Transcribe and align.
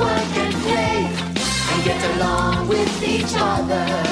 everyone 0.00 0.32
can 0.32 0.52
play 0.62 1.06
and 1.72 1.84
get 1.84 2.16
along 2.16 2.68
with 2.68 3.02
each 3.02 3.34
other. 3.36 4.10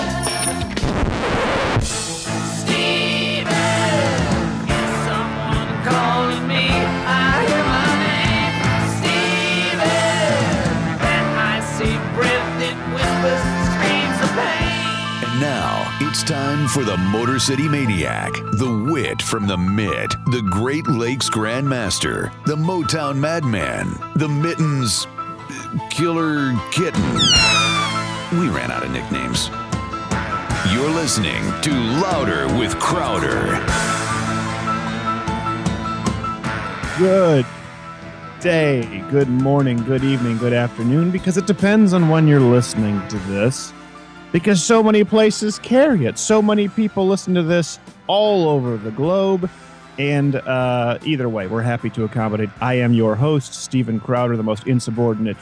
And 15.30 16.06
it's 16.08 16.22
time 16.22 16.68
for 16.68 16.84
the 16.84 16.96
Motor 16.96 17.38
City 17.38 17.68
Maniac, 17.68 18.32
the 18.32 18.88
wit 18.90 19.20
from 19.22 19.46
the 19.46 19.56
Mid, 19.56 20.10
the 20.26 20.42
Great 20.50 20.86
Lakes 20.86 21.28
Grandmaster, 21.28 22.32
the 22.44 22.56
Motown 22.56 23.16
Madman, 23.16 23.98
the 24.16 24.28
Mittens 24.28 25.06
Killer 25.90 26.54
Kitten. 26.70 27.02
We 28.32 28.48
ran 28.48 28.70
out 28.70 28.84
of 28.84 28.90
nicknames. 28.90 29.50
You're 30.72 30.90
listening 30.90 31.42
to 31.62 31.70
Louder 32.00 32.46
with 32.58 32.78
Crowder. 32.78 33.58
Good 36.98 37.46
day, 38.40 39.04
good 39.10 39.28
morning, 39.28 39.76
good 39.84 40.04
evening, 40.04 40.38
good 40.38 40.52
afternoon, 40.52 41.10
because 41.10 41.36
it 41.36 41.46
depends 41.46 41.92
on 41.92 42.08
when 42.08 42.26
you're 42.26 42.40
listening 42.40 43.06
to 43.08 43.18
this. 43.30 43.72
Because 44.32 44.62
so 44.64 44.82
many 44.82 45.04
places 45.04 45.58
carry 45.58 46.06
it. 46.06 46.18
So 46.18 46.40
many 46.40 46.68
people 46.68 47.06
listen 47.06 47.34
to 47.34 47.42
this 47.42 47.78
all 48.06 48.48
over 48.48 48.76
the 48.76 48.90
globe. 48.90 49.50
And 49.98 50.36
uh, 50.36 50.98
either 51.04 51.28
way, 51.28 51.46
we're 51.46 51.62
happy 51.62 51.90
to 51.90 52.04
accommodate. 52.04 52.50
I 52.60 52.74
am 52.74 52.92
your 52.94 53.16
host, 53.16 53.52
Steven 53.54 53.98
Crowder, 54.00 54.36
the 54.36 54.42
most 54.42 54.66
insubordinate 54.66 55.36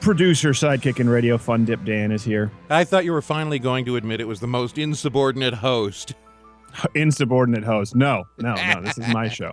producer, 0.00 0.50
sidekick 0.50 1.00
and 1.00 1.10
radio. 1.10 1.38
Fun 1.38 1.64
Dip 1.64 1.84
Dan 1.84 2.12
is 2.12 2.24
here. 2.24 2.50
I 2.70 2.84
thought 2.84 3.04
you 3.04 3.12
were 3.12 3.22
finally 3.22 3.58
going 3.58 3.84
to 3.86 3.96
admit 3.96 4.20
it 4.20 4.28
was 4.28 4.40
the 4.40 4.46
most 4.46 4.78
insubordinate 4.78 5.54
host. 5.54 6.14
Insubordinate 6.94 7.64
host. 7.64 7.94
No, 7.94 8.24
no, 8.38 8.54
no. 8.54 8.82
This 8.82 8.98
is 8.98 9.08
my 9.08 9.28
show. 9.28 9.52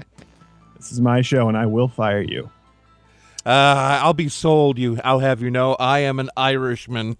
This 0.76 0.92
is 0.92 1.00
my 1.00 1.22
show, 1.22 1.48
and 1.48 1.58
I 1.58 1.66
will 1.66 1.88
fire 1.88 2.22
you. 2.22 2.50
Uh, 3.46 4.00
I'll 4.02 4.14
be 4.14 4.28
sold. 4.28 4.78
You, 4.78 5.00
I'll 5.04 5.20
have 5.20 5.42
you 5.42 5.50
know, 5.50 5.76
I 5.76 6.00
am 6.00 6.20
an 6.20 6.30
Irishman. 6.36 7.18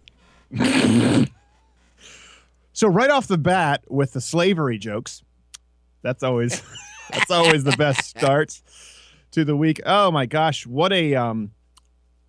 So 2.76 2.90
right 2.90 3.10
off 3.10 3.28
the 3.28 3.38
bat 3.38 3.86
with 3.88 4.12
the 4.12 4.20
slavery 4.20 4.78
jokes, 4.78 5.24
that's 6.02 6.24
always 6.24 6.62
that's 7.10 7.32
always 7.32 7.64
the 7.64 7.76
best 7.78 8.04
start 8.04 8.62
to 9.32 9.46
the 9.46 9.56
week. 9.56 9.80
Oh 9.86 10.12
my 10.12 10.26
gosh, 10.26 10.68
what 10.68 10.92
a 10.92 11.16
um 11.16 11.52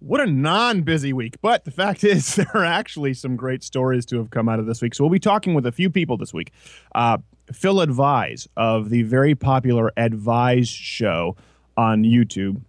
what 0.01 0.21
a 0.21 0.27
non-busy 0.27 1.13
week. 1.13 1.37
But 1.41 1.65
the 1.65 1.71
fact 1.71 2.05
is 2.05 2.37
there 2.37 2.51
are 2.55 2.65
actually 2.65 3.15
some 3.15 3.37
great 3.37 3.63
stories 3.63 4.07
to 4.07 4.19
have 4.19 4.31
come 4.31 4.49
out 4.49 4.59
of 4.59 4.67
this 4.67 4.83
week. 4.83 4.95
So 4.95 5.05
we'll 5.05 5.11
be 5.11 5.19
talking 5.19 5.55
with 5.55 5.67
a 5.67 5.73
few 5.73 5.91
people 5.91 6.17
this 6.17 6.33
week. 6.33 6.53
Uh, 6.95 7.19
Phil 7.53 7.81
Advise 7.81 8.49
of 8.57 8.91
the 8.91 9.03
very 9.03 9.35
popular 9.35 9.93
Advise 9.97 10.69
show 10.69 11.37
on 11.77 12.03
YouTube 12.03 12.61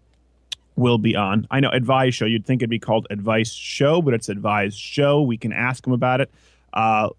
will 0.76 1.00
be 1.00 1.16
on. 1.16 1.48
I 1.50 1.60
know 1.60 1.70
Advise 1.70 2.14
Show. 2.14 2.26
You'd 2.26 2.46
think 2.46 2.62
it'd 2.62 2.70
be 2.70 2.80
called 2.80 3.08
Advice 3.10 3.52
Show, 3.52 4.02
but 4.02 4.14
it's 4.14 4.30
Advise 4.30 4.78
Show. 4.78 5.22
We 5.22 5.38
can 5.38 5.52
ask 5.52 5.86
him 5.86 5.94
about 5.94 6.22
it. 6.22 6.32
Uh, 6.74 7.10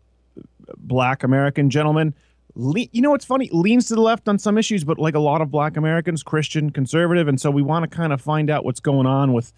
black 0.77 1.25
American 1.25 1.69
gentleman. 1.69 2.15
Le- 2.55 2.87
you 2.93 3.03
know 3.03 3.11
what's 3.11 3.25
funny? 3.25 3.49
Leans 3.53 3.89
to 3.89 3.95
the 3.95 4.01
left 4.01 4.29
on 4.29 4.39
some 4.39 4.57
issues, 4.59 4.85
but 4.85 4.99
like 4.99 5.15
a 5.15 5.21
lot 5.21 5.41
of 5.41 5.51
black 5.51 5.77
Americans, 5.77 6.23
Christian, 6.23 6.71
conservative, 6.71 7.29
and 7.29 7.41
so 7.41 7.51
we 7.51 7.63
want 7.63 7.89
to 7.89 7.95
kind 7.95 8.13
of 8.13 8.21
find 8.21 8.49
out 8.49 8.65
what's 8.65 8.81
going 8.81 9.07
on 9.07 9.33
with 9.33 9.53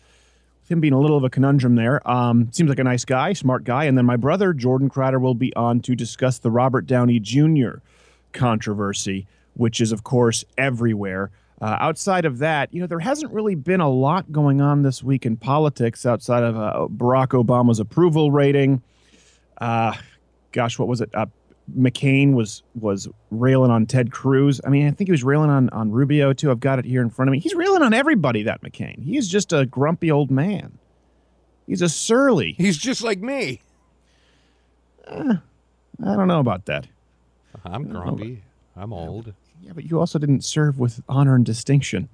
him 0.71 0.81
being 0.81 0.93
a 0.93 1.01
little 1.01 1.17
of 1.17 1.25
a 1.25 1.31
conundrum 1.31 1.75
there. 1.75 2.07
Um, 2.09 2.49
seems 2.53 2.69
like 2.69 2.79
a 2.79 2.85
nice 2.85 3.05
guy, 3.05 3.33
smart 3.33 3.64
guy. 3.64 3.85
And 3.85 3.98
then 3.98 4.07
my 4.07 4.17
brother 4.17 4.53
Jordan 4.53 4.89
Crowder 4.89 5.19
will 5.19 5.35
be 5.35 5.55
on 5.57 5.81
to 5.81 5.95
discuss 5.95 6.39
the 6.39 6.51
Robert 6.51 6.86
Downey 6.86 7.19
Jr. 7.19 7.79
controversy, 8.33 9.27
which 9.55 9.80
is 9.80 9.92
of 9.92 10.05
course 10.05 10.45
everywhere. 10.57 11.30
Uh, 11.61 11.77
outside 11.79 12.25
of 12.25 12.39
that, 12.39 12.73
you 12.73 12.80
know, 12.80 12.86
there 12.86 13.01
hasn't 13.01 13.30
really 13.33 13.55
been 13.55 13.80
a 13.80 13.91
lot 13.91 14.33
going 14.33 14.63
on 14.63 14.83
this 14.83 15.03
week 15.03 15.27
in 15.27 15.36
politics 15.36 16.07
outside 16.07 16.42
of 16.42 16.57
uh, 16.57 16.86
Barack 16.89 17.29
Obama's 17.29 17.80
approval 17.80 18.30
rating. 18.30 18.83
Uh, 19.61 19.92
gosh, 20.53 20.79
what 20.79 20.89
was 20.89 21.03
it? 21.03 21.11
Uh, 21.69 21.81
McCain 21.81 22.33
was 22.35 22.63
was 22.75 23.09
railing 23.31 23.71
on 23.71 23.87
Ted 23.87 24.11
Cruz. 24.11 24.61
I 24.65 24.71
mean, 24.71 24.87
I 24.87 24.91
think 24.91 25.09
he 25.09 25.13
was 25.13 25.25
railing 25.25 25.51
on 25.51 25.69
on 25.71 25.91
Rubio 25.91 26.33
too. 26.33 26.51
I've 26.51 26.61
got 26.61 26.79
it 26.79 26.85
here 26.85 27.03
in 27.03 27.11
front 27.11 27.29
of 27.29 27.33
me. 27.33 27.39
He's 27.39 27.55
railing 27.55 27.83
on 27.83 27.93
everybody. 27.93 28.43
That 28.43 28.63
McCain. 28.63 29.03
He's 29.03 29.29
just 29.29 29.53
a 29.53 29.67
grumpy 29.67 30.11
old 30.11 30.31
man. 30.31 30.79
He's 31.67 31.83
a 31.83 31.89
surly. 31.89 32.55
He's 32.59 32.77
just 32.77 33.03
like 33.03 33.21
me. 33.21 33.61
I 35.09 35.41
don't 35.98 36.29
know 36.29 36.41
about 36.41 36.67
that. 36.67 36.87
I'm 37.65 37.89
grumpy. 37.89 38.42
I'm 38.77 38.92
old. 38.92 39.33
Yeah, 39.63 39.73
but 39.75 39.85
you 39.85 40.01
also 40.01 40.19
didn't 40.19 40.45
serve 40.45 40.79
with 40.79 41.03
honor 41.09 41.35
and 41.35 41.45
distinction. 41.45 42.09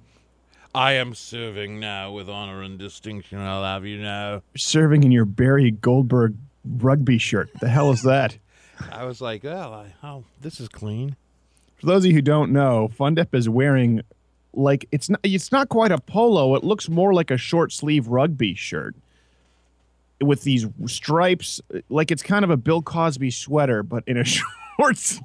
I 0.75 0.93
am 0.93 1.15
serving 1.15 1.79
now 1.79 2.11
with 2.11 2.29
honor 2.29 2.61
and 2.61 2.77
distinction. 2.77 3.39
I'll 3.39 3.63
have 3.63 3.85
you 3.85 3.99
know. 3.99 4.41
Serving 4.55 5.03
in 5.03 5.11
your 5.11 5.25
Barry 5.25 5.71
Goldberg 5.71 6.35
rugby 6.65 7.17
shirt. 7.17 7.49
The 7.59 7.69
hell 7.69 7.91
is 7.91 8.03
that? 8.03 8.37
I 8.91 9.05
was 9.05 9.21
like, 9.21 9.43
well, 9.43 9.73
I, 9.73 9.93
oh, 10.05 10.23
this 10.41 10.59
is 10.59 10.69
clean. 10.69 11.15
For 11.77 11.85
those 11.85 12.03
of 12.03 12.07
you 12.07 12.13
who 12.13 12.21
don't 12.21 12.51
know, 12.51 12.89
Fundip 12.97 13.33
is 13.33 13.47
wearing 13.47 14.01
like 14.53 14.87
it's 14.91 15.09
not 15.09 15.19
it's 15.23 15.51
not 15.51 15.69
quite 15.69 15.91
a 15.91 15.99
polo. 15.99 16.55
It 16.55 16.63
looks 16.63 16.89
more 16.89 17.13
like 17.13 17.29
a 17.31 17.37
short 17.37 17.71
sleeve 17.71 18.07
rugby 18.07 18.55
shirt 18.55 18.95
with 20.19 20.43
these 20.43 20.65
stripes. 20.87 21.61
Like 21.89 22.11
it's 22.11 22.23
kind 22.23 22.43
of 22.43 22.49
a 22.49 22.57
Bill 22.57 22.81
Cosby 22.81 23.31
sweater, 23.31 23.83
but 23.83 24.03
in 24.07 24.17
a 24.17 24.23
short 24.79 24.97
sleeve. 24.97 25.23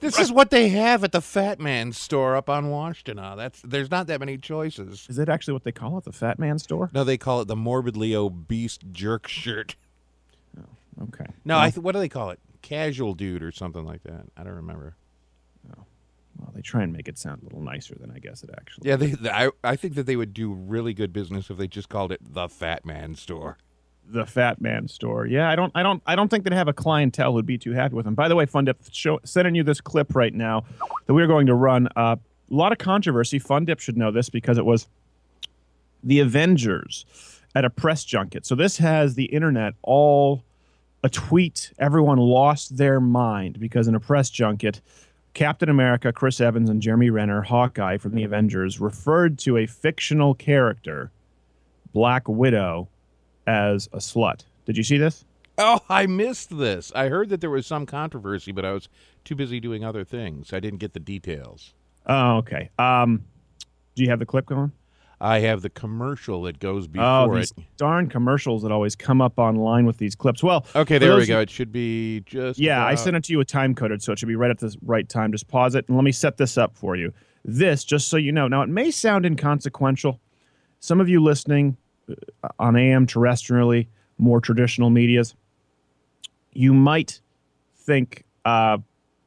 This 0.00 0.18
is 0.18 0.32
what 0.32 0.50
they 0.50 0.68
have 0.70 1.04
at 1.04 1.12
the 1.12 1.20
Fat 1.20 1.60
Man 1.60 1.92
store 1.92 2.34
up 2.34 2.48
on 2.48 2.66
Washtenaw. 2.66 3.36
That's 3.36 3.60
there's 3.62 3.90
not 3.90 4.06
that 4.08 4.20
many 4.20 4.36
choices. 4.38 5.06
Is 5.08 5.16
that 5.16 5.28
actually 5.28 5.54
what 5.54 5.64
they 5.64 5.72
call 5.72 5.98
it? 5.98 6.04
The 6.04 6.12
Fat 6.12 6.38
Man 6.38 6.58
store? 6.58 6.90
No, 6.92 7.04
they 7.04 7.16
call 7.18 7.40
it 7.40 7.48
the 7.48 7.56
morbidly 7.56 8.14
obese 8.14 8.78
jerk 8.92 9.28
shirt. 9.28 9.76
Oh, 10.58 11.04
okay. 11.04 11.26
No, 11.44 11.54
well, 11.54 11.62
I 11.64 11.70
th- 11.70 11.82
what 11.82 11.92
do 11.92 11.98
they 11.98 12.08
call 12.08 12.30
it? 12.30 12.40
Casual 12.62 13.14
dude 13.14 13.42
or 13.42 13.52
something 13.52 13.84
like 13.84 14.02
that. 14.04 14.26
I 14.36 14.44
don't 14.44 14.54
remember. 14.54 14.96
Oh. 15.70 15.84
well, 16.38 16.52
they 16.54 16.62
try 16.62 16.82
and 16.82 16.92
make 16.92 17.08
it 17.08 17.18
sound 17.18 17.42
a 17.42 17.44
little 17.44 17.62
nicer 17.62 17.96
than 18.00 18.10
I 18.10 18.18
guess 18.18 18.42
it 18.42 18.50
actually. 18.56 18.88
Yeah, 18.88 18.96
they, 18.96 19.08
th 19.12 19.26
I 19.26 19.50
I 19.64 19.76
think 19.76 19.94
that 19.94 20.06
they 20.06 20.16
would 20.16 20.32
do 20.34 20.52
really 20.52 20.94
good 20.94 21.12
business 21.12 21.50
if 21.50 21.56
they 21.58 21.68
just 21.68 21.88
called 21.88 22.12
it 22.12 22.20
the 22.22 22.48
Fat 22.48 22.84
Man 22.84 23.14
store. 23.14 23.58
the 24.10 24.24
Fat 24.26 24.60
Man 24.60 24.88
store. 24.88 25.26
Yeah, 25.26 25.50
I 25.50 25.56
don't, 25.56 25.70
I 25.74 25.82
don't, 25.82 26.02
I 26.06 26.16
don't 26.16 26.28
think 26.28 26.44
they'd 26.44 26.52
have 26.54 26.68
a 26.68 26.72
clientele 26.72 27.32
who'd 27.32 27.44
be 27.44 27.58
too 27.58 27.72
happy 27.72 27.94
with 27.94 28.06
them. 28.06 28.14
By 28.14 28.28
the 28.28 28.36
way, 28.36 28.46
Fundip, 28.46 28.76
show, 28.90 29.20
sending 29.24 29.54
you 29.54 29.62
this 29.62 29.80
clip 29.82 30.14
right 30.14 30.32
now 30.32 30.64
that 31.06 31.14
we're 31.14 31.26
going 31.26 31.46
to 31.46 31.54
run. 31.54 31.88
Uh, 31.94 32.16
a 32.50 32.54
lot 32.54 32.72
of 32.72 32.78
controversy. 32.78 33.38
Fundip 33.38 33.80
should 33.80 33.98
know 33.98 34.10
this 34.10 34.30
because 34.30 34.56
it 34.56 34.64
was 34.64 34.88
the 36.02 36.20
Avengers 36.20 37.04
at 37.54 37.64
a 37.66 37.70
press 37.70 38.04
junket. 38.04 38.46
So 38.46 38.54
this 38.54 38.78
has 38.78 39.14
the 39.14 39.26
internet 39.26 39.74
all 39.82 40.42
a 41.02 41.08
tweet. 41.08 41.72
Everyone 41.78 42.18
lost 42.18 42.76
their 42.76 43.00
mind 43.00 43.60
because 43.60 43.88
in 43.88 43.94
a 43.94 44.00
press 44.00 44.30
junket, 44.30 44.80
Captain 45.34 45.68
America, 45.68 46.12
Chris 46.12 46.40
Evans, 46.40 46.68
and 46.68 46.82
Jeremy 46.82 47.10
Renner, 47.10 47.42
Hawkeye 47.42 47.98
from 47.98 48.14
the 48.14 48.24
Avengers, 48.24 48.80
referred 48.80 49.38
to 49.40 49.56
a 49.56 49.66
fictional 49.66 50.34
character, 50.34 51.10
Black 51.92 52.28
Widow, 52.28 52.88
as 53.46 53.88
a 53.92 53.98
slut. 53.98 54.44
Did 54.66 54.76
you 54.76 54.82
see 54.82 54.98
this? 54.98 55.24
Oh, 55.56 55.80
I 55.88 56.06
missed 56.06 56.56
this. 56.56 56.92
I 56.94 57.08
heard 57.08 57.30
that 57.30 57.40
there 57.40 57.50
was 57.50 57.66
some 57.66 57.86
controversy, 57.86 58.52
but 58.52 58.64
I 58.64 58.72
was 58.72 58.88
too 59.24 59.34
busy 59.34 59.60
doing 59.60 59.84
other 59.84 60.04
things. 60.04 60.52
I 60.52 60.60
didn't 60.60 60.78
get 60.78 60.92
the 60.92 61.00
details. 61.00 61.74
Oh, 62.06 62.36
okay. 62.38 62.70
Um, 62.78 63.24
do 63.94 64.04
you 64.04 64.10
have 64.10 64.20
the 64.20 64.26
clip 64.26 64.46
going? 64.46 64.72
I 65.20 65.40
have 65.40 65.62
the 65.62 65.70
commercial 65.70 66.42
that 66.42 66.60
goes 66.60 66.86
before 66.86 67.04
Oh, 67.06 67.24
before 67.26 67.38
these 67.40 67.50
it. 67.56 67.64
darn 67.76 68.08
commercials 68.08 68.62
that 68.62 68.70
always 68.70 68.94
come 68.94 69.20
up 69.20 69.38
online 69.38 69.84
with 69.84 69.98
these 69.98 70.14
clips. 70.14 70.42
Well, 70.42 70.64
Okay, 70.76 70.98
there 70.98 71.16
we 71.16 71.26
go. 71.26 71.40
It 71.40 71.50
should 71.50 71.72
be 71.72 72.20
just 72.26 72.58
Yeah, 72.60 72.84
I 72.84 72.94
sent 72.94 73.16
it 73.16 73.24
to 73.24 73.32
you 73.32 73.38
with 73.38 73.48
time 73.48 73.74
coded, 73.74 74.02
so 74.02 74.12
it 74.12 74.18
should 74.18 74.28
be 74.28 74.36
right 74.36 74.50
at 74.50 74.58
the 74.58 74.76
right 74.84 75.08
time. 75.08 75.32
Just 75.32 75.48
pause 75.48 75.74
it 75.74 75.84
and 75.88 75.96
let 75.96 76.04
me 76.04 76.12
set 76.12 76.36
this 76.36 76.56
up 76.56 76.76
for 76.76 76.94
you. 76.94 77.12
This, 77.44 77.84
just 77.84 78.08
so 78.08 78.16
you 78.16 78.30
know, 78.30 78.46
now 78.46 78.62
it 78.62 78.68
may 78.68 78.90
sound 78.90 79.26
inconsequential. 79.26 80.20
Some 80.80 81.00
of 81.00 81.08
you 81.08 81.20
listening 81.22 81.76
uh, 82.08 82.48
on 82.60 82.76
AM 82.76 83.06
terrestrially, 83.06 83.88
more 84.18 84.40
traditional 84.40 84.90
medias, 84.90 85.34
you 86.52 86.72
might 86.74 87.20
think, 87.76 88.24
uh, 88.44 88.78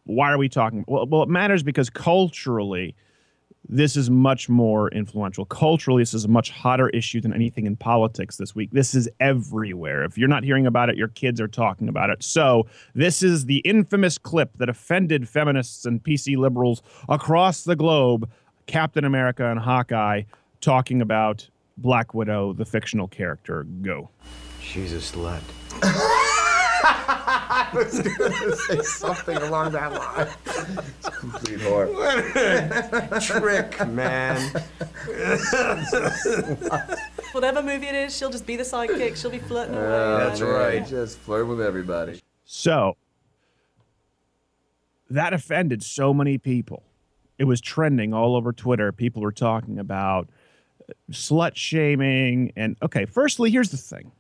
why 0.05 0.31
are 0.31 0.37
we 0.37 0.49
talking? 0.49 0.83
Well, 0.87 1.05
well, 1.07 1.23
it 1.23 1.29
matters 1.29 1.63
because 1.63 1.89
culturally, 1.89 2.95
this 3.71 3.95
is 3.95 4.09
much 4.09 4.49
more 4.49 4.89
influential. 4.89 5.45
Culturally, 5.45 6.01
this 6.01 6.13
is 6.13 6.25
a 6.25 6.27
much 6.27 6.51
hotter 6.51 6.89
issue 6.89 7.21
than 7.21 7.33
anything 7.33 7.65
in 7.65 7.77
politics 7.77 8.35
this 8.35 8.53
week. 8.53 8.69
This 8.71 8.93
is 8.93 9.09
everywhere. 9.19 10.03
If 10.03 10.17
you're 10.17 10.27
not 10.27 10.43
hearing 10.43 10.67
about 10.67 10.89
it, 10.89 10.97
your 10.97 11.07
kids 11.07 11.39
are 11.39 11.47
talking 11.47 11.87
about 11.87 12.09
it. 12.09 12.21
So, 12.21 12.67
this 12.93 13.23
is 13.23 13.45
the 13.45 13.59
infamous 13.59 14.17
clip 14.17 14.57
that 14.57 14.69
offended 14.69 15.27
feminists 15.27 15.85
and 15.85 16.03
PC 16.03 16.37
liberals 16.37 16.83
across 17.07 17.63
the 17.63 17.75
globe 17.75 18.29
Captain 18.67 19.05
America 19.05 19.49
and 19.49 19.59
Hawkeye 19.59 20.23
talking 20.59 21.01
about 21.01 21.49
Black 21.77 22.13
Widow, 22.13 22.53
the 22.53 22.65
fictional 22.65 23.07
character. 23.07 23.63
Go. 23.81 24.09
She's 24.61 24.93
a 24.93 24.97
slut. 24.97 25.41
I 27.73 27.77
was 27.77 27.99
gonna 27.99 28.55
say 28.55 28.81
something 28.81 29.37
along 29.37 29.71
that 29.71 29.93
line. 29.93 30.27
It's 30.97 31.07
a 31.07 31.11
complete 31.11 31.59
whore. 31.59 31.87
Trick, 33.25 33.87
man. 33.87 34.37
Whatever 37.31 37.63
movie 37.63 37.87
it 37.87 37.95
is, 37.95 38.17
she'll 38.17 38.29
just 38.29 38.45
be 38.45 38.57
the 38.57 38.63
sidekick. 38.63 39.15
She'll 39.15 39.31
be 39.31 39.39
flirting 39.39 39.75
away. 39.75 39.83
That's 39.85 40.41
and- 40.41 40.49
right. 40.49 40.85
Just 40.85 41.17
flirt 41.19 41.47
with 41.47 41.61
everybody. 41.61 42.21
So 42.43 42.97
that 45.09 45.33
offended 45.33 45.83
so 45.83 46.13
many 46.13 46.37
people. 46.37 46.83
It 47.37 47.45
was 47.45 47.61
trending 47.61 48.13
all 48.13 48.35
over 48.35 48.51
Twitter. 48.51 48.91
People 48.91 49.21
were 49.21 49.31
talking 49.31 49.79
about 49.79 50.29
uh, 50.89 50.93
slut 51.11 51.55
shaming. 51.55 52.51
And 52.55 52.75
okay, 52.83 53.05
firstly, 53.05 53.49
here's 53.49 53.71
the 53.71 53.77
thing 53.77 54.11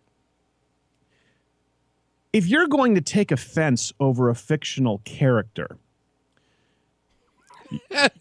if 2.33 2.47
you're 2.47 2.67
going 2.67 2.95
to 2.95 3.01
take 3.01 3.31
offense 3.31 3.91
over 3.99 4.29
a 4.29 4.35
fictional 4.35 5.01
character, 5.03 5.77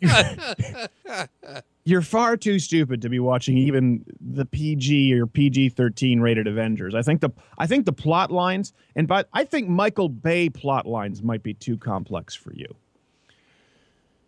you're 1.84 2.02
far 2.02 2.36
too 2.36 2.58
stupid 2.58 3.02
to 3.02 3.08
be 3.08 3.18
watching 3.18 3.56
even 3.56 4.04
the 4.20 4.44
PG 4.44 5.14
or 5.14 5.26
PG-13 5.26 6.20
rated 6.20 6.46
Avengers. 6.46 6.94
I 6.94 7.02
think 7.02 7.20
the 7.20 7.30
I 7.58 7.66
think 7.66 7.84
the 7.84 7.92
plot 7.92 8.30
lines 8.30 8.72
and 8.94 9.08
but 9.08 9.28
I 9.32 9.44
think 9.44 9.68
Michael 9.68 10.08
Bay 10.08 10.48
plot 10.48 10.86
lines 10.86 11.22
might 11.22 11.42
be 11.42 11.54
too 11.54 11.76
complex 11.76 12.34
for 12.34 12.52
you. 12.54 12.76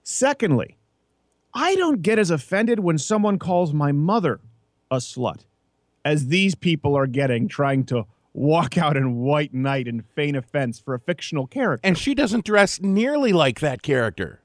Secondly, 0.03 0.77
I 1.55 1.77
don't 1.77 2.03
get 2.03 2.19
as 2.19 2.31
offended 2.31 2.81
when 2.81 2.99
someone 2.99 3.39
calls 3.39 3.73
my 3.73 3.93
mother 3.93 4.41
a 4.91 4.97
slut 4.97 5.45
as 6.05 6.27
these 6.27 6.55
people 6.55 6.97
are 6.97 7.07
getting 7.07 7.47
trying 7.47 7.85
to 7.85 8.07
walk 8.35 8.79
out 8.79 8.97
in 8.97 9.17
white 9.17 9.53
knight 9.53 9.87
and 9.89 10.05
feign 10.05 10.35
offense 10.37 10.79
for 10.81 10.95
a 10.95 10.99
fictional 10.99 11.47
character. 11.47 11.87
And 11.87 11.99
she 11.99 12.15
doesn't 12.15 12.45
dress 12.45 12.81
nearly 12.81 13.33
like 13.33 13.61
that 13.61 13.83
character. 13.83 14.41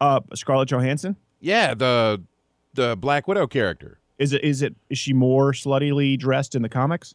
uh 0.00 0.20
Scarlett 0.34 0.68
Johansson? 0.70 1.16
Yeah, 1.40 1.74
the 1.74 2.22
the 2.74 2.96
Black 2.96 3.28
Widow 3.28 3.46
character. 3.46 3.98
Is 4.18 4.32
it 4.32 4.42
is 4.44 4.62
it 4.62 4.74
is 4.88 4.98
she 4.98 5.12
more 5.12 5.52
sluttily 5.52 6.18
dressed 6.18 6.54
in 6.54 6.62
the 6.62 6.68
comics? 6.68 7.14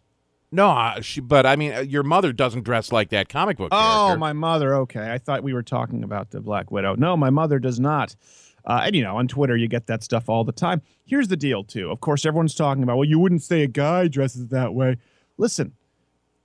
No, 0.50 0.70
uh, 0.70 1.02
she, 1.02 1.20
but 1.20 1.46
I 1.46 1.58
mean, 1.58 1.74
uh, 1.74 1.80
your 1.82 2.04
mother 2.04 2.32
doesn't 2.32 2.64
dress 2.64 2.94
like 2.94 3.10
that 3.10 3.28
comic 3.28 3.58
book 3.58 3.68
Oh, 3.74 3.76
character. 4.06 4.18
my 4.20 4.32
mother. 4.32 4.76
Okay, 4.76 5.12
I 5.12 5.18
thought 5.18 5.44
we 5.44 5.54
were 5.54 5.64
talking 5.64 6.04
about 6.04 6.32
the 6.32 6.40
Black 6.40 6.72
Widow. 6.72 6.96
No, 6.96 7.18
my 7.18 7.30
mother 7.30 7.60
does 7.60 7.82
not. 7.82 8.16
Uh, 8.64 8.82
and 8.86 8.96
you 8.96 9.04
know, 9.04 9.18
on 9.18 9.28
Twitter, 9.28 9.58
you 9.58 9.68
get 9.68 9.88
that 9.88 10.04
stuff 10.04 10.30
all 10.30 10.46
the 10.46 10.54
time. 10.54 10.82
Here's 11.06 11.28
the 11.28 11.36
deal, 11.36 11.66
too. 11.66 11.92
Of 11.92 12.00
course, 12.00 12.26
everyone's 12.26 12.56
talking 12.56 12.82
about. 12.84 12.96
Well, 12.98 13.08
you 13.08 13.20
wouldn't 13.20 13.44
say 13.44 13.62
a 13.64 13.68
guy 13.68 14.08
dresses 14.08 14.48
that 14.48 14.74
way. 14.74 14.98
Listen, 15.38 15.74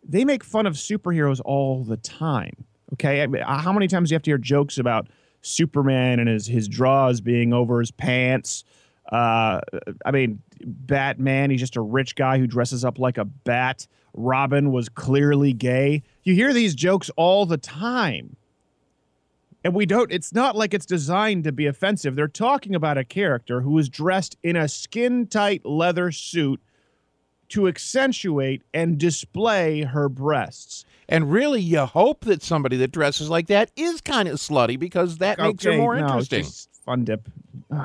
they 0.06 0.24
make 0.24 0.44
fun 0.44 0.66
of 0.66 0.74
superheroes 0.74 1.40
all 1.44 1.84
the 1.84 1.96
time. 1.96 2.64
Okay, 2.94 3.22
I 3.22 3.26
mean, 3.26 3.42
uh, 3.42 3.58
how 3.58 3.72
many 3.72 3.88
times 3.88 4.08
do 4.08 4.12
you 4.12 4.16
have 4.16 4.22
to 4.22 4.30
hear 4.30 4.38
jokes 4.38 4.78
about 4.78 5.08
Superman 5.40 6.20
and 6.20 6.28
his 6.28 6.46
his 6.46 6.68
draws 6.68 7.20
being 7.20 7.52
over 7.52 7.80
his 7.80 7.90
pants? 7.90 8.64
Uh, 9.10 9.60
I 10.04 10.10
mean, 10.10 10.42
Batman, 10.64 11.50
he's 11.50 11.60
just 11.60 11.76
a 11.76 11.80
rich 11.80 12.14
guy 12.14 12.38
who 12.38 12.46
dresses 12.46 12.84
up 12.84 12.98
like 12.98 13.18
a 13.18 13.24
bat. 13.24 13.86
Robin 14.14 14.72
was 14.72 14.88
clearly 14.88 15.52
gay. 15.52 16.02
You 16.22 16.34
hear 16.34 16.52
these 16.52 16.74
jokes 16.74 17.10
all 17.16 17.46
the 17.46 17.56
time. 17.56 18.36
And 19.64 19.74
we 19.74 19.86
don't, 19.86 20.10
it's 20.10 20.32
not 20.32 20.56
like 20.56 20.74
it's 20.74 20.86
designed 20.86 21.44
to 21.44 21.52
be 21.52 21.66
offensive. 21.66 22.16
They're 22.16 22.26
talking 22.26 22.74
about 22.74 22.98
a 22.98 23.04
character 23.04 23.60
who 23.60 23.78
is 23.78 23.88
dressed 23.88 24.36
in 24.42 24.56
a 24.56 24.68
skin 24.68 25.26
tight 25.26 25.64
leather 25.64 26.10
suit 26.10 26.60
to 27.52 27.68
accentuate 27.68 28.62
and 28.74 28.98
display 28.98 29.82
her 29.82 30.08
breasts. 30.08 30.84
and 31.08 31.30
really, 31.32 31.60
you 31.60 31.84
hope 31.86 32.24
that 32.24 32.42
somebody 32.42 32.76
that 32.78 32.92
dresses 32.92 33.28
like 33.30 33.46
that 33.48 33.70
is 33.76 34.00
kind 34.00 34.28
of 34.28 34.36
slutty 34.36 34.78
because 34.78 35.18
that 35.18 35.38
makes 35.38 35.64
her 35.64 35.76
more 35.76 35.94
no, 35.96 36.06
interesting. 36.06 36.42
just 36.44 36.68
fun 36.84 37.04
dip. 37.04 37.28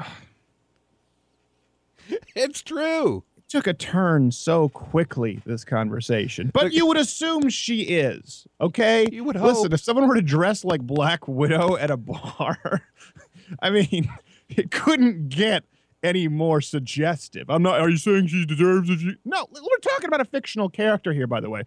It's 2.36 2.62
true. 2.62 3.24
took 3.50 3.68
a 3.68 3.74
turn 3.74 4.32
so 4.32 4.70
quickly 4.70 5.42
this 5.46 5.64
conversation 5.66 6.52
but 6.54 6.72
you 6.74 6.86
would 6.86 6.98
assume 6.98 7.50
she 7.50 7.82
is 7.84 8.46
okay 8.62 9.08
You 9.12 9.24
would 9.26 9.36
listen 9.40 9.72
if 9.74 9.80
someone 9.82 10.08
were 10.08 10.16
to 10.16 10.22
dress 10.22 10.64
like 10.66 10.82
black 10.82 11.28
widow 11.28 11.76
at 11.78 11.90
a 11.92 11.98
bar 12.12 12.84
i 13.62 13.70
mean 13.70 14.10
it 14.50 14.72
couldn't 14.72 15.30
get 15.30 15.64
any 16.04 16.28
more 16.28 16.62
suggestive 16.62 17.50
i'm 17.50 17.64
not 17.64 17.80
are 17.80 17.90
you 17.90 17.98
saying 17.98 18.28
she 18.28 18.46
deserves 18.46 18.90
it 18.90 19.18
no 19.26 19.48
we're 19.52 19.78
talking 19.82 20.08
about 20.08 20.22
a 20.22 20.26
fictional 20.26 20.70
character 20.70 21.14
here 21.14 21.28
by 21.28 21.40
the 21.40 21.50
way 21.50 21.64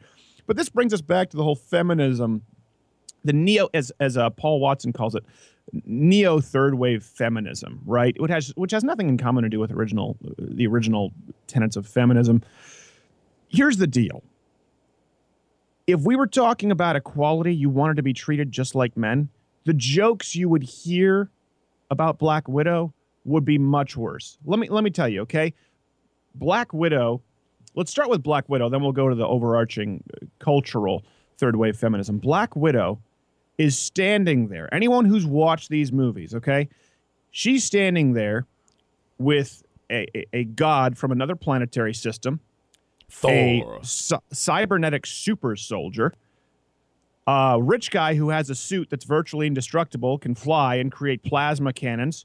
but 0.46 0.56
this 0.56 0.68
brings 0.68 0.94
us 0.94 1.00
back 1.00 1.30
to 1.30 1.36
the 1.36 1.42
whole 1.42 1.56
feminism 1.56 2.42
the 3.24 3.32
neo 3.32 3.68
as 3.74 3.92
as 4.00 4.16
uh, 4.16 4.30
paul 4.30 4.60
watson 4.60 4.92
calls 4.92 5.14
it 5.14 5.24
neo 5.84 6.40
third 6.40 6.74
wave 6.74 7.04
feminism, 7.04 7.80
right? 7.84 8.18
Which 8.20 8.30
has 8.30 8.48
which 8.56 8.72
has 8.72 8.84
nothing 8.84 9.08
in 9.08 9.18
common 9.18 9.44
to 9.44 9.48
do 9.48 9.60
with 9.60 9.72
original 9.72 10.16
the 10.38 10.66
original 10.66 11.12
tenets 11.46 11.76
of 11.76 11.86
feminism. 11.86 12.42
Here's 13.48 13.78
the 13.78 13.86
deal. 13.86 14.22
If 15.86 16.00
we 16.02 16.14
were 16.14 16.26
talking 16.26 16.70
about 16.70 16.96
equality, 16.96 17.54
you 17.54 17.68
wanted 17.68 17.96
to 17.96 18.02
be 18.02 18.12
treated 18.12 18.52
just 18.52 18.74
like 18.74 18.96
men, 18.96 19.28
the 19.64 19.74
jokes 19.74 20.36
you 20.36 20.48
would 20.48 20.62
hear 20.62 21.30
about 21.90 22.18
Black 22.18 22.48
Widow 22.48 22.92
would 23.24 23.44
be 23.44 23.58
much 23.58 23.96
worse. 23.96 24.38
Let 24.44 24.58
me 24.58 24.68
let 24.68 24.84
me 24.84 24.90
tell 24.90 25.08
you, 25.08 25.22
okay? 25.22 25.52
Black 26.34 26.72
Widow, 26.72 27.22
let's 27.74 27.90
start 27.90 28.08
with 28.08 28.22
Black 28.22 28.48
Widow, 28.48 28.68
then 28.68 28.82
we'll 28.82 28.92
go 28.92 29.08
to 29.08 29.14
the 29.14 29.26
overarching 29.26 30.02
uh, 30.14 30.26
cultural 30.38 31.04
third 31.38 31.56
wave 31.56 31.76
feminism. 31.76 32.18
Black 32.18 32.54
Widow 32.54 33.00
is 33.58 33.78
standing 33.78 34.48
there. 34.48 34.72
Anyone 34.72 35.04
who's 35.04 35.26
watched 35.26 35.68
these 35.68 35.92
movies, 35.92 36.34
okay? 36.34 36.68
She's 37.30 37.64
standing 37.64 38.14
there 38.14 38.46
with 39.18 39.62
a, 39.90 40.06
a, 40.16 40.26
a 40.32 40.44
god 40.44 40.96
from 40.96 41.12
another 41.12 41.36
planetary 41.36 41.92
system, 41.94 42.40
Thor. 43.10 43.80
cy- 43.82 44.18
cybernetic 44.32 45.06
super 45.06 45.56
soldier, 45.56 46.14
a 47.26 47.58
rich 47.60 47.90
guy 47.90 48.14
who 48.14 48.30
has 48.30 48.50
a 48.50 48.54
suit 48.54 48.88
that's 48.88 49.04
virtually 49.04 49.46
indestructible, 49.46 50.18
can 50.18 50.34
fly 50.34 50.76
and 50.76 50.90
create 50.90 51.22
plasma 51.22 51.72
cannons, 51.72 52.24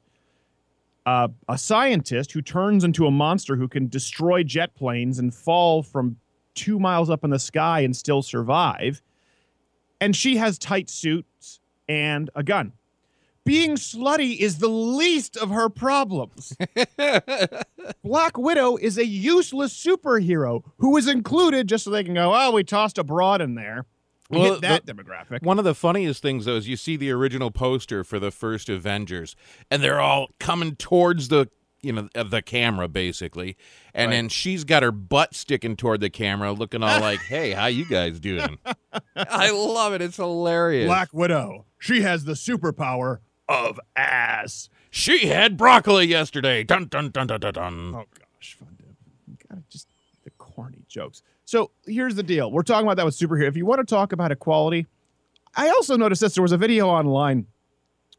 uh, 1.06 1.28
a 1.48 1.57
scientist 1.57 2.31
who 2.31 2.42
turns 2.42 2.83
into 2.83 3.06
a 3.06 3.12
monster 3.12 3.56
who 3.56 3.68
can 3.68 3.88
destroy 3.88 4.44
jet 4.44 4.76
planes 4.76 5.19
and 5.19 5.33
fall 5.33 5.83
from 5.83 6.18
two 6.56 6.80
miles 6.80 7.09
up 7.09 7.24
in 7.24 7.30
the 7.30 7.40
sky 7.40 7.81
and 7.81 7.95
still 7.95 8.21
survive. 8.21 9.02
And 10.02 10.16
she 10.16 10.38
has 10.38 10.57
tight 10.57 10.90
suits 10.90 11.59
and 11.88 12.30
a 12.35 12.44
gun. 12.44 12.74
Being 13.44 13.76
slutty 13.76 14.40
is 14.40 14.57
the 14.57 14.68
least 14.68 15.38
of 15.38 15.52
her 15.52 15.69
problems. 15.69 16.57
Black 18.04 18.38
Widow 18.40 18.78
is 18.78 18.97
a 18.97 19.06
useless 19.06 19.71
superhero 19.71 20.64
who 20.78 20.97
is 20.97 21.07
included 21.07 21.69
just 21.69 21.83
so 21.83 21.92
they 21.92 22.04
can 22.04 22.16
go, 22.16 22.33
oh, 22.33 22.52
we 22.52 22.64
tossed 22.64 22.97
a 22.97 23.04
broad 23.04 23.42
in 23.42 23.54
there. 23.54 23.85
We 24.30 24.40
Well, 24.40 24.60
that 24.60 24.86
the- 24.86 24.94
demographic. 24.94 25.44
One 25.44 25.60
of 25.60 25.66
the 25.66 25.76
funniest 25.76 26.22
things, 26.22 26.46
though, 26.46 26.56
is 26.56 26.68
you 26.68 26.78
see 26.78 26.96
the 26.98 27.12
original 27.12 27.52
poster 27.52 28.04
for 28.04 28.20
the 28.20 28.32
first 28.32 28.70
Avengers, 28.70 29.36
and 29.70 29.84
they're 29.84 30.00
all 30.02 30.30
coming 30.40 30.76
towards 30.76 31.28
the 31.28 31.48
you 31.82 31.94
know 31.94 32.10
uh, 32.16 32.24
the 32.24 32.42
camera 32.42 32.88
basically, 32.88 33.56
and 33.94 34.10
Right. 34.10 34.16
then 34.16 34.30
she's 34.30 34.64
got 34.64 34.82
her 34.82 34.92
butt 34.92 35.36
sticking 35.36 35.76
toward 35.76 36.00
the 36.02 36.10
camera, 36.10 36.52
looking 36.54 36.82
all 36.82 37.00
like, 37.00 37.20
"Hey, 37.28 37.52
how 37.52 37.68
you 37.68 37.86
guys 37.86 38.20
doing?" 38.20 38.58
I 39.16 39.52
love 39.52 39.94
it. 39.94 40.02
It's 40.02 40.18
hilarious. 40.18 40.88
Black 40.88 41.14
Widow. 41.14 41.66
She 41.78 42.02
has 42.02 42.24
the 42.26 42.34
superpower 42.34 43.20
of 43.48 43.80
ass. 43.96 44.70
She 44.90 45.28
had 45.28 45.58
broccoli 45.58 46.08
yesterday. 46.08 46.64
Dun 46.64 46.86
dun 46.88 47.10
dun 47.12 47.28
dun 47.28 47.40
dun 47.42 47.54
dun. 47.54 47.94
Oh 47.96 48.06
gosh, 48.18 48.56
fun 48.58 48.76
gotta 49.48 49.62
just 49.70 49.88
the 50.24 50.32
corny 50.32 50.86
jokes. 50.88 51.22
So 51.56 51.71
here's 51.85 52.16
the 52.16 52.21
deal. 52.21 52.52
We're 52.52 52.64
talking 52.64 52.85
about 52.85 52.97
that 52.97 53.06
with 53.06 53.18
superhero. 53.18 53.47
If 53.47 53.56
you 53.56 53.66
want 53.66 53.80
to 53.80 53.85
talk 53.85 54.12
about 54.12 54.30
equality, 54.30 54.88
I 55.56 55.69
also 55.69 55.95
noticed 55.95 56.19
this. 56.19 56.33
There 56.33 56.42
was 56.42 56.52
a 56.52 56.57
video 56.57 56.90
online 56.90 57.47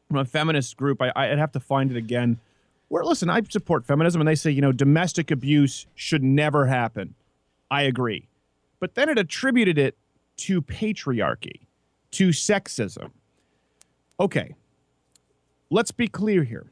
from 0.07 0.17
a 0.17 0.25
feminist 0.25 0.75
group. 0.75 1.03
I, 1.03 1.11
I'd 1.15 1.37
have 1.37 1.51
to 1.51 1.59
find 1.59 1.91
it 1.91 1.97
again. 1.97 2.39
Where 2.87 3.03
listen, 3.03 3.29
I 3.29 3.43
support 3.47 3.85
feminism, 3.85 4.21
and 4.21 4.27
they 4.27 4.33
say 4.33 4.49
you 4.49 4.61
know 4.61 4.71
domestic 4.71 5.29
abuse 5.29 5.85
should 5.93 6.23
never 6.23 6.65
happen. 6.65 7.13
I 7.69 7.83
agree, 7.83 8.27
but 8.79 8.95
then 8.95 9.07
it 9.07 9.19
attributed 9.19 9.77
it 9.77 9.95
to 10.37 10.59
patriarchy, 10.59 11.59
to 12.13 12.29
sexism. 12.29 13.11
Okay, 14.19 14.55
let's 15.69 15.91
be 15.91 16.07
clear 16.07 16.43
here. 16.43 16.71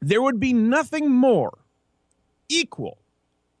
There 0.00 0.22
would 0.22 0.40
be 0.40 0.54
nothing 0.54 1.10
more 1.10 1.58
equal. 2.48 2.96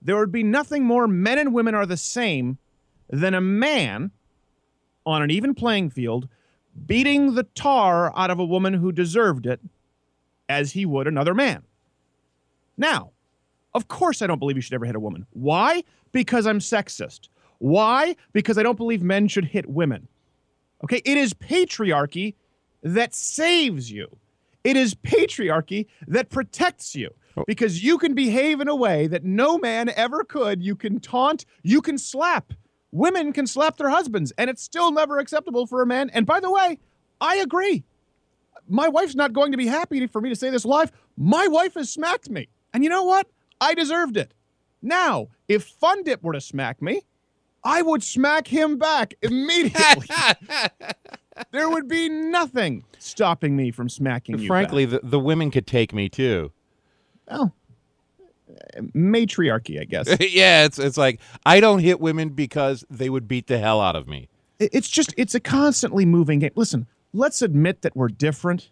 There 0.06 0.16
would 0.16 0.30
be 0.30 0.44
nothing 0.44 0.84
more 0.84 1.08
men 1.08 1.36
and 1.36 1.52
women 1.52 1.74
are 1.74 1.84
the 1.84 1.96
same 1.96 2.58
than 3.10 3.34
a 3.34 3.40
man 3.40 4.12
on 5.04 5.20
an 5.20 5.32
even 5.32 5.52
playing 5.52 5.90
field 5.90 6.28
beating 6.86 7.34
the 7.34 7.42
tar 7.42 8.16
out 8.16 8.30
of 8.30 8.38
a 8.38 8.44
woman 8.44 8.74
who 8.74 8.92
deserved 8.92 9.46
it 9.46 9.60
as 10.48 10.72
he 10.72 10.86
would 10.86 11.08
another 11.08 11.34
man. 11.34 11.64
Now, 12.76 13.10
Of 13.74 13.88
course, 13.88 14.22
I 14.22 14.26
don't 14.26 14.38
believe 14.38 14.56
you 14.56 14.62
should 14.62 14.72
ever 14.72 14.86
hit 14.86 14.96
a 14.96 15.00
woman. 15.00 15.26
Why? 15.32 15.84
Because 16.10 16.46
I'm 16.46 16.60
sexist. 16.60 17.28
Why? 17.58 18.16
Because 18.32 18.56
I 18.56 18.62
don't 18.62 18.78
believe 18.78 19.02
men 19.02 19.28
should 19.28 19.44
hit 19.44 19.68
women. 19.68 20.08
Okay, 20.82 21.02
it 21.04 21.18
is 21.18 21.34
patriarchy 21.34 22.36
that 22.82 23.14
saves 23.14 23.92
you. 23.92 24.16
It 24.64 24.78
is 24.78 24.94
patriarchy 24.94 25.88
that 26.08 26.30
protects 26.30 26.94
you 26.94 27.10
Oh. 27.36 27.44
because 27.46 27.82
you 27.82 27.98
can 27.98 28.14
behave 28.14 28.60
in 28.60 28.68
a 28.68 28.74
way 28.74 29.06
that 29.08 29.24
no 29.24 29.58
man 29.58 29.90
ever 29.90 30.24
could. 30.24 30.62
You 30.62 30.74
can 30.74 31.00
taunt, 31.00 31.44
you 31.62 31.82
can 31.82 31.98
slap. 31.98 32.54
Women 32.92 33.32
can 33.32 33.46
slap 33.46 33.76
their 33.76 33.90
husbands, 33.90 34.32
and 34.38 34.48
it's 34.48 34.62
still 34.62 34.90
never 34.90 35.18
acceptable 35.18 35.66
for 35.66 35.82
a 35.82 35.86
man. 35.86 36.08
And 36.10 36.24
by 36.24 36.40
the 36.40 36.50
way, 36.50 36.78
I 37.20 37.36
agree. 37.36 37.84
My 38.68 38.88
wife's 38.88 39.14
not 39.14 39.34
going 39.34 39.52
to 39.52 39.58
be 39.58 39.66
happy 39.66 40.06
for 40.06 40.20
me 40.20 40.30
to 40.30 40.36
say 40.36 40.48
this 40.48 40.64
live. 40.64 40.90
My 41.16 41.46
wife 41.46 41.74
has 41.74 41.90
smacked 41.90 42.30
me. 42.30 42.48
And 42.72 42.82
you 42.82 42.90
know 42.90 43.04
what? 43.04 43.28
I 43.60 43.74
deserved 43.74 44.16
it. 44.16 44.32
Now, 44.82 45.28
if 45.48 45.64
Fun 45.64 46.04
Dip 46.04 46.22
were 46.22 46.32
to 46.32 46.40
smack 46.40 46.80
me, 46.80 47.02
I 47.62 47.82
would 47.82 48.02
smack 48.02 48.46
him 48.46 48.78
back 48.78 49.14
immediately. 49.22 50.06
there 51.52 51.68
would 51.68 51.88
be 51.88 52.08
nothing 52.08 52.84
stopping 52.98 53.56
me 53.56 53.70
from 53.70 53.88
smacking 53.88 54.38
you. 54.38 54.46
Frankly, 54.46 54.86
back. 54.86 55.02
the, 55.02 55.08
the 55.08 55.20
women 55.20 55.50
could 55.50 55.66
take 55.66 55.92
me 55.92 56.08
too. 56.08 56.52
Well, 57.30 57.54
uh, 58.48 58.82
matriarchy, 58.94 59.80
I 59.80 59.84
guess. 59.84 60.08
yeah, 60.20 60.64
it's 60.64 60.78
it's 60.78 60.96
like 60.96 61.20
I 61.44 61.60
don't 61.60 61.80
hit 61.80 62.00
women 62.00 62.30
because 62.30 62.84
they 62.90 63.10
would 63.10 63.28
beat 63.28 63.46
the 63.46 63.58
hell 63.58 63.80
out 63.80 63.96
of 63.96 64.06
me. 64.08 64.28
It's 64.58 64.88
just 64.88 65.12
it's 65.16 65.34
a 65.34 65.40
constantly 65.40 66.06
moving 66.06 66.38
game. 66.38 66.52
Listen, 66.54 66.86
let's 67.12 67.42
admit 67.42 67.82
that 67.82 67.96
we're 67.96 68.08
different, 68.08 68.70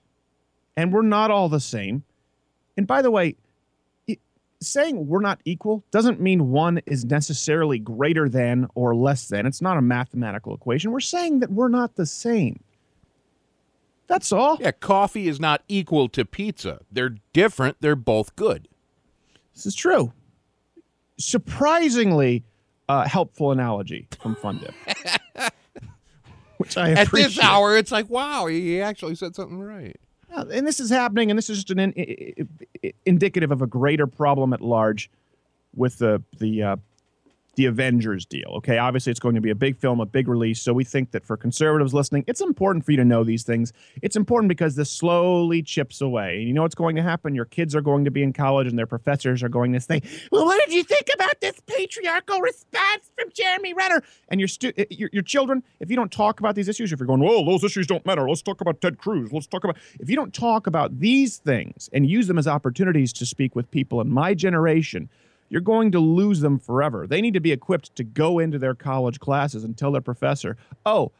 and 0.77 0.93
we're 0.93 1.03
not 1.03 1.31
all 1.31 1.49
the 1.49 1.61
same. 1.61 2.05
And 2.77 2.87
by 2.87 3.03
the 3.03 3.11
way, 3.11 3.37
it, 4.07 4.21
saying 4.61 5.07
we're 5.07 5.21
not 5.21 5.41
equal 5.45 5.85
doesn't 5.91 6.21
mean 6.21 6.51
one 6.51 6.81
is 6.87 7.05
necessarily 7.05 7.79
greater 7.79 8.29
than 8.29 8.69
or 8.75 8.95
less 8.95 9.29
than. 9.29 9.47
It's 9.47 9.63
not 9.63 9.77
a 9.77 9.83
mathematical 9.83 10.55
equation. 10.55 10.91
We're 10.91 11.01
saying 11.01 11.41
that 11.41 11.51
we're 11.51 11.69
not 11.69 11.97
the 11.97 12.07
same. 12.07 12.61
That's 14.07 14.33
all. 14.33 14.59
Yeah, 14.61 14.73
coffee 14.73 15.29
is 15.29 15.41
not 15.41 15.63
equal 15.69 16.09
to 16.11 16.25
pizza. 16.25 16.81
They're 16.93 17.17
different. 17.33 17.79
They're 17.81 17.97
both 17.97 18.37
good. 18.37 18.69
This 19.55 19.67
is 19.67 19.75
true. 19.75 20.13
Surprisingly 21.17 22.45
uh, 22.89 23.09
helpful 23.09 23.51
analogy 23.51 24.09
from 24.21 24.35
Fun 24.37 24.59
Dip. 24.59 24.75
Which 26.59 26.77
I 26.77 26.91
At 26.93 27.11
this 27.11 27.39
hour, 27.41 27.77
it's 27.77 27.91
like, 27.91 28.09
wow, 28.09 28.47
he 28.47 28.81
actually 28.81 29.15
said 29.15 29.35
something 29.35 29.61
right. 29.61 29.97
And 30.31 30.67
this 30.67 30.81
is 30.81 30.91
happening, 30.91 31.31
and 31.31 31.39
this 31.39 31.49
is 31.49 31.59
just 31.65 31.71
an 31.71 31.93
in, 31.93 32.49
indicative 33.07 33.53
of 33.53 33.63
a 33.63 33.67
greater 33.67 34.07
problem 34.07 34.53
at 34.53 34.61
large 34.61 35.11
with 35.77 35.99
the 35.99 36.23
the 36.39 36.63
uh, 36.63 36.77
the 37.57 37.67
Avengers 37.67 38.27
deal. 38.27 38.49
Okay, 38.57 38.79
obviously 38.79 39.11
it's 39.11 39.21
going 39.21 39.35
to 39.35 39.41
be 39.41 39.51
a 39.51 39.55
big 39.55 39.77
film, 39.77 40.01
a 40.01 40.07
big 40.07 40.29
release. 40.29 40.61
So 40.61 40.73
we 40.73 40.85
think 40.85 41.11
that 41.13 41.25
for 41.25 41.37
conservatives 41.37 41.95
listening, 41.95 42.25
it's 42.27 42.41
important 42.41 42.85
for 42.85 42.91
you 42.93 42.97
to 42.99 43.05
know 43.05 43.25
these 43.25 43.43
things. 43.43 43.73
It's 44.03 44.17
important 44.17 44.49
because 44.49 44.77
this 44.77 44.91
slowly 44.91 45.63
chips 45.63 46.01
away. 46.01 46.39
And 46.39 46.49
you 46.49 46.55
know 46.55 46.63
what's 46.63 46.75
going 46.75 46.97
to 46.97 47.03
happen? 47.03 47.35
Your 47.35 47.45
kids 47.45 47.75
are 47.75 47.81
going 47.81 48.05
to 48.05 48.11
be 48.11 48.23
in 48.23 48.33
college, 48.33 48.67
and 48.67 48.79
their 48.79 48.87
professors 48.87 49.43
are 49.43 49.49
going 49.49 49.73
to 49.73 49.81
say, 49.81 50.03
"Well, 50.31 50.45
what 50.45 50.61
did 50.65 50.75
you 50.75 50.85
think 50.85 51.09
about 51.15 51.41
this 51.41 51.61
patriarchal 51.67 52.41
response 52.41 53.11
from 53.19 53.31
Jeremy 53.35 53.75
Renner?" 53.75 54.03
And 54.29 54.41
your 54.41 54.49
stu- 54.49 54.73
uh, 54.79 54.85
your, 54.91 55.11
your 55.13 55.23
children, 55.23 55.63
if 55.81 55.91
you 55.91 55.97
don't 55.97 56.13
talk 56.13 56.41
about 56.41 56.55
these 56.55 56.69
issues, 56.69 56.93
if 56.93 56.99
you're 56.99 57.07
going, 57.07 57.21
"Well, 57.21 57.45
those 57.45 57.65
issues 57.65 57.87
don't 57.87 58.05
matter. 58.07 58.29
Let's 58.29 58.43
talk 58.43 58.61
about 58.61 58.81
Ted 58.81 58.99
Cruz. 58.99 59.33
Let's 59.33 59.47
talk 59.47 59.65
about," 59.65 59.77
if 60.01 60.09
you 60.09 60.17
don't 60.17 60.33
talk 60.35 60.67
about 60.67 60.99
these 61.01 61.39
things 61.39 61.89
and 61.93 62.09
use 62.09 62.27
them 62.27 62.39
as 62.39 62.47
opportunities 62.47 63.13
to 63.15 63.27
speak 63.27 63.55
with 63.55 63.71
people 63.71 64.01
in 64.01 64.11
my 64.11 64.35
generation 64.35 65.09
you're 65.55 65.61
going 65.63 65.93
to 65.93 66.01
lose 66.01 66.41
them 66.41 66.59
forever. 66.59 67.07
They 67.07 67.21
need 67.21 67.35
to 67.35 67.41
be 67.41 67.53
equipped 67.53 67.95
to 67.95 68.03
go 68.03 68.41
into 68.41 68.59
their 68.59 68.75
college 68.75 69.21
classes 69.21 69.63
and 69.63 69.79
tell 69.79 69.93
their 69.93 70.01
professor, 70.01 70.57
oh, 70.85 71.13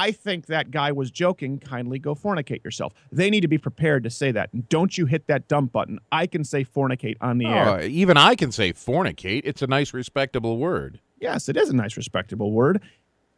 I 0.00 0.10
think 0.10 0.46
that 0.46 0.72
guy 0.72 0.90
was 0.90 1.12
joking. 1.12 1.60
Kindly 1.60 2.00
go 2.00 2.16
fornicate 2.16 2.64
yourself. 2.64 2.92
They 3.12 3.30
need 3.30 3.42
to 3.42 3.48
be 3.48 3.56
prepared 3.56 4.02
to 4.02 4.10
say 4.10 4.32
that. 4.32 4.52
And 4.52 4.68
don't 4.68 4.98
you 4.98 5.06
hit 5.06 5.28
that 5.28 5.46
dump 5.46 5.70
button. 5.70 6.00
I 6.10 6.26
can 6.26 6.42
say 6.42 6.64
fornicate 6.64 7.18
on 7.20 7.38
the 7.38 7.46
Oh, 7.46 7.50
air. 7.74 7.82
even 7.82 8.16
I 8.16 8.34
can 8.34 8.50
say 8.50 8.72
fornicate. 8.72 9.42
It's 9.44 9.62
a 9.62 9.68
nice, 9.68 9.94
respectable 9.94 10.58
word. 10.58 10.98
Yes, 11.20 11.48
it 11.48 11.56
is 11.56 11.68
a 11.68 11.76
nice, 11.76 11.96
respectable 11.96 12.50
word. 12.50 12.80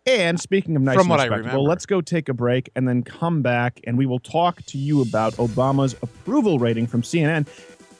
And 0.06 0.40
speaking 0.40 0.74
of 0.74 0.80
nice 0.80 0.94
From 0.94 1.02
and 1.02 1.10
what 1.10 1.20
I 1.20 1.24
respectable, 1.24 1.48
remember. 1.50 1.68
let's 1.68 1.84
go 1.84 2.00
take 2.00 2.30
a 2.30 2.34
break 2.34 2.70
and 2.74 2.88
then 2.88 3.02
come 3.02 3.42
back 3.42 3.78
and 3.84 3.98
we 3.98 4.06
will 4.06 4.20
talk 4.20 4.62
to 4.66 4.78
you 4.78 5.02
about 5.02 5.34
Obama's 5.34 5.94
approval 6.02 6.58
rating 6.58 6.86
from 6.86 7.02
CNN 7.02 7.46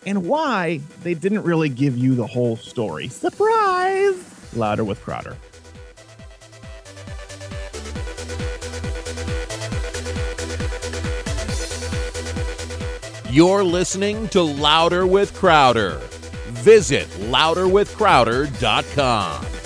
and 0.07 0.27
why 0.27 0.81
they 1.03 1.15
didn't 1.15 1.43
really 1.43 1.69
give 1.69 1.97
you 1.97 2.15
the 2.15 2.27
whole 2.27 2.57
story. 2.57 3.09
Surprise! 3.09 4.15
Louder 4.55 4.85
with 4.85 5.01
Crowder. 5.03 5.37
You're 13.31 13.63
listening 13.63 14.27
to 14.31 14.43
Louder 14.43 15.07
with 15.07 15.33
Crowder. 15.35 15.99
Visit 16.49 17.07
louderwithcrowder.com. 17.31 19.60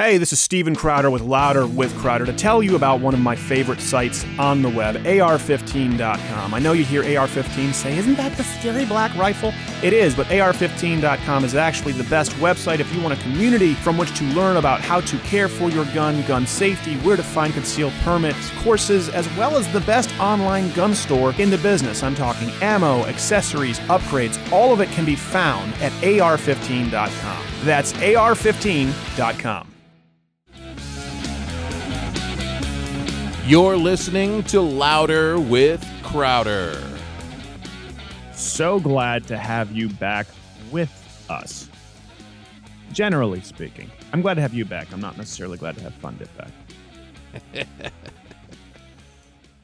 Hey, 0.00 0.16
this 0.16 0.32
is 0.32 0.40
Steven 0.40 0.74
Crowder 0.74 1.10
with 1.10 1.20
Louder 1.20 1.66
with 1.66 1.94
Crowder 1.98 2.24
to 2.24 2.32
tell 2.32 2.62
you 2.62 2.74
about 2.74 3.02
one 3.02 3.12
of 3.12 3.20
my 3.20 3.36
favorite 3.36 3.82
sites 3.82 4.24
on 4.38 4.62
the 4.62 4.68
web, 4.70 4.94
AR15.com. 4.94 6.54
I 6.54 6.58
know 6.58 6.72
you 6.72 6.86
hear 6.86 7.02
AR15 7.02 7.74
say, 7.74 7.98
Isn't 7.98 8.14
that 8.14 8.34
the 8.38 8.42
scary 8.42 8.86
black 8.86 9.14
rifle? 9.14 9.52
It 9.82 9.92
is, 9.92 10.14
but 10.14 10.26
AR15.com 10.28 11.44
is 11.44 11.54
actually 11.54 11.92
the 11.92 12.04
best 12.04 12.30
website 12.36 12.80
if 12.80 12.90
you 12.94 13.02
want 13.02 13.12
a 13.12 13.22
community 13.22 13.74
from 13.74 13.98
which 13.98 14.16
to 14.16 14.24
learn 14.24 14.56
about 14.56 14.80
how 14.80 15.02
to 15.02 15.18
care 15.18 15.48
for 15.48 15.68
your 15.68 15.84
gun, 15.92 16.26
gun 16.26 16.46
safety, 16.46 16.96
where 17.00 17.18
to 17.18 17.22
find 17.22 17.52
concealed 17.52 17.92
permits, 18.00 18.48
courses, 18.62 19.10
as 19.10 19.28
well 19.36 19.58
as 19.58 19.70
the 19.70 19.80
best 19.82 20.18
online 20.18 20.72
gun 20.72 20.94
store 20.94 21.34
in 21.34 21.50
the 21.50 21.58
business. 21.58 22.02
I'm 22.02 22.14
talking 22.14 22.48
ammo, 22.62 23.04
accessories, 23.04 23.80
upgrades. 23.80 24.50
All 24.50 24.72
of 24.72 24.80
it 24.80 24.88
can 24.92 25.04
be 25.04 25.14
found 25.14 25.74
at 25.74 25.92
AR15.com. 26.00 27.44
That's 27.66 27.92
AR15.com. 27.92 29.69
You're 33.46 33.76
listening 33.76 34.44
to 34.44 34.60
Louder 34.60 35.40
with 35.40 35.84
Crowder. 36.02 36.80
so 38.34 38.78
glad 38.78 39.26
to 39.28 39.36
have 39.36 39.72
you 39.72 39.88
back 39.88 40.26
with 40.70 41.26
us. 41.28 41.68
Generally 42.92 43.40
speaking, 43.40 43.90
I'm 44.12 44.20
glad 44.20 44.34
to 44.34 44.42
have 44.42 44.52
you 44.52 44.64
back. 44.66 44.92
I'm 44.92 45.00
not 45.00 45.16
necessarily 45.16 45.56
glad 45.56 45.76
to 45.76 45.82
have 45.82 45.94
Fun 45.94 46.18
Dip 46.18 46.28
back. 46.36 47.66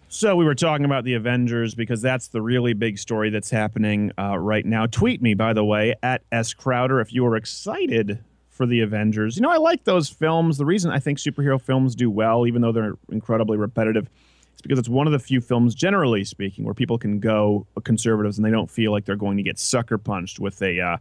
so 0.09 0.35
we 0.37 0.47
were 0.47 0.55
talking 0.55 0.87
about 0.87 1.05
the 1.05 1.15
Avengers 1.15 1.75
because 1.75 2.01
that's 2.01 2.29
the 2.29 2.41
really 2.41 2.73
big 2.73 2.99
story 2.99 3.29
that's 3.29 3.51
happening 3.51 4.11
uh, 4.19 4.39
right 4.39 4.65
now. 4.65 4.87
Tweet 4.87 5.21
me, 5.21 5.35
by 5.35 5.53
the 5.53 5.65
way, 5.65 5.95
at 6.03 6.23
S 6.33 6.55
Crowder 6.55 7.01
if 7.01 7.13
you 7.13 7.27
are 7.27 7.37
excited 7.37 8.25
for 8.57 8.67
the 8.67 8.81
Avengers. 8.81 9.37
You 9.37 9.43
know, 9.43 9.51
I 9.51 9.59
like 9.59 9.85
those 9.85 10.09
films. 10.09 10.57
The 10.57 10.65
reason 10.65 10.91
I 10.91 10.99
think 10.99 11.19
superhero 11.19 11.61
films 11.61 11.95
do 11.95 12.11
well, 12.11 12.47
even 12.47 12.63
though 12.63 12.73
they're 12.73 12.95
incredibly 13.11 13.59
repetitive, 13.59 14.09
is 14.55 14.63
because 14.63 14.79
it's 14.79 14.89
one 14.89 15.07
of 15.07 15.13
the 15.13 15.19
few 15.19 15.41
films, 15.41 15.75
generally 15.75 16.25
speaking, 16.25 16.65
where 16.65 16.75
people 16.75 16.99
can 16.99 17.21
go 17.21 17.67
conservatives 17.85 18.39
and 18.39 18.45
they 18.45 18.51
don't 18.51 18.71
feel 18.71 18.93
like 18.93 19.05
they're 19.05 19.17
going 19.17 19.37
to 19.37 19.43
get 19.43 19.59
sucker 19.59 19.99
punched 19.99 20.41
with 20.41 20.61
a, 20.63 20.81
uh, 20.81 20.97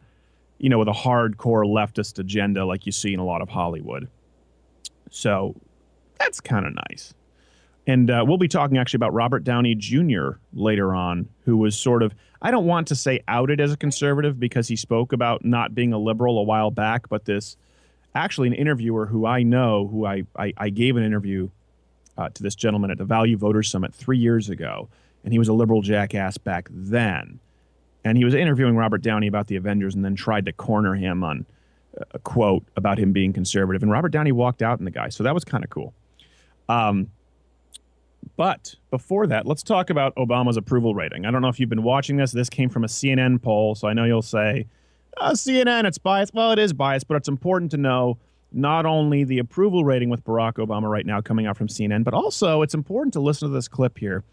you 0.57 0.69
know, 0.69 0.77
with 0.77 0.89
a 0.89 0.93
hardcore 0.93 1.65
leftist 1.65 2.19
agenda 2.19 2.65
like 2.65 2.85
you 2.85 2.91
see 2.91 3.13
in 3.13 3.19
a 3.19 3.25
lot 3.25 3.41
of 3.41 3.49
Hollywood. 3.49 4.09
So 5.09 5.55
that's 6.19 6.41
kind 6.41 6.65
of 6.65 6.75
nice. 6.89 7.13
And 7.87 8.09
uh, 8.09 8.23
we'll 8.27 8.37
be 8.37 8.47
talking 8.47 8.77
actually 8.77 8.97
about 8.97 9.13
Robert 9.13 9.43
Downey 9.43 9.75
Jr. 9.75 10.31
later 10.53 10.95
on, 10.95 11.29
who 11.45 11.57
was 11.57 11.77
sort 11.77 12.01
of, 12.01 12.15
I 12.41 12.49
don't 12.49 12.65
want 12.65 12.87
to 12.87 12.95
say 12.95 13.21
outed 13.27 13.61
as 13.61 13.71
a 13.71 13.77
conservative 13.77 14.39
because 14.39 14.67
he 14.67 14.75
spoke 14.75 15.13
about 15.13 15.45
not 15.45 15.75
being 15.75 15.93
a 15.93 15.97
liberal 15.97 16.39
a 16.39 16.43
while 16.43 16.71
back, 16.71 17.07
but 17.09 17.25
this 17.25 17.57
actually 18.15 18.47
an 18.47 18.53
interviewer 18.53 19.05
who 19.05 19.25
I 19.25 19.43
know, 19.43 19.87
who 19.87 20.05
I, 20.05 20.23
I, 20.35 20.53
I 20.57 20.69
gave 20.69 20.97
an 20.97 21.03
interview 21.03 21.49
uh, 22.17 22.29
to 22.29 22.41
this 22.41 22.55
gentleman 22.55 22.89
at 22.89 22.97
the 22.97 23.05
Value 23.05 23.37
Voters 23.37 23.69
Summit 23.69 23.93
three 23.93 24.17
years 24.17 24.49
ago, 24.49 24.87
and 25.23 25.33
he 25.33 25.37
was 25.37 25.47
a 25.47 25.53
liberal 25.53 25.81
jackass 25.81 26.37
back 26.37 26.69
then. 26.71 27.39
And 28.03 28.17
he 28.17 28.25
was 28.25 28.33
interviewing 28.33 28.75
Robert 28.75 29.01
Downey 29.01 29.27
about 29.27 29.47
the 29.47 29.55
Avengers 29.55 29.95
and 29.95 30.05
then 30.05 30.15
tried 30.15 30.45
to 30.45 30.53
corner 30.53 30.95
him 30.95 31.23
on 31.23 31.45
a 32.11 32.19
quote 32.19 32.63
about 32.75 32.97
him 32.97 33.11
being 33.11 33.33
conservative. 33.33 33.81
And 33.81 33.91
Robert 33.91 34.09
Downey 34.09 34.31
walked 34.31 34.61
out 34.61 34.79
in 34.79 34.85
the 34.85 34.91
guy. 34.91 35.09
So 35.09 35.23
that 35.23 35.33
was 35.33 35.43
kind 35.43 35.63
of 35.63 35.69
cool. 35.69 35.93
Um, 36.69 37.09
but 38.37 38.75
before 38.91 39.27
that, 39.27 39.45
let's 39.45 39.63
talk 39.63 39.89
about 39.89 40.15
Obama's 40.15 40.57
approval 40.57 40.95
rating. 40.95 41.25
I 41.25 41.31
don't 41.31 41.41
know 41.41 41.47
if 41.47 41.59
you've 41.59 41.69
been 41.69 41.83
watching 41.83 42.17
this. 42.17 42.31
This 42.31 42.49
came 42.49 42.69
from 42.69 42.83
a 42.83 42.87
CNN 42.87 43.41
poll. 43.41 43.75
So 43.75 43.87
I 43.87 43.93
know 43.93 44.03
you'll 44.03 44.21
say, 44.21 44.67
uh, 45.17 45.31
CNN, 45.31 45.85
it's 45.85 45.97
biased. 45.97 46.33
Well, 46.33 46.51
it 46.51 46.59
is 46.59 46.73
biased, 46.73 47.07
but 47.07 47.15
it's 47.15 47.27
important 47.27 47.71
to 47.71 47.77
know 47.77 48.17
not 48.51 48.85
only 48.85 49.23
the 49.23 49.39
approval 49.39 49.85
rating 49.85 50.09
with 50.09 50.23
Barack 50.23 50.53
Obama 50.53 50.89
right 50.89 51.05
now 51.05 51.21
coming 51.21 51.45
out 51.45 51.57
from 51.57 51.67
CNN, 51.67 52.03
but 52.03 52.13
also 52.13 52.61
it's 52.61 52.73
important 52.73 53.13
to 53.13 53.19
listen 53.19 53.49
to 53.49 53.53
this 53.53 53.67
clip 53.67 53.97
here 53.97 54.23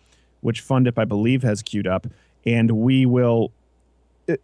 which 0.43 0.67
Fundip, 0.67 0.99
I 0.99 1.05
believe, 1.07 1.43
has 1.43 1.63
queued 1.63 1.87
up, 1.87 2.07
and 2.45 2.71
we 2.71 3.07
will 3.07 3.53
uh, 4.29 4.37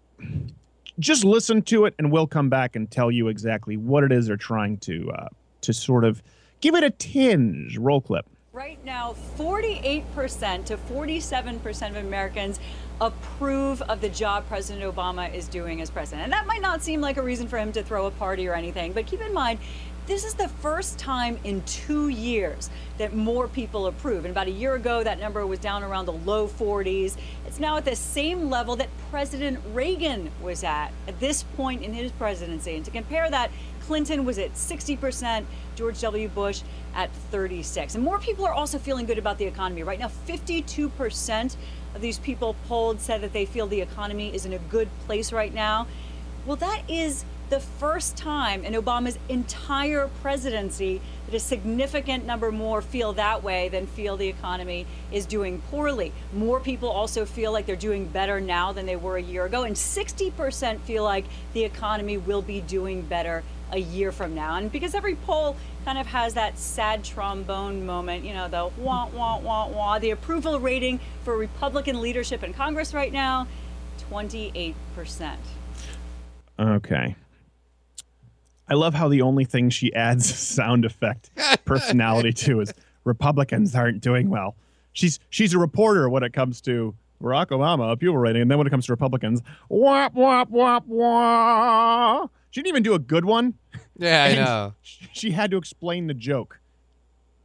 just 0.99 1.25
listen 1.25 1.61
to 1.63 1.85
it, 1.85 1.95
and 1.99 2.11
we'll 2.11 2.27
come 2.27 2.49
back 2.49 2.75
and 2.75 2.91
tell 2.91 3.11
you 3.11 3.29
exactly 3.29 3.77
what 3.77 4.03
it 4.05 4.11
is 4.11 4.29
they're 4.29 4.37
trying 4.37 4.79
to 4.79 5.11
uh, 5.11 5.29
to 5.61 5.73
sort 5.73 6.05
of 6.05 6.23
give 6.61 6.75
it 6.75 6.83
a 6.83 6.91
tinge. 6.91 7.77
Roll 7.77 8.01
clip. 8.01 8.27
Right 8.59 8.85
now, 8.85 9.15
48% 9.37 10.65
to 10.65 10.77
47% 10.77 11.91
of 11.91 11.97
Americans 12.05 12.59
approve 13.01 13.81
of 13.83 14.01
the 14.01 14.09
job 14.09 14.49
President 14.49 14.85
Obama 14.93 15.33
is 15.33 15.47
doing 15.47 15.81
as 15.81 15.91
president. 15.91 16.25
And 16.25 16.33
that 16.33 16.45
might 16.45 16.61
not 16.61 16.83
seem 16.83 17.01
like 17.01 17.19
a 17.19 17.23
reason 17.23 17.47
for 17.47 17.57
him 17.57 17.71
to 17.71 17.85
throw 17.85 18.07
a 18.07 18.11
party 18.11 18.49
or 18.49 18.55
anything, 18.55 18.93
but 18.93 19.07
keep 19.07 19.21
in 19.21 19.33
mind, 19.33 19.61
this 20.09 20.25
is 20.25 20.33
the 20.33 20.49
first 20.49 20.99
time 20.99 21.39
in 21.45 21.63
two 21.65 22.09
years 22.09 22.71
that 22.97 23.15
more 23.15 23.47
people 23.47 23.87
approve. 23.87 24.25
And 24.25 24.33
about 24.33 24.47
a 24.47 24.51
year 24.51 24.75
ago, 24.75 25.05
that 25.05 25.21
number 25.21 25.47
was 25.47 25.59
down 25.59 25.85
around 25.85 26.07
the 26.07 26.15
low 26.15 26.49
40s. 26.49 27.17
It's 27.47 27.61
now 27.61 27.77
at 27.77 27.85
the 27.85 27.95
same 27.95 28.49
level 28.49 28.75
that 28.77 28.89
President 29.11 29.61
Reagan 29.75 30.31
was 30.43 30.65
at 30.65 30.93
at 31.07 31.21
this 31.21 31.43
point 31.43 31.83
in 31.83 31.93
his 31.93 32.11
presidency. 32.13 32.77
And 32.77 32.85
to 32.87 32.91
compare 32.91 33.29
that, 33.29 33.51
Clinton 33.83 34.25
was 34.25 34.39
at 34.39 34.55
60%, 34.55 35.45
George 35.77 36.01
W. 36.01 36.29
Bush 36.29 36.63
at 36.95 37.13
36. 37.31 37.95
And 37.95 38.03
more 38.03 38.19
people 38.19 38.47
are 38.47 38.55
also 38.55 38.79
feeling 38.79 39.05
good 39.05 39.19
about 39.19 39.37
the 39.37 39.45
economy. 39.45 39.83
Right 39.83 39.99
now, 39.99 40.11
52% 40.27 41.57
of 41.95 42.01
these 42.01 42.19
people 42.19 42.57
polled 42.67 43.03
said 43.03 43.21
that 43.21 43.35
they 43.35 43.45
feel 43.45 43.67
the 43.67 43.83
economy 43.83 44.35
is 44.35 44.47
in 44.47 44.55
a 44.55 44.59
good 44.59 44.89
place 45.05 45.33
right 45.35 45.53
now. 45.53 45.87
Well, 46.47 46.57
that 46.57 46.83
is 46.89 47.27
the 47.51 47.61
first 47.61 48.17
time 48.17 48.65
in 48.65 48.75
Obama's 48.75 49.19
entire 49.29 50.09
presidency 50.23 51.01
that 51.27 51.35
a 51.35 51.41
significant 51.41 52.27
number 52.27 52.53
more 52.53 52.83
feel 52.83 53.13
that 53.15 53.43
way 53.43 53.69
than 53.69 53.87
feel 53.87 54.17
the 54.17 54.29
economy 54.29 54.87
is 55.13 55.27
doing 55.27 55.61
poorly. 55.71 56.13
More 56.33 56.61
people 56.61 56.89
also 56.89 57.25
feel 57.25 57.53
like 57.53 57.67
they're 57.67 57.77
doing 57.77 58.07
better 58.07 58.41
now 58.41 58.73
than 58.73 58.87
they 58.87 58.97
were 58.97 59.17
a 59.17 59.23
year 59.23 59.45
ago, 59.45 59.63
and 59.65 59.77
60% 59.77 60.81
feel 60.81 61.05
like 61.05 61.25
the 61.53 61.65
economy 61.65 62.17
will 62.17 62.43
be 62.43 62.61
doing 62.61 63.03
better 63.03 63.43
a 63.73 63.79
year 63.79 64.13
from 64.13 64.35
now. 64.35 64.57
And 64.57 64.73
because 64.73 64.95
every 64.95 65.17
poll 65.17 65.57
kind 65.85 65.99
of 65.99 66.07
has 66.07 66.35
that 66.35 66.59
sad 66.59 67.05
trombone 67.05 67.85
moment, 67.85 68.25
you 68.25 68.33
know, 68.33 68.49
the 68.49 68.71
wah, 68.81 69.09
wah, 69.09 69.39
wah, 69.39 69.69
wah, 69.69 69.99
the 69.99 70.11
approval 70.11 70.59
rating 70.59 71.01
for 71.25 71.37
Republican 71.37 72.01
leadership 72.01 72.43
in 72.43 72.55
Congress 72.55 72.95
right 72.95 73.13
now, 73.13 73.47
28%. 74.11 74.75
Okay. 76.59 77.15
I 78.69 78.75
love 78.75 78.95
how 78.95 79.09
the 79.09 79.23
only 79.23 79.45
thing 79.45 79.71
she 79.71 79.93
adds 79.95 80.33
sound 80.39 80.85
effect 80.85 81.31
personality 81.65 82.33
to 82.33 82.61
is 82.61 82.73
Republicans 83.05 83.75
aren't 83.75 84.01
doing 84.01 84.29
well. 84.29 84.57
She's 84.93 85.19
she's 85.31 85.55
a 85.55 85.59
reporter 85.59 86.09
when 86.09 86.23
it 86.23 86.33
comes 86.33 86.61
to 86.63 86.95
Barack 87.23 87.47
Obama 87.47 87.93
approval 87.93 88.19
rating, 88.19 88.43
and 88.43 88.51
then 88.51 88.59
when 88.59 88.67
it 88.67 88.71
comes 88.71 88.87
to 88.87 88.93
Republicans, 88.93 89.43
wop 89.69 90.15
wop 90.15 90.51
wop 90.51 90.87
wop. 90.87 92.33
She 92.51 92.61
didn't 92.61 92.69
even 92.69 92.83
do 92.83 92.95
a 92.95 92.99
good 92.99 93.25
one. 93.25 93.55
Yeah, 93.97 94.25
I 94.25 94.35
know. 94.35 94.75
She 94.83 95.31
had 95.31 95.51
to 95.51 95.57
explain 95.57 96.07
the 96.07 96.15
joke. 96.15 96.61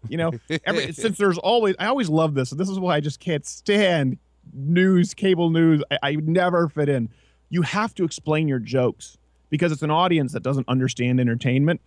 You 0.08 0.18
know, 0.18 0.32
every, 0.66 0.92
since 0.94 1.18
there's 1.18 1.38
always, 1.38 1.76
I 1.80 1.88
always 1.88 2.10
love 2.10 2.34
this. 2.34 2.52
This 2.52 2.70
is 2.70 2.80
why 2.80 2.96
I 2.96 3.00
just 3.00 3.20
can't 3.20 3.46
stand 3.46 4.18
news, 4.54 5.14
cable 5.14 5.50
news. 5.50 5.84
I, 5.92 5.98
I 6.04 6.16
never 6.16 6.70
fit 6.70 6.90
in. 6.90 7.10
You 7.50 7.62
have 7.64 7.94
to 7.96 8.04
explain 8.04 8.48
your 8.48 8.60
jokes 8.60 9.18
because 9.54 9.72
it's 9.72 9.84
an 9.84 9.92
audience 9.92 10.32
that 10.32 10.42
doesn't 10.42 10.68
understand 10.68 11.20
entertainment. 11.20 11.80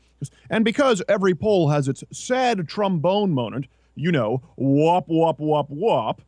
And 0.48 0.64
because 0.64 1.02
every 1.08 1.34
poll 1.34 1.68
has 1.70 1.88
its 1.88 2.04
sad 2.12 2.68
trombone 2.68 3.32
moment, 3.32 3.66
you 3.96 4.12
know, 4.12 4.40
whop, 4.54 5.06
whop, 5.08 5.40
whop, 5.40 5.66
whop. 5.68 6.22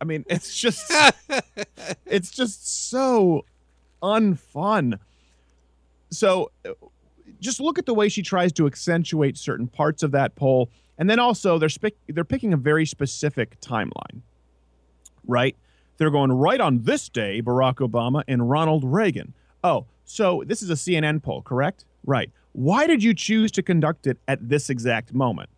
I 0.00 0.06
mean, 0.06 0.24
it's 0.30 0.58
just, 0.58 0.90
it's 2.06 2.30
just 2.30 2.88
so 2.88 3.44
unfun. 4.02 4.98
So 6.08 6.50
just 7.40 7.60
look 7.60 7.78
at 7.78 7.84
the 7.84 7.92
way 7.92 8.08
she 8.08 8.22
tries 8.22 8.50
to 8.54 8.66
accentuate 8.66 9.36
certain 9.36 9.66
parts 9.66 10.02
of 10.02 10.12
that 10.12 10.34
poll. 10.34 10.70
And 10.96 11.10
then 11.10 11.18
also 11.18 11.58
they're 11.58 11.68
spic- 11.68 11.96
they're 12.08 12.24
picking 12.24 12.54
a 12.54 12.56
very 12.56 12.86
specific 12.86 13.60
timeline. 13.60 14.22
Right? 15.26 15.56
They're 15.98 16.10
going 16.10 16.32
right 16.32 16.58
on 16.58 16.84
this 16.84 17.10
day 17.10 17.42
Barack 17.42 17.86
Obama 17.86 18.22
and 18.26 18.48
Ronald 18.48 18.82
Reagan. 18.82 19.34
Oh, 19.62 19.84
so 20.04 20.42
this 20.46 20.62
is 20.62 20.70
a 20.70 20.74
CNN 20.74 21.22
poll, 21.22 21.42
correct? 21.42 21.84
Right. 22.04 22.30
Why 22.52 22.86
did 22.86 23.02
you 23.02 23.14
choose 23.14 23.50
to 23.52 23.62
conduct 23.62 24.06
it 24.06 24.18
at 24.28 24.48
this 24.48 24.70
exact 24.70 25.12
moment? 25.12 25.50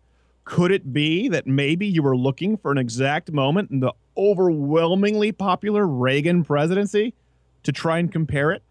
Could 0.45 0.71
it 0.71 0.93
be 0.93 1.27
that 1.27 1.45
maybe 1.45 1.85
you 1.85 2.01
were 2.01 2.15
looking 2.15 2.57
for 2.57 2.71
an 2.71 2.77
exact 2.77 3.31
moment 3.31 3.69
in 3.69 3.81
the 3.81 3.93
overwhelmingly 4.15 5.31
popular 5.31 5.85
Reagan 5.85 6.43
presidency 6.43 7.13
to 7.63 7.71
try 7.71 7.99
and 7.99 8.11
compare 8.11 8.51
it 8.51 8.63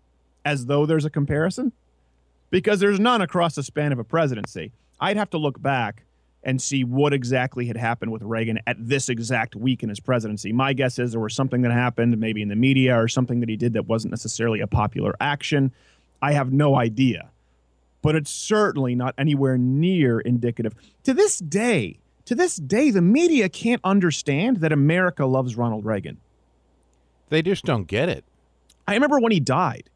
as 0.45 0.67
though 0.67 0.87
there's 0.87 1.05
a 1.05 1.11
comparison? 1.11 1.73
Because 2.51 2.81
there's 2.81 2.99
none 2.99 3.21
across 3.21 3.55
the 3.57 3.63
span 3.63 3.93
of 3.93 3.99
a 3.99 4.05
presidency. 4.05 4.73
I'd 4.99 5.19
have 5.19 5.31
to 5.31 5.39
look 5.39 5.61
back 5.61 6.06
and 6.47 6.63
see 6.63 6.85
what 6.85 7.13
exactly 7.13 7.67
had 7.67 7.77
happened 7.77 8.13
with 8.13 8.23
Reagan 8.23 8.61
at 8.69 8.77
this 8.79 9.09
exact 9.09 9.57
week 9.57 9.83
in 9.83 9.89
his 9.89 9.99
presidency. 9.99 10.53
My 10.53 10.73
guess 10.73 10.97
is 11.01 11.11
there 11.11 11.21
was 11.21 11.35
something 11.35 11.63
that 11.63 11.73
happened, 11.73 12.17
maybe 12.19 12.41
in 12.41 12.49
the 12.49 12.55
media, 12.57 12.97
or 12.97 13.09
something 13.09 13.41
that 13.41 13.49
he 13.49 13.57
did 13.57 13.73
that 13.73 13.87
wasn't 13.87 14.13
necessarily 14.13 14.61
a 14.61 14.69
popular 14.69 15.15
action. 15.21 15.73
I 16.23 16.33
have 16.33 16.53
no 16.53 16.77
idea. 16.77 17.31
But 18.01 18.15
it's 18.15 18.31
certainly 18.31 18.95
not 18.95 19.13
anywhere 19.19 19.59
near 19.59 20.21
indicative. 20.21 20.75
To 21.03 21.13
this 21.13 21.39
day, 21.39 21.99
to 22.27 22.37
this 22.37 22.55
day, 22.55 22.93
the 22.93 23.03
media 23.03 23.49
can't 23.49 23.81
understand 23.83 24.59
that 24.59 24.71
America 24.71 25.27
loves 25.27 25.57
Ronald 25.57 25.85
Reagan. 25.85 26.19
They 27.29 27.43
just 27.43 27.65
don't 27.65 27.89
get 27.89 28.09
it. 28.09 28.25
I 28.87 28.95
remember 28.95 29.19
when 29.19 29.33
he 29.33 29.41
died, 29.41 29.91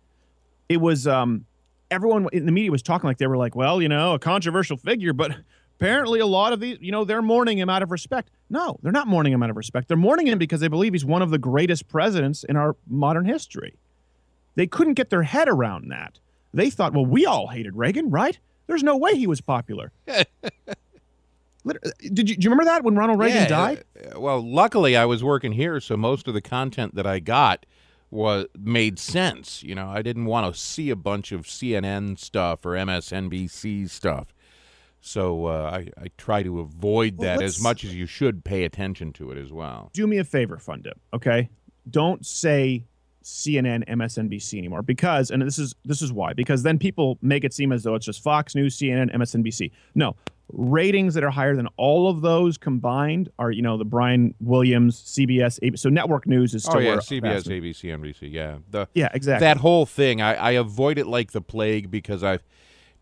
it 0.69 0.79
was 0.79 1.07
um, 1.07 1.47
everyone 1.93 2.27
in 2.33 2.45
the 2.45 2.53
media 2.53 2.73
was 2.73 2.83
talking 2.83 3.07
like 3.07 3.19
they 3.19 3.29
were 3.29 3.37
like, 3.37 3.55
well, 3.55 3.81
you 3.81 3.89
know, 3.89 4.15
a 4.15 4.19
controversial 4.19 4.77
figure, 4.77 5.13
but 5.13 5.37
apparently 5.81 6.21
a 6.21 6.27
lot 6.27 6.53
of 6.53 6.61
these, 6.61 6.77
you 6.81 6.93
know, 6.93 7.05
they're 7.05 7.23
mourning 7.23 7.59
him 7.59 7.71
out 7.71 7.83
of 7.83 7.91
respect. 7.91 8.31
No, 8.51 8.79
they're 8.83 8.93
not 8.93 9.09
mourning 9.09 9.33
him 9.33 9.43
out 9.43 9.49
of 9.51 9.57
respect. 9.57 9.89
They're 9.89 9.97
mourning 9.97 10.27
him 10.27 10.39
because 10.39 10.61
they 10.61 10.69
believe 10.69 10.93
he's 10.93 11.05
one 11.07 11.23
of 11.23 11.31
the 11.31 11.39
greatest 11.39 11.89
presidents 11.89 12.45
in 12.45 12.57
our 12.57 12.77
modern 12.87 13.25
history. 13.25 13.75
They 14.57 14.67
couldn't 14.67 14.95
get 14.95 15.09
their 15.11 15.23
head 15.23 15.49
around 15.49 15.89
that. 15.91 16.19
They 16.53 16.69
thought, 16.69 16.93
well, 16.93 17.07
we 17.07 17.25
all 17.25 17.47
hated 17.49 17.77
Reagan, 17.77 18.11
right? 18.11 18.39
There's 18.67 18.83
no 18.83 18.97
way 18.97 19.15
he 19.17 19.27
was 19.27 19.41
popular. 19.41 19.91
Did 21.67 22.29
you, 22.31 22.37
do 22.37 22.45
you 22.45 22.51
remember 22.51 22.65
that 22.65 22.83
when 22.85 22.95
Ronald 22.97 23.19
Reagan 23.19 23.43
Yeah, 23.43 23.49
died? 23.49 23.85
uh, 24.15 24.19
well, 24.19 24.41
luckily 24.41 24.97
I 24.97 25.05
was 25.05 25.23
working 25.23 25.53
here, 25.53 25.79
so 25.81 25.97
most 25.97 26.27
of 26.27 26.35
the 26.35 26.41
content 26.41 26.95
that 26.95 27.07
I 27.07 27.21
got 27.21 27.67
was 28.11 28.47
made 28.59 28.99
sense. 28.99 29.63
You 29.63 29.75
know, 29.75 29.89
I 29.89 30.01
didn't 30.03 30.25
want 30.25 30.53
to 30.53 30.59
see 30.59 30.89
a 30.91 30.97
bunch 30.97 31.33
of 31.33 31.43
CNN 31.43 32.19
stuff 32.19 32.65
or 32.67 32.71
MSNBC 32.71 33.89
stuff. 33.91 34.29
So 35.01 35.47
uh, 35.47 35.71
I, 35.73 35.89
I 36.01 36.09
try 36.19 36.43
to 36.43 36.61
avoid 36.61 37.17
Well, 37.17 37.39
that 37.39 37.43
as 37.43 37.63
much 37.63 37.85
as 37.85 37.95
you 37.95 38.07
should 38.07 38.45
pay 38.45 38.65
attention 38.65 39.13
to 39.15 39.31
it 39.31 39.39
as 39.39 39.53
well. 39.53 39.91
do 39.95 40.07
me 40.07 40.19
a 40.19 40.25
favor, 40.25 40.59
Fundip, 40.59 40.95
okay? 41.15 41.49
Don't 41.89 42.25
say 42.25 42.85
CNN, 43.25 43.89
MSNBC 43.89 44.59
anymore 44.59 44.83
because, 44.83 45.31
and 45.31 45.43
this 45.43 45.59
is 45.59 45.75
this 45.85 46.03
is 46.03 46.13
why, 46.13 46.33
because 46.33 46.63
then 46.63 46.79
people 46.79 47.19
make 47.23 47.45
it 47.45 47.53
seem 47.55 47.73
as 47.73 47.83
though 47.83 47.95
it's 47.95 48.07
just 48.07 48.23
Fox 48.23 48.55
News, 48.55 48.79
CNN, 48.79 49.15
MSNBC. 49.15 49.71
No, 49.95 50.17
ratings 50.53 51.15
that 51.15 51.25
are 51.25 51.31
higher 51.31 51.55
than 51.57 51.69
all 51.77 52.09
of 52.09 52.23
those 52.23 52.59
combined 52.59 53.29
are, 53.39 53.51
you 53.51 53.63
know, 53.63 53.77
the 53.77 53.85
Brian 53.85 54.35
Williams, 54.41 55.01
CBS, 55.03 55.61
ABC. 55.61 55.79
So 55.79 55.89
network 55.89 56.27
news 56.27 56.55
is 56.55 56.65
still 56.65 56.77
Oh 56.77 56.81
yeah, 56.81 56.97
CBS, 56.97 57.45
ABC, 57.45 57.85
NBC. 57.85 58.33
Yeah, 58.33 58.59
the 58.71 58.87
Yeah, 58.95 59.09
exactly. 59.13 59.47
that 59.47 59.59
whole 59.59 59.87
thing. 59.87 60.21
I, 60.21 60.35
I 60.35 60.51
avoid 60.53 60.99
it 60.99 61.07
like 61.07 61.33
the 61.33 61.41
plague 61.41 61.91
because 61.91 62.23
I've 62.23 62.43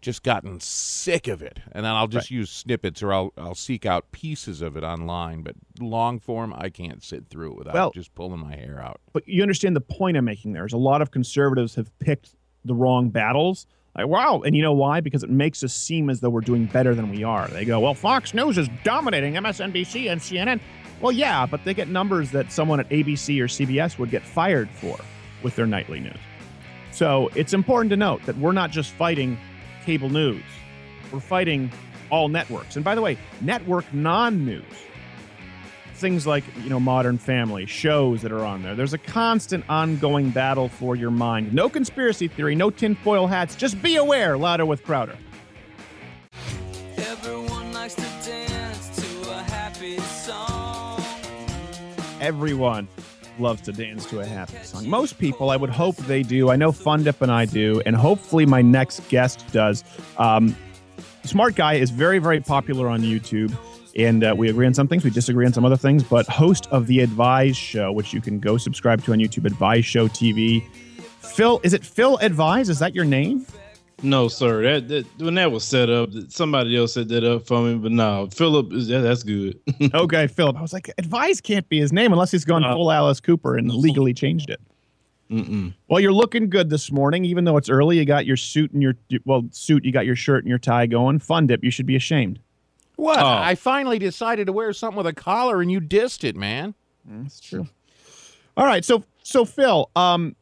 just 0.01 0.23
gotten 0.23 0.61
sick 0.61 1.27
of 1.27 1.43
it, 1.43 1.59
and 1.73 1.85
then 1.85 1.93
I'll 1.93 2.07
just 2.07 2.31
use 2.31 2.51
snippets 2.51 3.03
or 3.03 3.13
I'll 3.13 3.33
I'll 3.37 3.55
seek 3.55 3.85
out 3.85 4.11
pieces 4.13 4.63
of 4.63 4.77
it 4.77 4.85
online. 4.85 5.43
But 5.43 5.55
long 5.81 6.21
form, 6.21 6.55
I 6.57 6.69
can't 6.69 7.03
sit 7.03 7.29
through 7.29 7.53
it 7.53 7.59
without 7.59 7.75
Well- 7.75 7.91
just 7.91 8.15
pulling 8.15 8.41
my 8.41 8.55
hair 8.55 8.81
out. 8.81 9.01
but 9.13 9.27
you 9.27 9.43
understand 9.43 9.75
the 9.75 9.81
point 9.81 10.17
I'm 10.17 10.25
making 10.25 10.53
there 10.53 10.65
is 10.67 10.73
a 10.73 10.77
lot 10.79 11.03
of 11.03 11.11
conservatives 11.11 11.75
have 11.75 11.97
picked 11.99 12.31
the 12.65 12.75
wrong 12.75 13.09
battles. 13.11 13.67
Like, 13.97 14.07
wow. 14.07 14.43
And 14.45 14.55
you 14.55 14.63
know 14.63 14.73
why? 14.75 15.01
Because 15.01 15.25
it 15.25 15.31
makes 15.31 15.65
us 15.65 15.75
seem 15.75 16.09
as 16.11 16.21
though 16.21 16.31
we're 16.31 16.41
doing 16.43 16.67
better 16.67 16.95
than 16.95 17.11
we 17.11 17.25
are. 17.25 17.49
They 17.49 17.65
go, 17.65 17.81
well, 17.81 17.95
Fox 17.95 18.33
News 18.35 18.57
is 18.57 18.69
dominating 18.85 19.35
MSNBC 19.35 20.09
and 20.13 20.21
CNN. 20.21 20.61
Well, 21.01 21.11
yeah, 21.11 21.47
but 21.47 21.65
they 21.65 21.75
get 21.75 21.89
numbers 21.89 22.31
that 22.31 22.53
someone 22.53 22.79
at 22.79 22.89
ABC 22.91 23.41
or 23.41 23.47
CBS 23.49 23.99
would 23.99 24.11
get 24.11 24.23
fired 24.25 24.69
for 24.71 24.97
with 25.43 25.57
their 25.57 25.67
nightly 25.67 25.99
news. 25.99 26.17
So 26.93 27.29
it's 27.35 27.55
important 27.55 27.91
to 27.91 27.97
note 27.97 28.23
that 28.27 28.37
we're 28.39 28.53
not 28.53 28.71
just 28.71 28.91
fighting 28.93 29.37
cable 29.89 30.11
news, 30.11 30.43
we're 31.11 31.19
fighting 31.19 31.73
all 32.11 32.29
networks. 32.29 32.77
And 32.77 32.85
by 32.85 32.95
the 32.95 33.01
way, 33.01 33.17
network 33.41 33.91
non 33.95 34.45
news 34.45 34.63
things 35.95 36.27
like 36.27 36.45
you 36.63 36.69
know 36.69 36.79
modern 36.79 37.17
family 37.17 37.65
shows 37.65 38.21
that 38.21 38.31
are 38.31 38.45
on 38.45 38.63
there. 38.63 38.75
There's 38.75 38.93
a 38.93 38.99
constant 38.99 39.65
ongoing 39.67 40.29
battle 40.29 40.69
for 40.69 40.95
your 40.95 41.11
mind. 41.11 41.55
No 41.55 41.71
conspiracy 41.71 42.29
theory 42.29 42.55
no 42.55 42.69
tinfoil 42.69 43.27
hats. 43.27 43.57
Just 43.57 43.81
be 43.83 43.97
aware 43.97 44.37
louder 44.37 44.67
with 44.67 44.85
crowder. 44.85 45.17
Everyone 46.99 47.73
likes 47.73 47.95
to 47.95 48.03
dance 48.03 48.91
to 49.01 49.31
a 49.31 49.43
happy 49.43 49.99
song. 50.01 51.03
Everyone 52.21 52.89
loves 53.41 53.63
to 53.63 53.73
dance 53.73 54.07
to 54.07 54.21
a 54.21 54.27
happy 54.27 54.59
song. 54.63 54.89
Most 54.89 55.19
people, 55.19 55.51
I 55.51 55.57
would 55.57 55.71
hope 55.71 55.97
they 55.97 56.23
do. 56.23 56.51
I 56.51 56.57
know 56.57 56.73
Fundip 56.73 57.21
and 57.23 57.31
I 57.31 57.45
do, 57.45 57.83
and 57.87 57.95
hopefully 57.97 58.47
my 58.47 58.63
next 58.63 59.07
guest 59.09 59.45
does. 59.53 59.85
Um, 60.19 60.57
Smart 61.25 61.55
Guy 61.55 61.75
is 61.75 61.91
very, 61.91 62.19
very 62.19 62.41
popular 62.41 62.89
on 62.89 63.03
YouTube, 63.03 63.57
and 63.97 64.25
uh, 64.25 64.35
we 64.37 64.49
agree 64.49 64.67
on 64.67 64.75
some 64.75 64.89
things, 64.89 65.05
we 65.05 65.11
disagree 65.11 65.47
on 65.47 65.53
some 65.53 65.65
other 65.65 65.77
things. 65.77 66.03
But 66.03 66.27
host 66.27 66.67
of 66.71 66.87
the 66.87 67.01
Advise 67.01 67.57
Show, 67.57 67.93
which 67.93 68.13
you 68.13 68.21
can 68.21 68.39
go 68.39 68.57
subscribe 68.57 69.03
to 69.05 69.13
on 69.13 69.19
YouTube, 69.19 69.45
Advise 69.45 69.85
Show 69.85 70.09
TV. 70.09 70.63
Phil, 71.21 71.61
is 71.63 71.75
it 71.75 71.85
Phil 71.85 72.17
Advise? 72.19 72.69
Is 72.69 72.79
that 72.79 72.95
your 72.95 73.05
name? 73.05 73.47
No, 74.03 74.29
sir. 74.29 74.63
That, 74.63 74.89
that 74.89 75.07
when 75.19 75.35
that 75.35 75.51
was 75.51 75.65
set 75.65 75.91
up, 75.91 76.11
somebody 76.29 76.77
else 76.77 76.95
set 76.95 77.09
that 77.09 77.25
up 77.25 77.47
for 77.47 77.63
me. 77.63 77.75
But 77.75 77.93
no, 77.93 78.29
Philip 78.33 78.73
is 78.73 78.89
that, 78.89 79.01
that's 79.01 79.23
good. 79.23 79.59
okay, 79.95 80.27
Philip. 80.27 80.57
I 80.57 80.63
was 80.63 80.73
like, 80.73 80.91
Advise 80.99 81.41
can't 81.41 81.69
be 81.69 81.81
his 81.81 81.93
name 81.93 82.13
unless 82.13 82.31
he's 82.31 82.45
gone 82.45 82.65
Uh, 82.65 82.75
full 82.75 82.93
Alice 82.93 83.21
Cooper 83.21 83.57
and 83.57 83.73
legally 83.73 84.15
changed 84.15 84.51
it. 84.51 84.61
Mm-mm. 85.31 85.75
Well, 85.89 86.01
you're 86.01 86.13
looking 86.13 86.49
good 86.49 86.71
this 86.71 86.91
morning, 86.91 87.25
even 87.25 87.45
though 87.45 87.57
it's 87.57 87.69
early. 87.69 87.99
You 87.99 88.05
got 88.05 88.25
your 88.25 88.37
suit 88.37 88.73
and 88.73 88.83
your 88.83 88.95
well 89.25 89.45
suit. 89.51 89.85
You 89.85 89.93
got 89.93 90.07
your 90.07 90.17
shirt 90.17 90.45
and 90.45 90.49
your 90.49 90.59
tie 90.59 90.87
going. 90.87 91.19
Fun 91.19 91.47
dip. 91.47 91.63
You 91.63 91.71
should 91.71 91.87
be 91.87 91.97
ashamed. 91.97 92.39
What? 92.97 93.19
Oh. 93.19 93.27
I 93.27 93.55
finally 93.55 93.99
decided 93.99 94.47
to 94.47 94.53
wear 94.53 94.73
something 94.73 94.97
with 94.97 95.07
a 95.07 95.13
collar, 95.13 95.61
and 95.61 95.71
you 95.71 95.81
dissed 95.81 96.25
it, 96.25 96.35
man. 96.35 96.75
That's 97.05 97.41
true. 97.41 97.69
All 98.57 98.67
right, 98.67 98.85
so 98.85 99.05
so 99.23 99.45
Phil, 99.45 99.91
um, 99.95 100.35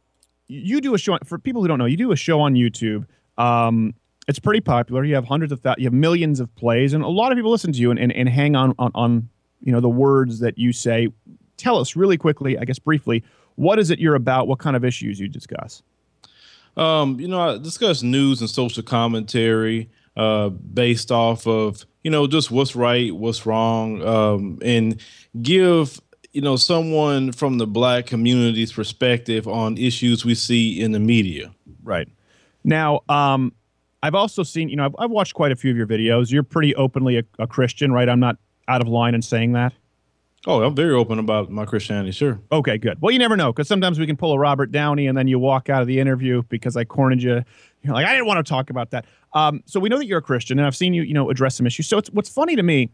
you 0.49 0.81
do 0.81 0.95
a 0.95 0.99
show 0.99 1.19
for 1.25 1.39
people 1.39 1.63
who 1.63 1.69
don't 1.69 1.79
know. 1.79 1.85
You 1.85 1.97
do 1.97 2.13
a 2.13 2.17
show 2.17 2.41
on 2.41 2.55
YouTube. 2.55 3.07
Um, 3.39 3.95
it's 4.29 4.39
pretty 4.39 4.61
popular. 4.61 5.05
You 5.05 5.15
have 5.15 5.25
hundreds 5.25 5.53
of 5.53 5.61
thousands, 5.61 5.83
you 5.83 5.87
have 5.87 5.95
millions 5.95 6.41
of 6.41 6.55
plays, 6.57 6.93
and 6.93 7.05
a 7.05 7.09
lot 7.09 7.33
of 7.33 7.37
people 7.37 7.51
listen 7.51 7.73
to 7.73 7.79
you 7.79 7.91
and, 7.91 7.99
and, 8.01 8.13
and 8.13 8.29
hang 8.29 8.57
on, 8.57 8.75
on 8.79 8.91
on 8.95 9.29
you 9.61 9.73
know 9.73 9.81
the 9.81 9.89
words 9.89 10.41
that 10.41 10.59
you 10.59 10.73
say. 10.73 11.09
Tell 11.57 11.79
us 11.79 11.97
really 11.97 12.19
quickly, 12.19 12.59
I 12.59 12.65
guess 12.65 12.79
briefly, 12.79 13.25
what 13.55 13.79
is 13.79 13.91
it 13.91 13.99
you're 13.99 14.15
about? 14.15 14.47
What 14.47 14.59
kind 14.59 14.77
of 14.77 14.85
issues 14.85 15.19
you 15.19 15.29
discuss? 15.29 15.83
Um, 16.77 17.19
you 17.19 17.29
know, 17.29 17.41
I 17.41 17.59
discuss 17.59 18.03
news 18.03 18.41
and 18.41 18.51
social 18.51 18.83
commentary 18.83 19.89
uh, 20.17 20.51
based 20.51 21.11
off 21.11 21.47
of 21.47 21.85
you 22.03 22.11
know 22.11 22.27
just 22.27 22.51
what's 22.51 22.77
right, 22.77 23.15
what's 23.15 23.47
wrong, 23.47 24.03
um, 24.03 24.59
and 24.63 25.01
give 25.41 26.01
you 26.33 26.43
know 26.43 26.57
someone 26.57 27.33
from 27.33 27.59
the 27.59 27.67
black 27.67 28.07
community's 28.07 28.73
perspective 28.73 29.49
on 29.49 29.79
issues 29.79 30.25
we 30.25 30.35
see 30.35 30.81
in 30.81 30.93
the 30.93 31.01
media. 31.01 31.55
Right. 31.83 32.09
Now, 32.67 33.01
um, 33.09 33.53
I've 34.03 34.17
also 34.17 34.43
seen, 34.43 34.69
you 34.69 34.77
know, 34.77 34.85
I've, 34.85 34.95
I've 34.99 35.11
watched 35.11 35.35
quite 35.35 35.53
a 35.53 35.57
few 35.57 35.71
of 35.71 35.77
your 35.77 35.87
videos. 35.87 36.31
You're 36.31 36.43
pretty 36.43 36.75
openly 36.75 37.17
a, 37.17 37.23
a 37.39 37.47
Christian, 37.47 37.93
right? 37.93 38.09
I'm 38.09 38.21
not 38.21 38.37
out 38.69 38.83
of 38.83 38.89
line 38.89 39.15
in 39.15 39.23
saying 39.23 39.53
that. 39.53 39.73
Oh, 40.49 40.63
I'm 40.63 40.75
very 40.75 40.93
open 40.93 41.19
about 41.19 41.51
my 41.51 41.65
Christianity, 41.65 42.11
sure. 42.13 42.41
Okay, 42.53 42.77
good. 42.77 43.01
Well, 43.01 43.11
you 43.11 43.19
never 43.19 43.37
know 43.37 43.53
because 43.53 43.67
sometimes 43.67 43.99
we 43.99 44.07
can 44.07 44.17
pull 44.17 44.33
a 44.33 44.39
Robert 44.39 44.71
Downey 44.71 45.07
and 45.07 45.17
then 45.17 45.27
you 45.27 45.39
walk 45.39 45.71
out 45.71 45.81
of 45.81 45.89
the 45.89 45.99
interview 45.99 46.43
because 46.49 46.77
I 46.77 46.85
cornered 46.85 47.23
you. 47.23 47.43
You're 47.83 47.95
like, 47.95 48.07
I 48.07 48.13
didn't 48.13 48.27
want 48.27 48.45
to 48.45 48.49
talk 48.49 48.71
about 48.71 48.91
that. 48.91 49.07
Um, 49.33 49.63
so 49.67 49.81
we 49.81 49.89
know 49.89 49.99
that 49.99 50.07
you're 50.07 50.19
a 50.19 50.23
Christian, 50.23 50.59
and 50.59 50.67
I've 50.67 50.77
seen 50.77 50.93
you, 50.93 51.03
you 51.03 51.15
know, 51.15 51.31
address 51.31 51.57
some 51.57 51.67
issues. 51.67 51.89
So 51.89 51.99
it's 51.99 52.11
what's 52.11 52.29
funny 52.29 52.57
to 52.57 52.63
me, 52.63 52.91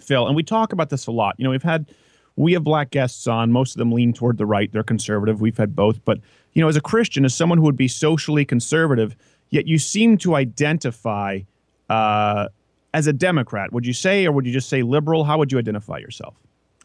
Phil, 0.00 0.26
and 0.26 0.36
we 0.36 0.42
talk 0.42 0.72
about 0.72 0.90
this 0.90 1.06
a 1.06 1.12
lot. 1.12 1.34
You 1.38 1.44
know, 1.44 1.50
we've 1.50 1.62
had 1.62 1.90
we 2.36 2.52
have 2.54 2.64
black 2.64 2.90
guests 2.90 3.26
on. 3.26 3.52
Most 3.52 3.74
of 3.74 3.78
them 3.78 3.92
lean 3.92 4.12
toward 4.12 4.38
the 4.38 4.46
right. 4.46 4.70
They're 4.72 4.82
conservative. 4.82 5.40
We've 5.40 5.56
had 5.56 5.74
both, 5.76 6.04
but 6.04 6.18
you 6.52 6.62
know, 6.62 6.68
as 6.68 6.76
a 6.76 6.80
Christian, 6.80 7.24
as 7.24 7.34
someone 7.34 7.58
who 7.58 7.64
would 7.64 7.76
be 7.76 7.88
socially 7.88 8.44
conservative, 8.44 9.16
yet 9.50 9.66
you 9.66 9.78
seem 9.78 10.18
to 10.18 10.34
identify 10.36 11.40
uh, 11.88 12.48
as 12.92 13.06
a 13.06 13.12
Democrat. 13.12 13.72
Would 13.72 13.86
you 13.86 13.92
say, 13.92 14.26
or 14.26 14.32
would 14.32 14.46
you 14.46 14.52
just 14.52 14.68
say 14.68 14.82
liberal? 14.82 15.24
How 15.24 15.38
would 15.38 15.50
you 15.50 15.58
identify 15.58 15.98
yourself? 15.98 16.34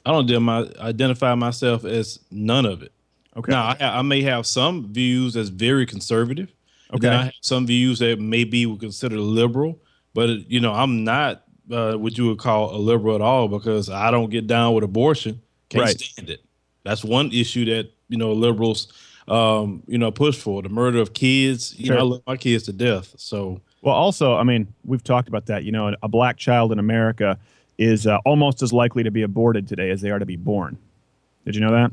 I 0.06 0.12
don't 0.12 0.80
identify 0.80 1.36
myself 1.36 1.86
as 1.86 2.20
none 2.32 2.66
of 2.66 2.82
it. 2.82 2.92
Okay. 3.38 3.52
Now, 3.52 3.76
I, 3.80 4.00
I 4.00 4.02
may 4.02 4.22
have 4.24 4.48
some 4.48 4.92
views 4.92 5.36
that's 5.36 5.50
very 5.50 5.86
conservative. 5.86 6.52
and 6.92 7.06
Okay. 7.06 7.16
I 7.16 7.24
have 7.26 7.34
some 7.42 7.68
views 7.68 8.00
that 8.00 8.20
maybe 8.20 8.66
would 8.66 8.80
consider 8.80 9.18
liberal, 9.18 9.80
but 10.14 10.30
you 10.50 10.60
know, 10.60 10.74
I'm 10.74 11.04
not 11.04 11.44
uh, 11.72 11.94
what 11.96 12.18
you 12.18 12.28
would 12.28 12.40
call 12.40 12.76
a 12.76 12.78
liberal 12.78 13.16
at 13.16 13.22
all 13.22 13.48
because 13.48 13.90
I 13.90 14.12
don't 14.12 14.30
get 14.30 14.48
down 14.48 14.74
with 14.74 14.84
abortion. 14.84 15.42
Can't 15.70 15.84
Right. 15.86 16.00
stand 16.00 16.30
it. 16.30 16.42
That's 16.84 17.04
one 17.04 17.32
issue 17.32 17.66
that 17.66 17.92
you 18.08 18.18
know 18.18 18.34
liberals, 18.34 18.92
um, 19.28 19.84
you 19.88 19.98
know, 19.98 20.12
push 20.12 20.38
for 20.38 20.62
the 20.62 20.70
murder 20.70 21.00
of 21.00 21.14
kids. 21.14 21.76
You 21.78 21.88
Sure. 21.88 21.96
know, 21.96 22.00
I 22.02 22.04
love 22.04 22.22
my 22.26 22.38
kids 22.38 22.64
to 22.64 22.74
death. 22.74 23.14
So 23.18 23.62
Well, 23.82 23.96
also, 23.96 24.36
I 24.36 24.44
mean, 24.44 24.68
we've 24.84 25.04
talked 25.04 25.28
about 25.30 25.46
that. 25.46 25.64
You 25.64 25.72
know, 25.72 25.94
a 26.02 26.08
black 26.08 26.38
child 26.38 26.72
in 26.72 26.80
America 26.80 27.38
is 27.78 28.06
uh, 28.08 28.18
almost 28.26 28.62
as 28.62 28.74
likely 28.74 29.04
to 29.04 29.12
be 29.12 29.22
aborted 29.22 29.68
today 29.68 29.90
as 29.90 30.02
they 30.02 30.10
are 30.10 30.20
to 30.20 30.26
be 30.26 30.36
born. 30.36 30.78
Did 31.46 31.56
you 31.56 31.62
know 31.62 31.72
that? 31.72 31.92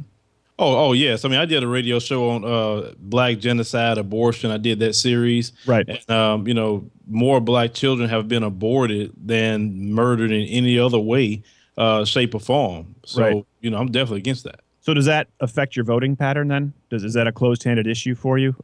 Oh, 0.59 0.89
oh 0.89 0.93
yes. 0.93 1.25
I 1.25 1.29
mean, 1.29 1.39
I 1.39 1.45
did 1.45 1.63
a 1.63 1.69
radio 1.69 1.99
show 1.99 2.31
on 2.31 2.45
uh, 2.45 2.93
black 2.99 3.39
genocide, 3.39 3.99
abortion. 3.99 4.51
I 4.51 4.57
did 4.57 4.79
that 4.79 4.95
series. 4.95 5.53
Right. 5.67 5.87
And, 5.87 6.11
um, 6.11 6.49
you 6.49 6.55
know, 6.55 6.91
more 7.07 7.41
black 7.41 7.75
children 7.75 8.09
have 8.09 8.27
been 8.27 8.43
aborted 8.43 9.13
than 9.23 9.93
murdered 9.93 10.31
in 10.33 10.47
any 10.47 10.79
other 10.79 10.99
way, 10.99 11.43
uh, 11.77 12.05
shape, 12.05 12.35
or 12.35 12.41
form. 12.41 12.95
So, 13.05 13.23
Right. 13.23 13.45
you 13.61 13.71
know, 13.71 13.79
I'm 13.79 13.91
definitely 13.91 14.19
against 14.19 14.45
that. 14.45 14.61
So 14.81 14.95
does 14.95 15.05
that 15.07 15.29
affect 15.41 15.77
your 15.77 15.85
voting 15.85 16.17
pattern 16.17 16.49
then? 16.49 16.73
Does 16.91 17.05
is 17.05 17.13
that 17.15 17.27
a 17.27 17.33
closed-handed 17.33 17.87
issue 17.87 18.15
for 18.15 18.39
you? 18.39 18.55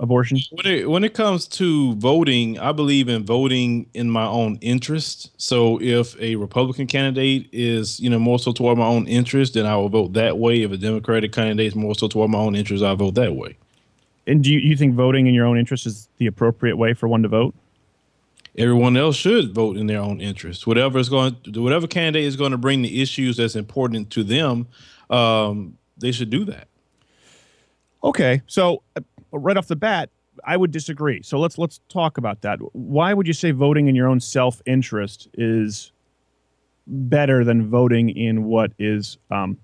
Abortion? 0.00 0.38
When 0.50 0.66
it, 0.66 0.90
when 0.90 1.04
it 1.04 1.14
comes 1.14 1.46
to 1.48 1.94
voting, 1.94 2.58
I 2.58 2.72
believe 2.72 3.08
in 3.08 3.24
voting 3.24 3.86
in 3.94 4.10
my 4.10 4.26
own 4.26 4.58
interest. 4.60 5.30
So 5.36 5.80
if 5.80 6.20
a 6.20 6.36
Republican 6.36 6.86
candidate 6.86 7.48
is, 7.52 8.00
you 8.00 8.10
know, 8.10 8.18
more 8.18 8.38
so 8.38 8.52
toward 8.52 8.78
my 8.78 8.86
own 8.86 9.06
interest, 9.06 9.54
then 9.54 9.66
I 9.66 9.76
will 9.76 9.88
vote 9.88 10.14
that 10.14 10.38
way. 10.38 10.62
If 10.62 10.72
a 10.72 10.76
Democratic 10.76 11.32
candidate 11.32 11.66
is 11.66 11.74
more 11.74 11.94
so 11.94 12.08
toward 12.08 12.30
my 12.30 12.38
own 12.38 12.56
interest, 12.56 12.82
I'll 12.82 12.96
vote 12.96 13.14
that 13.14 13.36
way. 13.36 13.56
And 14.26 14.42
do 14.42 14.52
you, 14.52 14.58
you 14.58 14.76
think 14.76 14.94
voting 14.94 15.26
in 15.26 15.34
your 15.34 15.46
own 15.46 15.58
interest 15.58 15.86
is 15.86 16.08
the 16.18 16.26
appropriate 16.26 16.76
way 16.76 16.94
for 16.94 17.08
one 17.08 17.22
to 17.22 17.28
vote? 17.28 17.54
everyone 18.56 18.96
else 18.96 19.16
should 19.16 19.54
vote 19.54 19.76
in 19.76 19.86
their 19.86 20.00
own 20.00 20.20
interest. 20.20 20.66
Whatever 20.66 20.98
is 20.98 21.08
going, 21.08 21.36
whatever 21.54 21.86
candidate 21.86 22.24
is 22.24 22.36
going 22.36 22.52
to 22.52 22.58
bring 22.58 22.82
the 22.82 23.00
issues 23.00 23.36
that's 23.36 23.56
important 23.56 24.10
to 24.10 24.22
them, 24.22 24.66
um, 25.10 25.78
they 25.96 26.12
should 26.12 26.30
do 26.30 26.44
that. 26.46 26.68
Okay, 28.04 28.42
so 28.46 28.82
right 29.32 29.56
off 29.56 29.68
the 29.68 29.76
bat, 29.76 30.10
I 30.44 30.56
would 30.56 30.70
disagree. 30.70 31.22
So 31.22 31.38
let's 31.38 31.58
let's 31.58 31.80
talk 31.88 32.18
about 32.18 32.42
that. 32.42 32.58
Why 32.72 33.12
would 33.14 33.26
you 33.26 33.32
say 33.32 33.50
voting 33.50 33.88
in 33.88 33.94
your 33.94 34.08
own 34.08 34.20
self-interest 34.20 35.28
is 35.34 35.92
better 36.86 37.44
than 37.44 37.68
voting 37.68 38.10
in 38.10 38.44
what 38.44 38.72
is 38.78 39.18
um, 39.30 39.58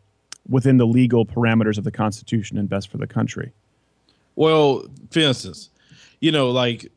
within 0.48 0.76
the 0.76 0.86
legal 0.86 1.26
parameters 1.26 1.78
of 1.78 1.84
the 1.84 1.90
Constitution 1.90 2.58
and 2.58 2.68
best 2.68 2.90
for 2.90 2.98
the 2.98 3.06
country? 3.06 3.52
Well, 4.36 4.84
for 5.10 5.20
instance, 5.20 5.70
you 6.20 6.30
know, 6.30 6.50
like 6.50 6.90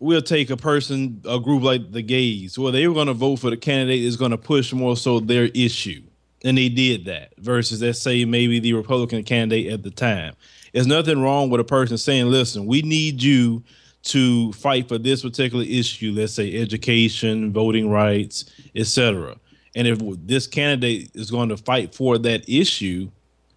we'll 0.00 0.22
take 0.22 0.50
a 0.50 0.56
person, 0.56 1.22
a 1.28 1.40
group 1.40 1.62
like 1.62 1.92
the 1.92 2.02
gays, 2.02 2.58
well, 2.58 2.72
they 2.72 2.86
were 2.86 2.94
going 2.94 3.06
to 3.06 3.14
vote 3.14 3.36
for 3.36 3.50
the 3.50 3.56
candidate 3.56 4.02
is 4.02 4.16
going 4.16 4.30
to 4.30 4.38
push 4.38 4.72
more 4.72 4.96
so 4.96 5.20
their 5.20 5.46
issue. 5.54 6.02
And 6.44 6.58
they 6.58 6.68
did 6.68 7.06
that 7.06 7.32
versus, 7.38 7.80
let's 7.80 8.02
say, 8.02 8.26
maybe 8.26 8.60
the 8.60 8.74
Republican 8.74 9.24
candidate 9.24 9.72
at 9.72 9.82
the 9.82 9.90
time. 9.90 10.34
There's 10.74 10.88
nothing 10.88 11.22
wrong 11.22 11.50
with 11.50 11.60
a 11.60 11.64
person 11.64 11.96
saying, 11.96 12.26
listen, 12.26 12.66
we 12.66 12.82
need 12.82 13.22
you 13.22 13.62
to 14.02 14.52
fight 14.54 14.88
for 14.88 14.98
this 14.98 15.22
particular 15.22 15.64
issue, 15.64 16.12
let's 16.12 16.34
say 16.34 16.60
education, 16.60 17.52
voting 17.52 17.88
rights, 17.88 18.46
etc. 18.74 19.36
And 19.76 19.86
if 19.86 20.00
this 20.26 20.48
candidate 20.48 21.12
is 21.14 21.30
going 21.30 21.48
to 21.50 21.56
fight 21.56 21.94
for 21.94 22.18
that 22.18 22.48
issue, 22.48 23.08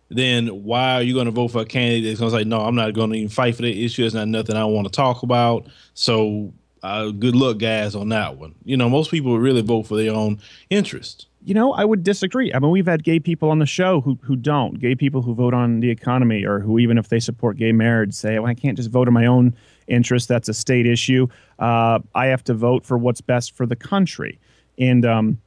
then 0.09 0.47
why 0.63 0.93
are 0.93 1.01
you 1.01 1.15
going 1.15 1.25
to 1.25 1.31
vote 1.31 1.49
for 1.49 1.61
a 1.61 1.65
candidate 1.65 2.05
that's 2.05 2.19
going 2.19 2.31
to 2.31 2.37
say, 2.37 2.43
no, 2.43 2.61
I'm 2.61 2.75
not 2.75 2.93
going 2.93 3.09
to 3.09 3.17
even 3.17 3.29
fight 3.29 3.55
for 3.55 3.63
that 3.63 3.75
issue. 3.75 4.05
It's 4.05 4.13
not 4.13 4.27
nothing 4.27 4.55
I 4.55 4.65
want 4.65 4.85
to 4.85 4.91
talk 4.91 5.23
about. 5.23 5.65
So 5.95 6.53
uh, 6.83 7.09
good 7.09 7.35
luck, 7.35 7.57
guys, 7.57 7.95
on 7.95 8.09
that 8.09 8.37
one. 8.37 8.53
You 8.63 8.77
know, 8.77 8.89
most 8.89 9.09
people 9.09 9.39
really 9.39 9.61
vote 9.61 9.87
for 9.87 9.97
their 9.97 10.13
own 10.13 10.39
interest. 10.69 11.25
You 11.47 11.53
know, 11.53 11.71
I 11.71 11.85
would 11.85 12.03
disagree. 12.03 12.53
I 12.53 12.59
mean, 12.59 12.71
we've 12.71 12.85
had 12.85 13.05
gay 13.05 13.21
people 13.21 13.49
on 13.49 13.59
the 13.59 13.65
show 13.65 14.01
who 14.01 14.19
who 14.21 14.35
don't. 14.35 14.81
Gay 14.81 14.95
people 14.95 15.21
who 15.21 15.33
vote 15.33 15.53
on 15.53 15.79
the 15.79 15.89
economy 15.89 16.43
or 16.43 16.59
who 16.59 16.77
even 16.77 16.97
if 16.97 17.07
they 17.07 17.21
support 17.21 17.55
gay 17.55 17.71
marriage 17.71 18.13
say, 18.13 18.37
"Well, 18.37 18.49
I 18.49 18.53
can't 18.53 18.75
just 18.75 18.89
vote 18.89 19.07
in 19.07 19.13
my 19.13 19.27
own 19.27 19.55
interest. 19.87 20.27
That's 20.27 20.49
a 20.49 20.53
state 20.53 20.85
issue. 20.85 21.29
Uh, 21.57 21.99
I 22.13 22.25
have 22.25 22.43
to 22.43 22.53
vote 22.53 22.85
for 22.85 22.97
what's 22.97 23.21
best 23.21 23.55
for 23.55 23.65
the 23.65 23.77
country." 23.77 24.39
And 24.77 25.05
um, 25.05 25.39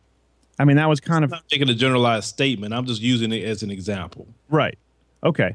I 0.59 0.65
mean, 0.65 0.79
that 0.79 0.89
was 0.89 1.01
kind 1.01 1.23
of 1.23 1.35
I'm 1.35 1.43
not 1.53 1.69
a 1.69 1.75
generalized 1.75 2.29
statement. 2.29 2.73
I'm 2.73 2.87
just 2.87 3.03
using 3.03 3.31
it 3.31 3.45
as 3.45 3.63
an 3.63 3.71
example. 3.71 4.27
Right. 4.49 4.79
Okay. 5.23 5.55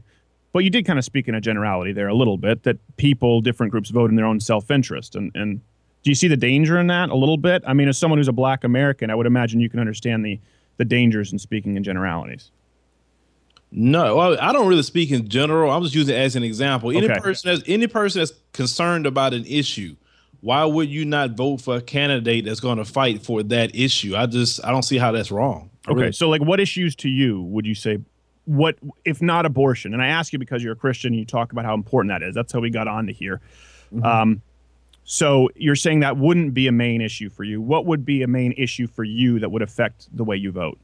But 0.53 0.59
you 0.59 0.69
did 0.69 0.85
kind 0.85 0.99
of 0.99 1.05
speak 1.05 1.27
in 1.27 1.33
a 1.33 1.41
generality 1.41 1.91
there 1.91 2.07
a 2.07 2.13
little 2.13 2.37
bit 2.37 2.63
that 2.63 2.77
people, 2.97 3.41
different 3.41 3.71
groups 3.71 3.89
vote 3.89 4.11
in 4.11 4.15
their 4.15 4.25
own 4.25 4.39
self 4.39 4.69
interest. 4.69 5.15
And, 5.15 5.31
and 5.33 5.61
do 6.05 6.11
you 6.11 6.15
see 6.15 6.27
the 6.27 6.37
danger 6.37 6.79
in 6.79 6.85
that 6.87 7.09
a 7.09 7.15
little 7.15 7.35
bit? 7.35 7.63
I 7.65 7.73
mean, 7.73 7.87
as 7.87 7.97
someone 7.97 8.19
who's 8.19 8.27
a 8.27 8.31
black 8.31 8.63
American, 8.63 9.09
I 9.09 9.15
would 9.15 9.25
imagine 9.25 9.59
you 9.59 9.71
can 9.71 9.79
understand 9.79 10.23
the, 10.23 10.39
the 10.77 10.85
dangers 10.85 11.33
in 11.33 11.39
speaking 11.39 11.75
in 11.77 11.83
generalities. 11.83 12.51
No, 13.71 14.37
I 14.39 14.53
don't 14.53 14.67
really 14.67 14.83
speak 14.83 15.09
in 15.09 15.27
general. 15.27 15.71
I'm 15.71 15.81
just 15.81 15.95
using 15.95 16.15
it 16.15 16.19
as 16.19 16.35
an 16.35 16.43
example. 16.43 16.91
Any 16.91 17.09
Okay. 17.09 17.19
person 17.19 17.49
that's 17.51 17.67
any 17.67 17.87
person 17.87 18.21
that's 18.21 18.33
concerned 18.53 19.07
about 19.07 19.33
an 19.33 19.45
issue, 19.47 19.95
why 20.41 20.63
would 20.63 20.89
you 20.89 21.05
not 21.05 21.31
vote 21.31 21.61
for 21.61 21.75
a 21.77 21.81
candidate 21.81 22.45
that's 22.45 22.59
going 22.59 22.77
to 22.77 22.85
fight 22.85 23.23
for 23.23 23.41
that 23.41 23.75
issue? 23.75 24.15
I 24.15 24.27
just 24.27 24.63
I 24.63 24.69
don't 24.69 24.83
see 24.83 24.99
how 24.99 25.11
that's 25.11 25.31
wrong. 25.31 25.71
I 25.87 25.91
Okay. 25.91 25.99
really- 26.01 26.11
So, 26.13 26.29
like, 26.29 26.41
what 26.43 26.59
issues 26.59 26.95
to 26.97 27.09
you 27.09 27.41
would 27.41 27.65
you 27.65 27.73
say 27.75 27.97
what 28.45 28.77
if 29.05 29.23
not 29.23 29.47
abortion? 29.47 29.91
And 29.93 30.03
I 30.03 30.07
ask 30.07 30.31
you 30.31 30.37
because 30.37 30.63
you're 30.63 30.73
a 30.73 30.77
Christian. 30.77 31.13
And 31.13 31.19
you 31.19 31.25
talk 31.25 31.51
about 31.51 31.65
how 31.65 31.73
important 31.73 32.11
that 32.11 32.21
is. 32.21 32.35
That's 32.35 32.53
how 32.53 32.59
we 32.59 32.69
got 32.69 32.87
onto 32.87 33.11
here. 33.11 33.41
Um, 34.03 34.43
so 35.05 35.49
you're 35.55 35.75
saying 35.75 36.01
that 36.01 36.17
wouldn't 36.17 36.53
be 36.53 36.67
a 36.67 36.71
main 36.71 36.99
issue 36.99 37.29
for 37.29 37.43
you. 37.43 37.61
What 37.61 37.85
would 37.85 38.03
be 38.05 38.23
a 38.23 38.27
main 38.27 38.53
issue 38.57 38.87
for 38.87 39.03
you 39.03 39.39
that 39.39 39.49
would 39.51 39.61
affect 39.61 40.07
the 40.15 40.23
way 40.23 40.35
you 40.35 40.51
vote? 40.51 40.77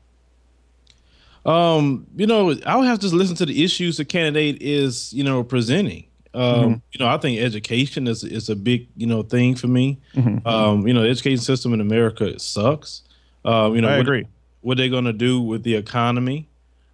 Um, 1.46 2.06
you 2.16 2.28
know, 2.28 2.56
I'll 2.66 2.84
have 2.84 3.00
to 3.00 3.08
listen 3.08 3.36
to 3.38 3.46
the 3.46 3.64
issues 3.64 3.98
the 3.98 4.06
candidate 4.06 4.62
is, 4.62 5.12
you 5.12 5.24
know, 5.24 5.44
presenting. 5.44 6.06
Um, 6.34 6.42
Mhm. 6.44 6.82
you 6.94 7.00
know, 7.00 7.08
I 7.08 7.18
think 7.18 7.40
education 7.40 8.08
is 8.08 8.24
is 8.24 8.48
a 8.48 8.56
big, 8.56 8.88
you 8.96 9.08
know, 9.08 9.24
thing 9.24 9.56
for 9.56 9.68
me. 9.68 9.98
Mhm. 10.16 10.46
Um, 10.46 10.88
you 10.88 10.94
know, 10.94 11.02
the 11.02 11.10
education 11.10 11.40
system 11.40 11.74
in 11.74 11.82
America 11.82 12.40
sucks. 12.40 13.02
Um, 13.44 13.76
you 13.76 13.82
know, 13.82 13.90
I 13.90 13.94
what, 13.98 14.02
agree. 14.02 14.26
What 14.62 14.78
they're 14.78 14.88
going 14.90 15.06
to 15.06 15.14
do 15.14 15.42
with 15.42 15.64
the 15.64 15.74
economy, 15.76 16.48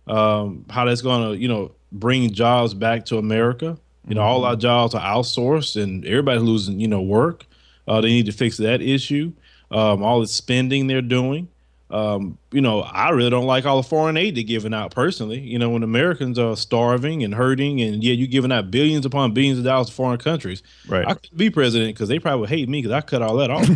um, 0.07 0.65
how 0.69 0.85
that's 0.85 1.01
going 1.01 1.33
to, 1.33 1.37
you 1.39 1.49
know, 1.49 1.71
bring 1.91 2.31
jobs 2.31 2.73
back 2.73 3.05
to 3.07 3.17
America. 3.17 3.77
You 4.07 4.15
know, 4.15 4.21
all 4.21 4.45
our 4.45 4.55
jobs 4.55 4.95
are 4.95 5.01
outsourced, 5.01 5.81
and 5.81 6.05
everybody's 6.05 6.43
losing, 6.43 6.79
you 6.79 6.87
know, 6.87 7.01
work. 7.01 7.45
Uh, 7.87 8.01
they 8.01 8.09
need 8.09 8.25
to 8.27 8.31
fix 8.31 8.57
that 8.57 8.81
issue. 8.81 9.33
Um, 9.71 10.01
all 10.01 10.21
the 10.21 10.27
spending 10.27 10.87
they're 10.87 11.01
doing. 11.01 11.49
Um, 11.89 12.37
you 12.51 12.59
know, 12.59 12.81
I 12.81 13.09
really 13.11 13.29
don't 13.29 13.45
like 13.45 13.65
all 13.65 13.81
the 13.81 13.87
foreign 13.87 14.17
aid 14.17 14.35
they're 14.35 14.43
giving 14.43 14.73
out 14.73 14.91
personally. 14.93 15.39
You 15.39 15.57
know, 15.57 15.69
when 15.69 15.83
Americans 15.83 16.37
are 16.37 16.55
starving 16.57 17.23
and 17.23 17.33
hurting, 17.33 17.81
and 17.81 18.03
yeah, 18.03 18.13
you're 18.13 18.27
giving 18.27 18.51
out 18.51 18.71
billions 18.71 19.05
upon 19.05 19.33
billions 19.33 19.57
of 19.57 19.65
dollars 19.65 19.87
to 19.87 19.93
foreign 19.93 20.17
countries. 20.17 20.63
Right. 20.87 21.07
I 21.07 21.13
could 21.13 21.35
be 21.35 21.49
president 21.49 21.95
because 21.95 22.09
they 22.09 22.19
probably 22.19 22.41
would 22.41 22.49
hate 22.49 22.67
me 22.67 22.81
because 22.81 22.91
I 22.91 23.01
cut 23.01 23.21
all 23.21 23.37
that 23.37 23.49
off. 23.49 23.69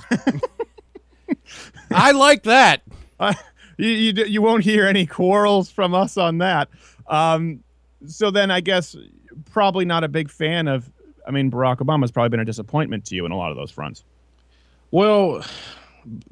I 1.92 2.12
like 2.12 2.44
that. 2.44 2.82
Uh, 3.20 3.34
you, 3.78 3.90
you 3.90 4.26
you 4.26 4.42
won't 4.42 4.64
hear 4.64 4.86
any 4.86 5.06
quarrels 5.06 5.72
from 5.72 5.94
us 5.94 6.18
on 6.18 6.40
that. 6.40 6.70
Um, 7.08 7.64
so 8.08 8.32
then 8.32 8.52
I 8.52 8.62
guess 8.62 8.96
probably 9.52 9.86
not 9.86 10.04
a 10.04 10.08
big 10.08 10.30
fan 10.30 10.68
of. 10.68 10.90
I 11.28 11.32
mean, 11.32 11.52
Barack 11.52 11.78
Obama's 11.78 12.12
probably 12.12 12.30
been 12.30 12.40
a 12.40 12.46
disappointment 12.46 13.06
to 13.06 13.16
you 13.16 13.26
in 13.28 13.32
a 13.32 13.38
lot 13.38 13.52
of 13.52 13.58
those 13.58 13.70
fronts. 13.70 14.04
Well, 14.90 15.46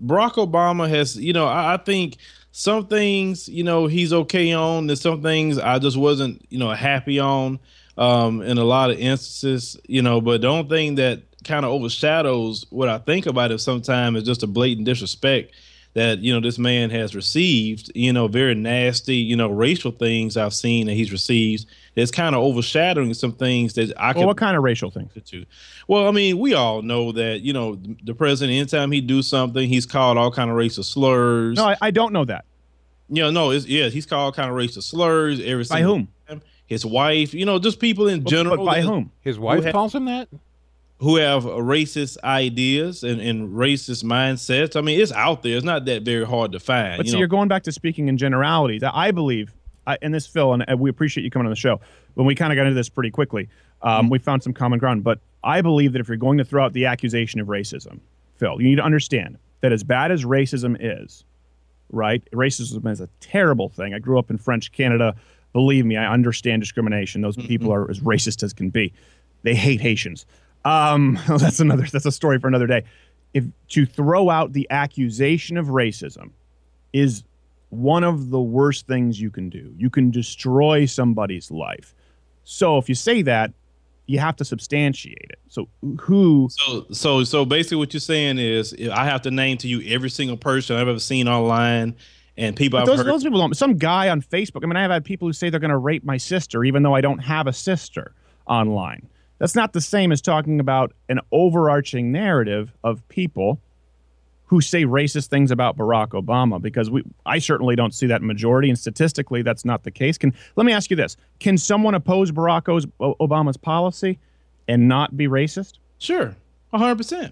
Barack 0.03 0.33
Obama 0.33 0.89
has, 0.89 1.15
you 1.15 1.31
know, 1.31 1.45
I, 1.45 1.75
I 1.75 1.77
think 1.77 2.17
some 2.51 2.87
things, 2.87 3.47
you 3.47 3.63
know, 3.63 3.87
he's 3.87 4.11
okay 4.11 4.51
on. 4.53 4.87
There's 4.87 5.01
some 5.01 5.21
things 5.21 5.59
I 5.59 5.79
just 5.79 5.95
wasn't, 5.95 6.43
you 6.49 6.57
know, 6.57 6.71
happy 6.71 7.19
on 7.19 7.59
um, 7.97 8.41
in 8.41 8.57
a 8.57 8.63
lot 8.63 8.89
of 8.89 8.97
instances, 8.97 9.77
you 9.87 10.01
know. 10.01 10.21
But 10.21 10.41
the 10.41 10.47
only 10.47 10.69
thing 10.69 10.95
that 10.95 11.21
kind 11.43 11.65
of 11.65 11.71
overshadows 11.71 12.65
what 12.69 12.89
I 12.89 12.97
think 12.97 13.25
about 13.25 13.51
it 13.51 13.59
sometimes 13.59 14.17
is 14.17 14.23
just 14.23 14.43
a 14.43 14.47
blatant 14.47 14.85
disrespect 14.85 15.53
that 15.93 16.19
you 16.19 16.33
know 16.33 16.39
this 16.39 16.57
man 16.57 16.89
has 16.89 17.15
received. 17.15 17.91
You 17.93 18.13
know, 18.13 18.27
very 18.27 18.55
nasty, 18.55 19.17
you 19.17 19.35
know, 19.35 19.49
racial 19.49 19.91
things 19.91 20.37
I've 20.37 20.53
seen 20.53 20.87
that 20.87 20.93
he's 20.93 21.11
received. 21.11 21.65
That's 21.99 22.11
kind 22.11 22.35
of 22.35 22.41
overshadowing 22.41 23.13
some 23.13 23.31
things 23.33 23.73
that 23.73 23.93
I 23.97 24.07
Well, 24.07 24.13
could 24.13 24.25
what 24.27 24.37
kind 24.37 24.57
of 24.57 24.63
racial 24.63 24.89
things? 24.91 25.11
to. 25.25 25.45
Well, 25.87 26.07
I 26.07 26.11
mean, 26.11 26.37
we 26.39 26.53
all 26.53 26.81
know 26.81 27.11
that 27.13 27.41
you 27.41 27.53
know 27.53 27.79
the 28.03 28.13
president. 28.13 28.55
Anytime 28.57 28.91
he 28.91 29.01
do 29.01 29.21
something, 29.21 29.67
he's 29.69 29.85
called 29.85 30.17
all 30.17 30.31
kind 30.31 30.49
of 30.49 30.55
racial 30.55 30.83
slurs. 30.83 31.57
No, 31.57 31.65
I, 31.65 31.77
I 31.81 31.91
don't 31.91 32.13
know 32.13 32.25
that. 32.25 32.45
you 33.09 33.21
know, 33.23 33.31
no, 33.31 33.51
it's 33.51 33.65
yeah, 33.65 33.89
he's 33.89 34.05
called 34.05 34.21
all 34.25 34.31
kind 34.31 34.49
of 34.49 34.55
racial 34.55 34.81
slurs. 34.81 35.39
Every 35.39 35.63
By 35.65 35.81
whom? 35.81 36.07
time. 36.27 36.41
His 36.67 36.85
wife, 36.85 37.33
you 37.33 37.45
know, 37.45 37.57
just 37.57 37.79
people 37.79 38.07
in 38.07 38.21
But- 38.21 38.29
general. 38.29 38.57
but 38.57 38.65
by 38.65 38.75
that- 38.81 38.87
whom? 38.87 39.11
His 39.21 39.39
wife 39.39 39.63
ha- 39.65 39.71
calls 39.71 39.95
him 39.95 40.05
that. 40.05 40.27
Who 40.99 41.15
have 41.15 41.45
uh, 41.47 41.51
racist 41.51 42.17
ideas 42.25 43.03
and, 43.03 43.21
and 43.21 43.49
racist 43.55 44.03
mindsets. 44.03 44.75
I 44.75 44.81
mean, 44.81 44.99
it's 44.99 45.13
out 45.13 45.43
there. 45.43 45.55
It's 45.55 45.65
not 45.65 45.85
that 45.85 46.03
very 46.03 46.25
hard 46.25 46.51
to 46.51 46.59
find. 46.59 46.97
But 46.97 47.05
you 47.05 47.11
see, 47.11 47.15
know, 47.15 47.19
you're 47.19 47.27
going 47.29 47.47
back 47.47 47.63
to 47.63 47.71
speaking 47.71 48.07
in 48.09 48.17
generalities. 48.17 48.83
I 48.83 48.91
I 49.07 49.11
believe, 49.11 49.55
I, 49.89 49.97
and 50.03 50.13
this 50.13 50.27
Phil, 50.27 50.53
and 50.53 50.63
uh, 50.69 50.77
we 50.77 50.89
appreciate 50.89 51.23
you 51.23 51.31
coming 51.31 51.47
on 51.47 51.51
the 51.51 51.55
show. 51.55 51.81
When 52.13 52.27
we 52.27 52.35
kind 52.35 52.53
of 52.53 52.57
got 52.57 52.67
into 52.67 52.75
this 52.75 52.89
pretty 52.89 53.09
quickly, 53.09 53.49
um, 53.81 54.09
we 54.09 54.19
found 54.19 54.43
some 54.43 54.53
common 54.53 54.77
ground. 54.77 55.03
But 55.03 55.19
I 55.43 55.61
believe 55.61 55.93
that 55.93 55.99
if 55.99 56.07
you're 56.07 56.17
going 56.17 56.37
to 56.37 56.45
throw 56.45 56.63
out 56.63 56.73
the 56.73 56.85
accusation 56.85 57.39
of 57.39 57.47
racism, 57.47 57.99
Phil, 58.35 58.61
you 58.61 58.67
need 58.67 58.75
to 58.75 58.83
understand 58.83 59.39
that 59.61 59.71
as 59.71 59.83
bad 59.83 60.11
as 60.11 60.25
racism 60.25 60.77
is, 60.79 61.23
right? 61.91 62.23
Racism 62.31 62.89
is 62.91 63.01
a 63.01 63.09
terrible 63.19 63.67
thing. 63.67 63.95
I 63.95 63.99
grew 63.99 64.19
up 64.19 64.29
in 64.29 64.37
French 64.37 64.71
Canada. 64.71 65.15
Believe 65.53 65.85
me, 65.85 65.97
I 65.97 66.13
understand 66.13 66.61
discrimination. 66.61 67.21
Those 67.21 67.35
people 67.35 67.73
are 67.73 67.89
as 67.89 67.99
racist 68.01 68.43
as 68.43 68.53
can 68.53 68.69
be. 68.69 68.93
They 69.41 69.55
hate 69.55 69.81
Haitians. 69.81 70.27
Um, 70.65 71.17
that's 71.27 71.59
another. 71.59 71.87
That's 71.91 72.05
a 72.05 72.11
story 72.11 72.39
for 72.39 72.47
another 72.47 72.67
day. 72.67 72.83
If 73.33 73.45
to 73.69 73.87
throw 73.87 74.29
out 74.29 74.53
the 74.53 74.67
accusation 74.69 75.57
of 75.57 75.67
racism 75.67 76.31
is 76.93 77.23
one 77.69 78.03
of 78.03 78.29
the 78.29 78.39
worst 78.39 78.87
things 78.87 79.19
you 79.19 79.29
can 79.29 79.49
do. 79.49 79.73
You 79.77 79.89
can 79.89 80.11
destroy 80.11 80.85
somebody's 80.85 81.51
life. 81.51 81.93
So 82.43 82.77
if 82.77 82.89
you 82.89 82.95
say 82.95 83.21
that, 83.23 83.53
you 84.07 84.17
have 84.17 84.35
to 84.37 84.45
substantiate 84.45 85.29
it. 85.29 85.39
So 85.49 85.69
who? 86.01 86.49
So 86.49 86.87
so 86.91 87.23
so 87.23 87.45
basically, 87.45 87.77
what 87.77 87.93
you're 87.93 88.01
saying 88.01 88.39
is, 88.39 88.75
I 88.91 89.05
have 89.05 89.21
to 89.21 89.31
name 89.31 89.57
to 89.59 89.67
you 89.67 89.83
every 89.93 90.09
single 90.09 90.35
person 90.35 90.77
I've 90.77 90.87
ever 90.87 90.99
seen 90.99 91.27
online, 91.27 91.95
and 92.35 92.55
people 92.55 92.83
those, 92.85 92.97
heard. 92.97 93.05
those 93.05 93.23
people 93.23 93.39
don't. 93.39 93.55
Some 93.55 93.77
guy 93.77 94.09
on 94.09 94.23
Facebook. 94.23 94.63
I 94.63 94.65
mean, 94.65 94.77
I've 94.77 94.89
had 94.89 95.05
people 95.05 95.27
who 95.27 95.33
say 95.33 95.51
they're 95.51 95.59
going 95.59 95.69
to 95.69 95.77
rape 95.77 96.03
my 96.03 96.17
sister, 96.17 96.63
even 96.63 96.81
though 96.81 96.95
I 96.95 97.01
don't 97.01 97.19
have 97.19 97.45
a 97.45 97.53
sister 97.53 98.15
online. 98.47 99.07
That's 99.37 99.53
not 99.55 99.73
the 99.73 99.81
same 99.81 100.11
as 100.11 100.21
talking 100.21 100.59
about 100.59 100.91
an 101.07 101.19
overarching 101.31 102.11
narrative 102.11 102.73
of 102.83 103.07
people 103.09 103.59
who 104.49 104.61
say 104.61 104.83
racist 104.83 105.27
things 105.27 105.51
about 105.51 105.77
Barack 105.77 106.09
Obama 106.09 106.59
because 106.59 106.89
we 106.89 107.03
I 107.23 107.37
certainly 107.37 107.75
don't 107.75 107.93
see 107.93 108.07
that 108.07 108.23
majority 108.23 108.67
and 108.69 108.77
statistically 108.79 109.43
that's 109.43 109.63
not 109.63 109.83
the 109.83 109.91
case. 109.91 110.17
Can 110.17 110.33
let 110.55 110.65
me 110.65 110.73
ask 110.73 110.89
you 110.89 110.95
this. 110.95 111.17
Can 111.39 111.55
someone 111.55 111.93
oppose 111.93 112.31
Barack 112.31 112.63
Obama's 112.99 113.57
policy 113.57 114.17
and 114.67 114.87
not 114.87 115.15
be 115.15 115.27
racist? 115.27 115.73
Sure, 115.99 116.35
100%. 116.73 117.31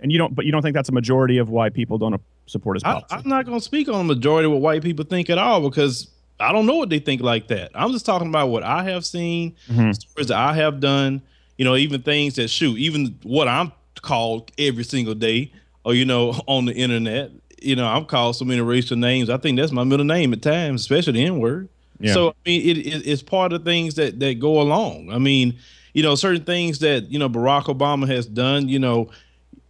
And 0.00 0.12
you 0.12 0.18
don't 0.18 0.34
but 0.34 0.44
you 0.44 0.52
don't 0.52 0.60
think 0.60 0.74
that's 0.74 0.90
a 0.90 0.92
majority 0.92 1.38
of 1.38 1.48
why 1.48 1.70
people 1.70 1.96
don't 1.96 2.20
support 2.46 2.76
his 2.76 2.84
I, 2.84 2.92
policy? 3.00 3.06
I'm 3.14 3.28
not 3.28 3.46
going 3.46 3.58
to 3.58 3.64
speak 3.64 3.88
on 3.88 4.06
the 4.06 4.14
majority 4.14 4.44
of 4.46 4.52
what 4.52 4.60
white 4.60 4.82
people 4.82 5.06
think 5.06 5.30
at 5.30 5.38
all 5.38 5.62
because 5.68 6.10
I 6.38 6.52
don't 6.52 6.66
know 6.66 6.76
what 6.76 6.90
they 6.90 6.98
think 6.98 7.22
like 7.22 7.48
that. 7.48 7.70
I'm 7.74 7.92
just 7.92 8.04
talking 8.04 8.28
about 8.28 8.48
what 8.50 8.62
I 8.62 8.84
have 8.84 9.06
seen, 9.06 9.54
Mhm. 9.70 9.94
stories 9.94 10.28
that 10.28 10.36
I 10.36 10.52
have 10.54 10.80
done, 10.80 11.22
you 11.56 11.64
know, 11.64 11.76
even 11.76 12.02
things 12.02 12.34
that 12.34 12.48
shoot, 12.50 12.76
even 12.78 13.16
what 13.22 13.48
I'm 13.48 13.72
called 14.02 14.52
every 14.58 14.84
single 14.84 15.14
day 15.14 15.50
or, 15.88 15.94
you 15.94 16.04
know, 16.04 16.30
on 16.46 16.66
the 16.66 16.74
internet. 16.74 17.30
You 17.60 17.74
know, 17.74 17.86
I'm 17.86 18.04
called 18.04 18.36
so 18.36 18.44
many 18.44 18.60
racial 18.60 18.96
names. 18.96 19.30
I 19.30 19.36
think 19.38 19.58
that's 19.58 19.72
my 19.72 19.82
middle 19.82 20.04
name 20.04 20.32
at 20.32 20.42
times, 20.42 20.82
especially 20.82 21.14
the 21.14 21.24
N 21.24 21.40
word. 21.40 21.68
Yeah. 21.98 22.12
So 22.12 22.28
I 22.28 22.32
mean, 22.46 22.60
it, 22.60 22.78
it, 22.86 23.06
it's 23.06 23.22
part 23.22 23.52
of 23.52 23.64
things 23.64 23.96
that 23.96 24.20
that 24.20 24.38
go 24.38 24.60
along. 24.60 25.10
I 25.10 25.18
mean, 25.18 25.58
you 25.94 26.04
know, 26.04 26.14
certain 26.14 26.44
things 26.44 26.78
that 26.80 27.10
you 27.10 27.18
know 27.18 27.28
Barack 27.28 27.64
Obama 27.64 28.06
has 28.06 28.26
done. 28.26 28.68
You 28.68 28.78
know, 28.78 29.10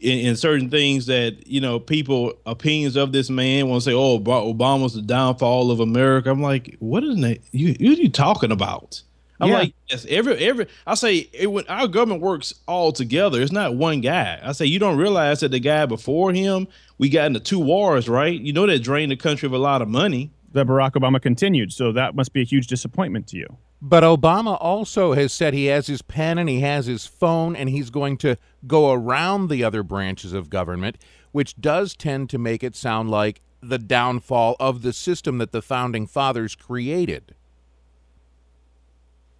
in, 0.00 0.18
in 0.18 0.36
certain 0.36 0.68
things 0.68 1.06
that 1.06 1.46
you 1.46 1.62
know 1.62 1.80
people 1.80 2.34
opinions 2.44 2.96
of 2.96 3.12
this 3.12 3.30
man 3.30 3.68
want 3.68 3.82
to 3.82 3.90
say, 3.90 3.94
"Oh, 3.94 4.18
Ba- 4.18 4.32
Obama's 4.32 4.92
the 4.92 5.00
downfall 5.00 5.70
of 5.70 5.80
America." 5.80 6.30
I'm 6.30 6.42
like, 6.42 6.76
what 6.80 7.02
is 7.04 7.18
that? 7.22 7.38
You 7.52 7.68
what 7.68 7.98
are 7.98 8.02
you 8.02 8.10
talking 8.10 8.52
about? 8.52 9.02
I'm 9.40 9.48
Yeah. 9.50 9.58
like, 9.58 9.74
yes, 9.88 10.04
every 10.08 10.36
every. 10.36 10.66
I 10.86 10.94
say 10.94 11.28
it, 11.32 11.46
when 11.50 11.66
our 11.68 11.86
government 11.88 12.20
works 12.22 12.54
all 12.66 12.92
together. 12.92 13.40
It's 13.40 13.52
not 13.52 13.74
one 13.74 14.00
guy. 14.00 14.40
I 14.42 14.52
say 14.52 14.66
you 14.66 14.78
don't 14.78 14.96
realize 14.96 15.40
that 15.40 15.50
the 15.50 15.60
guy 15.60 15.86
before 15.86 16.32
him, 16.32 16.66
we 16.98 17.08
got 17.08 17.26
into 17.26 17.40
two 17.40 17.60
wars, 17.60 18.08
right? 18.08 18.38
You 18.40 18.52
know 18.52 18.66
that 18.66 18.80
drained 18.82 19.12
the 19.12 19.16
country 19.16 19.46
of 19.46 19.52
a 19.52 19.58
lot 19.58 19.82
of 19.82 19.88
money. 19.88 20.30
that 20.52 20.66
Barack 20.66 20.92
Obama 20.92 21.20
continued. 21.20 21.72
So 21.74 21.92
that 21.92 22.14
must 22.16 22.32
be 22.32 22.40
a 22.40 22.44
huge 22.44 22.66
disappointment 22.68 23.26
to 23.28 23.36
you. 23.36 23.58
But 23.82 24.02
Obama 24.02 24.56
also 24.60 25.12
has 25.12 25.30
said 25.32 25.52
he 25.52 25.66
has 25.66 25.86
his 25.86 26.00
pen 26.02 26.38
and 26.38 26.48
he 26.48 26.60
has 26.62 26.86
his 26.86 27.06
phone 27.06 27.54
and 27.54 27.68
he's 27.68 27.90
going 27.90 28.16
to 28.18 28.36
go 28.66 28.90
around 28.92 29.48
the 29.50 29.62
other 29.62 29.82
branches 29.82 30.32
of 30.32 30.48
government, 30.50 30.96
which 31.32 31.54
does 31.60 31.94
tend 31.94 32.30
to 32.30 32.38
make 32.38 32.64
it 32.64 32.74
sound 32.74 33.10
like 33.10 33.42
the 33.60 33.78
downfall 33.78 34.56
of 34.58 34.80
the 34.82 34.92
system 34.94 35.36
that 35.38 35.52
the 35.52 35.60
founding 35.62 36.06
fathers 36.06 36.56
created. 36.56 37.34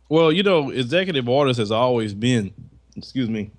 Well, 0.08 0.32
you 0.32 0.42
know, 0.42 0.70
executive 0.70 1.28
orders 1.28 1.58
has 1.58 1.70
always 1.70 2.14
been, 2.14 2.52
excuse 2.96 3.28
me, 3.28 3.50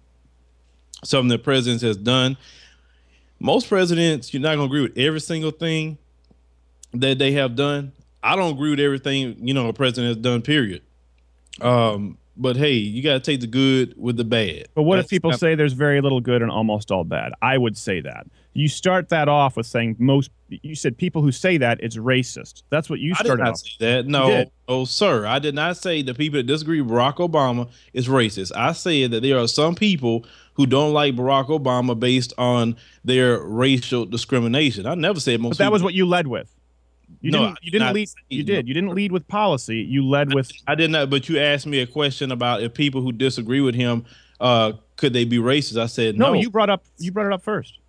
something 1.03 1.29
that 1.29 1.43
presidents 1.43 1.83
has 1.83 1.97
done. 1.97 2.37
Most 3.39 3.69
presidents, 3.69 4.33
you're 4.33 4.41
not 4.41 4.55
gonna 4.55 4.65
agree 4.65 4.81
with 4.81 4.97
every 4.97 5.21
single 5.21 5.51
thing 5.51 5.97
that 6.93 7.19
they 7.19 7.33
have 7.33 7.55
done. 7.55 7.91
I 8.21 8.35
don't 8.35 8.53
agree 8.53 8.71
with 8.71 8.79
everything, 8.79 9.47
you 9.47 9.53
know, 9.53 9.67
a 9.67 9.73
president 9.73 10.15
has 10.15 10.23
done, 10.23 10.41
period. 10.41 10.81
Um, 11.61 12.17
but 12.35 12.57
hey, 12.57 12.73
you 12.73 13.03
gotta 13.03 13.19
take 13.19 13.41
the 13.41 13.47
good 13.47 13.93
with 13.97 14.17
the 14.17 14.23
bad. 14.23 14.67
But 14.73 14.83
what 14.83 14.99
if 14.99 15.09
people 15.09 15.33
say 15.33 15.55
there's 15.55 15.73
very 15.73 16.01
little 16.01 16.21
good 16.21 16.41
and 16.41 16.49
almost 16.49 16.91
all 16.91 17.03
bad? 17.03 17.33
I 17.41 17.57
would 17.57 17.77
say 17.77 18.01
that. 18.01 18.27
You 18.53 18.67
start 18.67 19.09
that 19.09 19.29
off 19.29 19.55
with 19.55 19.65
saying 19.65 19.97
most. 19.99 20.31
You 20.49 20.75
said 20.75 20.97
people 20.97 21.21
who 21.21 21.31
say 21.31 21.57
that 21.57 21.79
it's 21.81 21.97
racist. 21.97 22.63
That's 22.69 22.89
what 22.89 22.99
you 22.99 23.13
started. 23.15 23.31
I 23.31 23.35
did 23.35 23.43
not 23.43 23.51
off. 23.51 23.59
say 23.59 23.75
that. 23.79 24.07
No, 24.07 24.45
no, 24.67 24.85
sir. 24.85 25.25
I 25.25 25.39
did 25.39 25.55
not 25.55 25.77
say 25.77 26.01
the 26.01 26.13
people 26.13 26.37
that 26.39 26.47
disagree 26.47 26.81
with 26.81 26.91
Barack 26.91 27.17
Obama 27.17 27.69
is 27.93 28.07
racist. 28.07 28.51
I 28.55 28.71
said 28.71 29.11
that 29.11 29.21
there 29.21 29.37
are 29.37 29.47
some 29.47 29.75
people 29.75 30.25
who 30.55 30.65
don't 30.65 30.93
like 30.93 31.15
Barack 31.15 31.47
Obama 31.47 31.97
based 31.99 32.33
on 32.37 32.75
their 33.05 33.39
racial 33.41 34.05
discrimination. 34.05 34.85
I 34.85 34.95
never 34.95 35.19
said 35.19 35.39
most. 35.39 35.57
But 35.57 35.63
that 35.65 35.71
was 35.71 35.83
what 35.83 35.93
you 35.93 36.05
led 36.05 36.27
with. 36.27 36.53
You 37.21 37.31
No, 37.31 37.45
didn't. 37.45 37.59
You 37.63 37.71
didn't 37.71 37.93
lead. 37.93 38.09
You 38.29 38.43
did. 38.43 38.67
You 38.67 38.73
didn't 38.73 38.93
lead 38.95 39.11
with 39.11 39.27
policy. 39.27 39.77
You 39.77 40.07
led 40.07 40.33
with. 40.33 40.51
I 40.67 40.75
did 40.75 40.91
not. 40.91 41.09
But 41.09 41.29
you 41.29 41.39
asked 41.39 41.65
me 41.65 41.79
a 41.79 41.87
question 41.87 42.31
about 42.31 42.61
if 42.61 42.73
people 42.73 43.01
who 43.01 43.11
disagree 43.11 43.61
with 43.61 43.75
him, 43.75 44.05
uh, 44.39 44.73
could 44.95 45.13
they 45.13 45.25
be 45.25 45.37
racist? 45.37 45.79
I 45.81 45.87
said 45.87 46.17
No, 46.17 46.33
no. 46.33 46.39
you 46.39 46.49
brought 46.49 46.69
up. 46.69 46.83
You 46.97 47.11
brought 47.11 47.27
it 47.27 47.33
up 47.33 47.41
first. 47.41 47.79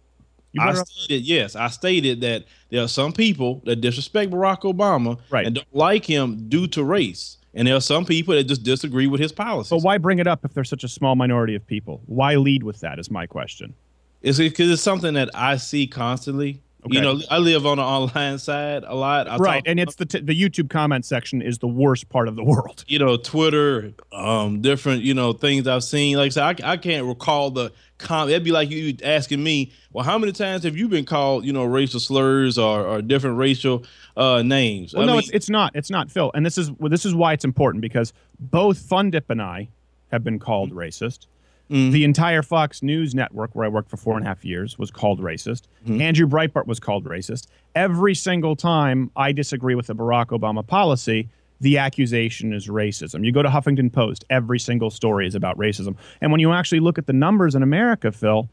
I 0.58 0.64
brought 0.64 0.74
it 0.76 0.80
up. 0.80 0.86
stated 0.88 1.24
yes. 1.26 1.56
I 1.56 1.68
stated 1.68 2.20
that 2.22 2.44
there 2.70 2.82
are 2.82 2.88
some 2.88 3.12
people 3.12 3.62
that 3.66 3.76
disrespect 3.76 4.30
Barack 4.32 4.62
Obama 4.62 5.18
Right. 5.30 5.46
and 5.46 5.54
don't 5.54 5.66
like 5.74 6.04
him 6.04 6.48
due 6.48 6.66
to 6.68 6.82
race, 6.84 7.36
and 7.54 7.68
there 7.68 7.76
are 7.76 7.80
some 7.80 8.04
people 8.04 8.34
that 8.34 8.44
just 8.44 8.62
disagree 8.62 9.06
with 9.06 9.20
his 9.20 9.32
policies. 9.32 9.70
But 9.70 9.82
why 9.82 9.98
bring 9.98 10.18
it 10.18 10.26
up 10.26 10.44
if 10.44 10.52
there's 10.54 10.68
such 10.68 10.84
a 10.84 10.88
small 10.88 11.14
minority 11.16 11.54
of 11.54 11.66
people? 11.66 12.02
Why 12.06 12.34
lead 12.36 12.62
with 12.62 12.80
that? 12.80 12.98
Is 12.98 13.10
my 13.10 13.26
question. 13.26 13.74
It's 14.22 14.38
because 14.38 14.70
it's 14.70 14.82
something 14.82 15.14
that 15.14 15.30
I 15.34 15.56
see 15.56 15.86
constantly. 15.86 16.60
You 16.86 17.00
know, 17.00 17.20
I 17.30 17.38
live 17.38 17.66
on 17.66 17.76
the 17.76 17.82
online 17.82 18.38
side 18.38 18.84
a 18.86 18.94
lot. 18.94 19.28
I 19.28 19.36
right, 19.36 19.56
talk- 19.56 19.64
and 19.66 19.78
it's 19.78 19.96
the 19.96 20.06
t- 20.06 20.20
the 20.20 20.34
YouTube 20.38 20.70
comment 20.70 21.04
section 21.04 21.42
is 21.42 21.58
the 21.58 21.68
worst 21.68 22.08
part 22.08 22.26
of 22.28 22.36
the 22.36 22.44
world. 22.52 22.84
you 22.88 22.98
know, 22.98 23.16
Twitter, 23.16 23.92
um, 24.12 24.60
different, 24.62 25.02
you 25.02 25.14
know, 25.14 25.32
things 25.32 25.66
I've 25.66 25.84
seen. 25.84 26.16
Like 26.16 26.26
I 26.26 26.54
said, 26.54 26.62
I, 26.64 26.72
I 26.72 26.76
can't 26.76 27.06
recall 27.06 27.50
the 27.50 27.72
comment. 27.98 28.30
It'd 28.30 28.44
be 28.44 28.52
like 28.52 28.70
you 28.70 28.96
asking 29.04 29.42
me, 29.42 29.72
well, 29.92 30.04
how 30.04 30.16
many 30.18 30.32
times 30.32 30.64
have 30.64 30.76
you 30.76 30.88
been 30.88 31.04
called, 31.04 31.44
you 31.44 31.52
know, 31.52 31.64
racial 31.64 32.00
slurs 32.00 32.56
or, 32.58 32.84
or 32.86 33.02
different 33.02 33.36
racial 33.36 33.84
uh, 34.16 34.42
names? 34.42 34.94
Well, 34.94 35.02
I 35.02 35.06
no, 35.06 35.12
mean, 35.12 35.18
it's 35.20 35.30
it's 35.30 35.50
not. 35.50 35.72
It's 35.74 35.90
not 35.90 36.10
Phil. 36.10 36.30
And 36.34 36.44
this 36.46 36.56
is 36.56 36.70
well, 36.72 36.88
this 36.88 37.04
is 37.04 37.14
why 37.14 37.32
it's 37.32 37.44
important 37.44 37.82
because 37.82 38.12
both 38.38 38.78
Fundip 38.78 39.24
and 39.28 39.42
I 39.42 39.68
have 40.10 40.24
been 40.24 40.38
called 40.38 40.72
racist. 40.72 41.26
Mhm. 41.70 41.92
The 41.92 42.04
entire 42.04 42.42
Fox 42.42 42.82
News 42.82 43.14
network, 43.14 43.54
where 43.54 43.64
I 43.64 43.68
worked 43.68 43.90
for 43.90 43.96
four 43.96 44.16
and 44.16 44.26
a 44.26 44.28
half 44.28 44.44
years, 44.44 44.78
was 44.78 44.90
called 44.90 45.20
racist. 45.20 45.62
Mm-hmm. 45.86 46.00
Andrew 46.00 46.26
Breitbart 46.26 46.66
was 46.66 46.80
called 46.80 47.04
racist. 47.04 47.46
Every 47.74 48.14
single 48.14 48.56
time 48.56 49.10
I 49.16 49.32
disagree 49.32 49.76
with 49.76 49.86
the 49.86 49.94
Barack 49.94 50.26
Obama 50.26 50.66
policy, 50.66 51.28
the 51.60 51.78
accusation 51.78 52.52
is 52.52 52.68
racism. 52.68 53.24
You 53.24 53.32
go 53.32 53.42
to 53.42 53.48
Huffington 53.48 53.92
Post, 53.92 54.24
every 54.30 54.58
single 54.58 54.90
story 54.90 55.26
is 55.26 55.34
about 55.34 55.56
racism. 55.58 55.94
And 56.20 56.32
when 56.32 56.40
you 56.40 56.52
actually 56.52 56.80
look 56.80 56.98
at 56.98 57.06
the 57.06 57.12
numbers 57.12 57.54
in 57.54 57.62
America, 57.62 58.10
Phil, 58.10 58.48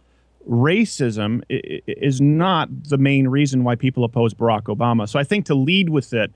racism 0.48 1.42
is 1.50 2.22
not 2.22 2.70
the 2.84 2.98
main 2.98 3.28
reason 3.28 3.64
why 3.64 3.76
people 3.76 4.04
oppose 4.04 4.34
Barack 4.34 4.64
Obama. 4.64 5.10
So 5.10 5.18
I 5.20 5.24
think 5.24 5.46
to 5.46 5.56
lead 5.56 5.90
with 5.90 6.14
it 6.14 6.32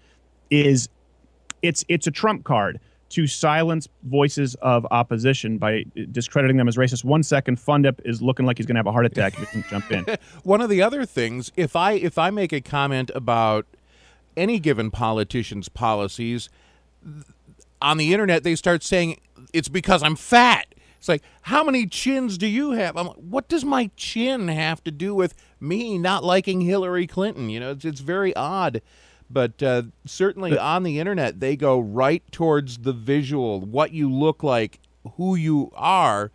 is 0.49 0.89
it's 1.61 1.85
it's 1.87 2.07
a 2.07 2.11
trump 2.11 2.43
card 2.43 2.79
to 3.11 3.27
silence 3.27 3.87
voices 4.03 4.55
of 4.55 4.87
opposition 4.91 5.57
by 5.57 5.85
discrediting 6.11 6.57
them 6.57 6.67
as 6.67 6.77
racist. 6.77 7.03
One 7.03 7.23
second, 7.23 7.57
Fundip 7.57 7.99
is 8.05 8.21
looking 8.21 8.45
like 8.45 8.57
he's 8.57 8.65
going 8.65 8.75
to 8.75 8.79
have 8.79 8.87
a 8.87 8.91
heart 8.91 9.05
attack 9.05 9.33
if 9.33 9.39
he 9.39 9.45
doesn't 9.45 9.67
jump 9.67 9.91
in. 9.91 10.17
One 10.43 10.61
of 10.61 10.69
the 10.69 10.81
other 10.81 11.05
things, 11.05 11.51
if 11.55 11.75
I 11.75 11.93
if 11.93 12.17
I 12.17 12.29
make 12.29 12.53
a 12.53 12.61
comment 12.61 13.11
about 13.13 13.65
any 14.37 14.59
given 14.59 14.91
politician's 14.91 15.69
policies 15.69 16.49
on 17.81 17.97
the 17.97 18.13
internet, 18.13 18.43
they 18.43 18.55
start 18.55 18.83
saying 18.83 19.19
it's 19.53 19.69
because 19.69 20.03
I'm 20.03 20.15
fat. 20.15 20.67
It's 20.97 21.09
like, 21.09 21.23
how 21.43 21.63
many 21.63 21.87
chins 21.87 22.37
do 22.37 22.45
you 22.45 22.71
have? 22.71 22.95
I'm 22.95 23.07
like, 23.07 23.17
what 23.17 23.49
does 23.49 23.65
my 23.65 23.89
chin 23.95 24.49
have 24.49 24.83
to 24.83 24.91
do 24.91 25.15
with 25.15 25.33
me 25.59 25.97
not 25.97 26.23
liking 26.23 26.61
Hillary 26.61 27.07
Clinton? 27.07 27.49
You 27.49 27.59
know, 27.59 27.71
it's, 27.71 27.85
it's 27.85 28.01
very 28.01 28.35
odd. 28.35 28.83
But 29.31 29.61
uh, 29.63 29.83
certainly 30.05 30.57
on 30.57 30.83
the 30.83 30.99
internet, 30.99 31.39
they 31.39 31.55
go 31.55 31.79
right 31.79 32.23
towards 32.31 32.79
the 32.79 32.93
visual, 32.93 33.61
what 33.61 33.91
you 33.91 34.11
look 34.11 34.43
like, 34.43 34.79
who 35.17 35.35
you 35.35 35.71
are, 35.75 36.31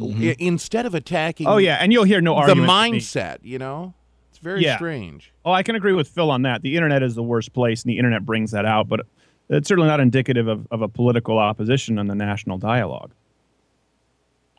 i- 0.00 0.36
instead 0.38 0.86
of 0.86 0.94
attacking 0.94 1.46
Oh 1.46 1.56
yeah, 1.58 1.76
and 1.80 1.92
you'll 1.92 2.04
hear 2.04 2.20
no 2.20 2.34
the 2.34 2.40
argument. 2.40 2.68
from 2.70 2.90
me. 2.92 2.98
mindset, 2.98 3.38
you 3.42 3.58
know? 3.58 3.94
It's 4.30 4.38
very 4.38 4.62
Yeah. 4.62 4.76
strange. 4.76 5.32
Oh, 5.44 5.52
I 5.52 5.62
can 5.62 5.74
agree 5.76 5.92
with 5.92 6.08
Phil 6.08 6.30
on 6.30 6.42
that. 6.42 6.62
The 6.62 6.74
internet 6.76 7.02
is 7.02 7.14
the 7.14 7.22
worst 7.22 7.52
place, 7.52 7.82
and 7.84 7.90
the 7.90 7.98
internet 7.98 8.26
brings 8.26 8.50
that 8.50 8.64
out. 8.64 8.88
But 8.88 9.06
it's 9.48 9.68
certainly 9.68 9.88
not 9.88 10.00
indicative 10.00 10.48
of, 10.48 10.66
of 10.70 10.82
a 10.82 10.88
political 10.88 11.38
opposition 11.38 11.98
in 11.98 12.08
the 12.08 12.14
national 12.14 12.58
dialogue. 12.58 13.12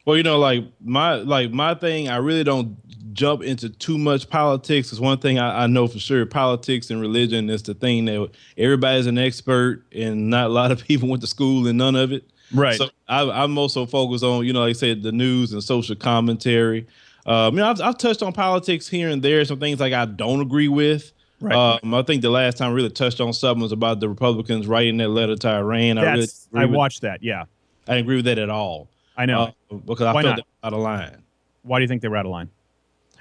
Well, 0.05 0.15
you 0.15 0.23
know, 0.23 0.37
like 0.37 0.63
my 0.83 1.15
like 1.15 1.51
my 1.51 1.73
thing, 1.73 2.07
I 2.09 2.17
really 2.17 2.43
don't 2.43 2.77
jump 3.15 3.41
into 3.41 3.69
too 3.69 3.97
much 3.97 4.29
politics. 4.29 4.93
Is 4.93 4.99
one 4.99 5.17
thing 5.17 5.39
I, 5.39 5.63
I 5.63 5.67
know 5.67 5.87
for 5.87 5.97
sure. 5.97 6.25
Politics 6.25 6.91
and 6.91 7.01
religion 7.01 7.49
is 7.49 7.63
the 7.63 7.73
thing 7.73 8.05
that 8.05 8.29
everybody's 8.57 9.07
an 9.07 9.17
expert, 9.17 9.83
and 9.91 10.29
not 10.29 10.47
a 10.47 10.53
lot 10.53 10.71
of 10.71 10.83
people 10.87 11.09
went 11.09 11.21
to 11.21 11.27
school 11.27 11.67
and 11.67 11.77
none 11.77 11.95
of 11.95 12.11
it. 12.11 12.29
Right. 12.53 12.77
So 12.77 12.89
I, 13.07 13.21
I'm 13.21 13.57
also 13.57 13.85
focused 13.85 14.23
on, 14.23 14.45
you 14.45 14.53
know, 14.53 14.61
like 14.61 14.69
I 14.69 14.73
said, 14.73 15.01
the 15.01 15.11
news 15.11 15.51
and 15.53 15.63
social 15.63 15.95
commentary. 15.95 16.85
Um, 17.25 17.55
you 17.55 17.61
know, 17.61 17.69
I've, 17.71 17.81
I've 17.81 17.97
touched 17.97 18.21
on 18.21 18.33
politics 18.33 18.87
here 18.87 19.09
and 19.09 19.23
there, 19.23 19.43
some 19.45 19.59
things 19.59 19.79
like 19.79 19.93
I 19.93 20.05
don't 20.05 20.41
agree 20.41 20.67
with. 20.67 21.11
Right. 21.41 21.55
Um, 21.55 21.93
I 21.93 22.03
think 22.03 22.21
the 22.21 22.29
last 22.29 22.57
time 22.57 22.71
I 22.71 22.73
really 22.73 22.91
touched 22.91 23.19
on 23.19 23.33
something 23.33 23.61
was 23.61 23.71
about 23.71 23.99
the 23.99 24.07
Republicans 24.07 24.67
writing 24.67 24.97
that 24.97 25.09
letter 25.09 25.35
to 25.35 25.49
Iran. 25.49 25.97
I 25.97 26.03
really 26.03 26.19
That's 26.21 26.47
I 26.53 26.65
watched 26.65 27.01
that. 27.01 27.23
Yeah, 27.23 27.45
I 27.87 27.93
didn't 27.93 28.05
agree 28.05 28.15
with 28.17 28.25
that 28.25 28.37
at 28.37 28.49
all. 28.49 28.89
I 29.17 29.25
know. 29.25 29.53
Uh, 29.71 29.75
because 29.75 30.05
I 30.05 30.13
Why 30.13 30.23
felt 30.23 30.37
not? 30.37 30.47
out 30.63 30.73
of 30.73 30.79
line. 30.79 31.23
Why 31.63 31.79
do 31.79 31.83
you 31.83 31.87
think 31.87 32.01
they 32.01 32.07
were 32.07 32.17
out 32.17 32.25
of 32.25 32.31
line? 32.31 32.49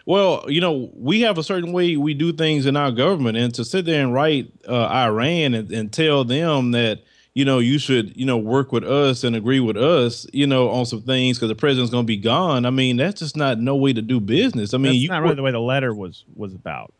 Well, 0.07 0.45
you 0.49 0.61
know, 0.61 0.91
we 0.95 1.23
have 1.23 1.39
a 1.39 1.43
certain 1.43 1.73
way 1.73 1.97
we 1.97 2.15
do 2.15 2.33
things 2.33 2.67
in 2.67 2.77
our 2.77 2.91
government, 2.91 3.37
and 3.39 3.55
to 3.55 3.65
sit 3.65 3.87
there 3.87 4.03
and 4.03 4.13
write 4.13 4.53
uh, 4.69 4.87
Iran 4.87 5.55
and, 5.55 5.71
and 5.73 5.93
tell 5.93 6.25
them 6.25 6.73
that 6.73 7.01
you 7.33 7.45
know 7.45 7.59
you 7.59 7.79
should 7.79 8.17
you 8.17 8.27
know 8.27 8.37
work 8.37 8.71
with 8.71 8.85
us 8.85 9.25
and 9.25 9.35
agree 9.35 9.61
with 9.61 9.77
us, 9.77 10.27
you 10.33 10.47
know, 10.47 10.69
on 10.71 10.85
some 10.85 11.03
things 11.03 11.39
because 11.39 11.49
the 11.49 11.55
president's 11.55 11.91
going 11.91 12.05
to 12.05 12.07
be 12.07 12.19
gone. 12.19 12.67
I 12.67 12.71
mean, 12.71 12.97
that's 12.99 13.21
just 13.21 13.37
not 13.37 13.59
no 13.59 13.77
way 13.77 13.93
to 13.93 14.03
do 14.03 14.21
business. 14.21 14.75
I 14.75 14.79
mean, 14.79 14.93
That's 14.93 14.97
you 14.99 15.09
not 15.09 15.23
really 15.23 15.37
the 15.37 15.43
way 15.43 15.53
the 15.53 15.61
letter 15.61 15.95
was 15.95 16.25
was 16.35 16.55
about. 16.55 16.93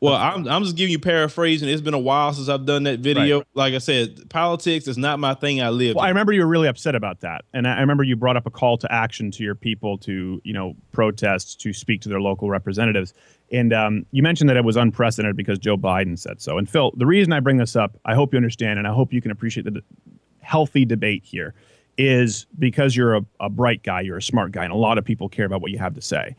Well, 0.00 0.14
I'm 0.14 0.46
I'm 0.46 0.62
just 0.62 0.76
giving 0.76 0.92
you 0.92 0.98
paraphrasing. 0.98 1.68
It's 1.68 1.80
been 1.80 1.94
a 1.94 1.98
while 1.98 2.32
since 2.32 2.48
I've 2.48 2.66
done 2.66 2.82
that 2.84 3.00
video. 3.00 3.42
Like 3.54 3.74
I 3.74 3.78
said, 3.78 4.28
politics 4.28 4.88
is 4.88 4.98
not 4.98 5.18
my 5.18 5.34
thing. 5.34 5.62
I 5.62 5.70
live. 5.70 5.96
Well, 5.96 6.04
I 6.04 6.08
remember 6.08 6.32
you 6.32 6.42
were 6.42 6.46
really 6.46 6.68
upset 6.68 6.94
about 6.94 7.20
that, 7.20 7.44
and 7.54 7.66
I 7.66 7.80
remember 7.80 8.02
you 8.02 8.16
brought 8.16 8.36
up 8.36 8.46
a 8.46 8.50
call 8.50 8.76
to 8.78 8.92
action 8.92 9.30
to 9.32 9.42
your 9.42 9.54
people 9.54 9.96
to, 9.98 10.40
you 10.44 10.52
know, 10.52 10.74
protest, 10.92 11.60
to 11.62 11.72
speak 11.72 12.02
to 12.02 12.08
their 12.08 12.20
local 12.20 12.50
representatives, 12.50 13.14
and 13.50 13.72
um, 13.72 14.06
you 14.10 14.22
mentioned 14.22 14.50
that 14.50 14.56
it 14.56 14.64
was 14.64 14.76
unprecedented 14.76 15.36
because 15.36 15.58
Joe 15.58 15.76
Biden 15.76 16.18
said 16.18 16.42
so. 16.42 16.58
And 16.58 16.68
Phil, 16.68 16.92
the 16.96 17.06
reason 17.06 17.32
I 17.32 17.40
bring 17.40 17.56
this 17.56 17.76
up, 17.76 17.98
I 18.04 18.14
hope 18.14 18.32
you 18.32 18.36
understand, 18.36 18.78
and 18.78 18.86
I 18.86 18.92
hope 18.92 19.12
you 19.12 19.22
can 19.22 19.30
appreciate 19.30 19.64
the 19.64 19.82
healthy 20.40 20.84
debate 20.84 21.22
here, 21.24 21.54
is 21.96 22.46
because 22.58 22.94
you're 22.94 23.16
a, 23.16 23.24
a 23.40 23.48
bright 23.48 23.82
guy, 23.82 24.02
you're 24.02 24.18
a 24.18 24.22
smart 24.22 24.52
guy, 24.52 24.64
and 24.64 24.72
a 24.72 24.76
lot 24.76 24.98
of 24.98 25.04
people 25.04 25.28
care 25.30 25.46
about 25.46 25.62
what 25.62 25.70
you 25.70 25.78
have 25.78 25.94
to 25.94 26.02
say. 26.02 26.36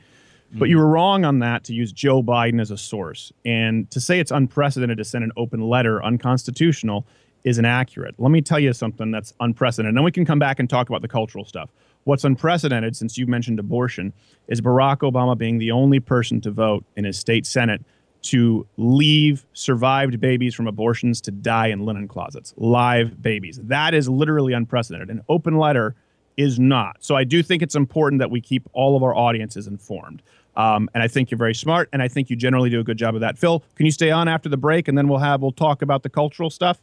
But 0.53 0.69
you 0.69 0.77
were 0.77 0.88
wrong 0.88 1.25
on 1.25 1.39
that 1.39 1.63
to 1.65 1.73
use 1.73 1.91
Joe 1.91 2.23
Biden 2.23 2.62
as 2.62 2.71
a 2.71 2.77
source. 2.77 3.33
And 3.45 3.89
to 3.91 3.99
say 3.99 4.19
it's 4.19 4.31
unprecedented 4.31 4.97
to 4.97 5.03
send 5.03 5.23
an 5.23 5.31
open 5.36 5.62
letter 5.62 6.03
unconstitutional 6.03 7.05
is 7.43 7.57
inaccurate. 7.57 8.15
Let 8.17 8.31
me 8.31 8.41
tell 8.41 8.60
you 8.60 8.73
something 8.73 9.12
that's 9.12 9.33
unprecedented. 9.39 9.89
And 9.89 9.97
then 9.97 10.03
we 10.03 10.12
can 10.12 10.25
come 10.25 10.39
back 10.39 10.60
and 10.60 10.69
talk 10.69 10.89
about 10.89 11.01
the 11.01 11.07
cultural 11.07 11.45
stuff. 11.45 11.69
What's 12.05 12.23
unprecedented, 12.23 12.95
since 12.95 13.17
you 13.17 13.27
mentioned 13.27 13.60
abortion, 13.60 14.13
is 14.47 14.62
Barack 14.62 14.99
Obama 14.99 15.38
being 15.38 15.57
the 15.57 15.71
only 15.71 15.99
person 15.99 16.39
to 16.41 16.51
vote 16.51 16.86
in 16.95 17.03
his 17.03 17.19
state 17.19 17.45
Senate 17.45 17.83
to 18.23 18.65
leave 18.77 19.45
survived 19.53 20.19
babies 20.19 20.55
from 20.55 20.67
abortions 20.67 21.21
to 21.21 21.31
die 21.31 21.67
in 21.67 21.86
linen 21.86 22.07
closets. 22.07 22.53
Live 22.57 23.21
babies. 23.21 23.60
That 23.63 23.93
is 23.93 24.10
literally 24.10 24.53
unprecedented. 24.53 25.10
An 25.10 25.21
open 25.29 25.57
letter 25.57 25.95
is 26.38 26.60
not. 26.60 26.97
So 27.00 27.15
I 27.15 27.23
do 27.23 27.43
think 27.43 27.62
it's 27.62 27.76
important 27.76 28.19
that 28.19 28.32
we 28.32 28.39
keep 28.39 28.67
all 28.73 28.95
of 28.95 29.04
our 29.04 29.15
audiences 29.15 29.67
informed. 29.67 30.21
Um, 30.56 30.89
and 30.93 31.04
I 31.04 31.08
think 31.08 31.30
you're 31.30 31.38
very 31.38 31.54
smart, 31.54 31.88
and 31.93 32.02
I 32.02 32.08
think 32.08 32.32
you 32.32 32.36
generally 32.36 32.69
do 32.69 32.80
a 32.80 32.84
good 32.84 32.97
job 32.97 33.13
of 33.13 33.21
that. 33.21 33.38
Phil, 33.38 33.63
can 33.76 33.86
you 33.86 33.91
stay 33.91 34.10
on 34.10 34.28
after 34.28 34.50
the 34.50 34.58
break, 34.58 34.88
and 34.88 34.97
then 34.97 35.08
we'll 35.08 35.19
have 35.19 35.41
we'll 35.41 35.52
talk 35.52 35.84
about 35.84 36.02
the 36.02 36.10
cultural 36.10 36.50
stuff. 36.50 36.82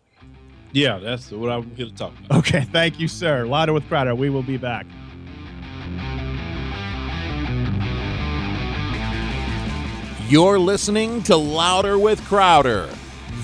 yeah, 0.73 0.99
that's 0.99 1.33
what 1.33 1.51
I'm 1.51 1.75
here 1.75 1.87
to 1.87 1.95
talk 1.95 2.13
about. 2.27 2.39
Okay, 2.39 2.61
thank 2.63 3.01
you, 3.01 3.09
sir. 3.09 3.47
Louder 3.47 3.73
with 3.73 3.87
Crowder. 3.89 4.15
We 4.15 4.31
will 4.31 4.45
be 4.45 4.57
back. 4.57 4.87
You're 10.29 10.59
listening 10.59 11.23
to 11.25 11.37
Louder 11.37 11.99
with 11.99 12.25
Crowder. 12.25 12.87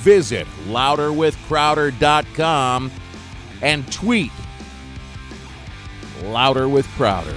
Visit 0.00 0.46
louderwithcrowder.com 0.66 2.90
and 3.62 3.92
tweet 3.92 4.32
Louder 6.22 6.68
with 6.68 6.86
Crowder. 6.96 7.34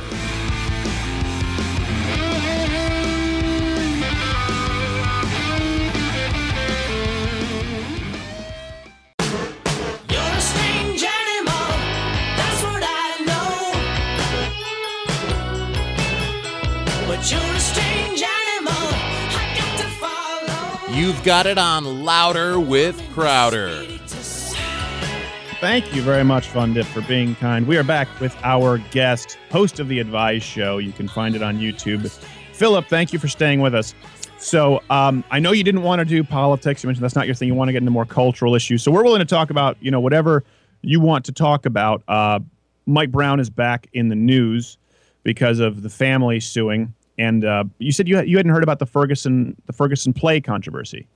You're 10.09 10.21
a 10.21 10.41
strange 10.41 11.03
animal, 11.03 11.65
that's 12.37 12.63
what 12.63 12.83
I 12.85 13.17
know. 13.25 13.71
But 17.07 17.31
you're 17.31 17.39
a 17.39 17.59
strange 17.59 18.21
animal, 18.21 18.87
I 19.35 19.55
got 19.57 19.77
to 19.79 19.87
follow. 19.99 20.93
You've 20.93 21.23
got 21.23 21.45
it 21.45 21.57
on 21.57 22.03
Louder 22.03 22.59
with 22.59 23.01
Crowder. 23.13 23.85
Thank 25.63 25.95
you 25.95 26.01
very 26.01 26.25
much, 26.25 26.49
Fundip, 26.49 26.83
for 26.83 26.99
being 27.03 27.35
kind. 27.35 27.65
We 27.65 27.77
are 27.77 27.85
back 27.85 28.09
with 28.19 28.35
our 28.43 28.79
guest, 28.91 29.37
host 29.49 29.79
of 29.79 29.87
the 29.87 29.99
Advise 29.99 30.43
Show. 30.43 30.77
You 30.77 30.91
can 30.91 31.07
find 31.07 31.37
it 31.37 31.41
on 31.41 31.57
YouTube. 31.57 32.11
Philip, 32.51 32.87
thank 32.87 33.13
you 33.13 33.17
for 33.17 33.29
staying 33.29 33.61
with 33.61 33.73
us. 33.73 33.95
So 34.37 34.83
um, 34.89 35.23
I 35.31 35.39
know 35.39 35.53
you 35.53 35.63
didn't 35.63 35.83
want 35.83 35.99
to 35.99 36.05
do 36.05 36.21
politics. 36.21 36.83
You 36.83 36.87
mentioned 36.87 37.05
that's 37.05 37.15
not 37.15 37.27
your 37.27 37.33
thing. 37.33 37.47
You 37.47 37.53
want 37.53 37.69
to 37.69 37.71
get 37.71 37.77
into 37.77 37.91
more 37.91 38.05
cultural 38.05 38.55
issues. 38.55 38.83
So 38.83 38.91
we're 38.91 39.05
willing 39.05 39.19
to 39.19 39.25
talk 39.25 39.51
about 39.51 39.77
you 39.79 39.89
know 39.89 40.01
whatever 40.01 40.43
you 40.81 40.99
want 40.99 41.23
to 41.25 41.31
talk 41.31 41.65
about. 41.65 42.03
Uh, 42.09 42.41
Mike 42.85 43.13
Brown 43.13 43.39
is 43.39 43.49
back 43.49 43.87
in 43.93 44.09
the 44.09 44.15
news 44.15 44.77
because 45.23 45.59
of 45.59 45.81
the 45.81 45.89
family 45.89 46.41
suing, 46.41 46.93
and 47.17 47.45
uh, 47.45 47.63
you 47.77 47.93
said 47.93 48.09
you 48.09 48.21
you 48.23 48.35
hadn't 48.35 48.51
heard 48.51 48.63
about 48.63 48.79
the 48.79 48.85
Ferguson 48.85 49.55
the 49.65 49.71
Ferguson 49.71 50.11
play 50.11 50.41
controversy. 50.41 51.07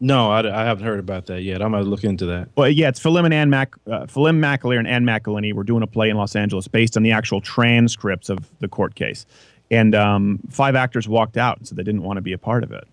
No, 0.00 0.30
I, 0.30 0.40
I 0.40 0.64
haven't 0.64 0.84
heard 0.84 0.98
about 0.98 1.26
that 1.26 1.42
yet. 1.42 1.62
I'm 1.62 1.72
gonna 1.72 1.84
look 1.84 2.04
into 2.04 2.26
that. 2.26 2.48
Well, 2.56 2.68
yeah, 2.68 2.88
it's 2.88 3.00
Phelim 3.00 3.24
and 3.24 3.34
Ann 3.34 3.50
Mac, 3.50 3.74
uh, 3.86 4.06
Phelim 4.06 4.40
McAleer 4.40 4.78
and 4.78 4.88
Ann 4.88 5.04
McElhinney 5.04 5.52
were 5.52 5.64
doing 5.64 5.82
a 5.82 5.86
play 5.86 6.10
in 6.10 6.16
Los 6.16 6.34
Angeles 6.36 6.68
based 6.68 6.96
on 6.96 7.02
the 7.02 7.12
actual 7.12 7.40
transcripts 7.40 8.28
of 8.28 8.50
the 8.58 8.68
court 8.68 8.94
case, 8.94 9.24
and 9.70 9.94
um, 9.94 10.40
five 10.50 10.74
actors 10.74 11.08
walked 11.08 11.36
out 11.36 11.58
and 11.58 11.68
said 11.68 11.78
they 11.78 11.84
didn't 11.84 12.02
want 12.02 12.16
to 12.16 12.22
be 12.22 12.32
a 12.32 12.38
part 12.38 12.64
of 12.64 12.72
it. 12.72 12.86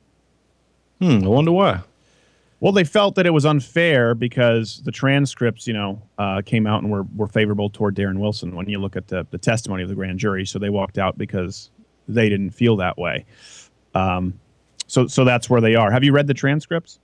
Hmm. 1.01 1.23
I 1.23 1.27
wonder 1.27 1.51
why. 1.51 1.81
Well, 2.61 2.71
they 2.71 2.83
felt 2.83 3.15
that 3.15 3.25
it 3.25 3.31
was 3.31 3.43
unfair 3.43 4.13
because 4.13 4.83
the 4.85 4.91
transcripts, 4.91 5.65
you 5.65 5.73
know, 5.73 5.99
uh, 6.19 6.43
came 6.45 6.67
out 6.67 6.83
and 6.83 6.91
were, 6.91 7.03
were 7.15 7.27
favorable 7.27 7.71
toward 7.71 7.95
Darren 7.95 8.19
Wilson 8.19 8.55
when 8.55 8.69
you 8.69 8.77
look 8.77 8.95
at 8.95 9.07
the, 9.07 9.25
the 9.31 9.39
testimony 9.39 9.81
of 9.81 9.89
the 9.89 9.95
grand 9.95 10.19
jury. 10.19 10.45
So 10.45 10.59
they 10.59 10.69
walked 10.69 10.99
out 10.99 11.17
because 11.17 11.71
they 12.07 12.29
didn't 12.29 12.51
feel 12.51 12.75
that 12.77 12.99
way. 12.99 13.25
Um, 13.95 14.39
so 14.91 15.07
so 15.07 15.23
that's 15.23 15.49
where 15.49 15.61
they 15.61 15.75
are. 15.75 15.89
Have 15.89 16.03
you 16.03 16.11
read 16.11 16.27
the 16.27 16.33
transcripts? 16.33 16.99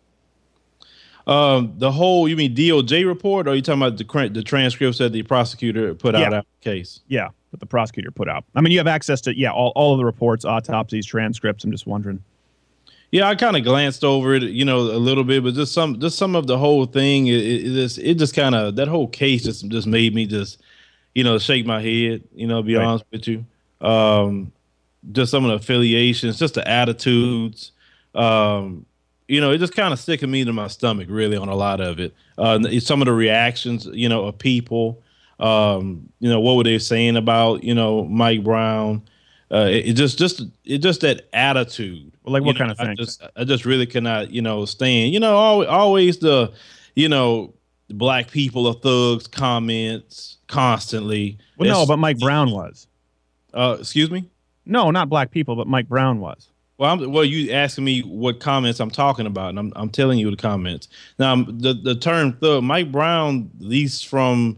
Um, 1.26 1.74
the 1.78 1.92
whole 1.92 2.28
you 2.28 2.36
mean 2.36 2.56
DOJ 2.56 3.06
report, 3.06 3.48
or 3.48 3.52
are 3.52 3.56
you 3.56 3.62
talking 3.62 3.82
about 3.82 3.98
the 3.98 4.30
the 4.30 4.44
transcripts 4.44 4.98
that 5.00 5.12
the 5.14 5.24
prosecutor 5.24 5.94
put 5.94 6.16
out 6.16 6.22
Yeah. 6.32 6.38
after 6.38 6.50
the 6.62 6.64
case? 6.70 7.00
Yeah, 7.08 7.30
that 7.52 7.60
the 7.60 7.66
prosecutor 7.66 8.12
put 8.12 8.28
out. 8.30 8.44
I 8.56 8.62
mean, 8.62 8.72
you 8.72 8.78
have 8.78 8.88
access 8.88 9.22
to 9.22 9.38
yeah 9.38 9.52
all, 9.52 9.72
all 9.76 9.94
of 9.94 9.98
the 10.00 10.06
reports, 10.06 10.46
autopsies, 10.46 11.06
transcripts. 11.06 11.64
I'm 11.64 11.72
just 11.72 11.88
wondering. 11.88 12.22
Yeah, 13.12 13.30
I 13.30 13.36
kind 13.36 13.56
of 13.56 13.64
glanced 13.64 14.04
over 14.04 14.36
it, 14.36 14.44
you 14.44 14.66
know, 14.66 14.80
a 14.80 15.00
little 15.00 15.24
bit, 15.24 15.42
but 15.42 15.54
just 15.54 15.74
some, 15.74 15.98
just 16.02 16.18
some 16.18 16.36
of 16.36 16.46
the 16.46 16.58
whole 16.58 16.86
thing. 16.86 17.28
It, 17.28 17.36
it, 17.40 17.66
it 17.68 17.74
just, 17.74 17.98
it 18.00 18.16
just 18.16 18.36
kind 18.36 18.54
of 18.54 18.76
that 18.76 18.90
whole 18.90 19.08
case 19.08 19.44
just, 19.44 19.66
just 19.70 19.88
made 19.88 20.14
me 20.14 20.26
just, 20.26 20.60
you 21.16 21.24
know, 21.24 21.40
shake 21.40 21.66
my 21.66 21.82
head. 21.82 22.24
You 22.36 22.48
know, 22.48 22.62
be 22.62 22.76
Right. 22.76 22.84
honest 22.86 23.06
with 23.10 23.26
you, 23.30 23.46
um, 23.80 24.52
just 25.14 25.32
some 25.32 25.46
of 25.46 25.52
the 25.52 25.56
affiliations, 25.56 26.38
just 26.38 26.56
the 26.56 26.68
attitudes. 26.70 27.72
Um, 28.16 28.86
you 29.28 29.42
know, 29.42 29.52
it 29.52 29.58
just 29.58 29.76
kind 29.76 29.94
of 29.94 30.00
sticking 30.00 30.32
me 30.32 30.46
to 30.46 30.54
my 30.54 30.68
stomach, 30.68 31.08
really, 31.10 31.38
on 31.38 31.50
a 31.50 31.56
lot 31.56 31.82
of 31.82 32.00
it. 32.00 32.14
Uh, 32.38 32.80
some 32.80 33.02
of 33.02 33.06
the 33.08 33.14
reactions, 33.14 33.88
you 33.92 34.08
know, 34.08 34.26
of 34.26 34.38
people. 34.38 35.04
Um, 35.40 36.10
you 36.20 36.30
know, 36.30 36.40
what 36.40 36.56
were 36.56 36.64
they 36.64 36.80
saying 36.80 37.18
about, 37.18 37.64
you 37.64 37.76
know, 37.76 38.06
Mike 38.06 38.44
Brown? 38.44 39.04
Uh, 39.52 39.68
it, 39.70 39.90
it 39.90 39.94
just, 39.94 40.18
just, 40.18 40.42
it 40.66 40.80
just 40.80 41.02
that 41.02 41.28
attitude. 41.34 42.12
Well, 42.24 42.34
like 42.34 42.44
what 42.44 42.56
know, 42.56 42.60
kind 42.60 42.72
of 42.72 42.80
I 42.80 42.86
thing? 42.86 42.96
just, 42.98 43.22
I 43.36 43.44
just 43.44 43.66
really 43.66 43.86
cannot, 43.86 44.32
you 44.32 44.42
know, 44.42 44.66
stand. 44.66 45.14
You 45.14 45.20
know, 45.20 45.36
always, 45.36 45.68
always 45.68 46.18
the, 46.20 46.54
you 46.96 47.08
know, 47.08 47.54
black 47.90 48.32
people 48.32 48.68
are 48.68 48.74
thugs 48.74 49.28
comments 49.28 50.38
constantly. 50.48 51.38
Well, 51.58 51.70
no, 51.70 51.86
but 51.86 51.98
Mike 51.98 52.20
Brown 52.20 52.52
was. 52.52 52.88
uh, 53.54 53.78
excuse 53.80 54.12
me. 54.12 54.30
No, 54.66 54.92
not 54.92 55.10
black 55.10 55.32
people, 55.32 55.56
but 55.56 55.68
Mike 55.68 55.88
Brown 55.88 56.20
was. 56.20 56.50
Well, 56.78 56.94
I'm, 56.94 57.12
well, 57.12 57.26
you 57.26 57.52
asking 57.52 57.86
me 57.86 58.02
what 58.02 58.40
comments 58.40 58.80
I'm 58.80 58.92
talking 58.92 59.26
about, 59.26 59.50
and 59.50 59.60
I'm 59.60 59.74
I'm 59.76 59.90
telling 59.90 60.20
you 60.20 60.30
the 60.30 60.38
comments. 60.38 60.88
Now, 61.18 61.36
the 61.44 61.74
the 61.74 61.96
term 61.96 62.34
thug, 62.34 62.64
Mike 62.64 62.92
Brown, 62.92 63.50
at 63.60 63.66
least 63.66 64.08
from, 64.08 64.58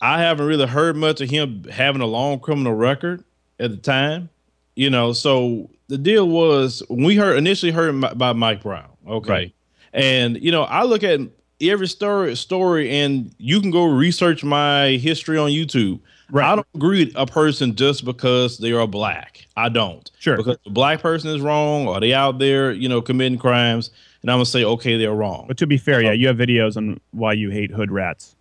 I 0.00 0.20
haven't 0.20 0.46
really 0.46 0.66
heard 0.66 0.96
much 0.96 1.20
of 1.20 1.30
him 1.30 1.64
having 1.70 2.02
a 2.02 2.06
long 2.06 2.40
criminal 2.40 2.74
record 2.74 3.22
at 3.60 3.70
the 3.70 3.76
time. 3.76 4.28
You 4.74 4.90
know, 4.90 5.12
so 5.12 5.70
the 5.86 5.98
deal 5.98 6.28
was 6.28 6.82
when 6.88 7.04
we 7.04 7.14
heard 7.16 7.36
initially 7.38 7.70
heard 7.70 8.02
about 8.02 8.36
Mike 8.36 8.62
Brown, 8.62 8.90
okay, 9.06 9.30
Right. 9.30 9.54
and 9.92 10.42
you 10.42 10.50
know, 10.50 10.64
I 10.64 10.82
look 10.82 11.04
at 11.04 11.20
every 11.60 11.86
story 11.86 12.34
story, 12.34 12.90
and 12.90 13.32
you 13.38 13.60
can 13.60 13.70
go 13.70 13.84
research 13.84 14.42
my 14.42 14.88
history 14.96 15.38
on 15.38 15.50
YouTube. 15.50 16.00
Right. 16.30 16.50
I 16.50 16.56
don't 16.56 16.66
agree 16.74 17.04
with 17.04 17.14
a 17.16 17.26
person 17.26 17.74
just 17.74 18.04
because 18.04 18.58
they 18.58 18.72
are 18.72 18.86
black. 18.86 19.46
I 19.56 19.68
don't. 19.68 20.10
Sure. 20.18 20.36
Because 20.36 20.56
the 20.64 20.70
black 20.70 21.00
person 21.00 21.30
is 21.30 21.40
wrong, 21.40 21.86
or 21.86 22.00
they 22.00 22.14
out 22.14 22.38
there, 22.38 22.72
you 22.72 22.88
know, 22.88 23.02
committing 23.02 23.38
crimes, 23.38 23.90
and 24.22 24.30
I'm 24.30 24.36
gonna 24.36 24.46
say, 24.46 24.64
okay, 24.64 24.96
they're 24.96 25.12
wrong. 25.12 25.44
But 25.46 25.58
to 25.58 25.66
be 25.66 25.76
fair, 25.76 26.02
yeah, 26.02 26.12
you 26.12 26.26
have 26.28 26.36
videos 26.36 26.76
on 26.76 27.00
why 27.12 27.34
you 27.34 27.50
hate 27.50 27.70
hood 27.70 27.90
rats. 27.90 28.36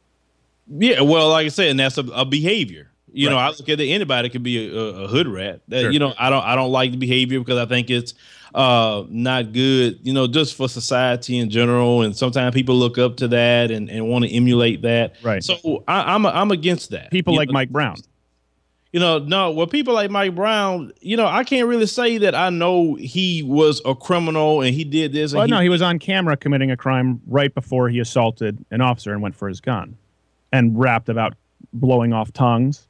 Yeah, 0.68 1.02
well, 1.02 1.30
like 1.30 1.46
I 1.46 1.50
said, 1.50 1.68
and 1.68 1.80
that's 1.80 1.98
a, 1.98 2.06
a 2.14 2.26
behavior. 2.26 2.90
You 3.16 3.30
know, 3.30 3.38
I 3.38 3.50
look 3.50 3.70
at 3.70 3.80
it, 3.80 3.90
anybody 3.90 4.28
could 4.30 4.42
be 4.42 4.68
a, 4.68 4.76
a, 4.76 5.04
a 5.04 5.08
hood 5.08 5.28
rat. 5.28 5.62
That, 5.68 5.82
Sure. 5.82 5.92
You 5.92 6.00
know, 6.00 6.14
I 6.18 6.32
don't 6.32 6.44
I 6.44 6.56
don't 6.56 6.72
like 6.72 6.92
the 6.92 6.98
behavior 6.98 7.40
because 7.40 7.60
I 7.60 7.66
think 7.68 7.92
it's 7.92 8.16
uh 8.54 9.04
not 9.10 9.52
good, 9.52 10.00
you 10.04 10.14
know, 10.14 10.28
just 10.28 10.56
for 10.56 10.70
society 10.70 11.38
in 11.40 11.50
general. 11.50 12.02
And 12.02 12.16
sometimes 12.16 12.54
people 12.54 12.76
look 12.76 12.98
up 12.98 13.18
to 13.18 13.28
that 13.30 13.72
and, 13.72 13.90
and 13.90 14.08
want 14.08 14.26
to 14.26 14.32
emulate 14.32 14.82
that. 14.84 15.16
Right. 15.24 15.44
So 15.44 15.84
I, 15.88 16.14
I'm 16.14 16.26
I'm 16.26 16.52
against 16.52 16.92
that. 16.92 17.12
People 17.12 17.34
You 17.34 17.40
like 17.40 17.50
know, 17.50 17.54
Mike 17.54 17.70
Brown. 17.70 17.96
You 18.92 19.00
know, 19.00 19.18
no, 19.18 19.50
well, 19.50 19.66
people 19.66 19.96
like 19.96 20.12
Mike 20.12 20.36
Brown, 20.36 20.92
you 21.02 21.18
know, 21.18 21.26
I 21.26 21.44
can't 21.44 21.68
really 21.68 21.88
say 21.88 22.20
that 22.20 22.36
I 22.36 22.52
know 22.52 22.94
he 22.94 23.42
was 23.42 23.82
a 23.86 23.96
criminal 23.96 24.62
and 24.62 24.76
he 24.76 24.84
did 24.84 25.14
this. 25.14 25.34
Well, 25.34 25.48
no, 25.48 25.62
he 25.62 25.70
was 25.70 25.82
on 25.82 25.98
camera 25.98 26.38
committing 26.38 26.70
a 26.70 26.78
crime 26.78 27.20
right 27.26 27.52
before 27.52 27.90
he 27.90 27.98
assaulted 27.98 28.64
an 28.70 28.82
officer 28.82 29.12
and 29.12 29.20
went 29.20 29.34
for 29.34 29.48
his 29.48 29.60
gun, 29.62 29.98
and 30.52 30.80
rapped 30.80 31.10
about 31.10 31.34
blowing 31.74 32.14
off 32.14 32.32
tongues. 32.34 32.88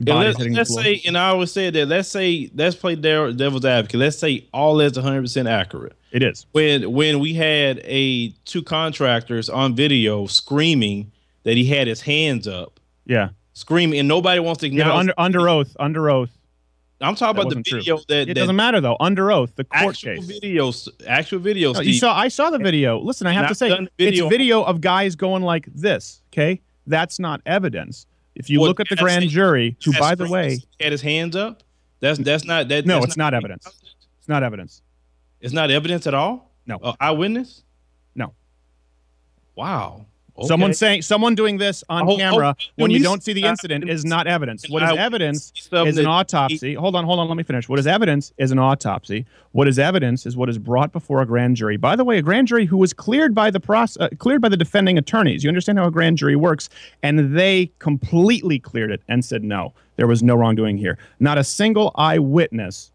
Let's, 0.00 0.38
let's 0.38 0.74
say, 0.74 1.02
and 1.06 1.18
I 1.18 1.30
always 1.30 1.50
say 1.50 1.70
that. 1.70 1.86
Let's 1.86 2.08
say, 2.08 2.50
let's 2.54 2.76
play 2.76 2.94
devil's 2.94 3.64
advocate. 3.64 3.98
Let's 3.98 4.16
say 4.18 4.46
all 4.52 4.76
that's 4.76 4.96
100 4.96 5.22
percent 5.22 5.48
accurate. 5.48 5.94
it 6.12 6.22
is. 6.22 6.46
When 6.52 6.92
when 6.92 7.18
we 7.18 7.34
had 7.34 7.80
a 7.84 8.28
two 8.44 8.62
contractors 8.62 9.48
on 9.50 9.74
video 9.74 10.26
screaming 10.26 11.10
that 11.42 11.56
he 11.56 11.64
had 11.64 11.88
his 11.88 12.00
hands 12.00 12.46
up, 12.46 12.78
Yeah. 13.06 13.30
screaming, 13.54 13.98
and 13.98 14.06
nobody 14.06 14.38
wants 14.40 14.60
to 14.60 14.68
Yeah, 14.68 14.82
acknowledge. 14.82 15.06
but 15.08 15.18
under 15.18 15.38
under 15.40 15.48
oath, 15.48 15.76
under 15.80 16.10
oath. 16.10 16.30
I'm 17.00 17.14
talking 17.14 17.36
that 17.36 17.40
about 17.42 17.42
the 17.50 17.56
wasn't 17.56 17.66
true. 17.66 17.78
video 17.80 17.96
that, 18.08 18.14
It 18.22 18.26
that 18.26 18.34
doesn't 18.34 18.56
matter 18.56 18.80
though. 18.80 18.96
Under 19.00 19.32
oath, 19.32 19.52
the 19.56 19.64
court 19.64 19.94
actual 19.96 20.14
case. 20.16 20.40
videos, 20.40 20.88
actual 21.08 21.40
videos. 21.40 21.74
No, 21.74 21.80
you 21.80 21.94
saw. 21.94 22.16
I 22.16 22.28
saw 22.28 22.50
the 22.50 22.58
video. 22.58 23.00
Listen, 23.00 23.26
I 23.26 23.32
have 23.32 23.48
to 23.48 23.54
say, 23.54 23.68
video- 23.98 24.26
it's 24.26 24.30
video 24.30 24.62
of 24.62 24.80
guys 24.80 25.16
going 25.16 25.42
like 25.42 25.66
this. 25.74 26.22
Okay, 26.32 26.60
that's 26.86 27.18
not 27.18 27.40
evidence. 27.46 28.06
If 28.38 28.48
you 28.48 28.60
What, 28.60 28.68
look 28.68 28.80
at 28.80 28.88
the 28.88 28.96
grand 28.96 29.28
jury, 29.28 29.76
who, 29.84 29.92
by 29.98 30.14
the 30.14 30.28
way, 30.28 30.60
had 30.80 30.92
his 30.92 31.02
hands 31.02 31.36
up. 31.36 31.62
That's 32.00 32.18
that's 32.18 32.44
not 32.44 32.68
that. 32.68 32.86
no, 32.86 33.02
it's 33.02 33.16
not 33.16 33.34
evidence. 33.34 33.66
It's 34.18 34.28
not 34.28 34.42
evidence. 34.42 34.80
It's 35.40 35.52
not 35.52 35.70
evidence 35.70 36.06
at 36.06 36.14
all. 36.14 36.52
No. 36.66 36.76
Uh, 36.76 36.92
eyewitness. 37.00 37.64
No. 38.14 38.34
Wow. 39.56 40.06
Someone 40.46 40.74
saying 40.74 41.02
someone 41.02 41.34
doing 41.34 41.58
this 41.58 41.82
on 41.88 42.08
Oh, 42.08 42.12
oh, 42.12 42.16
camera 42.16 42.56
when 42.76 42.90
you 42.90 42.98
you 42.98 43.02
don't 43.02 43.22
see 43.22 43.32
the 43.32 43.42
said 43.42 43.50
incident 43.50 43.88
is 43.88 44.04
not 44.04 44.26
evidence. 44.26 44.68
What 44.68 44.82
is 44.82 44.96
evidence 44.96 45.52
is 45.72 45.98
an 45.98 46.06
autopsy. 46.06 46.74
Hold 46.74 46.96
on, 46.96 47.04
hold 47.04 47.18
on. 47.20 47.28
Let 47.28 47.36
me 47.36 47.42
finish. 47.42 47.68
What 47.68 47.78
is 47.78 47.86
evidence 47.86 48.32
is 48.38 48.50
an 48.50 48.58
autopsy. 48.58 49.26
What 49.52 49.66
is 49.66 49.78
evidence 49.78 50.26
is 50.26 50.36
what 50.36 50.48
is 50.48 50.58
brought 50.58 50.92
before 50.92 51.22
a 51.22 51.26
grand 51.26 51.56
jury. 51.56 51.76
By 51.76 51.96
the 51.96 52.04
way, 52.04 52.18
a 52.18 52.22
grand 52.22 52.48
jury 52.48 52.66
who 52.66 52.76
was 52.76 52.92
cleared 52.92 53.34
by 53.34 53.50
the 53.50 53.60
process, 53.60 54.00
uh, 54.00 54.08
cleared 54.18 54.40
by 54.40 54.48
the 54.48 54.56
defending 54.56 54.98
attorneys. 54.98 55.42
You 55.42 55.48
understand 55.48 55.78
how 55.78 55.86
a 55.86 55.90
grand 55.90 56.18
jury 56.18 56.36
works, 56.36 56.68
and 57.02 57.36
they 57.36 57.70
completely 57.78 58.58
cleared 58.58 58.90
it 58.90 59.02
and 59.08 59.24
said 59.24 59.42
no, 59.42 59.72
there 59.96 60.06
was 60.06 60.22
no 60.22 60.34
wrongdoing 60.34 60.76
here. 60.78 60.98
Not 61.18 61.38
a 61.38 61.44
single 61.44 61.92
eyewitness 61.96 62.92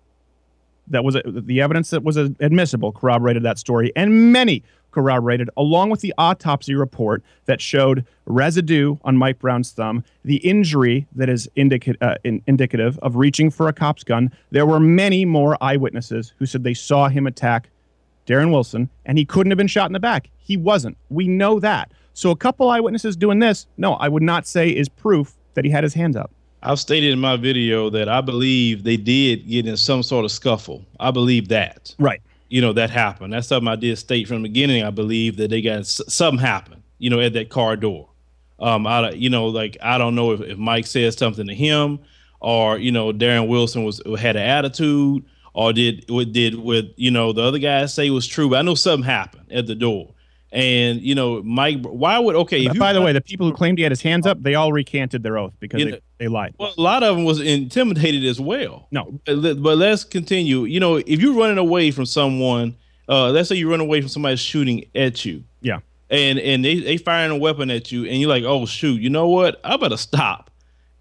that 0.88 1.04
was 1.04 1.16
uh, 1.16 1.22
the 1.26 1.62
evidence 1.62 1.89
that 1.91 2.04
was 2.04 2.18
uh, 2.18 2.30
admissible 2.39 2.91
corroborated 2.91 3.44
that 3.44 3.58
story, 3.58 3.91
and 3.96 4.32
many 4.32 4.64
corroborated, 4.94 5.50
along 5.58 5.89
with 5.89 6.02
the 6.02 6.14
autopsy 6.18 6.76
report 6.76 7.24
that 7.46 7.60
showed 7.60 8.06
residue 8.26 8.98
on 9.04 9.18
Mike 9.18 9.39
Brown's 9.39 9.72
thumb, 9.72 10.04
the 10.24 10.38
injury 10.38 11.08
that 11.16 11.30
is 11.30 11.50
indica- 11.56 11.96
uh, 12.02 12.16
in- 12.24 12.41
indicative 12.48 12.98
of 13.00 13.18
reaching 13.18 13.50
for 13.50 13.68
a 13.68 13.74
cop's 13.74 14.04
gun. 14.04 14.32
There 14.52 14.66
were 14.66 14.80
many 14.80 15.26
more 15.26 15.58
eyewitnesses 15.62 16.34
who 16.38 16.46
said 16.46 16.64
they 16.64 16.74
saw 16.74 17.10
him 17.10 17.28
attack 17.28 17.70
Darren 18.26 18.52
Wilson, 18.52 18.89
and 19.06 19.18
he 19.18 19.26
couldn't 19.26 19.52
have 19.52 19.58
been 19.58 19.68
shot 19.68 19.88
in 19.88 19.94
the 19.94 20.00
back. 20.00 20.30
He 20.38 20.56
wasn't. 20.56 20.98
We 21.10 21.28
know 21.28 21.60
that. 21.60 21.91
So 22.14 22.32
a 22.32 22.36
couple 22.36 22.70
eyewitnesses 22.70 23.18
doing 23.18 23.39
this, 23.39 23.68
no, 23.78 23.94
I 23.96 24.08
would 24.08 24.24
not 24.24 24.48
say 24.48 24.70
is 24.70 24.88
proof 24.88 25.34
that 25.56 25.66
he 25.66 25.72
had 25.72 25.84
his 25.84 25.94
hands 25.94 26.16
up. 26.16 26.32
I've 26.62 26.80
stated 26.80 27.12
in 27.12 27.20
my 27.20 27.36
video 27.36 27.89
that 27.89 28.08
I 28.08 28.22
believe 28.22 28.84
they 28.84 28.96
did 28.96 29.48
get 29.50 29.68
in 29.68 29.76
some 29.76 30.02
sort 30.02 30.24
of 30.24 30.32
scuffle. 30.32 30.86
I 31.00 31.12
believe 31.12 31.50
that. 31.50 31.94
Right. 32.00 32.22
You 32.54 32.62
know, 32.62 32.72
that 32.74 32.91
happened. 32.91 33.34
That's 33.34 33.47
something 33.47 33.68
I 33.68 33.76
did 33.76 33.97
state 33.97 34.28
from 34.28 34.43
the 34.43 34.47
beginning. 34.47 34.84
I 34.84 34.91
believe 34.91 35.38
that 35.38 35.49
they 35.49 35.60
got 35.60 35.88
something 35.88 36.39
happened, 36.39 36.84
you 36.99 37.10
know, 37.10 37.20
at 37.20 37.34
that 37.34 37.49
car 37.49 37.76
door. 37.76 38.10
Um, 38.60 38.86
I, 38.86 39.10
you 39.10 39.32
know, 39.32 39.47
like 39.47 39.76
I 39.82 39.97
don't 39.97 40.14
know 40.14 40.34
if, 40.34 40.41
if 40.41 40.58
Mike 40.60 40.86
said 40.86 41.18
something 41.18 41.47
to 41.47 41.56
him 41.56 41.97
or, 42.41 42.78
you 42.78 42.91
know, 42.91 43.12
Darren 43.12 43.47
Wilson 43.47 43.84
was 43.84 43.99
had 44.20 44.36
an 44.36 44.43
attitude 44.43 45.26
or 45.56 45.74
did 45.74 46.06
what 46.10 46.32
did 46.32 46.54
what, 46.60 46.86
you 46.95 47.10
know, 47.10 47.34
the 47.34 47.41
other 47.41 47.58
guys 47.58 47.91
say 47.91 48.12
was 48.12 48.28
true. 48.28 48.51
But 48.51 48.60
I 48.60 48.62
know 48.62 48.76
something 48.76 49.04
happened 49.04 49.51
at 49.51 49.66
the 49.66 49.74
door. 49.74 50.14
And 50.51 51.01
you 51.01 51.16
know, 51.16 51.41
Mike, 51.41 51.82
why 51.82 52.20
would 52.20 52.36
okay? 52.36 52.64
If 52.64 52.76
you, 52.76 52.80
By 52.80 52.93
the 52.93 53.01
way, 53.01 53.14
the 53.14 53.22
people 53.22 53.47
who 53.49 53.54
claimed 53.56 53.80
he 53.80 53.84
had 53.84 53.91
his 53.91 54.04
hands 54.04 54.28
up, 54.28 54.43
they 54.43 54.54
all 54.54 54.72
recanted 54.72 55.24
their 55.24 55.39
oath 55.39 55.54
because 55.60 55.80
You 55.80 55.86
they, 55.86 55.91
know- 55.93 55.97
they 56.24 56.30
lied. 56.30 56.56
well, 56.58 56.74
a 56.78 56.82
lot 56.82 57.04
of 57.04 57.16
them 57.16 57.26
was 57.26 57.42
intimidated 57.42 58.24
as 58.26 58.40
well. 58.40 58.88
No. 58.92 59.20
But 59.26 59.38
let- 59.38 59.62
but 59.62 59.78
let's 59.78 60.04
continue. 60.04 60.64
You 60.64 60.80
know, 60.80 60.96
if 60.98 61.20
you're 61.22 61.34
running 61.36 61.58
away 61.58 61.92
from 61.92 62.06
someone, 62.06 62.76
uh, 63.10 63.30
let's 63.32 63.50
say 63.50 63.56
you 63.56 63.70
run 63.70 63.82
away 63.82 64.00
from 64.02 64.08
somebody 64.10 64.38
shooting 64.38 64.86
at 64.96 65.26
you, 65.26 65.44
Yeah. 65.62 65.80
and 66.10 66.40
and 66.40 66.64
they 66.64 66.76
they 66.80 66.98
firing 66.98 67.32
a 67.32 67.38
weapon 67.38 67.70
at 67.70 67.92
you, 67.92 68.06
and 68.06 68.20
you're 68.20 68.30
like, 68.30 68.44
oh 68.46 68.66
shoot, 68.66 69.02
you 69.02 69.10
know 69.10 69.28
what? 69.28 69.60
I 69.64 69.76
better 69.78 69.98
stop. 69.98 70.50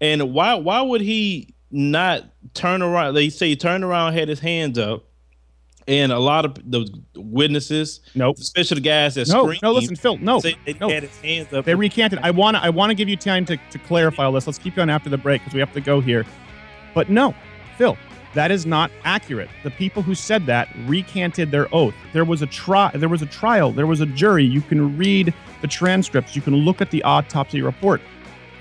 And 0.01 0.33
why 0.33 0.55
why 0.55 0.81
would 0.81 1.01
he 1.01 1.53
not 1.71 2.25
turn 2.53 2.81
around? 2.81 3.13
They 3.13 3.29
say 3.29 3.47
he 3.49 3.55
turned 3.55 3.83
around, 3.85 4.13
had 4.13 4.27
his 4.27 4.39
hands 4.41 4.77
up, 4.77 5.05
and 5.87 6.11
a 6.11 6.19
lot 6.19 6.45
of 6.45 6.55
the 6.69 6.87
witnesses, 7.15 8.01
Nope. 8.15 8.37
especially 8.39 8.75
the 8.75 8.81
guys 8.81 9.15
that 9.15 9.27
No, 9.27 9.43
screamed, 9.45 9.61
no, 9.63 9.71
listen, 9.73 9.95
Phil, 9.95 10.17
no, 10.17 10.39
they 10.39 10.55
no. 10.79 10.89
had 10.89 11.03
his 11.03 11.17
hands 11.19 11.51
up. 11.53 11.65
They 11.65 11.75
recanted. 11.75 12.19
I 12.21 12.31
want 12.31 12.55
to. 12.57 12.63
I 12.63 12.69
want 12.69 12.89
to 12.91 12.95
give 12.95 13.09
you 13.09 13.17
time 13.17 13.45
to, 13.45 13.57
to 13.71 13.79
clarify 13.79 14.25
all 14.25 14.31
this. 14.31 14.47
Let's 14.47 14.59
keep 14.59 14.75
going 14.75 14.89
after 14.89 15.09
the 15.09 15.17
break 15.17 15.41
because 15.41 15.53
we 15.53 15.59
have 15.59 15.73
to 15.73 15.81
go 15.81 15.99
here. 15.99 16.25
But 16.93 17.09
no, 17.09 17.33
Phil, 17.77 17.97
that 18.33 18.51
is 18.51 18.65
not 18.65 18.91
accurate. 19.03 19.49
The 19.63 19.71
people 19.71 20.01
who 20.01 20.15
said 20.15 20.45
that 20.45 20.69
recanted 20.85 21.51
their 21.51 21.73
oath. 21.73 21.93
There 22.13 22.25
was 22.25 22.41
a 22.41 22.47
try. 22.47 22.91
There 22.95 23.09
was 23.09 23.21
a 23.21 23.27
trial. 23.27 23.71
There 23.71 23.87
was 23.87 23.99
a 23.99 24.05
jury. 24.05 24.43
You 24.45 24.61
can 24.61 24.97
read 24.97 25.33
the 25.61 25.67
transcripts. 25.67 26.35
You 26.35 26.41
can 26.41 26.55
look 26.55 26.81
at 26.81 26.91
the 26.91 27.03
autopsy 27.03 27.61
report. 27.61 28.01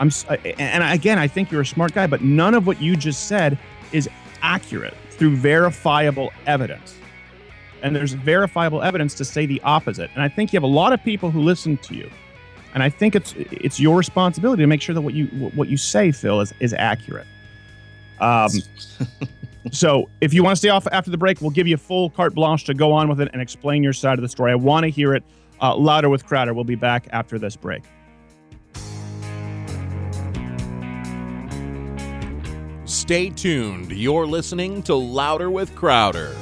I'm. 0.01 0.11
And 0.59 0.83
again, 0.83 1.18
I 1.18 1.29
think 1.29 1.51
you're 1.51 1.61
a 1.61 1.66
smart 1.66 1.93
guy, 1.95 2.07
but 2.07 2.23
none 2.23 2.55
of 2.55 2.66
what 2.66 2.81
you 2.83 2.97
just 2.97 3.29
said 3.29 3.59
is 3.93 4.09
accurate 4.43 4.95
through 5.11 5.37
verifiable 5.37 6.33
evidence. 6.47 6.97
And 7.83 7.95
there's 7.95 8.12
verifiable 8.12 8.83
evidence 8.83 9.14
to 9.14 9.24
say 9.24 9.45
the 9.45 9.61
opposite. 9.62 10.11
And 10.14 10.22
I 10.22 10.28
think 10.28 10.53
you 10.53 10.57
have 10.57 10.62
a 10.62 10.66
lot 10.66 10.93
of 10.93 11.03
people 11.03 11.30
who 11.30 11.41
listen 11.41 11.76
to 11.78 11.95
you 11.95 12.11
and 12.74 12.83
I 12.83 12.89
think 12.89 13.14
it's 13.14 13.35
it's 13.37 13.78
your 13.78 13.97
responsibility 13.97 14.62
to 14.62 14.66
make 14.66 14.80
sure 14.80 14.95
that 14.95 15.01
what 15.01 15.14
you 15.14 15.26
what 15.55 15.68
you 15.68 15.76
say, 15.76 16.11
Phil, 16.11 16.41
is 16.41 16.53
is 16.61 16.72
accurate. 16.72 17.26
Um, 18.20 18.49
so 19.72 20.09
if 20.20 20.33
you 20.33 20.43
want 20.43 20.57
to 20.57 20.59
stay 20.59 20.68
off 20.68 20.87
after 20.91 21.11
the 21.11 21.18
break, 21.18 21.41
we'll 21.41 21.51
give 21.51 21.66
you 21.66 21.74
a 21.74 21.78
full 21.78 22.11
carte 22.11 22.35
blanche 22.35 22.64
to 22.64 22.74
go 22.74 22.93
on 22.93 23.09
with 23.09 23.20
it 23.20 23.28
and 23.33 23.43
explain 23.43 23.83
your 23.83 23.93
side 23.93 24.18
of 24.18 24.22
the 24.22 24.28
story. 24.28 24.53
I 24.53 24.55
want 24.55 24.85
to 24.85 24.91
hear 24.91 25.14
it 25.14 25.24
uh, 25.61 25.76
louder 25.76 26.09
with 26.09 26.24
Crowder. 26.24 26.55
We'll 26.55 26.64
be 26.64 26.74
back 26.74 27.09
after 27.11 27.39
this 27.39 27.57
break. 27.57 27.83
Stay 32.85 33.30
tuned. 33.30 33.91
You're 33.91 34.26
listening 34.26 34.83
to 34.85 34.95
Louder 34.95 35.51
with 35.51 35.74
Crowder. 35.74 36.35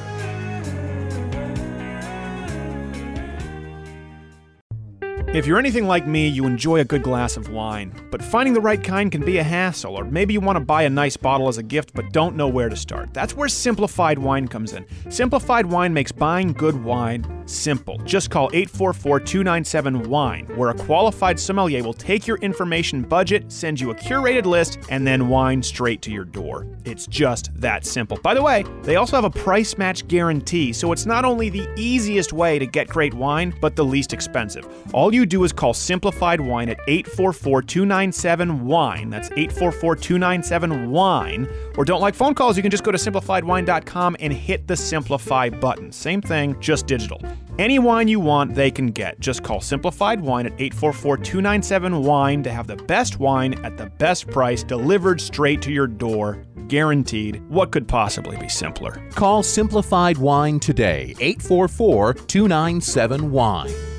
If 5.33 5.47
you're 5.47 5.61
anything 5.61 5.87
like 5.87 6.09
me, 6.09 6.27
you 6.27 6.45
enjoy 6.45 6.81
a 6.81 6.85
good 6.85 7.05
glass 7.05 7.37
of 7.37 7.51
wine, 7.51 7.95
but 8.11 8.21
finding 8.21 8.53
the 8.53 8.61
right 8.61 8.83
kind 8.83 9.13
can 9.13 9.25
be 9.25 9.39
a 9.39 9.45
hassle, 9.45 9.95
or 9.95 10.03
maybe 10.03 10.33
you 10.33 10.41
want 10.41 10.57
to 10.57 10.65
buy 10.65 10.83
a 10.83 10.91
nice 10.91 11.17
bottle 11.17 11.47
as 11.47 11.57
a 11.57 11.63
gift 11.63 11.95
but 11.95 12.13
don't 12.13 12.35
know 12.35 12.49
where 12.49 12.69
to 12.69 12.75
start. 12.75 13.15
That's 13.15 13.37
where 13.37 13.49
Simplified 13.49 14.19
Wine 14.19 14.49
comes 14.49 14.73
in. 14.73 14.85
Simplified 15.09 15.67
Wine 15.67 15.95
makes 15.95 16.11
buying 16.11 16.53
good 16.53 16.83
wine 16.83 17.25
simple. 17.47 17.99
Just 17.99 18.31
call 18.31 18.51
844 18.53 19.21
297 19.21 20.09
WINE, 20.09 20.47
where 20.57 20.71
a 20.71 20.75
qualified 20.75 21.39
sommelier 21.39 21.83
will 21.85 21.95
take 21.95 22.27
your 22.27 22.39
information 22.39 23.03
budget, 23.03 23.53
send 23.53 23.81
you 23.81 23.91
a 23.91 23.95
curated 23.95 24.47
list, 24.47 24.79
and 24.89 25.07
then 25.07 25.29
wine 25.29 25.63
straight 25.63 26.03
to 26.03 26.11
your 26.11 26.25
door. 26.25 26.67
It's 26.85 27.07
just 27.07 27.51
that 27.55 27.87
simple. 27.87 28.19
By 28.23 28.35
the 28.35 28.43
way, 28.43 28.65
they 28.83 28.97
also 28.97 29.17
have 29.17 29.25
a 29.25 29.31
price 29.31 29.79
match 29.79 30.07
guarantee, 30.09 30.73
so 30.73 30.91
it's 30.91 31.07
not 31.07 31.25
only 31.25 31.51
the 31.51 31.69
easiest 31.77 32.33
way 32.33 32.59
to 32.59 32.67
get 32.67 32.89
great 32.89 33.15
wine, 33.15 33.55
but 33.61 33.77
the 33.77 33.85
least 33.85 34.13
expensive. 34.13 34.67
All 34.93 35.15
you 35.15 35.20
do 35.27 35.45
is 35.45 35.53
call 35.53 35.75
Simplified 35.75 36.41
Wine 36.41 36.69
at 36.69 36.79
844 36.87 37.63
297 37.63 38.67
WINE. 38.67 39.11
That's 39.11 39.31
844 39.31 39.97
297 39.97 40.91
WINE. 40.91 41.49
Or 41.77 41.85
don't 41.85 42.01
like 42.01 42.15
phone 42.15 42.35
calls, 42.35 42.57
you 42.57 42.63
can 42.63 42.71
just 42.71 42.85
go 42.85 42.93
to 42.93 42.99
simplifiedwine.com 42.99 44.17
and 44.21 44.33
hit 44.33 44.67
the 44.67 44.77
Simplify 44.77 45.49
button. 45.49 45.93
Same 45.93 46.21
thing, 46.21 46.59
just 46.61 46.87
digital. 46.87 47.21
Any 47.59 47.79
wine 47.79 48.09
you 48.09 48.21
want, 48.21 48.55
they 48.55 48.71
can 48.71 48.87
get. 48.87 49.21
Just 49.21 49.43
call 49.43 49.61
Simplified 49.61 50.21
Wine 50.21 50.47
at 50.47 50.53
844 50.53 51.19
297 51.19 52.03
WINE 52.03 52.43
to 52.43 52.51
have 52.51 52.67
the 52.67 52.77
best 52.77 53.19
wine 53.19 53.55
at 53.65 53.77
the 53.77 53.87
best 53.87 54.29
price 54.29 54.63
delivered 54.63 55.21
straight 55.21 55.61
to 55.63 55.71
your 55.71 55.87
door. 55.87 56.43
Guaranteed. 56.69 57.43
What 57.51 57.71
could 57.71 57.87
possibly 57.87 58.37
be 58.37 58.49
simpler? 58.49 59.07
Call 59.11 59.43
Simplified 59.43 60.17
Wine 60.17 60.61
today, 60.61 61.15
844 61.21 62.15
297 62.15 63.31
Wine. 63.31 63.90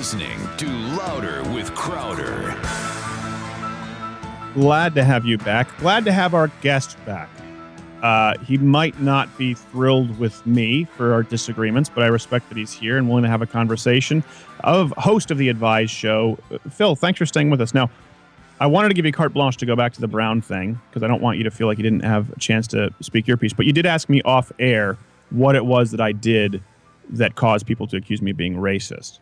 Listening 0.00 0.38
to 0.56 0.66
Louder 0.96 1.42
with 1.52 1.74
Crowder. 1.74 2.56
Glad 4.54 4.94
to 4.94 5.04
have 5.04 5.26
you 5.26 5.36
back. 5.36 5.76
Glad 5.76 6.06
to 6.06 6.12
have 6.12 6.32
our 6.32 6.48
guest 6.62 6.96
back. 7.04 7.28
Uh, 8.02 8.38
he 8.38 8.56
might 8.56 8.98
not 9.02 9.36
be 9.36 9.52
thrilled 9.52 10.18
with 10.18 10.46
me 10.46 10.84
for 10.96 11.12
our 11.12 11.22
disagreements, 11.22 11.90
but 11.94 12.02
I 12.02 12.06
respect 12.06 12.48
that 12.48 12.56
he's 12.56 12.72
here 12.72 12.96
and 12.96 13.10
willing 13.10 13.24
to 13.24 13.28
have 13.28 13.42
a 13.42 13.46
conversation. 13.46 14.24
Of 14.60 14.94
host 14.96 15.30
of 15.30 15.36
the 15.36 15.50
Advised 15.50 15.92
Show, 15.92 16.38
Uh, 16.50 16.56
Phil. 16.70 16.96
Thanks 16.96 17.18
for 17.18 17.26
staying 17.26 17.50
with 17.50 17.60
us. 17.60 17.74
Now, 17.74 17.90
I 18.58 18.68
wanted 18.68 18.88
to 18.88 18.94
give 18.94 19.04
you 19.04 19.12
carte 19.12 19.34
blanche 19.34 19.58
to 19.58 19.66
go 19.66 19.76
back 19.76 19.92
to 19.92 20.00
the 20.00 20.08
Brown 20.08 20.40
thing 20.40 20.80
because 20.88 21.02
I 21.02 21.08
don't 21.08 21.20
want 21.20 21.36
you 21.36 21.44
to 21.44 21.50
feel 21.50 21.66
like 21.66 21.76
you 21.76 21.84
didn't 21.84 22.04
have 22.04 22.30
a 22.30 22.38
chance 22.38 22.66
to 22.68 22.90
speak 23.02 23.28
your 23.28 23.36
piece. 23.36 23.52
But 23.52 23.66
you 23.66 23.74
did 23.74 23.84
ask 23.84 24.08
me 24.08 24.22
off 24.22 24.50
air 24.58 24.96
what 25.28 25.56
it 25.56 25.66
was 25.66 25.90
that 25.90 26.00
I 26.00 26.12
did 26.12 26.62
that 27.10 27.34
caused 27.34 27.66
people 27.66 27.86
to 27.88 27.98
accuse 27.98 28.22
me 28.22 28.30
of 28.30 28.38
being 28.38 28.54
racist. 28.54 29.18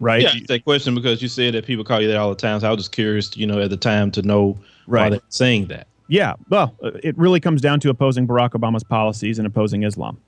Right? 0.00 0.22
Yeah, 0.22 0.32
that 0.48 0.64
question 0.64 0.94
because 0.94 1.20
you 1.20 1.28
said 1.28 1.54
that 1.54 1.66
people 1.66 1.84
call 1.84 2.00
you 2.00 2.08
that 2.08 2.16
all 2.16 2.30
the 2.30 2.34
time. 2.34 2.58
So 2.60 2.66
I 2.66 2.70
was 2.70 2.78
just 2.78 2.92
curious, 2.92 3.36
you 3.36 3.46
know, 3.46 3.60
at 3.60 3.70
the 3.70 3.76
time 3.76 4.10
to 4.12 4.22
know 4.22 4.58
why 4.86 5.02
Right. 5.02 5.10
they're 5.10 5.20
saying 5.28 5.66
that. 5.66 5.86
Yeah, 6.08 6.34
well, 6.48 6.74
uh, 6.82 6.90
it 7.04 7.16
really 7.18 7.38
comes 7.38 7.60
down 7.60 7.78
to 7.80 7.90
opposing 7.90 8.26
Barack 8.26 8.50
Obama's 8.50 8.82
policies 8.82 9.38
and 9.38 9.46
opposing 9.46 9.82
Islam. 9.84 10.18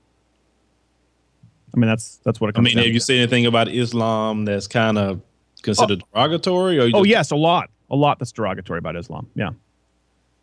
I 1.75 1.79
mean, 1.79 1.87
that's 1.89 2.17
that's 2.23 2.39
what 2.39 2.49
it 2.49 2.53
comes. 2.55 2.67
I 2.67 2.69
mean, 2.69 2.77
have 2.77 2.87
you 2.87 2.99
to. 2.99 3.05
said 3.05 3.17
anything 3.17 3.45
about 3.47 3.67
Islam 3.67 4.45
that's 4.45 4.67
kind 4.67 4.97
of 4.97 5.19
considered 5.63 6.03
derogatory? 6.13 6.79
Or 6.79 6.85
you 6.85 6.95
Oh 6.95 7.03
yes, 7.03 7.31
a 7.31 7.35
lot, 7.35 7.69
a 7.89 7.95
lot 7.95 8.19
that's 8.19 8.31
derogatory 8.31 8.77
about 8.77 8.95
Islam. 8.95 9.27
Yeah, 9.35 9.49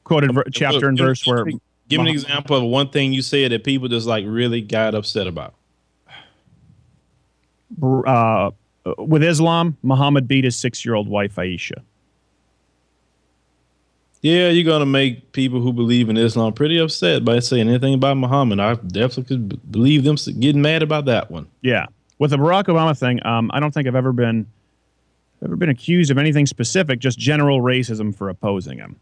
quoted 0.05 0.35
ver- 0.35 0.45
chapter 0.53 0.89
and 0.89 0.99
Give- 0.99 1.07
verse 1.07 1.25
where. 1.27 1.45
Give 1.89 2.01
me 2.03 2.11
an 2.11 2.15
example 2.17 2.57
of 2.57 2.63
one 2.65 2.91
thing 2.91 3.13
you 3.13 3.23
said 3.23 3.51
that 3.53 3.65
people 3.65 3.89
just 3.89 4.07
like 4.07 4.25
really 4.27 4.61
got 4.61 4.95
upset 4.95 5.27
about. 5.27 5.55
uh, 7.83 8.51
with 8.99 9.23
Islam, 9.23 9.77
Muhammad 9.83 10.29
beat 10.29 10.45
his 10.45 10.57
six-year-old 10.57 11.09
wife 11.09 11.37
Aisha. 11.37 11.83
Yeah, 14.23 14.49
you're 14.49 14.71
gonna 14.71 14.87
make 14.87 15.33
people 15.33 15.61
who 15.61 15.73
believe 15.73 16.11
in 16.11 16.17
Islam 16.17 16.53
pretty 16.53 16.79
upset 16.79 17.25
by 17.25 17.39
saying 17.39 17.69
anything 17.69 17.95
about 17.95 18.19
Muhammad. 18.19 18.61
I 18.61 18.75
definitely 18.75 19.25
could 19.37 19.73
believe 19.73 20.05
them 20.05 20.17
getting 20.39 20.61
mad 20.61 20.83
about 20.83 21.07
that 21.07 21.31
one. 21.31 21.49
Yeah, 21.63 21.87
with 22.19 22.33
the 22.33 22.37
Barack 22.37 22.65
Obama 22.65 22.97
thing, 22.97 23.25
um, 23.27 23.51
I 23.55 23.61
don't 23.61 23.73
think 23.73 23.89
I've 23.89 23.95
ever 23.95 24.13
been 24.13 24.47
ever 25.43 25.57
been 25.57 25.71
accused 25.71 26.11
of 26.11 26.19
anything 26.19 26.45
specific, 26.45 26.99
just 26.99 27.19
general 27.19 27.63
racism 27.63 28.15
for 28.15 28.29
opposing 28.29 28.79
him. 28.79 28.97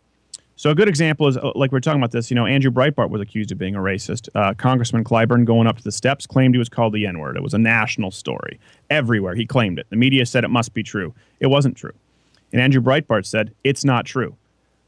So 0.58 0.70
a 0.70 0.74
good 0.74 0.88
example 0.88 1.28
is 1.28 1.36
uh, 1.36 1.52
like 1.54 1.70
we 1.70 1.76
we're 1.76 1.80
talking 1.80 2.00
about 2.00 2.10
this. 2.10 2.32
You 2.32 2.34
know, 2.34 2.44
Andrew 2.44 2.72
Breitbart 2.72 3.10
was 3.10 3.20
accused 3.20 3.52
of 3.52 3.58
being 3.58 3.76
a 3.76 3.78
racist. 3.78 4.28
Uh, 4.34 4.54
Congressman 4.54 5.04
Clyburn 5.04 5.44
going 5.44 5.68
up 5.68 5.78
to 5.78 5.84
the 5.84 5.92
steps 5.92 6.26
claimed 6.26 6.52
he 6.52 6.58
was 6.58 6.68
called 6.68 6.92
the 6.92 7.06
N-word. 7.06 7.36
It 7.36 7.44
was 7.44 7.54
a 7.54 7.58
national 7.58 8.10
story 8.10 8.58
everywhere. 8.90 9.36
He 9.36 9.46
claimed 9.46 9.78
it. 9.78 9.86
The 9.90 9.96
media 9.96 10.26
said 10.26 10.42
it 10.42 10.48
must 10.48 10.74
be 10.74 10.82
true. 10.82 11.14
It 11.38 11.46
wasn't 11.46 11.76
true, 11.76 11.92
and 12.52 12.60
Andrew 12.60 12.82
Breitbart 12.82 13.24
said 13.24 13.54
it's 13.62 13.84
not 13.84 14.04
true. 14.04 14.34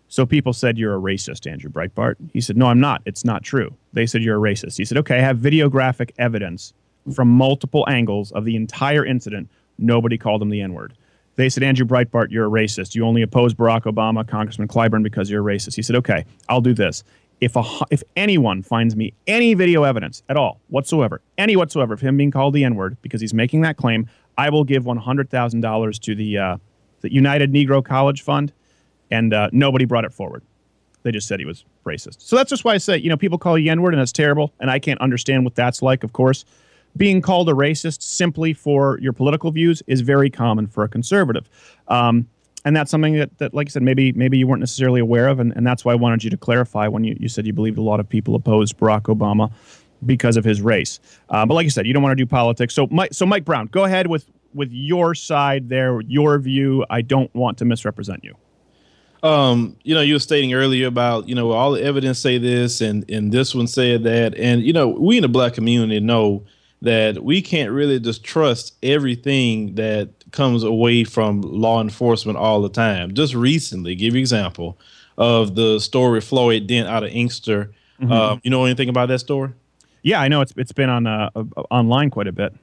So 0.08 0.26
people 0.26 0.52
said, 0.52 0.76
You're 0.76 0.96
a 0.96 1.00
racist, 1.00 1.48
Andrew 1.48 1.70
Breitbart. 1.70 2.16
He 2.32 2.40
said, 2.40 2.56
No, 2.56 2.66
I'm 2.66 2.80
not. 2.80 3.00
It's 3.06 3.24
not 3.24 3.44
true. 3.44 3.72
They 3.92 4.06
said, 4.06 4.24
You're 4.24 4.44
a 4.44 4.52
racist. 4.52 4.76
He 4.76 4.84
said, 4.84 4.98
Okay, 4.98 5.18
I 5.18 5.20
have 5.20 5.38
videographic 5.38 6.10
evidence 6.18 6.72
from 7.14 7.28
multiple 7.28 7.84
angles 7.88 8.32
of 8.32 8.44
the 8.44 8.56
entire 8.56 9.06
incident. 9.06 9.48
Nobody 9.78 10.18
called 10.18 10.42
him 10.42 10.48
the 10.48 10.62
N 10.62 10.74
word. 10.74 10.94
They 11.41 11.49
said, 11.49 11.62
Andrew 11.62 11.86
Breitbart, 11.86 12.30
you're 12.30 12.47
a 12.47 12.51
racist. 12.51 12.95
You 12.95 13.07
only 13.07 13.22
oppose 13.22 13.55
Barack 13.55 13.84
Obama, 13.84 14.28
Congressman 14.28 14.68
Clyburn, 14.68 15.03
because 15.03 15.30
you're 15.30 15.49
a 15.49 15.55
racist. 15.55 15.74
He 15.74 15.80
said, 15.80 15.97
Okay, 15.97 16.26
I'll 16.51 16.61
do 16.61 16.74
this. 16.74 17.03
If, 17.41 17.57
a, 17.57 17.64
if 17.91 18.03
anyone 18.14 18.62
finds 18.62 18.95
me 18.95 19.14
any 19.26 19.55
video 19.55 19.84
evidence 19.84 20.22
at 20.28 20.36
all, 20.36 20.61
whatsoever, 20.68 21.22
any 21.38 21.57
whatsoever, 21.57 21.95
of 21.95 22.03
him 22.03 22.18
being 22.18 22.30
called 22.30 22.53
the 22.53 22.62
N 22.62 22.74
word 22.74 22.99
because 23.01 23.22
he's 23.22 23.32
making 23.32 23.62
that 23.62 23.78
claim, 23.78 24.07
I 24.36 24.51
will 24.51 24.64
give 24.64 24.84
$100,000 24.84 26.01
to 26.01 26.14
the, 26.14 26.36
uh, 26.36 26.57
the 27.01 27.11
United 27.11 27.51
Negro 27.51 27.82
College 27.82 28.20
Fund 28.20 28.53
and 29.11 29.32
uh, 29.32 29.49
nobody 29.51 29.86
brought 29.86 30.05
it 30.05 30.12
forward. 30.12 30.43
They 31.05 31.11
just 31.11 31.26
said 31.26 31.41
he 31.41 31.47
was 31.47 31.64
racist. 31.86 32.20
So 32.20 32.36
that's 32.36 32.51
just 32.51 32.66
why 32.66 32.74
I 32.74 32.78
say, 32.78 32.99
you 32.99 33.09
know, 33.09 33.16
people 33.16 33.38
call 33.38 33.57
you 33.57 33.70
N 33.70 33.80
word 33.80 33.95
and 33.95 34.01
that's 34.03 34.12
terrible, 34.12 34.53
and 34.61 34.70
I 34.70 34.78
can't 34.78 35.01
understand 35.01 35.45
what 35.45 35.55
that's 35.55 35.80
like. 35.80 36.05
Of 36.05 36.12
course, 36.12 36.45
being 36.97 37.22
called 37.22 37.49
a 37.49 37.53
racist 37.53 38.03
simply 38.03 38.53
for 38.53 38.99
your 39.01 39.12
political 39.12 39.51
views 39.51 39.82
is 39.86 40.01
very 40.01 40.30
common 40.30 40.66
for 40.66 40.84
a 40.84 40.88
conservative, 40.88 41.49
um, 41.88 42.28
and 42.64 42.76
that's 42.76 42.91
something 42.91 43.14
that, 43.14 43.38
that, 43.38 43.55
like 43.55 43.68
I 43.68 43.70
said, 43.70 43.82
maybe 43.82 44.12
maybe 44.12 44.36
you 44.36 44.47
weren't 44.47 44.61
necessarily 44.61 45.01
aware 45.01 45.28
of, 45.28 45.41
and, 45.41 45.53
and 45.57 45.66
that's 45.66 45.84
why 45.84 45.93
I 45.93 45.95
wanted 45.95 46.24
you 46.24 46.30
to 46.30 46.36
clarify 46.36 46.88
when 46.88 47.05
you, 47.05 47.16
you 47.18 47.28
said 47.28 47.47
you 47.47 47.53
believed 47.53 47.78
a 47.78 47.82
lot 47.82 48.01
of 48.01 48.09
people 48.09 48.34
opposed 48.34 48.76
Barack 48.76 49.03
Obama 49.03 49.51
because 50.05 50.36
of 50.36 50.45
his 50.45 50.61
race. 50.61 51.01
Uh, 51.28 51.47
but 51.47 51.55
like 51.55 51.64
you 51.64 51.70
said, 51.70 51.86
you 51.86 51.93
don't 51.93 52.03
want 52.03 52.12
to 52.16 52.22
do 52.22 52.26
politics. 52.26 52.74
So 52.74 52.86
Mike, 52.91 53.14
so 53.14 53.24
Mike 53.24 53.45
Brown, 53.45 53.66
go 53.66 53.84
ahead 53.84 54.07
with 54.07 54.30
with 54.53 54.70
your 54.72 55.14
side 55.14 55.68
there, 55.68 56.01
your 56.03 56.38
view. 56.38 56.84
I 56.91 57.03
don't 57.03 57.34
want 57.34 57.59
to 57.59 57.64
misrepresent 57.64 58.24
you. 58.24 58.34
um, 59.22 59.76
you 59.82 59.95
know, 59.95 60.01
you 60.01 60.14
were 60.14 60.20
stating 60.20 60.55
earlier 60.55 60.86
about, 60.86 61.28
you 61.28 61.34
know, 61.34 61.51
all 61.51 61.72
the 61.72 61.82
evidence 61.82 62.18
say 62.18 62.38
this 62.38 62.80
and 62.80 63.09
and 63.11 63.32
this 63.32 63.55
one 63.55 63.66
said 63.66 64.03
that. 64.05 64.34
And, 64.36 64.62
you 64.62 64.72
know, 64.72 64.88
we 64.88 65.16
in 65.16 65.22
the 65.22 65.28
black 65.28 65.55
community 65.55 66.01
know 66.01 66.45
that 66.83 67.22
we 67.22 67.43
can't 67.43 67.70
really 67.70 68.01
just 68.01 68.24
trust 68.24 68.74
everything 68.83 69.74
that 69.74 70.09
comes 70.33 70.62
away 70.62 71.05
from 71.05 71.43
law 71.43 71.81
enforcement 71.81 72.39
all 72.39 72.62
the 72.62 72.68
time. 72.68 73.14
Just 73.14 73.35
recently, 73.35 73.95
give 73.95 74.14
you 74.14 74.20
example 74.20 74.78
of 75.18 75.55
the 75.55 75.78
story 75.81 76.20
Floyd 76.20 76.66
Dent 76.66 76.89
out 76.89 77.05
of 77.05 77.11
Inkster. 77.11 77.72
Mhm. 78.01 78.11
Um, 78.11 78.41
you 78.43 78.51
know 78.51 78.64
anything 78.64 78.89
about 78.89 79.09
that 79.09 79.18
story? 79.18 79.51
Yeah, 80.03 80.20
I 80.20 80.28
know 80.28 80.41
it's 80.41 80.55
it's 80.57 80.72
been 80.72 80.89
on 80.89 81.07
uh, 81.07 81.31
uh, 81.37 81.45
online 81.70 82.11
quite 82.11 82.26
a 82.26 82.33
bit. 82.33 82.55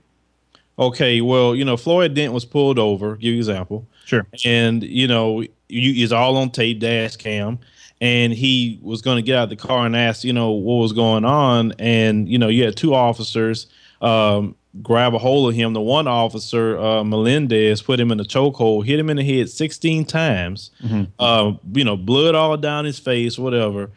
Okay, 0.79 1.21
well, 1.21 1.55
you 1.55 1.65
know, 1.65 1.77
Floyd 1.77 2.13
Dent 2.13 2.33
was 2.33 2.45
pulled 2.45 2.79
over. 2.79 3.15
Give 3.15 3.33
you 3.33 3.37
example. 3.37 3.87
Sure. 4.05 4.25
And 4.45 4.83
you 4.83 5.07
know, 5.07 5.43
you 5.69 6.03
is 6.03 6.11
all 6.11 6.37
on 6.37 6.49
tape, 6.49 6.79
dash 6.79 7.15
cam, 7.17 7.59
and 8.01 8.33
he 8.33 8.79
was 8.81 9.01
going 9.01 9.17
to 9.17 9.21
get 9.21 9.37
out 9.37 9.43
of 9.43 9.49
the 9.49 9.55
car 9.55 9.85
and 9.85 9.95
ask, 9.95 10.23
you 10.23 10.33
know, 10.33 10.51
what 10.51 10.75
was 10.75 10.93
going 10.93 11.25
on, 11.25 11.73
and 11.77 12.27
you 12.27 12.39
know, 12.39 12.47
you 12.47 12.63
had 12.63 12.75
two 12.75 12.95
officers 12.95 13.67
um, 14.01 14.55
grab 14.83 15.13
a 15.13 15.17
hold 15.17 15.49
of 15.49 15.55
him. 15.55 15.73
The 15.73 15.81
one 15.81 16.07
officer, 16.07 16.77
uh, 16.77 17.03
Melendez, 17.03 17.81
put 17.81 17.99
him 17.99 18.11
in 18.11 18.19
a 18.19 18.23
chokehold, 18.23 18.85
hit 18.85 18.99
him 18.99 19.09
in 19.09 19.17
the 19.17 19.23
head 19.23 19.49
16 19.49 20.05
times. 20.05 20.71
Uh, 21.19 21.53
you 21.73 21.83
know, 21.83 21.97
blood 21.97 22.35
all 22.35 22.55
down 22.57 22.85
his 22.85 22.99
face, 22.99 23.37
whatever. 23.39 23.89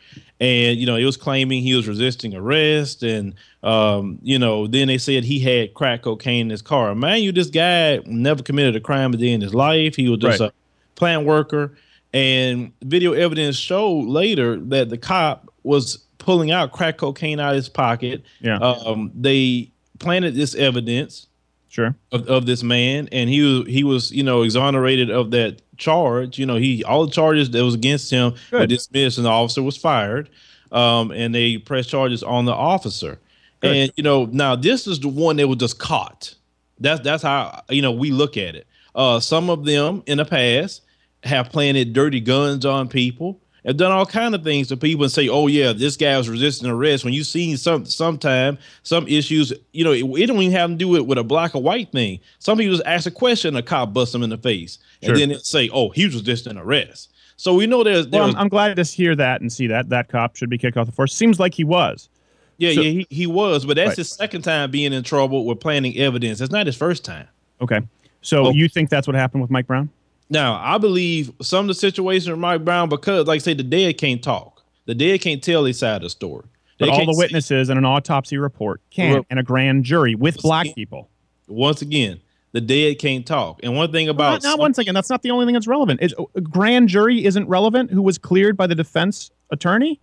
And 0.42 0.78
you 0.78 0.86
know, 0.86 0.96
he 0.96 1.04
was 1.04 1.18
claiming 1.18 1.62
he 1.62 1.74
was 1.74 1.86
resisting 1.86 2.34
arrest, 2.34 3.02
and 3.02 3.34
um, 3.62 4.18
you 4.22 4.38
know, 4.38 4.66
then 4.66 4.88
they 4.88 4.96
said 4.96 5.22
he 5.24 5.38
had 5.38 5.74
crack 5.74 6.00
cocaine 6.02 6.46
in 6.46 6.50
his 6.50 6.62
car. 6.62 6.94
Man, 6.94 7.20
you 7.22 7.30
this 7.30 7.50
guy 7.50 8.00
never 8.06 8.42
committed 8.42 8.74
a 8.74 8.80
crime 8.80 9.12
a 9.12 9.18
day 9.18 9.32
in 9.32 9.42
his 9.42 9.52
life. 9.54 9.96
He 9.96 10.08
was 10.08 10.18
just 10.20 10.40
Right. 10.40 10.48
a 10.50 10.52
plant 10.94 11.26
worker, 11.26 11.76
and 12.14 12.72
video 12.82 13.12
evidence 13.12 13.56
showed 13.56 14.06
later 14.06 14.56
that 14.58 14.88
the 14.88 14.96
cop 14.96 15.46
was 15.62 15.98
pulling 16.16 16.50
out 16.50 16.72
crack 16.72 16.96
cocaine 16.96 17.38
out 17.38 17.50
of 17.50 17.56
his 17.56 17.68
pocket. 17.68 18.22
Yeah. 18.40 18.56
Um, 18.56 19.10
they 19.14 19.70
planted 20.00 20.34
this 20.34 20.54
evidence 20.56 21.28
Sure. 21.68 21.94
of, 22.10 22.26
of 22.26 22.46
this 22.46 22.64
man, 22.64 23.08
and 23.12 23.30
he 23.30 23.42
was 23.42 23.68
he 23.68 23.84
was 23.84 24.10
you 24.10 24.24
know 24.24 24.42
exonerated 24.42 25.08
of 25.08 25.30
that 25.30 25.62
charge. 25.76 26.36
You 26.36 26.44
know, 26.46 26.56
he 26.56 26.82
all 26.82 27.06
the 27.06 27.12
charges 27.12 27.48
that 27.50 27.62
was 27.64 27.74
against 27.74 28.10
him 28.10 28.34
were 28.50 28.66
dismissed, 28.66 29.18
and 29.18 29.24
the 29.24 29.30
officer 29.30 29.62
was 29.62 29.76
fired. 29.76 30.28
Um, 30.72 31.10
and 31.12 31.32
they 31.34 31.58
pressed 31.58 31.88
charges 31.88 32.22
on 32.24 32.44
the 32.44 32.52
officer. 32.52 33.18
Good. 33.60 33.76
And 33.76 33.92
you 33.96 34.02
know, 34.02 34.24
now 34.26 34.56
this 34.56 34.86
is 34.88 34.98
the 34.98 35.08
one 35.08 35.36
that 35.36 35.46
was 35.46 35.58
just 35.58 35.78
caught. 35.78 36.34
That's 36.80 37.00
that's 37.02 37.22
how 37.22 37.62
you 37.68 37.82
know 37.82 37.92
we 37.92 38.10
look 38.10 38.36
at 38.36 38.56
it. 38.56 38.66
Uh, 38.94 39.20
some 39.20 39.48
of 39.48 39.64
them 39.64 40.02
in 40.06 40.18
the 40.18 40.24
past 40.24 40.82
have 41.22 41.50
planted 41.50 41.92
dirty 41.92 42.18
guns 42.20 42.64
on 42.64 42.88
people, 42.88 43.40
have 43.66 43.76
done 43.76 43.92
all 43.92 44.06
kind 44.06 44.34
of 44.34 44.42
things 44.44 44.68
to 44.68 44.76
people 44.76 45.04
and 45.04 45.12
say, 45.12 45.28
"Oh 45.28 45.46
yeah, 45.46 45.72
this 45.72 45.96
guy 45.96 46.16
was 46.16 46.28
resisting 46.28 46.68
arrest." 46.68 47.04
When 47.04 47.12
you 47.14 47.24
see 47.24 47.56
some 47.56 47.84
sometime 47.84 48.58
some 48.82 49.06
issues, 49.08 49.52
you 49.72 49.84
know, 49.84 49.92
it, 49.92 50.04
it 50.22 50.26
don't 50.26 50.40
even 50.40 50.52
have 50.52 50.70
to 50.70 50.76
do 50.76 50.88
with 50.88 51.02
with 51.02 51.18
a 51.18 51.24
black 51.24 51.54
or 51.54 51.62
white 51.62 51.92
thing. 51.92 52.20
Some 52.38 52.58
people 52.58 52.74
just 52.76 52.86
ask 52.86 53.06
a 53.06 53.10
question, 53.10 53.56
a 53.56 53.62
cop 53.62 53.92
busts 53.92 54.12
them 54.12 54.22
in 54.22 54.30
the 54.30 54.38
face, 54.38 54.78
Sure. 55.02 55.14
and 55.14 55.30
then 55.32 55.38
say, 55.40 55.68
"Oh, 55.72 55.90
he 55.90 56.06
was 56.06 56.14
resisting 56.14 56.56
arrest." 56.56 57.08
So 57.36 57.54
we 57.54 57.66
know 57.66 57.82
there's, 57.82 58.06
Well, 58.06 58.24
I'm, 58.28 58.36
I'm 58.36 58.48
glad 58.48 58.76
to 58.76 58.82
hear 58.82 59.16
that 59.16 59.40
and 59.40 59.50
see 59.50 59.66
that 59.68 59.88
that 59.88 60.08
cop 60.08 60.36
should 60.36 60.50
be 60.50 60.58
kicked 60.58 60.76
off 60.76 60.84
the 60.84 60.92
force. 60.92 61.14
Seems 61.14 61.40
like 61.40 61.54
he 61.54 61.64
was. 61.64 62.10
yeah, 62.58 62.74
so- 62.74 62.82
yeah, 62.82 62.90
he, 62.90 63.06
he 63.08 63.26
was, 63.26 63.64
but 63.64 63.76
that's 63.76 63.88
Right. 63.90 63.96
his 63.96 64.10
second 64.12 64.42
time 64.42 64.70
being 64.70 64.92
in 64.92 65.02
trouble 65.02 65.46
with 65.46 65.58
planting 65.58 65.96
evidence. 65.96 66.38
That's 66.40 66.50
not 66.52 66.66
his 66.66 66.76
first 66.76 67.02
time. 67.02 67.26
Okay. 67.62 67.80
So 68.20 68.48
Oh. 68.48 68.50
you 68.52 68.68
think 68.68 68.90
that's 68.90 69.06
what 69.06 69.16
happened 69.16 69.40
with 69.40 69.50
Mike 69.50 69.66
Brown? 69.66 69.88
Now, 70.30 70.60
I 70.62 70.78
believe 70.78 71.32
some 71.42 71.64
of 71.64 71.68
the 71.68 71.74
situation 71.74 72.30
with 72.32 72.40
Mike 72.40 72.64
Brown, 72.64 72.88
because 72.88 73.26
like 73.26 73.36
I 73.36 73.44
say, 73.44 73.54
the 73.54 73.64
dead 73.64 73.98
can't 73.98 74.22
talk. 74.22 74.62
The 74.86 74.94
dead 74.94 75.20
can't 75.20 75.42
tell 75.42 75.64
their 75.64 75.72
side 75.72 75.96
of 75.96 76.02
the 76.02 76.10
story. 76.10 76.44
They 76.78 76.86
But 76.86 76.94
all 76.94 77.06
the 77.06 77.16
witnesses 77.16 77.68
and 77.68 77.78
an 77.78 77.84
autopsy 77.84 78.38
report 78.38 78.80
can, 78.90 79.12
Well- 79.12 79.26
and 79.28 79.38
a 79.38 79.42
grand 79.42 79.84
jury 79.84 80.14
with 80.14 80.38
black 80.40 80.74
people. 80.74 81.10
once 81.48 81.82
again, 81.82 82.20
the 82.52 82.60
dead 82.60 82.98
can't 82.98 83.26
talk. 83.26 83.60
And 83.62 83.76
one 83.76 83.92
thing 83.92 84.08
about 84.08 84.42
Not, 84.42 84.42
not 84.42 84.58
one 84.58 84.72
second. 84.72 84.94
That's 84.94 85.10
not 85.10 85.22
the 85.22 85.30
only 85.30 85.46
thing 85.46 85.52
that's 85.52 85.66
relevant. 85.66 86.00
Is 86.00 86.14
uh, 86.18 86.24
a 86.34 86.40
grand 86.40 86.88
jury 86.88 87.24
isn't 87.24 87.48
relevant? 87.48 87.90
Who 87.90 88.02
was 88.02 88.18
cleared 88.18 88.56
by 88.56 88.66
the 88.66 88.74
defense 88.74 89.30
attorney? 89.50 90.00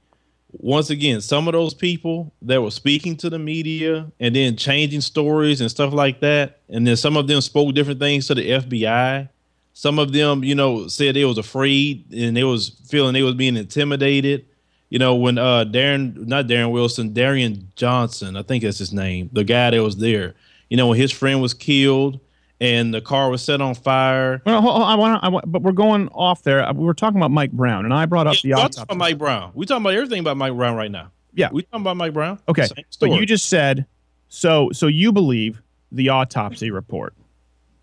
once 0.60 0.90
again, 0.90 1.22
some 1.22 1.48
of 1.48 1.54
those 1.54 1.74
people 1.74 2.34
that 2.42 2.62
were 2.62 2.72
speaking 2.72 3.16
to 3.18 3.30
the 3.30 3.38
media 3.40 4.10
and 4.20 4.36
then 4.36 4.56
changing 4.56 5.02
stories 5.02 5.62
and 5.62 5.70
stuff 5.70 5.94
like 5.94 6.22
that, 6.22 6.62
and 6.70 6.88
then 6.88 6.96
some 6.96 7.18
of 7.18 7.28
them 7.28 7.42
spoke 7.42 7.76
different 7.76 8.00
things 8.00 8.28
to 8.28 8.36
the 8.36 8.50
FBI. 8.52 9.30
Some 9.78 10.00
of 10.00 10.12
them, 10.12 10.44
you 10.44 10.56
know, 10.56 10.88
said 10.88 11.16
they 11.16 11.24
was 11.24 11.38
afraid 11.38 12.12
and 12.12 12.36
they 12.36 12.44
was 12.44 12.82
feeling 12.90 13.14
they 13.14 13.22
was 13.22 13.36
being 13.36 13.56
intimidated. 13.56 14.48
You 14.90 14.98
know, 14.98 15.14
when 15.14 15.38
uh 15.38 15.66
Darren, 15.66 16.26
not 16.26 16.48
Darren 16.48 16.72
Wilson, 16.72 17.14
Dorian 17.14 17.72
Johnson, 17.76 18.36
I 18.38 18.42
think 18.42 18.64
that's 18.64 18.80
his 18.80 18.92
name, 18.92 19.30
the 19.34 19.44
guy 19.44 19.70
that 19.70 19.84
was 19.84 19.98
there. 19.98 20.34
You 20.72 20.78
know, 20.78 20.88
when 20.88 20.98
his 20.98 21.12
friend 21.12 21.44
was 21.44 21.54
killed 21.54 22.20
and 22.60 22.92
the 22.92 23.02
car 23.02 23.30
was 23.30 23.44
set 23.44 23.62
on 23.62 23.76
fire. 23.76 24.42
Well, 24.48 24.62
hold- 24.64 24.78
hold- 24.78 24.88
I 24.88 24.96
want 24.96 25.44
to, 25.44 25.48
but 25.48 25.62
we're 25.62 25.74
going 25.74 26.08
off 26.08 26.42
there. 26.42 26.68
We 26.74 26.84
were 26.84 26.96
talking 26.96 27.18
about 27.18 27.30
Mike 27.30 27.52
Brown, 27.52 27.86
and 27.86 27.94
I 27.94 28.08
brought 28.08 28.26
up 28.26 28.34
the 28.42 28.50
talking 28.50 28.64
autopsy. 28.66 28.82
about 28.82 28.98
Mike 28.98 29.20
Brown. 29.20 29.52
We 29.54 29.68
talking 29.68 29.84
about 29.84 29.94
everything 29.94 30.22
about 30.22 30.38
Mike 30.38 30.56
Brown 30.56 30.76
right 30.76 30.90
now. 30.90 31.12
Yeah. 31.36 31.50
we 31.52 31.62
talking 31.62 31.82
about 31.82 31.98
Mike 31.98 32.14
Brown. 32.14 32.40
Okay, 32.50 32.66
but 33.00 33.12
you 33.12 33.28
just 33.28 33.48
said 33.48 33.86
so. 34.28 34.72
So 34.72 34.88
you 34.88 35.12
believe 35.12 35.62
the 35.92 36.10
autopsy 36.10 36.72
report 36.72 37.14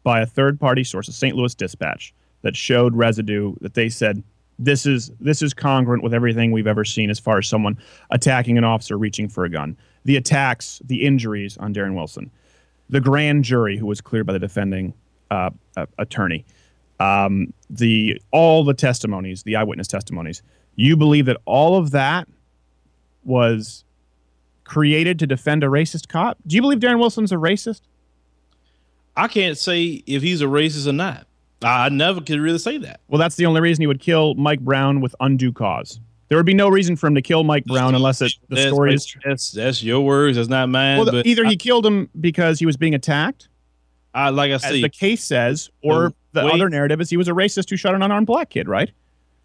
by 0.05 0.21
a 0.21 0.27
third-party 0.27 0.85
source, 0.85 1.09
a 1.09 1.13
St. 1.13 1.35
Louis 1.35 1.55
Dispatch, 1.55 2.15
that 2.43 2.55
showed 2.55 2.95
residue 2.95 3.55
that 3.61 3.75
they 3.75 3.89
said 3.89 4.23
this 4.59 4.87
is 4.87 5.11
this 5.19 5.43
is 5.43 5.53
congruent 5.53 6.03
with 6.03 6.15
everything 6.15 6.53
we've 6.53 6.67
ever 6.67 6.85
seen 6.85 7.11
as 7.11 7.19
far 7.19 7.39
as 7.39 7.49
someone 7.49 7.77
attacking 8.11 8.57
an 8.57 8.65
officer 8.65 8.97
reaching 8.97 9.29
for 9.29 9.45
a 9.45 9.49
gun, 9.49 9.77
the 10.05 10.17
attacks, 10.17 10.81
the 10.85 11.03
injuries 11.05 11.57
on 11.57 11.75
Darren 11.75 11.95
Wilson, 11.95 12.31
the 12.89 13.01
grand 13.01 13.45
jury 13.45 13.77
who 13.77 13.87
was 13.87 14.01
cleared 14.01 14.27
by 14.27 14.33
the 14.33 14.39
defending 14.39 14.95
uh, 15.31 15.51
uh, 15.77 15.87
attorney, 15.99 16.45
um, 17.01 17.53
the 17.69 18.21
all 18.31 18.63
the 18.63 18.75
testimonies, 18.75 19.43
the 19.43 19.57
eyewitness 19.57 19.89
testimonies. 19.89 20.43
You 20.77 20.97
believe 20.97 21.27
that 21.27 21.39
all 21.47 21.77
of 21.77 21.91
that 21.93 22.29
was 23.25 23.85
created 24.65 25.19
to 25.19 25.27
defend 25.27 25.65
a 25.65 25.67
racist 25.67 26.09
cop? 26.09 26.39
Do 26.47 26.57
you 26.57 26.63
believe 26.63 26.79
Darren 26.79 26.99
Wilson's 26.99 27.33
a 27.33 27.37
racist? 27.37 27.83
I 29.17 29.29
can't 29.29 29.57
say 29.57 30.03
if 30.07 30.23
he's 30.23 30.41
a 30.43 30.47
racist 30.47 30.87
or 30.87 30.93
not. 30.93 31.27
I 31.63 31.89
never 31.89 32.21
could 32.21 32.41
really 32.41 32.59
say 32.59 32.79
that. 32.79 33.01
Well, 33.09 33.19
that's 33.19 33.37
the 33.37 33.47
only 33.47 33.61
reason 33.61 33.81
he 33.83 33.87
would 33.87 34.01
kill 34.01 34.35
Mike 34.35 34.61
Brown 34.61 35.01
with 35.01 35.15
undue 35.21 35.53
cause. 35.53 35.99
There 36.29 36.39
would 36.39 36.47
be 36.47 36.55
no 36.55 36.69
reason 36.69 36.97
for 36.97 37.07
him 37.07 37.15
to 37.15 37.23
kill 37.23 37.45
Mike 37.45 37.65
Brown 37.65 37.95
unless 37.95 38.21
it, 38.21 38.33
the 38.49 38.57
That's, 38.57 38.69
story 38.69 38.95
is. 38.95 39.17
that's 39.25 39.53
that's 39.53 39.83
your 39.83 40.01
words. 40.01 40.37
That's 40.37 40.49
not 40.49 40.69
mine. 40.69 40.99
Well, 40.99 41.07
the- 41.11 41.27
either 41.27 41.47
I, 41.47 41.51
he 41.51 41.57
killed 41.57 41.87
him 41.87 42.11
because 42.21 42.59
he 42.59 42.67
was 42.67 42.77
being 42.77 42.95
attacked, 42.95 43.49
I, 44.15 44.31
like 44.31 44.53
I 44.53 44.57
say, 44.59 44.83
the 44.83 44.89
case 44.89 45.25
says, 45.25 45.71
or 45.83 46.13
The 46.33 46.45
other 46.47 46.69
narrative 46.69 47.01
is 47.01 47.09
he 47.11 47.17
was 47.17 47.29
a 47.29 47.33
racist 47.33 47.71
who 47.71 47.77
shot 47.77 47.95
an 47.95 48.03
unarmed 48.03 48.27
black 48.27 48.51
kid, 48.51 48.69
right? 48.69 48.91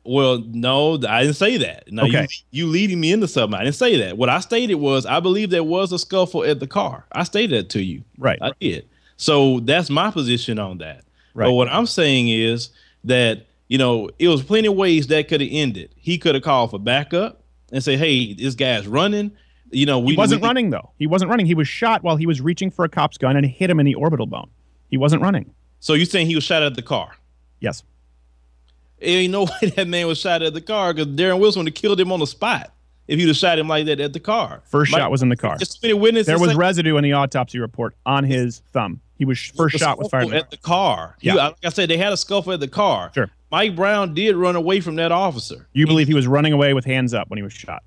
well, 0.05 0.39
no, 0.47 0.95
I 1.07 1.21
didn't 1.23 1.35
say 1.35 1.57
that. 1.57 1.91
No, 1.91 2.03
Okay. 2.05 2.27
you, 2.51 2.65
you 2.65 2.67
leading 2.67 2.99
me 2.99 3.11
into 3.11 3.27
something. 3.27 3.59
I 3.59 3.63
didn't 3.63 3.75
say 3.75 3.97
that. 3.99 4.17
What 4.17 4.29
I 4.29 4.39
stated 4.39 4.75
was 4.75 5.05
I 5.05 5.19
believe 5.19 5.51
there 5.51 5.63
was 5.63 5.91
a 5.91 5.99
scuffle 5.99 6.43
at 6.43 6.59
the 6.59 6.65
car. 6.67 7.05
I 7.11 7.23
stated 7.23 7.51
that 7.65 7.69
to 7.71 7.83
you. 7.83 8.03
Right. 8.17 8.39
I 8.41 8.51
did. 8.59 8.87
So 9.19 9.59
that's 9.59 9.89
my 9.89 10.09
position 10.11 10.57
on 10.59 10.77
that. 10.77 11.03
Right. 11.33 11.47
But 11.47 11.53
what 11.53 11.67
I'm 11.67 11.85
saying 11.85 12.29
is 12.29 12.69
that 13.03 13.45
you 13.67 13.77
know 13.77 14.09
it 14.17 14.29
was 14.29 14.41
plenty 14.41 14.67
of 14.69 14.75
ways 14.75 15.07
that 15.07 15.27
could 15.27 15.41
have 15.41 15.49
ended. 15.51 15.93
He 15.97 16.17
could 16.17 16.35
have 16.35 16.43
called 16.43 16.71
for 16.71 16.79
backup 16.79 17.43
and 17.71 17.83
say, 17.83 17.97
"Hey, 17.97 18.33
this 18.33 18.55
guy's 18.55 18.87
running." 18.87 19.31
You 19.71 19.85
know, 19.85 19.99
we 19.99 20.13
He 20.13 20.17
wasn't 20.17 20.41
we- 20.41 20.47
running 20.47 20.69
though. 20.71 20.91
He 20.97 21.05
wasn't 21.05 21.29
running. 21.29 21.45
He 21.45 21.53
was 21.53 21.67
shot 21.67 22.01
while 22.01 22.15
he 22.15 22.25
was 22.25 22.39
reaching 22.41 22.71
for 22.71 22.85
a 22.85 22.89
cop's 22.89 23.17
gun 23.19 23.35
and 23.35 23.45
hit 23.45 23.69
him 23.69 23.79
in 23.79 23.85
the 23.85 23.93
orbital 23.95 24.25
bone. 24.25 24.49
He 24.89 24.97
wasn't 24.97 25.21
running. 25.21 25.51
So 25.81 25.93
you're 25.93 26.05
saying 26.05 26.27
he 26.27 26.35
was 26.35 26.43
shot 26.43 26.63
at 26.63 26.75
the 26.75 26.81
car? 26.81 27.11
Yes. 27.59 27.83
Ain't 29.01 29.31
no 29.31 29.43
way 29.61 29.69
that 29.75 29.87
man 29.87 30.07
was 30.07 30.17
shot 30.17 30.41
at 30.41 30.53
the 30.53 30.61
car 30.61 30.93
because 30.93 31.07
Darren 31.13 31.39
Wilson 31.39 31.59
would 31.61 31.67
have 31.67 31.75
killed 31.75 31.99
him 31.99 32.11
on 32.11 32.19
the 32.19 32.25
spot 32.27 32.73
if 33.07 33.19
he'd 33.19 33.27
have 33.27 33.37
shot 33.37 33.59
him 33.59 33.67
like 33.67 33.85
that 33.85 33.99
at 33.99 34.13
the 34.13 34.19
car. 34.19 34.61
First 34.65 34.91
Mike- 34.91 34.99
shot 35.01 35.11
was 35.11 35.21
in 35.21 35.29
the 35.29 35.37
car. 35.37 35.57
There's 35.57 35.75
too 35.75 35.87
many 35.87 35.93
witnesses. 35.93 36.27
There 36.27 36.39
was 36.39 36.51
say- 36.51 36.55
residue 36.57 36.97
in 36.97 37.03
the 37.03 37.13
autopsy 37.13 37.59
report 37.59 37.95
on 38.05 38.23
his 38.23 38.61
thumb. 38.73 38.99
He 39.19 39.25
was 39.25 39.37
first 39.55 39.73
the 39.73 39.79
shot 39.79 39.99
was 39.99 40.07
fired. 40.09 40.23
in 40.23 40.29
the 40.31 40.37
at 40.37 40.49
the 40.49 40.57
car. 40.57 41.15
Yeah. 41.21 41.33
You- 41.33 41.37
like 41.39 41.55
I 41.63 41.69
said, 41.69 41.89
they 41.89 41.97
had 41.97 42.11
a 42.11 42.17
scuffle 42.17 42.53
at 42.53 42.59
the 42.61 42.67
car. 42.67 43.11
Sure. 43.13 43.29
Mike 43.51 43.75
Brown 43.75 44.13
did 44.13 44.35
run 44.35 44.55
away 44.55 44.79
from 44.79 44.95
that 44.95 45.11
officer. 45.11 45.67
You 45.73 45.85
believe 45.85 46.07
he 46.07 46.13
was 46.13 46.25
running 46.27 46.53
away 46.53 46.73
with 46.73 46.85
hands 46.85 47.13
up 47.13 47.29
when 47.29 47.37
he 47.37 47.43
was 47.43 47.53
shot? 47.53 47.83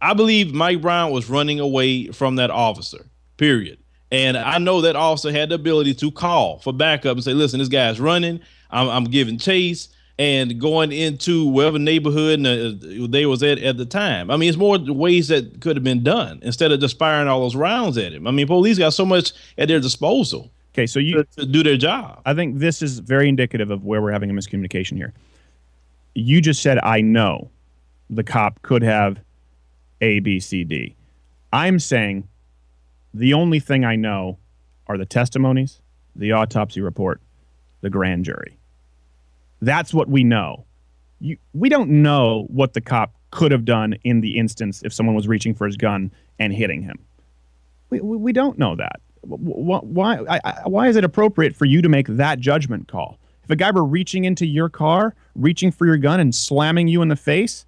I 0.00 0.14
believe 0.14 0.54
Mike 0.54 0.80
Brown 0.80 1.10
was 1.12 1.28
running 1.28 1.60
away 1.60 2.06
from 2.08 2.36
that 2.36 2.50
officer. 2.50 3.06
Period. 3.36 3.78
And 4.10 4.36
I 4.36 4.58
know 4.58 4.80
that 4.80 4.96
officer 4.96 5.30
had 5.30 5.50
the 5.50 5.54
ability 5.56 5.94
to 5.94 6.10
call 6.10 6.58
for 6.60 6.72
backup 6.72 7.12
and 7.16 7.22
say, 7.22 7.32
"Listen, 7.34 7.58
this 7.60 7.68
guy's 7.68 8.00
running. 8.00 8.40
I'm, 8.70 8.88
I'm 8.88 9.04
giving 9.04 9.38
chase." 9.38 9.88
and 10.18 10.60
going 10.60 10.92
into 10.92 11.46
whatever 11.48 11.78
neighborhood 11.78 12.44
uh, 12.44 12.72
they 13.08 13.24
was 13.24 13.42
at 13.42 13.58
at 13.60 13.78
the 13.78 13.86
time. 13.86 14.30
I 14.30 14.36
mean, 14.36 14.50
it's 14.50 14.58
more 14.58 14.76
ways 14.78 15.28
that 15.28 15.62
could 15.62 15.76
have 15.76 15.82
been 15.82 16.02
done 16.02 16.40
instead 16.42 16.72
of 16.72 16.78
just 16.78 16.98
firing 16.98 17.26
all 17.26 17.40
those 17.40 17.56
rounds 17.56 17.96
at 17.96 18.12
him. 18.12 18.26
I 18.26 18.30
mean, 18.30 18.46
police 18.46 18.76
got 18.76 18.92
so 18.92 19.06
much 19.06 19.32
at 19.56 19.68
their 19.68 19.80
disposal. 19.80 20.52
Okay, 20.80 20.86
so 20.86 20.98
you 20.98 21.16
to, 21.16 21.24
to 21.40 21.46
do 21.46 21.62
their 21.62 21.76
job. 21.76 22.22
I 22.24 22.32
think 22.32 22.58
this 22.58 22.80
is 22.80 23.00
very 23.00 23.28
indicative 23.28 23.70
of 23.70 23.84
where 23.84 24.00
we're 24.00 24.12
having 24.12 24.30
a 24.30 24.32
miscommunication 24.32 24.96
here. 24.96 25.12
You 26.14 26.40
just 26.40 26.62
said 26.62 26.78
I 26.82 27.02
know 27.02 27.50
the 28.08 28.24
cop 28.24 28.62
could 28.62 28.82
have 28.82 29.20
A, 30.00 30.20
B, 30.20 30.40
C, 30.40 30.64
D. 30.64 30.96
I'm 31.52 31.78
saying 31.78 32.26
the 33.12 33.34
only 33.34 33.60
thing 33.60 33.84
I 33.84 33.96
know 33.96 34.38
are 34.86 34.96
the 34.96 35.04
testimonies, 35.04 35.82
the 36.16 36.32
autopsy 36.32 36.80
report, 36.80 37.20
the 37.82 37.90
grand 37.90 38.24
jury. 38.24 38.56
That's 39.60 39.92
what 39.92 40.08
we 40.08 40.24
know. 40.24 40.64
You, 41.20 41.36
we 41.52 41.68
don't 41.68 41.90
know 41.90 42.46
what 42.48 42.72
the 42.72 42.80
cop 42.80 43.12
could 43.30 43.52
have 43.52 43.66
done 43.66 43.96
in 44.02 44.22
the 44.22 44.38
instance 44.38 44.82
if 44.82 44.94
someone 44.94 45.14
was 45.14 45.28
reaching 45.28 45.54
for 45.54 45.66
his 45.66 45.76
gun 45.76 46.10
and 46.38 46.54
hitting 46.54 46.80
him. 46.80 46.98
We, 47.90 48.00
we, 48.00 48.16
we 48.16 48.32
don't 48.32 48.58
know 48.58 48.76
that. 48.76 49.02
Why, 49.22 49.78
why, 49.78 50.16
I, 50.28 50.40
I, 50.44 50.68
why 50.68 50.88
is 50.88 50.96
it 50.96 51.04
appropriate 51.04 51.54
for 51.54 51.64
you 51.66 51.82
to 51.82 51.88
make 51.88 52.06
that 52.08 52.40
judgment 52.40 52.88
call? 52.88 53.18
If 53.44 53.50
a 53.50 53.56
guy 53.56 53.70
were 53.70 53.84
reaching 53.84 54.24
into 54.24 54.46
your 54.46 54.68
car, 54.68 55.14
reaching 55.34 55.70
for 55.72 55.86
your 55.86 55.96
gun, 55.96 56.20
and 56.20 56.34
slamming 56.34 56.88
you 56.88 57.02
in 57.02 57.08
the 57.08 57.16
face, 57.16 57.66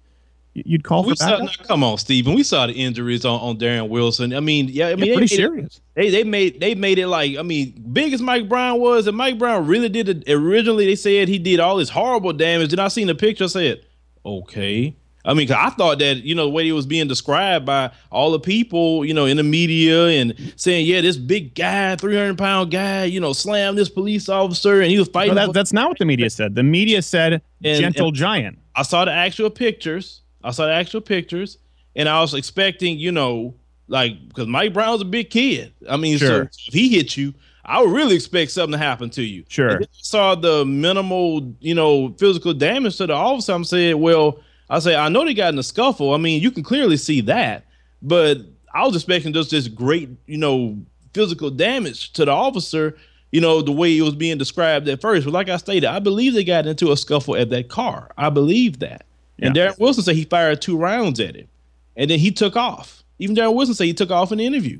you'd 0.53 0.83
call 0.83 1.03
we 1.03 1.11
for 1.11 1.15
saw, 1.17 1.47
come 1.67 1.83
on, 1.83 1.97
Steven. 1.97 2.33
We 2.35 2.43
saw 2.43 2.67
the 2.67 2.73
injuries 2.73 3.25
on, 3.25 3.39
on 3.39 3.57
Darren 3.57 3.89
Wilson. 3.89 4.33
I 4.33 4.39
mean, 4.39 4.67
yeah, 4.69 4.87
I 4.89 4.95
mean, 4.95 5.05
Yeah, 5.05 5.13
they 5.13 5.17
pretty 5.17 5.19
made 5.19 5.23
it- 5.23 5.35
serious. 5.35 5.81
they 5.95 6.09
they 6.09 6.23
made 6.23 6.59
they 6.59 6.75
made 6.75 6.99
it 6.99 7.07
like 7.07 7.37
I 7.37 7.41
mean, 7.41 7.71
big 7.91 8.13
as 8.13 8.21
Mike 8.21 8.47
Brown 8.47 8.79
was, 8.79 9.07
and 9.07 9.17
Mike 9.17 9.37
Brown 9.37 9.67
really 9.67 9.89
did 9.89 10.09
it. 10.09 10.29
Originally, 10.29 10.85
they 10.85 10.95
said 10.95 11.27
he 11.27 11.37
did 11.39 11.59
all 11.59 11.77
this 11.77 11.89
horrible 11.89 12.33
damage. 12.33 12.69
Then 12.69 12.79
I 12.79 12.87
seen 12.87 13.07
the 13.07 13.15
picture. 13.15 13.43
I 13.43 13.47
said, 13.47 13.85
okay. 14.25 14.95
I 15.25 15.33
mean, 15.33 15.47
'cause 15.47 15.57
I 15.57 15.69
thought 15.69 15.99
that 15.99 16.23
you 16.25 16.35
know 16.35 16.43
the 16.43 16.49
way 16.49 16.65
he 16.65 16.71
was 16.73 16.85
being 16.85 17.07
described 17.07 17.65
by 17.65 17.91
all 18.11 18.31
the 18.31 18.39
people, 18.39 19.05
you 19.05 19.13
know, 19.13 19.25
in 19.25 19.37
the 19.37 19.43
media 19.43 20.07
and 20.07 20.33
saying, 20.57 20.85
yeah, 20.85 20.99
this 21.01 21.15
big 21.17 21.55
guy, 21.55 21.95
three 21.95 22.15
hundred 22.15 22.37
pound 22.37 22.71
guy, 22.71 23.05
you 23.05 23.19
know, 23.19 23.31
slammed 23.33 23.77
this 23.77 23.89
police 23.89 24.27
officer, 24.27 24.81
and 24.81 24.91
he 24.91 24.97
was 24.99 25.07
No, 25.07 25.13
fighting. 25.13 25.35
that, 25.35 25.53
that's 25.53 25.71
not 25.73 25.87
what 25.89 25.97
the 25.97 26.05
media 26.05 26.29
said. 26.29 26.55
The 26.55 26.63
media 26.63 27.01
said 27.01 27.41
And- 27.63 27.79
gentle 27.79 28.07
and- 28.07 28.15
giant. 28.17 28.57
I 28.75 28.81
saw 28.83 29.05
the 29.05 29.11
actual 29.13 29.49
pictures. 29.49 30.21
I 30.43 30.51
saw 30.51 30.65
the 30.65 30.73
actual 30.73 30.99
pictures, 31.01 31.57
and 31.95 32.09
I 32.09 32.19
was 32.19 32.33
expecting, 32.33 32.99
you 32.99 33.11
know, 33.13 33.53
like 33.87 34.27
because 34.27 34.47
Mike 34.47 34.73
Brown's 34.73 35.01
a 35.01 35.05
big 35.05 35.29
kid. 35.29 35.71
I 35.89 35.95
mean, 35.97 36.17
Sure. 36.17 36.49
so 36.51 36.59
if 36.67 36.73
he 36.73 36.89
hit 36.89 37.15
you, 37.15 37.33
I 37.65 37.81
would 37.81 37.91
really 37.91 38.15
expect 38.15 38.51
something 38.51 38.73
to 38.73 38.77
happen 38.77 39.09
to 39.11 39.23
you. 39.23 39.45
Sure. 39.47 39.81
I 39.81 39.85
saw 39.91 40.35
the 40.35 40.65
minimal, 40.65 41.53
you 41.61 41.75
know, 41.75 42.13
physical 42.19 42.53
damage 42.53 42.97
to 42.97 43.07
the 43.07 43.13
officer. 43.13 43.53
I'm 43.53 43.63
saying, 43.63 43.99
well, 44.01 44.39
I 44.73 44.79
say 44.79 44.95
I 44.95 45.07
know 45.07 45.23
they 45.23 45.35
got 45.35 45.53
in 45.53 45.59
a 45.59 45.63
scuffle. 45.63 46.13
I 46.13 46.17
mean, 46.17 46.41
you 46.41 46.49
can 46.49 46.63
clearly 46.63 46.97
see 46.97 47.21
that, 47.21 47.65
but 48.01 48.39
I 48.73 48.83
was 48.85 48.95
expecting 48.95 49.31
just 49.31 49.51
this 49.51 49.67
great, 49.67 50.09
you 50.25 50.37
know, 50.37 50.77
physical 51.13 51.51
damage 51.51 52.11
to 52.13 52.25
the 52.25 52.31
officer. 52.31 52.97
You 53.31 53.41
know, 53.41 53.61
the 53.61 53.71
way 53.71 53.95
it 53.95 54.01
was 54.01 54.15
being 54.15 54.37
described 54.37 54.87
at 54.87 54.99
first. 54.99 55.25
But 55.25 55.33
like 55.33 55.49
I 55.49 55.57
stated, 55.57 55.87
I 55.87 55.99
believe 55.99 56.33
they 56.33 56.43
got 56.43 56.65
into 56.65 56.91
a 56.91 56.97
scuffle 56.97 57.35
at 57.35 57.51
that 57.51 57.69
car. 57.69 58.11
I 58.17 58.29
believe 58.29 58.79
that. 58.79 59.05
And 59.39 59.55
Darren 59.55 59.77
Wilson 59.79 60.03
said 60.03 60.15
he 60.15 60.25
fired 60.25 60.61
two 60.61 60.77
rounds 60.77 61.19
at 61.19 61.35
him, 61.35 61.47
and 61.95 62.09
then 62.09 62.19
he 62.19 62.31
took 62.31 62.55
off. 62.55 63.03
Even 63.19 63.35
Darren 63.35 63.53
Wilson 63.53 63.75
said 63.75 63.85
he 63.85 63.93
took 63.93 64.11
off 64.11 64.31
in 64.31 64.39
the 64.39 64.45
interview. 64.45 64.79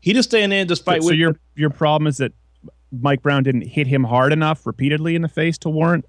He 0.00 0.12
just 0.12 0.30
stand 0.30 0.50
there 0.50 0.64
just 0.64 0.84
fight 0.84 1.02
so 1.02 1.10
your 1.10 1.36
your 1.54 1.70
problem 1.70 2.06
is 2.06 2.16
that 2.18 2.32
Mike 2.92 3.22
Brown 3.22 3.42
didn't 3.44 3.68
hit 3.68 3.86
him 3.86 4.04
hard 4.04 4.32
enough 4.32 4.66
repeatedly 4.66 5.14
in 5.14 5.22
the 5.22 5.28
face 5.28 5.58
to 5.58 5.68
warrant. 5.68 6.06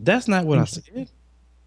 That's 0.00 0.26
not 0.26 0.46
what 0.46 0.58
I 0.58 0.64
said. 0.64 1.10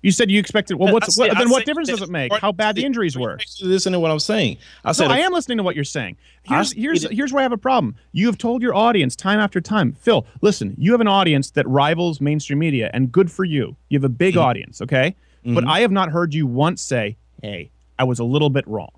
You 0.08 0.14
said 0.14 0.32
you 0.32 0.40
expected. 0.40 0.78
Well, 0.78 0.94
what's 0.94 1.16
said- 1.16 1.28
what, 1.28 1.38
then 1.38 1.50
what 1.50 1.66
difference 1.66 1.90
does 1.90 2.02
it 2.02 2.10
make? 2.10 2.32
How 2.32 2.54
bad 2.54 2.78
the 2.78 2.86
injuries 2.86 3.18
were? 3.18 3.38
Listen 3.62 3.92
to 3.92 4.00
what 4.00 4.10
I'm 4.10 4.20
saying. 4.20 4.56
I 4.86 4.94
said 4.94 5.10
no, 5.10 5.14
I 5.14 5.18
am 5.18 5.34
listening 5.34 5.58
to 5.58 5.64
what 5.64 5.76
you're 5.76 5.84
saying. 5.84 6.16
Here's 6.44 6.72
here's 6.72 7.04
here's 7.10 7.34
where 7.34 7.42
I 7.42 7.44
have 7.44 7.52
a 7.52 7.58
problem. 7.58 7.94
You 8.14 8.28
have 8.28 8.38
told 8.38 8.62
your 8.62 8.74
audience 8.74 9.18
time 9.18 9.38
after 9.38 9.60
time, 9.60 9.92
Phil. 10.00 10.26
Listen, 10.42 10.76
you 10.78 10.94
have 10.94 11.02
an 11.02 11.10
audience 11.10 11.52
that 11.52 11.68
rivals 11.68 12.22
mainstream 12.22 12.60
media, 12.60 12.90
and 12.94 13.12
good 13.12 13.30
for 13.30 13.44
you. 13.44 13.76
You 13.90 13.98
have 14.00 14.06
a 14.06 14.10
big 14.10 14.36
Mm-hmm. 14.36 14.44
audience, 14.46 14.82
okay? 14.82 15.14
But 15.44 15.68
I 15.68 15.82
have 15.82 15.92
not 15.92 16.10
heard 16.10 16.34
you 16.34 16.48
once 16.48 16.82
say, 16.82 17.18
"Hey, 17.42 17.70
I 18.00 18.06
was 18.06 18.20
a 18.20 18.24
little 18.24 18.50
bit 18.50 18.66
wrong," 18.66 18.92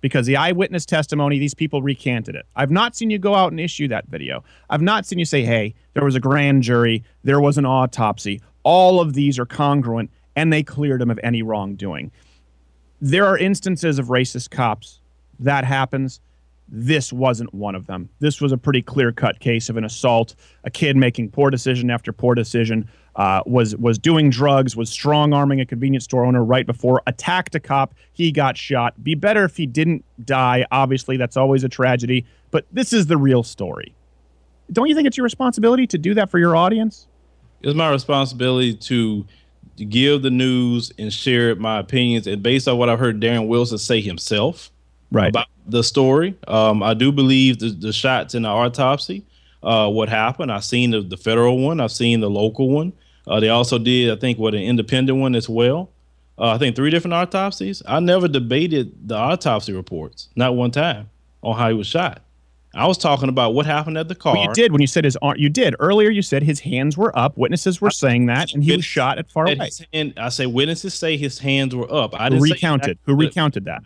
because 0.00 0.26
the 0.26 0.36
eyewitness 0.36 0.84
testimony, 0.84 1.38
these 1.38 1.54
people 1.54 1.80
recanted 1.82 2.34
it. 2.34 2.46
I've 2.56 2.70
not 2.72 2.96
seen 2.96 3.10
you 3.10 3.18
go 3.18 3.34
out 3.36 3.52
and 3.52 3.60
issue 3.60 3.86
that 3.88 4.06
video. 4.08 4.42
I've 4.68 4.82
not 4.82 5.06
seen 5.06 5.18
you 5.20 5.24
say, 5.24 5.44
"Hey, 5.44 5.74
there 5.94 6.04
was 6.04 6.14
a 6.16 6.20
grand 6.20 6.62
jury, 6.64 7.04
there 7.24 7.40
was 7.40 7.56
an 7.58 7.66
autopsy. 7.66 8.40
All 8.70 9.00
of 9.00 9.14
these 9.14 9.38
are 9.38 9.46
congruent, 9.46 10.10
and 10.36 10.52
they 10.52 10.62
cleared 10.62 11.00
him 11.00 11.10
of 11.10 11.18
any 11.22 11.42
wrongdoing." 11.42 12.12
there 13.00 13.26
are 13.26 13.38
instances 13.38 13.98
of 13.98 14.06
racist 14.06 14.50
cops. 14.50 15.00
That 15.38 15.64
happens. 15.64 16.20
This 16.70 17.12
wasn't 17.12 17.54
one 17.54 17.74
of 17.74 17.86
them. 17.86 18.10
This 18.18 18.40
was 18.40 18.52
a 18.52 18.58
pretty 18.58 18.82
clear 18.82 19.10
cut 19.10 19.40
case 19.40 19.70
of 19.70 19.76
an 19.76 19.84
assault. 19.84 20.34
A 20.64 20.70
kid 20.70 20.96
making 20.96 21.30
poor 21.30 21.50
decision 21.50 21.90
after 21.90 22.12
poor 22.12 22.34
decision 22.34 22.90
uh, 23.16 23.42
was 23.46 23.74
was 23.76 23.98
doing 23.98 24.28
drugs 24.28 24.76
was 24.76 24.90
strong 24.90 25.32
arming 25.32 25.60
a 25.60 25.66
convenience 25.66 26.04
store 26.04 26.24
owner 26.24 26.44
right 26.44 26.66
before 26.66 27.02
attacked 27.06 27.54
a 27.54 27.60
cop. 27.60 27.94
He 28.12 28.30
got 28.30 28.56
shot. 28.58 29.02
Be 29.02 29.14
better 29.14 29.44
if 29.44 29.56
he 29.56 29.66
didn't 29.66 30.04
die. 30.24 30.66
Obviously 30.70 31.16
that's 31.16 31.36
always 31.36 31.64
a 31.64 31.68
tragedy 31.68 32.26
but 32.50 32.66
this 32.72 32.92
is 32.92 33.06
the 33.06 33.16
real 33.16 33.42
story. 33.42 33.94
Don't 34.72 34.88
you 34.88 34.94
think 34.94 35.06
it's 35.06 35.16
your 35.16 35.24
responsibility 35.24 35.86
to 35.86 35.98
do 35.98 36.14
that 36.14 36.30
for 36.30 36.38
your 36.38 36.54
audience 36.54 37.07
it's 37.62 37.74
my 37.74 37.90
responsibility 37.90 38.74
to 38.74 39.26
give 39.76 40.22
the 40.22 40.30
news 40.30 40.92
and 40.98 41.12
share 41.12 41.54
my 41.54 41.78
opinions 41.78 42.26
and 42.26 42.42
based 42.42 42.66
on 42.66 42.78
what 42.78 42.88
I've 42.88 42.98
heard 42.98 43.20
Darren 43.20 43.46
Wilson 43.46 43.78
say 43.78 44.00
himself 44.00 44.70
right 45.10 45.28
about 45.28 45.46
the 45.66 45.82
story. 45.82 46.36
Um, 46.48 46.82
I 46.82 46.94
do 46.94 47.12
believe 47.12 47.58
the, 47.58 47.70
the 47.70 47.92
shots 47.92 48.34
in 48.34 48.42
the 48.42 48.48
autopsy, 48.48 49.24
uh, 49.62 49.88
what 49.88 50.08
happened. 50.08 50.50
I've 50.50 50.64
seen 50.64 50.90
the, 50.90 51.02
the 51.02 51.16
federal 51.16 51.58
one. 51.58 51.80
I've 51.80 51.92
seen 51.92 52.20
the 52.20 52.30
local 52.30 52.70
one. 52.70 52.92
Uh, 53.26 53.40
they 53.40 53.50
also 53.50 53.78
did, 53.78 54.10
I 54.10 54.16
think, 54.16 54.38
what 54.38 54.54
an 54.54 54.62
independent 54.62 55.18
one 55.18 55.34
as 55.34 55.48
well. 55.48 55.90
Uh, 56.38 56.54
I 56.54 56.58
think 56.58 56.76
three 56.76 56.90
different 56.90 57.14
autopsies. 57.14 57.82
I 57.86 58.00
never 58.00 58.28
debated 58.28 59.08
the 59.08 59.16
autopsy 59.16 59.72
reports, 59.72 60.28
not 60.34 60.56
one 60.56 60.70
time, 60.70 61.10
on 61.42 61.56
how 61.56 61.68
he 61.68 61.74
was 61.74 61.86
shot. 61.86 62.22
I 62.78 62.86
was 62.86 62.96
talking 62.96 63.28
about 63.28 63.54
what 63.54 63.66
happened 63.66 63.98
at 63.98 64.06
the 64.08 64.14
car. 64.14 64.34
Well, 64.34 64.44
you 64.44 64.54
did 64.54 64.70
when 64.72 64.80
you 64.80 64.86
said 64.86 65.04
his 65.04 65.16
arm. 65.16 65.34
You 65.36 65.48
did 65.48 65.74
earlier. 65.80 66.10
You 66.10 66.22
said 66.22 66.42
his 66.44 66.60
hands 66.60 66.96
were 66.96 67.16
up. 67.18 67.36
Witnesses 67.36 67.80
were 67.80 67.90
saying 67.90 68.26
that, 68.26 68.52
and 68.54 68.62
he 68.62 68.76
was 68.76 68.84
shot 68.84 69.18
at 69.18 69.28
far 69.30 69.46
away. 69.46 69.70
hand- 69.92 70.14
I 70.16 70.28
say 70.28 70.46
witnesses 70.46 70.94
say 70.94 71.16
his 71.16 71.38
hands 71.40 71.74
were 71.74 71.92
up. 71.92 72.14
I 72.18 72.28
didn't 72.28 72.44
say 72.46 72.52
recounted? 72.52 72.98
Who 73.02 73.14
recounted 73.16 73.64
that? 73.64 73.82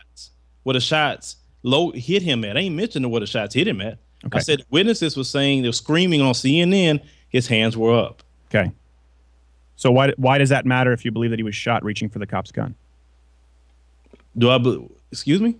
Where 0.64 0.74
the 0.74 0.80
shots 0.80 1.36
low 1.62 1.90
hit 1.92 2.22
him 2.22 2.44
at. 2.44 2.56
I 2.56 2.60
ain't 2.60 2.74
mentioning 2.74 3.10
where 3.10 3.20
the 3.20 3.26
shots 3.26 3.54
hit 3.54 3.66
him 3.66 3.80
at. 3.80 3.98
Okay. 4.26 4.38
I 4.38 4.40
said 4.40 4.62
witnesses 4.70 5.16
were 5.16 5.24
saying 5.24 5.62
they're 5.62 5.72
screaming 5.72 6.20
on 6.20 6.34
CNN. 6.34 7.00
His 7.30 7.46
hands 7.48 7.76
were 7.76 7.92
up. 7.98 8.22
Okay. 8.54 8.70
So 9.76 9.90
why 9.90 10.12
why 10.18 10.36
does 10.38 10.50
that 10.50 10.66
matter 10.66 10.92
if 10.92 11.04
you 11.04 11.10
believe 11.10 11.30
that 11.30 11.38
he 11.38 11.42
was 11.42 11.56
shot 11.56 11.82
reaching 11.82 12.08
for 12.10 12.18
the 12.18 12.26
cop's 12.26 12.52
gun? 12.52 12.74
Do 14.36 14.50
I? 14.50 14.58
be- 14.58 14.86
Excuse 15.10 15.40
me. 15.40 15.56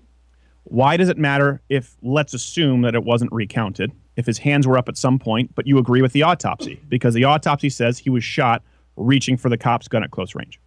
Why 0.65 0.97
does 0.97 1.09
it 1.09 1.19
matter 1.19 1.61
if 1.69 1.97
let's 2.03 2.35
assume 2.35 2.83
that 2.83 2.95
it 2.95 3.05
wasn't 3.05 3.33
recounted 3.33 3.93
if 4.17 4.27
his 4.27 4.39
hands 4.39 4.67
were 4.67 4.77
up 4.77 4.89
at 4.89 4.97
some 4.97 5.19
point, 5.19 5.55
but 5.55 5.67
you 5.67 5.79
agree 5.79 6.03
with 6.03 6.13
the 6.13 6.23
autopsy 6.23 6.81
because 6.89 7.15
the 7.15 7.25
autopsy 7.25 7.71
says 7.71 7.99
he 7.99 8.11
was 8.11 8.23
shot 8.23 8.63
reaching 8.97 9.37
for 9.37 9.49
the 9.49 9.57
cop's 9.57 9.89
gun 9.89 10.05
at 10.05 10.11
close 10.11 10.35
range. 10.35 10.61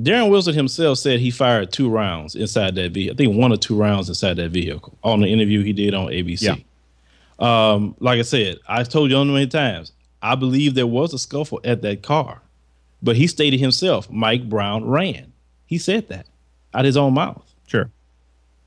Darren 0.00 0.30
Wilson 0.30 0.54
himself 0.54 0.98
said 0.98 1.20
he 1.20 1.30
fired 1.30 1.70
two 1.70 1.88
rounds 1.90 2.34
inside 2.34 2.74
that 2.76 2.92
vehicle. 2.92 3.14
I 3.14 3.16
think 3.16 3.36
one 3.36 3.52
or 3.52 3.58
two 3.58 3.76
rounds 3.76 4.08
inside 4.08 4.36
that 4.38 4.50
vehicle 4.50 4.96
on 5.04 5.20
the 5.20 5.28
interview 5.28 5.62
he 5.62 5.72
did 5.72 5.94
on 5.94 6.06
ABC. 6.06 6.64
Um, 7.38 7.94
like 8.00 8.18
I 8.18 8.22
said, 8.22 8.58
I've 8.66 8.88
told 8.88 9.10
you 9.10 9.24
many 9.24 9.46
times, 9.46 9.92
I 10.22 10.34
believe 10.34 10.74
there 10.74 10.86
was 10.86 11.12
a 11.12 11.18
scuffle 11.18 11.60
at 11.64 11.82
that 11.82 12.02
car, 12.02 12.40
but 13.02 13.16
he 13.16 13.26
stated 13.26 13.60
himself, 13.60 14.08
Mike 14.10 14.48
Brown 14.48 14.84
ran. 14.84 15.32
He 15.66 15.78
said 15.78 16.08
that 16.08 16.26
out 16.72 16.84
his 16.84 16.96
own 16.96 17.14
mouth. 17.14 17.42
Sure. 17.66 17.90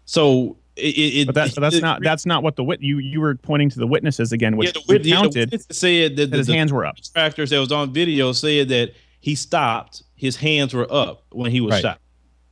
So 0.05 0.57
it, 0.75 0.81
it, 0.95 0.99
it 1.21 1.25
But 1.27 1.35
that's 1.35 1.55
but 1.55 1.61
that's 1.61 1.79
not 1.81 2.01
that's 2.03 2.25
not 2.25 2.43
what 2.43 2.55
the 2.55 2.63
wit 2.63 2.81
you 2.81 2.99
you 2.99 3.21
were 3.21 3.35
pointing 3.35 3.69
to 3.71 3.79
the 3.79 3.87
witnesses 3.87 4.31
again, 4.31 4.57
which 4.57 4.67
yeah, 4.67 4.71
the, 4.73 4.83
wit- 4.87 5.05
yeah, 5.05 5.21
the 5.23 5.65
said 5.71 6.15
that, 6.17 6.31
that 6.31 6.37
his 6.37 6.47
the, 6.47 6.53
hands 6.53 6.71
were 6.71 6.85
up. 6.85 6.95
Factors 7.13 7.49
that 7.51 7.59
was 7.59 7.71
on 7.71 7.91
video 7.93 8.31
said 8.31 8.69
that 8.69 8.93
he 9.21 9.35
stopped. 9.35 10.03
His 10.15 10.35
hands 10.35 10.73
were 10.73 10.87
up 10.91 11.23
when 11.31 11.51
he 11.51 11.61
was 11.61 11.73
Right. 11.73 11.81
shot. 11.81 11.99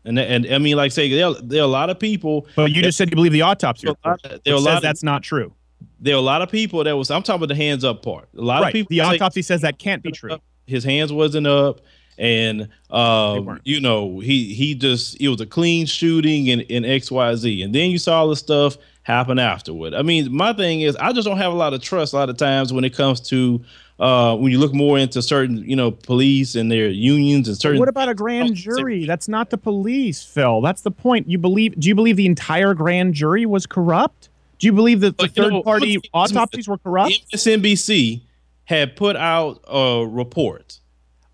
And 0.06 0.18
and 0.20 0.46
I 0.54 0.58
mean, 0.58 0.76
like 0.76 0.92
say 0.92 1.10
there, 1.10 1.28
are- 1.28 1.42
there 1.42 1.62
are 1.62 1.66
a 1.66 1.68
lot 1.68 1.90
of 1.90 2.00
people. 2.00 2.48
But 2.56 2.72
you 2.72 2.82
just 2.82 2.98
said 2.98 3.10
you 3.10 3.16
believe 3.16 3.32
the 3.32 3.42
autopsy 3.44 3.86
There 3.88 3.92
a 3.92 3.96
report, 3.96 4.24
lot- 4.24 4.32
which 4.34 4.44
there 4.44 4.58
says 4.58 4.76
of- 4.78 4.82
that's 4.82 5.04
not 5.04 5.24
true. 5.24 5.54
There 6.00 6.16
are 6.16 6.18
a 6.18 6.22
lot 6.22 6.42
of 6.42 6.50
people 6.52 6.84
that 6.84 6.98
was. 6.98 7.10
I'm 7.12 7.24
talking 7.24 7.38
about 7.42 7.50
the 7.50 7.56
hands 7.56 7.84
up 7.86 8.04
part. 8.04 8.28
A 8.38 8.42
lot 8.42 8.62
Right. 8.62 8.68
of 8.70 8.74
people. 8.74 8.90
The 8.90 9.02
autopsy 9.02 9.42
says 9.42 9.62
that 9.62 9.80
can't 9.80 10.02
be 10.04 10.12
true. 10.12 10.38
His 10.66 10.84
hands 10.84 11.12
wasn't 11.14 11.48
up, 11.48 11.82
and 12.18 12.70
um, 12.90 13.60
you 13.64 13.80
know 13.80 14.20
he 14.20 14.54
he 14.54 14.76
just 14.76 15.20
it 15.20 15.30
was 15.30 15.42
a 15.42 15.46
clean 15.46 15.86
shooting 15.86 16.50
and, 16.50 16.62
in 16.64 16.86
X 16.86 17.12
Y 17.12 17.36
Z. 17.36 17.62
And 17.62 17.74
then 17.74 17.92
you 17.92 17.98
saw 17.98 18.20
all 18.20 18.30
the 18.30 18.36
stuff 18.36 18.78
happen 19.04 19.38
afterward. 19.40 19.94
I 19.94 20.02
mean, 20.02 20.34
my 20.36 20.54
thing 20.54 20.82
is, 20.82 20.96
I 20.96 21.12
just 21.12 21.28
don't 21.28 21.38
have 21.38 21.54
a 21.54 21.56
lot 21.56 21.74
of 21.74 21.82
trust 21.82 22.14
a 22.14 22.18
lot 22.18 22.30
of 22.30 22.38
times 22.38 22.72
when 22.72 22.84
it 22.84 22.96
comes 22.96 23.20
to 23.30 23.64
uh, 24.00 24.36
when 24.36 24.52
you 24.52 24.60
look 24.60 24.74
more 24.74 24.98
into 24.98 25.22
certain, 25.22 25.58
you 25.58 25.76
know, 25.76 25.92
police 25.92 26.56
and 26.56 26.72
their 26.72 26.88
unions 26.90 27.48
and 27.48 27.58
certain. 27.58 27.80
What 27.80 27.90
about 27.90 28.10
a 28.10 28.16
grand 28.16 28.56
jury? 28.56 29.06
That's 29.06 29.28
not 29.28 29.50
the 29.50 29.58
police, 29.58 30.24
Phil. 30.24 30.62
That's 30.62 30.82
the 30.82 30.92
point. 30.92 31.30
You 31.30 31.38
believe? 31.38 31.80
Do 31.80 31.88
you 31.88 31.96
believe 31.96 32.18
the 32.18 32.26
entire 32.26 32.74
grand 32.74 33.14
jury 33.14 33.46
was 33.46 33.66
corrupt? 33.66 34.30
Do 34.60 34.68
you 34.68 34.74
believe 34.74 35.02
that 35.02 35.18
the 35.18 35.28
But, 35.28 35.38
you 35.38 35.44
know, 35.44 35.58
third 35.58 35.64
party 35.64 36.02
autopsies 36.14 36.68
were 36.68 36.78
corrupt? 36.78 37.20
MSNBC 37.34 38.22
had 38.66 38.96
put 38.96 39.16
out 39.16 39.64
a 39.68 40.06
report 40.08 40.80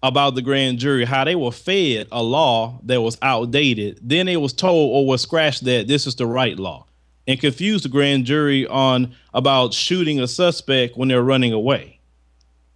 about 0.02 0.36
the 0.36 0.42
grand 0.42 0.80
jury, 0.80 1.06
how 1.06 1.24
they 1.24 1.36
were 1.36 1.52
fed 1.52 2.08
a 2.12 2.24
law 2.24 2.80
that 2.84 3.02
was 3.02 3.18
outdated. 3.22 4.00
Then 4.02 4.26
they 4.26 4.38
was 4.38 4.54
told 4.54 4.96
or 4.96 5.06
was 5.06 5.22
scratched 5.22 5.66
that 5.66 5.88
this 5.88 6.08
is 6.08 6.16
the 6.16 6.28
right 6.28 6.58
law, 6.58 6.86
and 7.28 7.40
confused 7.40 7.86
the 7.86 7.90
grand 7.90 8.26
jury 8.26 8.66
on 8.68 9.14
about 9.34 9.74
shooting 9.74 10.20
a 10.20 10.28
suspect 10.28 10.98
when 10.98 11.10
they're 11.10 11.24
running 11.24 11.54
away. 11.54 12.00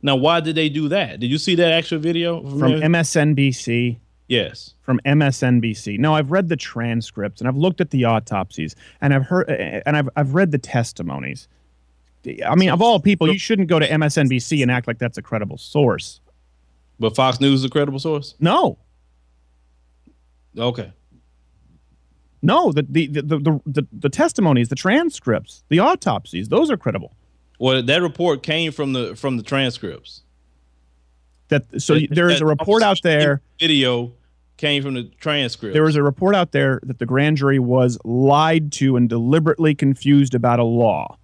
Now, 0.02 0.18
why 0.18 0.42
did 0.42 0.56
they 0.56 0.68
do 0.68 0.90
that? 0.90 1.22
Did 1.22 1.28
you 1.28 1.38
see 1.38 1.56
that 1.56 1.72
actual 1.72 2.00
video 2.00 2.42
From 2.42 2.74
MSNBC. 2.74 3.98
Yes. 4.28 4.74
From 4.82 5.00
MSNBC. 5.06 5.98
Now, 5.98 6.16
I've 6.16 6.32
read 6.32 6.50
the 6.50 6.58
transcripts 6.58 7.40
and 7.40 7.48
I've 7.48 7.56
looked 7.56 7.80
at 7.80 7.92
the 7.92 8.04
autopsies 8.06 8.76
and 9.00 9.14
I've 9.14 9.24
heard 9.24 9.50
and 9.50 9.96
I've 9.96 10.10
I've 10.16 10.34
read 10.34 10.52
the 10.52 10.58
testimonies. 10.58 11.48
I 12.46 12.56
mean, 12.56 12.70
of 12.70 12.82
all 12.82 13.00
people, 13.00 13.32
you 13.32 13.38
shouldn't 13.38 13.68
go 13.68 13.80
to 13.80 13.88
MSNBC 13.88 14.62
and 14.62 14.72
act 14.72 14.88
like 14.88 14.98
that's 14.98 15.18
a 15.18 15.22
credible 15.22 15.58
source. 15.58 16.22
But 17.00 17.16
Fox 17.16 17.40
News 17.40 17.60
is 17.60 17.66
a 17.66 17.70
credible 17.70 18.00
source? 18.00 18.36
No. 18.40 18.78
Okay. 20.58 20.92
No, 22.42 22.72
the 22.72 22.84
the 22.84 23.08
the 23.08 23.22
the, 23.22 23.62
the, 23.66 23.88
the 23.92 24.10
testimonies, 24.10 24.68
the 24.70 24.76
transcripts, 24.76 25.64
the 25.70 25.80
autopsies, 25.80 26.50
those 26.50 26.70
are 26.70 26.78
credible. 26.78 27.16
Well, 27.60 27.82
that 27.82 28.02
report 28.02 28.44
came 28.44 28.72
from 28.72 28.94
the 28.94 29.16
from 29.16 29.38
the 29.38 29.44
transcripts. 29.44 30.22
That 31.48 31.82
so 31.82 31.96
That- 31.96 32.10
there 32.12 32.30
is 32.30 32.42
a 32.42 32.46
report 32.46 32.84
out 32.84 33.00
there. 33.02 33.42
Video 33.60 34.12
came 34.58 34.84
from 34.84 34.94
the 34.94 35.04
transcript. 35.20 35.74
There 35.74 35.84
was 35.84 35.96
a 35.96 36.04
report 36.04 36.36
out 36.36 36.52
there 36.52 36.80
that 36.84 37.00
the 37.00 37.06
grand 37.06 37.38
jury 37.38 37.60
was 37.60 37.98
lied 38.04 38.72
to 38.74 38.98
and 38.98 39.10
deliberately 39.10 39.74
confused 39.74 40.36
about 40.36 40.60
a 40.60 40.64
law. 40.64 41.18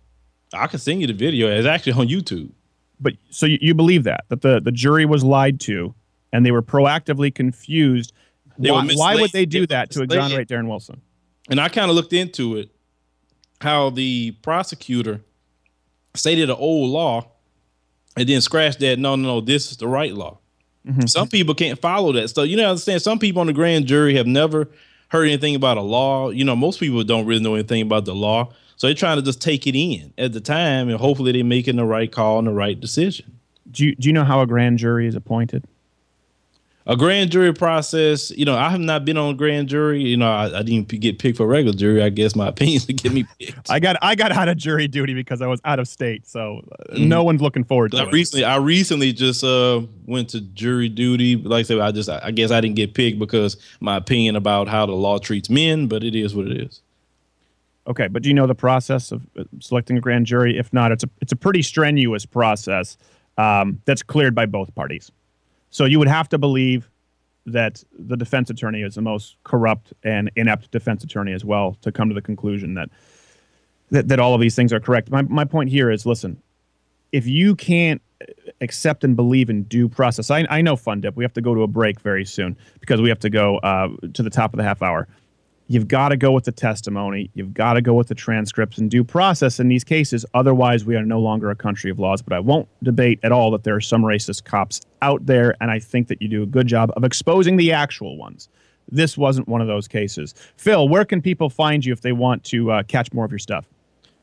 I 0.53 0.67
can 0.67 0.79
send 0.79 1.01
you 1.01 1.07
the 1.07 1.13
video. 1.13 1.47
It's 1.49 1.67
actually 1.67 1.93
on 1.93 2.07
YouTube. 2.07 2.51
But 2.99 3.13
so 3.29 3.45
you, 3.45 3.57
you 3.61 3.73
believe 3.73 4.03
that 4.03 4.25
that 4.29 4.41
the 4.41 4.59
the 4.59 4.71
jury 4.71 5.05
was 5.05 5.23
lied 5.23 5.59
to 5.61 5.93
and 6.33 6.45
they 6.45 6.51
were 6.51 6.61
proactively 6.61 7.33
confused. 7.33 8.13
They 8.57 8.71
why, 8.71 8.87
why 8.93 9.15
would 9.15 9.31
they 9.31 9.45
do 9.45 9.61
They 9.61 9.75
that 9.75 9.91
to 9.91 10.03
exonerate 10.03 10.47
Darren 10.47 10.67
Wilson? 10.67 11.01
And 11.49 11.59
I 11.59 11.69
kind 11.69 11.89
of 11.89 11.95
looked 11.95 12.13
into 12.13 12.57
it, 12.57 12.69
how 13.61 13.89
the 13.89 14.31
prosecutor 14.43 15.21
stated 16.13 16.49
an 16.49 16.57
old 16.57 16.89
law 16.89 17.31
and 18.17 18.27
then 18.27 18.41
scratched 18.41 18.79
that. 18.79 18.99
No, 18.99 19.15
no, 19.15 19.35
no, 19.35 19.41
this 19.41 19.71
is 19.71 19.77
the 19.77 19.87
right 19.87 20.13
law. 20.13 20.39
Mm-hmm. 20.85 21.07
Some 21.07 21.27
people 21.27 21.55
can't 21.55 21.79
follow 21.79 22.11
that. 22.13 22.29
So 22.29 22.43
you 22.43 22.57
know, 22.57 22.69
understand. 22.69 23.01
Some 23.01 23.19
people 23.19 23.41
on 23.41 23.47
the 23.47 23.53
grand 23.53 23.85
jury 23.85 24.15
have 24.15 24.27
never 24.27 24.69
heard 25.09 25.25
anything 25.25 25.55
about 25.55 25.77
a 25.77 25.81
law. 25.81 26.29
You 26.29 26.43
know, 26.43 26.55
most 26.55 26.79
people 26.79 27.03
don't 27.03 27.25
really 27.25 27.43
know 27.43 27.55
anything 27.55 27.81
about 27.81 28.05
the 28.05 28.15
law, 28.15 28.53
so 28.79 28.87
they're 28.87 28.93
trying 28.95 29.17
to 29.17 29.21
just 29.21 29.41
take 29.41 29.67
it 29.67 29.75
in 29.77 30.13
at 30.17 30.31
the 30.33 30.39
time, 30.41 30.87
and 30.89 30.97
hopefully 30.97 31.31
they're 31.33 31.43
making 31.43 31.75
the 31.75 31.85
right 31.85 32.09
call 32.11 32.39
and 32.39 32.47
the 32.47 32.51
right 32.51 32.79
decision. 32.79 33.37
Do 33.71 33.85
you, 33.85 33.95
do 33.95 34.07
you 34.07 34.13
know 34.13 34.23
how 34.23 34.41
a 34.41 34.47
grand 34.47 34.79
jury 34.79 35.05
is 35.05 35.13
appointed? 35.15 35.65
A 36.87 36.95
grand 36.97 37.29
jury 37.29 37.53
process, 37.53 38.31
you 38.31 38.45
know, 38.45 38.55
I 38.55 38.69
have 38.71 38.79
not 38.79 39.05
been 39.05 39.15
on 39.15 39.31
a 39.35 39.37
grand 39.37 39.67
jury. 39.69 40.01
You 40.01 40.17
know, 40.17 40.31
I, 40.31 40.59
I 40.59 40.63
didn't 40.63 40.87
get 40.87 41.19
picked 41.19 41.37
for 41.37 41.43
a 41.43 41.45
regular 41.45 41.77
jury. 41.77 42.01
I 42.01 42.09
guess 42.09 42.35
my 42.35 42.47
opinions 42.53 42.85
to 42.87 42.93
get 42.93 43.11
me 43.11 43.25
picked. 43.37 43.69
I 43.69 43.79
got 43.79 43.97
I 44.01 44.15
got 44.15 44.31
out 44.31 44.47
of 44.49 44.57
jury 44.57 44.87
duty 44.87 45.13
because 45.13 45.39
I 45.43 45.45
was 45.47 45.59
out 45.65 45.77
of 45.77 45.87
state, 45.87 46.25
so 46.27 46.65
uh, 46.89 46.95
Mhm. 46.95 47.07
no 47.07 47.23
one's 47.23 47.41
looking 47.41 47.63
forward 47.63 47.91
to 47.91 47.99
I 47.99 48.03
it. 48.07 48.11
recently, 48.11 48.43
I 48.43 48.55
recently 48.55 49.13
just 49.13 49.43
uh 49.43 49.81
went 50.07 50.29
to 50.29 50.41
jury 50.41 50.89
duty. 50.89 51.35
Like 51.35 51.59
I 51.59 51.63
said, 51.63 51.79
I 51.79 51.91
just, 51.91 52.09
I 52.09 52.31
guess 52.31 52.49
I 52.49 52.59
didn't 52.59 52.77
get 52.77 52.95
picked 52.95 53.19
because 53.19 53.57
my 53.81 53.97
opinion 53.97 54.35
about 54.35 54.67
how 54.67 54.87
the 54.87 54.93
law 54.93 55.19
treats 55.19 55.49
men. 55.49 55.85
But 55.87 56.03
it 56.03 56.15
is 56.15 56.33
what 56.33 56.47
it 56.47 56.59
is. 56.59 56.81
Okay, 57.87 58.07
but 58.07 58.21
do 58.21 58.29
you 58.29 58.35
know 58.35 58.45
the 58.45 58.55
process 58.55 59.11
of 59.11 59.25
uh, 59.37 59.43
selecting 59.59 59.97
a 59.97 60.01
grand 60.01 60.25
jury? 60.25 60.57
If 60.57 60.71
not, 60.73 60.91
it's 60.91 61.03
a 61.03 61.09
it's 61.21 61.31
a 61.31 61.35
pretty 61.35 61.61
strenuous 61.61 62.25
process 62.25 62.97
um, 63.37 63.81
that's 63.85 64.03
cleared 64.03 64.35
by 64.35 64.45
both 64.45 64.73
parties. 64.75 65.11
So 65.69 65.85
you 65.85 65.99
would 65.99 66.07
have 66.07 66.29
to 66.29 66.37
believe 66.37 66.89
that 67.45 67.83
the 67.97 68.17
defense 68.17 68.49
attorney 68.49 68.81
is 68.81 68.95
the 68.95 69.01
most 69.01 69.37
corrupt 69.43 69.93
and 70.03 70.29
inept 70.35 70.71
defense 70.71 71.03
attorney 71.03 71.33
as 71.33 71.43
well 71.43 71.77
to 71.81 71.91
come 71.91 72.09
to 72.09 72.15
the 72.15 72.21
conclusion 72.21 72.75
that 72.75 72.89
that, 73.91 74.07
that 74.07 74.19
all 74.19 74.35
of 74.35 74.41
these 74.41 74.55
things 74.55 74.71
are 74.71 74.79
correct. 74.79 75.09
My 75.09 75.21
my 75.23 75.45
point 75.45 75.69
here 75.69 75.89
is, 75.89 76.05
listen, 76.05 76.41
if 77.11 77.25
you 77.25 77.55
can't 77.55 78.01
accept 78.61 79.03
and 79.03 79.15
believe 79.15 79.49
in 79.49 79.63
due 79.63 79.89
process, 79.89 80.29
I 80.29 80.45
I 80.49 80.61
know 80.61 80.75
Fun 80.75 81.01
Dip. 81.01 81.15
We 81.15 81.23
have 81.23 81.33
to 81.33 81.41
go 81.41 81.55
to 81.55 81.63
a 81.63 81.67
break 81.67 82.01
very 82.01 82.25
soon 82.25 82.57
because 82.81 83.01
we 83.01 83.09
have 83.09 83.19
to 83.19 83.29
go 83.29 83.57
uh, 83.59 83.89
to 84.13 84.21
the 84.21 84.29
top 84.29 84.53
of 84.53 84.57
the 84.57 84.63
half 84.63 84.81
hour 84.81 85.07
you've 85.69 85.87
got 85.87 86.09
to 86.09 86.17
go 86.17 86.31
with 86.31 86.43
the 86.43 86.51
testimony. 86.51 87.29
You've 87.35 87.53
got 87.53 87.73
to 87.73 87.81
go 87.81 87.93
with 87.93 88.07
the 88.07 88.15
transcripts 88.15 88.77
and 88.77 88.91
due 88.91 89.03
process 89.05 89.59
in 89.59 89.69
these 89.69 89.85
cases. 89.85 90.25
Otherwise, 90.33 90.83
we 90.83 90.97
are 90.97 91.05
no 91.05 91.19
longer 91.19 91.49
a 91.49 91.55
country 91.55 91.89
of 91.89 91.99
laws. 91.99 92.21
But 92.21 92.33
I 92.33 92.39
won't 92.39 92.67
debate 92.83 93.19
at 93.23 93.31
all 93.31 93.51
that 93.51 93.63
there 93.63 93.75
are 93.75 93.81
some 93.81 94.01
racist 94.01 94.43
cops 94.43 94.81
out 95.01 95.25
there, 95.25 95.55
and 95.61 95.71
I 95.71 95.79
think 95.79 96.09
that 96.09 96.21
you 96.21 96.27
do 96.27 96.43
a 96.43 96.47
good 96.47 96.67
job 96.67 96.91
of 96.97 97.05
exposing 97.05 97.55
the 97.55 97.71
actual 97.71 98.17
ones. 98.17 98.49
This 98.91 99.17
wasn't 99.17 99.47
one 99.47 99.61
of 99.61 99.67
those 99.67 99.87
cases. 99.87 100.33
Phil, 100.57 100.89
where 100.89 101.05
can 101.05 101.21
people 101.21 101.49
find 101.49 101.85
you 101.85 101.93
if 101.93 102.01
they 102.01 102.11
want 102.11 102.43
to 102.45 102.71
uh, 102.71 102.83
catch 102.83 103.13
more 103.13 103.23
of 103.23 103.31
your 103.31 103.39
stuff? 103.39 103.65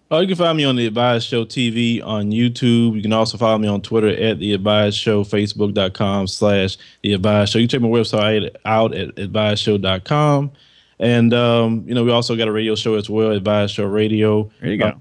Oh, 0.09 0.21
you 0.21 0.29
can 0.29 0.37
find 0.37 0.57
me 0.57 0.65
on 0.65 0.77
the 0.77 0.87
Advise 0.87 1.25
Show 1.25 1.45
TV 1.45 2.05
on 2.05 2.31
YouTube. 2.31 2.95
You 2.95 3.03
can 3.03 3.13
also 3.13 3.39
follow 3.39 3.59
me 3.59 3.67
on 3.67 3.83
Twitter 3.83 4.09
at 4.09 4.39
the 4.39 4.53
Advise 4.53 4.97
Show, 4.97 5.25
Facebook.com 5.25 6.29
slash 6.29 6.77
the 7.03 7.13
Advise 7.13 7.51
Show. 7.51 7.59
You 7.59 7.67
check 7.67 7.81
my 7.81 7.89
website 7.89 8.55
out 8.65 8.95
at 8.95 9.19
advice 9.19 9.65
adviseshow.com. 9.65 10.53
And 10.99 11.35
um, 11.35 11.85
you 11.87 11.95
know, 11.95 12.05
we 12.05 12.11
also 12.11 12.37
got 12.37 12.49
a 12.49 12.53
radio 12.53 12.75
show 12.75 12.95
as 12.95 13.11
well, 13.11 13.31
Advise 13.31 13.71
Show 13.71 13.85
Radio. 13.85 14.51
There 14.61 14.71
you 14.71 14.79
go. 14.79 15.01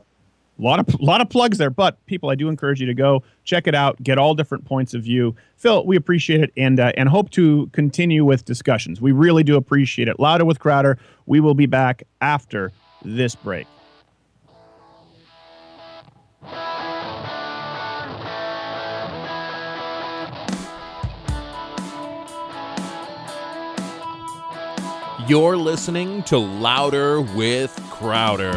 A 0.57 0.61
lot 0.61 0.79
of 0.79 1.01
lot 1.01 1.19
of 1.19 1.29
plugs 1.29 1.57
there, 1.57 1.69
but 1.69 2.03
people, 2.05 2.29
I 2.29 2.35
do 2.35 2.47
encourage 2.47 2.79
you 2.79 2.87
to 2.87 2.93
go 2.93 3.23
check 3.43 3.67
it 3.67 3.75
out, 3.75 4.01
get 4.01 4.17
all 4.17 4.33
different 4.33 4.63
points 4.63 4.93
of 4.93 5.03
view. 5.03 5.35
Phil, 5.57 5.85
we 5.85 5.97
appreciate 5.97 6.41
it, 6.41 6.53
and 6.55 6.79
uh, 6.79 6.93
and 6.95 7.09
hope 7.09 7.29
to 7.31 7.67
continue 7.73 8.23
with 8.23 8.45
discussions. 8.45 9.01
We 9.01 9.11
really 9.11 9.43
do 9.43 9.57
appreciate 9.57 10.07
it. 10.07 10.19
Louder 10.19 10.45
with 10.45 10.59
Crowder. 10.59 10.97
We 11.25 11.41
will 11.41 11.55
be 11.55 11.65
back 11.65 12.03
after 12.21 12.71
this 13.03 13.35
break. 13.35 13.67
You're 25.27 25.57
listening 25.57 26.21
to 26.25 26.37
Louder 26.37 27.19
with 27.19 27.75
Crowder. 27.89 28.51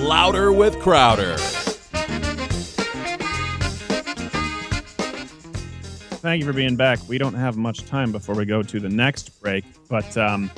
Louder 0.00 0.50
with 0.50 0.80
Crowder. 0.80 1.59
Thank 6.20 6.40
you 6.40 6.46
for 6.46 6.52
being 6.52 6.76
back. 6.76 6.98
We 7.08 7.16
don't 7.16 7.32
have 7.32 7.56
much 7.56 7.86
time 7.86 8.12
before 8.12 8.34
we 8.34 8.44
go 8.44 8.62
to 8.62 8.78
the 8.78 8.90
next 8.90 9.40
break, 9.40 9.64
but 9.88 10.18
um, 10.18 10.50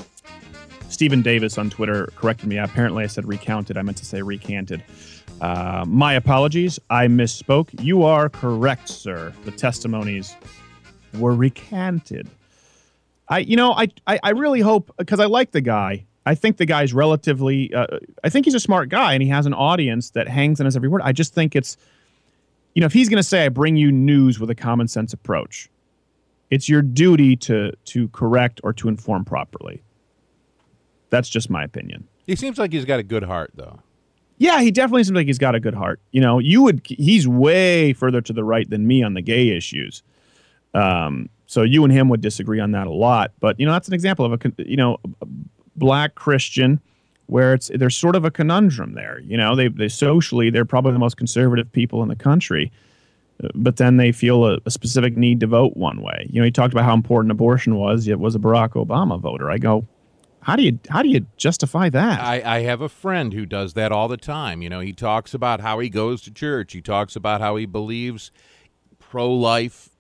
Stephen 0.89 1.23
Davis 1.23 1.57
on 1.57 1.71
Twitter 1.71 2.09
corrected 2.17 2.49
me. 2.49 2.59
Apparently, 2.59 3.05
I 3.05 3.07
said 3.07 3.29
recounted. 3.29 3.77
I 3.77 3.83
meant 3.83 3.97
to 3.99 4.05
say 4.05 4.23
recanted. 4.23 4.83
Uh, 5.41 5.85
my 5.87 6.15
apologies. 6.15 6.81
I 6.91 7.07
misspoke. 7.07 7.69
You 7.81 8.03
are 8.03 8.29
correct, 8.29 8.89
sir. 8.89 9.33
The 9.45 9.53
testimonies 9.53 10.35
were 11.17 11.33
recanted. 11.33 12.29
I, 13.29 13.39
you 13.39 13.55
know, 13.55 13.73
I, 13.73 13.87
I, 14.09 14.19
I 14.21 14.31
really 14.31 14.63
hope 14.63 14.93
because 14.99 15.21
I 15.21 15.27
like 15.27 15.53
the 15.53 15.61
guy. 15.61 16.07
I 16.27 16.35
think 16.35 16.57
the 16.57 16.67
guy's 16.67 16.93
relatively. 16.93 17.73
Uh, 17.73 17.87
I 18.25 18.31
think 18.31 18.47
he's 18.47 18.55
a 18.55 18.61
smart 18.61 18.89
guy, 18.89 19.13
and 19.13 19.23
he 19.23 19.29
has 19.29 19.47
an 19.47 19.55
audience 19.55 20.11
that 20.11 20.27
hangs 20.27 20.59
on 20.59 20.65
his 20.65 20.75
every 20.75 20.89
word. 20.89 21.03
I 21.05 21.13
just 21.13 21.35
think 21.35 21.55
it's 21.55 21.77
you 22.75 22.81
know, 22.81 22.87
if 22.87 22.93
he's 22.93 23.09
going 23.09 23.19
to 23.19 23.29
say, 23.29 23.45
I 23.45 23.49
bring 23.49 23.77
you 23.77 23.93
news 23.93 24.41
with 24.41 24.51
a 24.51 24.55
common 24.55 24.89
sense 24.89 25.13
approach, 25.13 25.69
it's 26.51 26.69
your 26.69 26.83
duty 26.83 27.37
to 27.37 27.73
to 27.87 28.09
correct 28.09 28.61
or 28.65 28.73
to 28.75 28.89
inform 28.89 29.25
properly. 29.25 29.83
That's 31.11 31.29
just 31.29 31.51
my 31.51 31.65
opinion. 31.65 32.09
He 32.27 32.37
seems 32.37 32.59
like 32.59 32.73
he's 32.73 32.85
got 32.85 32.99
a 32.99 33.03
good 33.03 33.25
heart, 33.25 33.53
though. 33.55 33.81
Yeah, 34.39 34.61
he 34.61 34.71
definitely 34.71 35.05
seems 35.05 35.17
like 35.17 35.27
he's 35.27 35.39
got 35.39 35.55
a 35.55 35.61
good 35.61 35.75
heart. 35.75 36.01
You 36.11 36.21
know, 36.21 36.39
you 36.39 36.63
would 36.63 36.83
he's 36.85 37.29
way 37.29 37.93
further 37.93 38.21
to 38.23 38.33
the 38.33 38.45
right 38.45 38.69
than 38.69 38.87
me 38.87 39.03
on 39.03 39.15
the 39.15 39.23
gay 39.23 39.51
issues. 39.51 40.03
Um, 40.75 41.29
so 41.47 41.63
you 41.63 41.85
and 41.85 41.93
him 41.93 42.09
would 42.09 42.23
disagree 42.23 42.59
on 42.61 42.73
that 42.73 42.87
a 42.87 42.93
lot. 42.93 43.33
But 43.41 43.61
you 43.61 43.67
know, 43.67 43.73
that's 43.73 43.89
an 43.89 43.95
example 43.95 44.25
of 44.25 44.33
a 44.33 44.63
you 44.65 44.77
know 44.77 44.99
a 45.21 45.27
black 45.77 46.15
Christian 46.15 46.81
where 47.33 47.55
it's 47.55 47.71
there's 47.75 47.97
sort 47.97 48.15
of 48.15 48.25
a 48.25 48.31
conundrum 48.31 48.93
there. 48.93 49.19
You 49.21 49.37
know, 49.37 49.57
they 49.57 49.69
they 49.69 49.89
socially 49.89 50.51
they're 50.51 50.67
probably 50.67 50.93
the 50.93 50.99
most 50.99 51.17
conservative 51.17 51.73
people 51.73 52.03
in 52.03 52.09
the 52.09 52.17
country, 52.17 52.71
but 53.55 53.77
then 53.77 53.97
they 53.97 54.13
feel 54.13 54.45
a, 54.45 54.59
a 54.67 54.71
specific 54.71 55.17
need 55.17 55.41
to 55.41 55.47
vote 55.47 55.77
one 55.77 56.03
way. 56.03 56.27
You 56.29 56.41
know, 56.41 56.45
he 56.45 56.51
talked 56.51 56.75
about 56.75 56.85
how 56.85 56.95
important 56.95 57.33
abortion 57.33 57.77
was. 57.77 58.07
Yet 58.07 58.19
was 58.19 58.35
a 58.35 58.39
Barack 58.39 58.71
Obama 58.71 59.19
voter. 59.19 59.51
I 59.51 59.57
go, 59.59 59.87
how 60.41 60.57
do 60.57 60.63
you 60.63 60.79
how 60.91 61.03
do 61.03 61.09
you 61.09 61.27
justify 61.37 61.89
that? 61.89 62.21
I, 62.21 62.59
I 62.59 62.61
have 62.63 62.83
a 62.83 62.89
friend 62.89 63.33
who 63.33 63.47
does 63.47 63.73
that 63.75 63.93
all 63.93 64.09
the 64.09 64.17
time. 64.17 64.61
You 64.61 64.69
know, 64.69 64.81
he 64.81 64.93
talks 64.93 65.33
about 65.33 65.61
how 65.61 65.79
he 65.79 65.89
goes 65.89 66.21
to 66.23 66.31
church. 66.31 66.73
He 66.73 66.83
talks 66.83 67.17
about 67.17 67.41
how 67.41 67.57
he 67.57 67.65
believes 67.65 68.31
pro-life, 68.99 69.92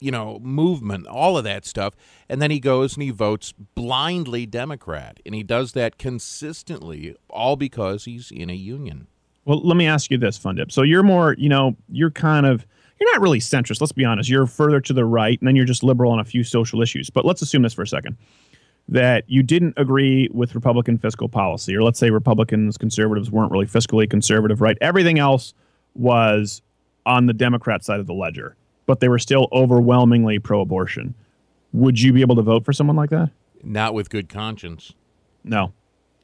you 0.00 0.10
know, 0.10 0.38
movement, 0.40 1.06
all 1.06 1.38
of 1.38 1.44
that 1.44 1.64
stuff, 1.64 1.94
and 2.28 2.40
then 2.40 2.50
he 2.50 2.60
goes 2.60 2.94
and 2.94 3.02
he 3.02 3.10
votes 3.10 3.52
blindly 3.74 4.46
Democrat, 4.46 5.20
and 5.24 5.34
he 5.34 5.42
does 5.42 5.72
that 5.72 5.98
consistently, 5.98 7.16
all 7.28 7.56
because 7.56 8.04
he's 8.04 8.30
in 8.30 8.50
a 8.50 8.54
union. 8.54 9.06
Well, 9.44 9.60
let 9.60 9.76
me 9.76 9.86
ask 9.86 10.10
you 10.10 10.18
this, 10.18 10.38
Fundip. 10.38 10.72
So 10.72 10.82
you're 10.82 11.04
more, 11.04 11.34
you 11.38 11.48
know, 11.48 11.76
you're 11.88 12.10
kind 12.10 12.46
of 12.46 12.66
you're 12.98 13.12
not 13.12 13.20
really 13.20 13.40
centrist. 13.40 13.80
Let's 13.80 13.92
be 13.92 14.04
honest. 14.04 14.28
You're 14.28 14.46
further 14.46 14.80
to 14.80 14.92
the 14.92 15.04
right, 15.04 15.38
and 15.38 15.46
then 15.46 15.54
you're 15.54 15.66
just 15.66 15.82
liberal 15.82 16.12
on 16.12 16.18
a 16.18 16.24
few 16.24 16.42
social 16.42 16.82
issues. 16.82 17.10
But 17.10 17.24
let's 17.24 17.42
assume 17.42 17.62
this 17.62 17.74
for 17.74 17.82
a 17.82 17.86
second 17.86 18.16
that 18.88 19.24
you 19.26 19.42
didn't 19.42 19.74
agree 19.76 20.28
with 20.32 20.54
Republican 20.54 20.96
fiscal 20.96 21.28
policy, 21.28 21.74
or 21.74 21.82
let's 21.82 21.98
say 21.98 22.10
Republicans, 22.10 22.78
conservatives 22.78 23.30
weren't 23.30 23.50
really 23.50 23.66
fiscally 23.66 24.08
conservative, 24.08 24.60
right? 24.60 24.78
Everything 24.80 25.18
else 25.18 25.54
was 25.94 26.62
on 27.04 27.26
the 27.26 27.32
Democrat 27.32 27.84
side 27.84 27.98
of 27.98 28.06
the 28.06 28.14
ledger, 28.14 28.56
but 28.86 29.00
they 29.00 29.08
were 29.08 29.18
still 29.18 29.48
overwhelmingly 29.52 30.38
pro 30.38 30.60
abortion. 30.60 31.14
Would 31.72 32.00
you 32.00 32.12
be 32.12 32.20
able 32.22 32.36
to 32.36 32.42
vote 32.42 32.64
for 32.64 32.72
someone 32.72 32.96
like 32.96 33.10
that? 33.10 33.30
Not 33.62 33.94
with 33.94 34.08
good 34.10 34.28
conscience. 34.28 34.92
No. 35.44 35.72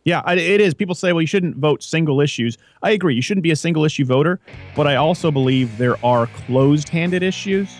Yeah, 0.04 0.28
it 0.32 0.60
is. 0.60 0.74
People 0.74 0.96
say, 0.96 1.12
well, 1.12 1.20
you 1.20 1.28
shouldn't 1.28 1.56
vote 1.56 1.82
single 1.82 2.20
issues. 2.20 2.58
I 2.82 2.90
agree. 2.90 3.14
You 3.14 3.22
shouldn't 3.22 3.44
be 3.44 3.52
a 3.52 3.56
single 3.56 3.84
issue 3.84 4.04
voter, 4.04 4.40
but 4.74 4.88
I 4.88 4.96
also 4.96 5.30
believe 5.30 5.78
there 5.78 6.04
are 6.04 6.26
closed 6.26 6.88
handed 6.88 7.22
issues 7.22 7.72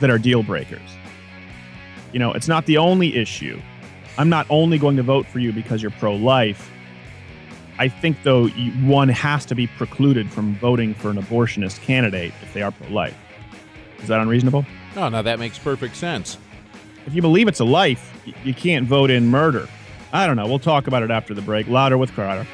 that 0.00 0.10
are 0.10 0.18
deal 0.18 0.42
breakers. 0.42 0.80
You 2.12 2.18
know, 2.18 2.32
it's 2.32 2.48
not 2.48 2.66
the 2.66 2.76
only 2.76 3.16
issue. 3.16 3.58
I'm 4.18 4.28
not 4.28 4.46
only 4.50 4.78
going 4.78 4.96
to 4.96 5.02
vote 5.02 5.26
for 5.26 5.38
you 5.38 5.50
because 5.50 5.80
you're 5.80 5.90
pro 5.92 6.14
life. 6.14 6.70
I 7.78 7.88
think, 7.88 8.22
though, 8.22 8.46
you, 8.46 8.70
one 8.86 9.08
has 9.08 9.46
to 9.46 9.54
be 9.54 9.66
precluded 9.66 10.30
from 10.30 10.54
voting 10.56 10.94
for 10.94 11.10
an 11.10 11.16
abortionist 11.16 11.80
candidate 11.80 12.32
if 12.42 12.52
they 12.52 12.62
are 12.62 12.70
pro 12.70 12.88
life. 12.88 13.16
Is 14.04 14.08
that 14.08 14.20
unreasonable? 14.20 14.66
No, 14.94 15.08
now 15.08 15.22
that 15.22 15.38
makes 15.38 15.58
perfect 15.58 15.96
sense. 15.96 16.36
If 17.06 17.14
you 17.14 17.22
believe 17.22 17.48
it's 17.48 17.60
a 17.60 17.64
life, 17.64 18.12
you 18.44 18.52
can't 18.52 18.86
vote 18.86 19.10
in 19.10 19.28
murder. 19.28 19.66
I 20.12 20.26
don't 20.26 20.36
know. 20.36 20.46
We'll 20.46 20.58
talk 20.58 20.86
about 20.86 21.02
it 21.02 21.10
after 21.10 21.32
the 21.32 21.40
break. 21.40 21.68
Louder 21.68 21.96
with 21.96 22.12
Crowder. 22.12 22.46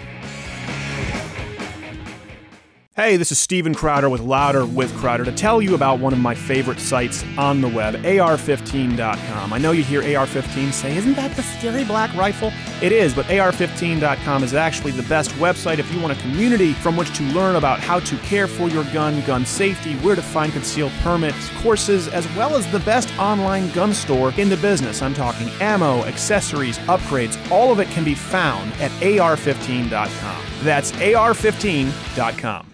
Hey, 3.00 3.16
this 3.16 3.32
is 3.32 3.38
Steven 3.38 3.74
Crowder 3.74 4.10
with 4.10 4.20
Louder 4.20 4.66
with 4.66 4.94
Crowder 4.98 5.24
to 5.24 5.32
tell 5.32 5.62
you 5.62 5.74
about 5.74 6.00
one 6.00 6.12
of 6.12 6.18
my 6.18 6.34
favorite 6.34 6.78
sites 6.78 7.24
on 7.38 7.62
the 7.62 7.68
web, 7.68 7.94
AR15.com. 7.94 9.54
I 9.54 9.56
know 9.56 9.72
you 9.72 9.82
hear 9.82 10.02
AR15 10.02 10.70
say, 10.70 10.94
Isn't 10.94 11.14
that 11.14 11.34
the 11.34 11.42
scary 11.42 11.82
black 11.82 12.14
rifle? 12.14 12.52
It 12.82 12.92
is, 12.92 13.14
but 13.14 13.24
AR15.com 13.28 14.44
is 14.44 14.52
actually 14.52 14.92
the 14.92 15.02
best 15.04 15.30
website 15.36 15.78
if 15.78 15.90
you 15.94 15.98
want 15.98 16.12
a 16.12 16.20
community 16.20 16.74
from 16.74 16.94
which 16.94 17.16
to 17.16 17.22
learn 17.22 17.56
about 17.56 17.80
how 17.80 18.00
to 18.00 18.18
care 18.18 18.46
for 18.46 18.68
your 18.68 18.84
gun, 18.92 19.24
gun 19.24 19.46
safety, 19.46 19.94
where 20.00 20.14
to 20.14 20.20
find 20.20 20.52
concealed 20.52 20.92
permits, 21.00 21.48
courses, 21.62 22.06
as 22.08 22.28
well 22.36 22.54
as 22.54 22.70
the 22.70 22.80
best 22.80 23.08
online 23.18 23.70
gun 23.70 23.94
store 23.94 24.34
in 24.36 24.50
the 24.50 24.58
business. 24.58 25.00
I'm 25.00 25.14
talking 25.14 25.48
ammo, 25.62 26.04
accessories, 26.04 26.76
upgrades, 26.80 27.50
all 27.50 27.72
of 27.72 27.80
it 27.80 27.88
can 27.88 28.04
be 28.04 28.14
found 28.14 28.74
at 28.74 28.90
AR15.com. 29.00 30.44
That's 30.64 30.92
AR15.com. 30.92 32.69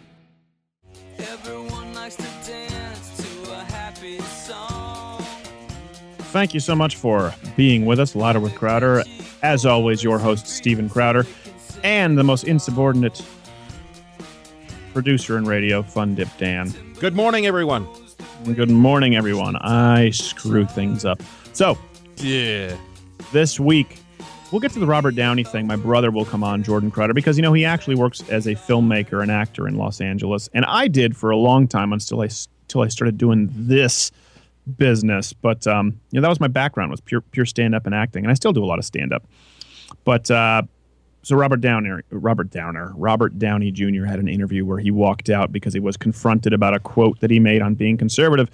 Thank 6.33 6.53
you 6.55 6.61
so 6.61 6.74
much 6.74 6.97
for 6.97 7.35
being 7.57 7.87
with 7.87 7.99
us, 7.99 8.14
Louder 8.14 8.41
with 8.41 8.55
Crowder. 8.55 9.03
As 9.43 9.64
always, 9.64 10.03
your 10.03 10.18
host, 10.18 10.47
Steven 10.47 10.89
Crowder, 10.89 11.27
and 11.83 12.18
the 12.18 12.24
most 12.24 12.45
insubordinate 12.45 13.24
producer 14.93 15.39
in 15.39 15.45
radio, 15.45 15.83
Fun 15.83 16.14
Dip 16.14 16.29
Dan. 16.39 16.74
Good 17.01 17.14
morning, 17.14 17.47
everyone. 17.47 17.87
Good 18.55 18.70
morning, 18.70 19.16
everyone. 19.16 19.57
I 19.57 20.11
screw 20.11 20.66
things 20.66 21.05
up. 21.05 21.22
So, 21.53 21.79
Yeah. 22.18 22.77
this 23.33 23.59
week, 23.59 23.99
we'll 24.51 24.61
get 24.61 24.72
to 24.72 24.78
the 24.78 24.86
Robert 24.86 25.14
Downey 25.14 25.44
thing. 25.44 25.66
My 25.66 25.76
brother 25.76 26.11
will 26.11 26.24
come 26.24 26.44
on, 26.44 26.62
Jordan 26.62 26.90
Crowder, 26.90 27.14
because, 27.14 27.36
you 27.36 27.42
know, 27.42 27.53
he 27.53 27.64
actually 27.64 27.97
works 27.97 28.22
as 28.28 28.47
a 28.47 28.55
filmmaker 28.55 29.22
and 29.22 29.30
actor 29.30 29.66
in 29.66 29.76
Los 29.76 30.01
Angeles. 30.01 30.49
And 30.55 30.64
I 30.64 30.88
did 30.88 31.16
for 31.16 31.30
a 31.30 31.36
long 31.36 31.66
time 31.68 31.92
until 31.92 32.20
I, 32.20 32.28
until 32.62 32.82
I 32.82 32.88
started 32.88 33.18
doing 33.18 33.49
this 33.53 34.11
business. 34.76 35.32
But, 35.32 35.66
um, 35.66 36.01
you 36.11 36.20
know, 36.20 36.22
that 36.22 36.28
was 36.28 36.40
my 36.40 36.49
background 36.49 36.90
was 36.90 37.01
pure, 37.01 37.20
pure 37.20 37.47
stand-up 37.47 37.86
and 37.86 37.94
acting. 37.94 38.24
And 38.24 38.30
I 38.30 38.34
still 38.34 38.53
do 38.53 38.64
a 38.64 38.66
lot 38.66 38.78
of 38.78 38.84
stand-up. 38.84 39.24
But, 40.05 40.30
uh, 40.30 40.62
so 41.22 41.34
Robert 41.34 41.61
Downer, 41.61 42.05
Robert 42.11 42.51
Downer, 42.51 42.92
Robert 42.94 43.36
Downey 43.36 43.72
Jr. 43.72 44.05
had 44.05 44.20
an 44.20 44.28
interview 44.28 44.64
where 44.64 44.78
he 44.78 44.92
walked 44.92 45.28
out 45.28 45.51
because 45.51 45.74
he 45.74 45.80
was 45.80 45.97
confronted 45.97 46.53
about 46.53 46.72
a 46.72 46.78
quote 46.78 47.18
that 47.18 47.32
he 47.32 47.40
made 47.40 47.62
on 47.62 47.74
being 47.74 47.97
conservative. 47.97 48.49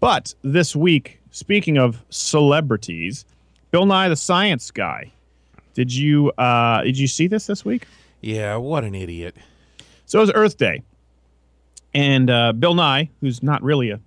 But 0.00 0.34
this 0.42 0.76
week, 0.76 1.20
speaking 1.30 1.78
of 1.78 2.04
celebrities, 2.10 3.24
Bill 3.70 3.86
Nye 3.86 4.10
the 4.10 4.16
Science 4.16 4.70
Guy. 4.70 5.10
Did 5.78 5.94
you 5.94 6.32
uh, 6.32 6.82
did 6.82 6.98
you 6.98 7.06
see 7.06 7.28
this 7.28 7.46
this 7.46 7.64
week? 7.64 7.86
Yeah, 8.20 8.56
what 8.56 8.82
an 8.82 8.96
idiot. 8.96 9.36
So 10.06 10.18
it 10.18 10.22
was 10.22 10.32
Earth 10.34 10.56
Day, 10.56 10.82
and 11.94 12.28
uh, 12.28 12.52
Bill 12.52 12.74
Nye, 12.74 13.08
who's 13.20 13.44
not 13.44 13.62
really 13.62 13.90
a 13.90 14.00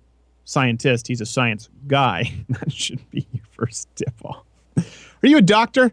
scientist, 0.44 1.08
he's 1.08 1.22
a 1.22 1.24
science 1.24 1.70
guy. 1.86 2.30
that 2.50 2.70
should 2.70 3.00
be 3.10 3.26
your 3.32 3.44
first 3.52 3.88
tip 3.96 4.12
off. 4.22 4.44
Are 4.76 5.26
you 5.26 5.38
a 5.38 5.40
doctor? 5.40 5.90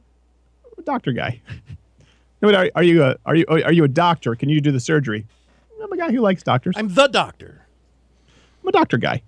A 0.78 0.82
doctor 0.82 1.14
guy. 1.14 1.40
No, 2.42 2.50
but 2.50 2.56
are, 2.56 2.70
are 2.76 2.84
you 2.84 3.02
a 3.02 3.16
are 3.26 3.36
you 3.36 3.46
are 3.48 3.72
you 3.72 3.86
a 3.86 3.88
doctor? 3.88 4.36
Can 4.36 4.50
you 4.50 4.60
do 4.60 4.74
the 4.74 4.82
surgery? 4.82 5.26
I'm 5.82 5.94
a 5.94 5.96
guy 5.96 6.12
who 6.12 6.20
likes 6.20 6.44
doctors. 6.44 6.76
I'm 6.78 6.94
the 6.94 7.08
doctor. 7.08 7.66
I'm 8.64 8.68
a 8.68 8.74
doctor 8.74 8.98
guy. 8.98 9.22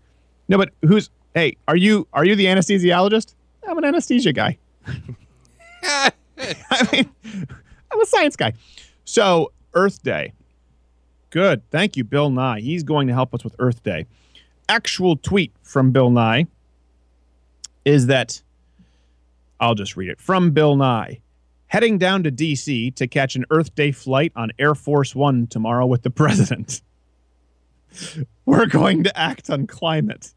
No, 0.50 0.58
but 0.58 0.72
who's? 0.82 1.12
Hey, 1.34 1.56
are 1.70 1.78
you 1.78 2.10
are 2.12 2.26
you 2.26 2.36
the 2.36 2.48
anesthesiologist? 2.48 3.36
I'm 3.66 3.78
an 3.78 3.86
anesthesia 3.86 4.34
guy. 4.34 4.58
I 6.72 6.88
mean, 6.92 7.10
I'm 7.92 8.02
a 8.02 8.06
science 8.06 8.36
guy. 8.36 8.54
So 9.06 9.52
Earth 9.74 10.02
Day. 10.04 10.34
Good. 11.30 11.70
Thank 11.72 11.96
you, 11.96 12.04
Bill 12.04 12.30
Nye. 12.30 12.60
He's 12.60 12.84
going 12.84 13.08
to 13.08 13.14
help 13.14 13.34
us 13.34 13.44
with 13.44 13.56
Earth 13.60 13.84
Day. 13.84 14.06
Actual 14.68 15.16
tweet 15.16 15.54
from 15.64 15.92
Bill 15.92 16.10
Nye 16.10 16.48
is 17.86 18.08
that 18.08 18.42
I'll 19.60 19.76
just 19.76 19.96
read 19.96 20.10
it 20.10 20.20
from 20.20 20.52
Bill 20.52 20.76
Nye. 20.76 21.22
Heading 21.68 21.98
down 21.98 22.24
to 22.24 22.32
DC 22.32 22.94
to 22.96 23.08
catch 23.08 23.36
an 23.36 23.46
Earth 23.50 23.74
Day 23.76 23.94
flight 23.94 24.34
on 24.36 24.52
Air 24.60 24.76
Force 24.76 25.16
One 25.16 25.48
tomorrow 25.48 25.86
with 25.86 26.04
the 26.04 26.10
president. 26.10 26.82
We're 28.46 28.66
going 28.66 29.04
to 29.06 29.18
act 29.18 29.50
on 29.50 29.68
climate. 29.68 30.34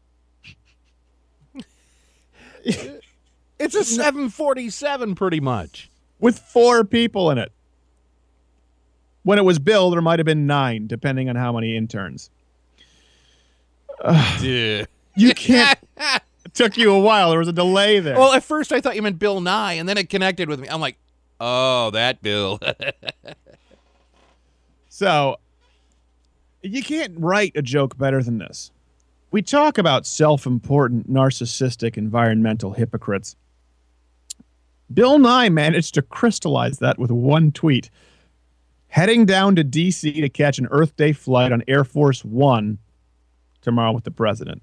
It's 2.63 3.75
a 3.75 3.83
747 3.83 5.15
pretty 5.15 5.39
much. 5.39 5.89
With 6.19 6.39
four 6.39 6.83
people 6.83 7.31
in 7.31 7.37
it. 7.37 7.51
When 9.23 9.39
it 9.39 9.45
was 9.45 9.57
Bill, 9.59 9.89
there 9.89 10.01
might 10.01 10.19
have 10.19 10.25
been 10.25 10.45
nine, 10.45 10.87
depending 10.87 11.29
on 11.29 11.35
how 11.35 11.51
many 11.51 11.75
interns. 11.75 12.29
Yeah. 14.41 14.85
You 15.17 15.33
can't. 15.33 15.79
it 15.97 16.53
took 16.53 16.77
you 16.77 16.91
a 16.91 16.99
while. 16.99 17.29
There 17.29 17.39
was 17.39 17.47
a 17.47 17.53
delay 17.53 17.99
there. 18.01 18.17
Well, 18.17 18.33
at 18.33 18.43
first 18.43 18.73
I 18.73 18.81
thought 18.81 18.97
you 18.97 19.01
meant 19.01 19.17
Bill 19.17 19.39
Nye, 19.39 19.73
and 19.73 19.87
then 19.87 19.97
it 19.97 20.09
connected 20.09 20.49
with 20.49 20.59
me. 20.59 20.67
I'm 20.67 20.81
like, 20.81 20.97
oh, 21.39 21.91
that 21.91 22.21
Bill. 22.21 22.59
So 24.97 25.35
you 26.61 26.81
can't 26.81 27.15
write 27.17 27.51
a 27.57 27.61
joke 27.61 27.97
better 27.97 28.23
than 28.23 28.37
this. 28.37 28.71
We 29.29 29.41
talk 29.41 29.77
about 29.77 30.05
self 30.05 30.45
important, 30.45 31.11
narcissistic, 31.11 31.97
environmental 31.97 32.71
hypocrites. 32.71 33.35
Bill 34.93 35.19
Nye 35.19 35.49
managed 35.49 35.93
to 35.95 36.01
crystallize 36.01 36.79
that 36.79 36.99
with 36.99 37.11
one 37.11 37.51
tweet. 37.51 37.89
Heading 38.87 39.25
down 39.25 39.55
to 39.55 39.63
DC 39.63 40.13
to 40.21 40.29
catch 40.29 40.57
an 40.57 40.67
Earth 40.71 40.95
Day 40.95 41.11
flight 41.11 41.51
on 41.51 41.63
Air 41.67 41.83
Force 41.83 42.23
One 42.23 42.77
tomorrow 43.61 43.91
with 43.91 44.03
the 44.03 44.11
president. 44.11 44.61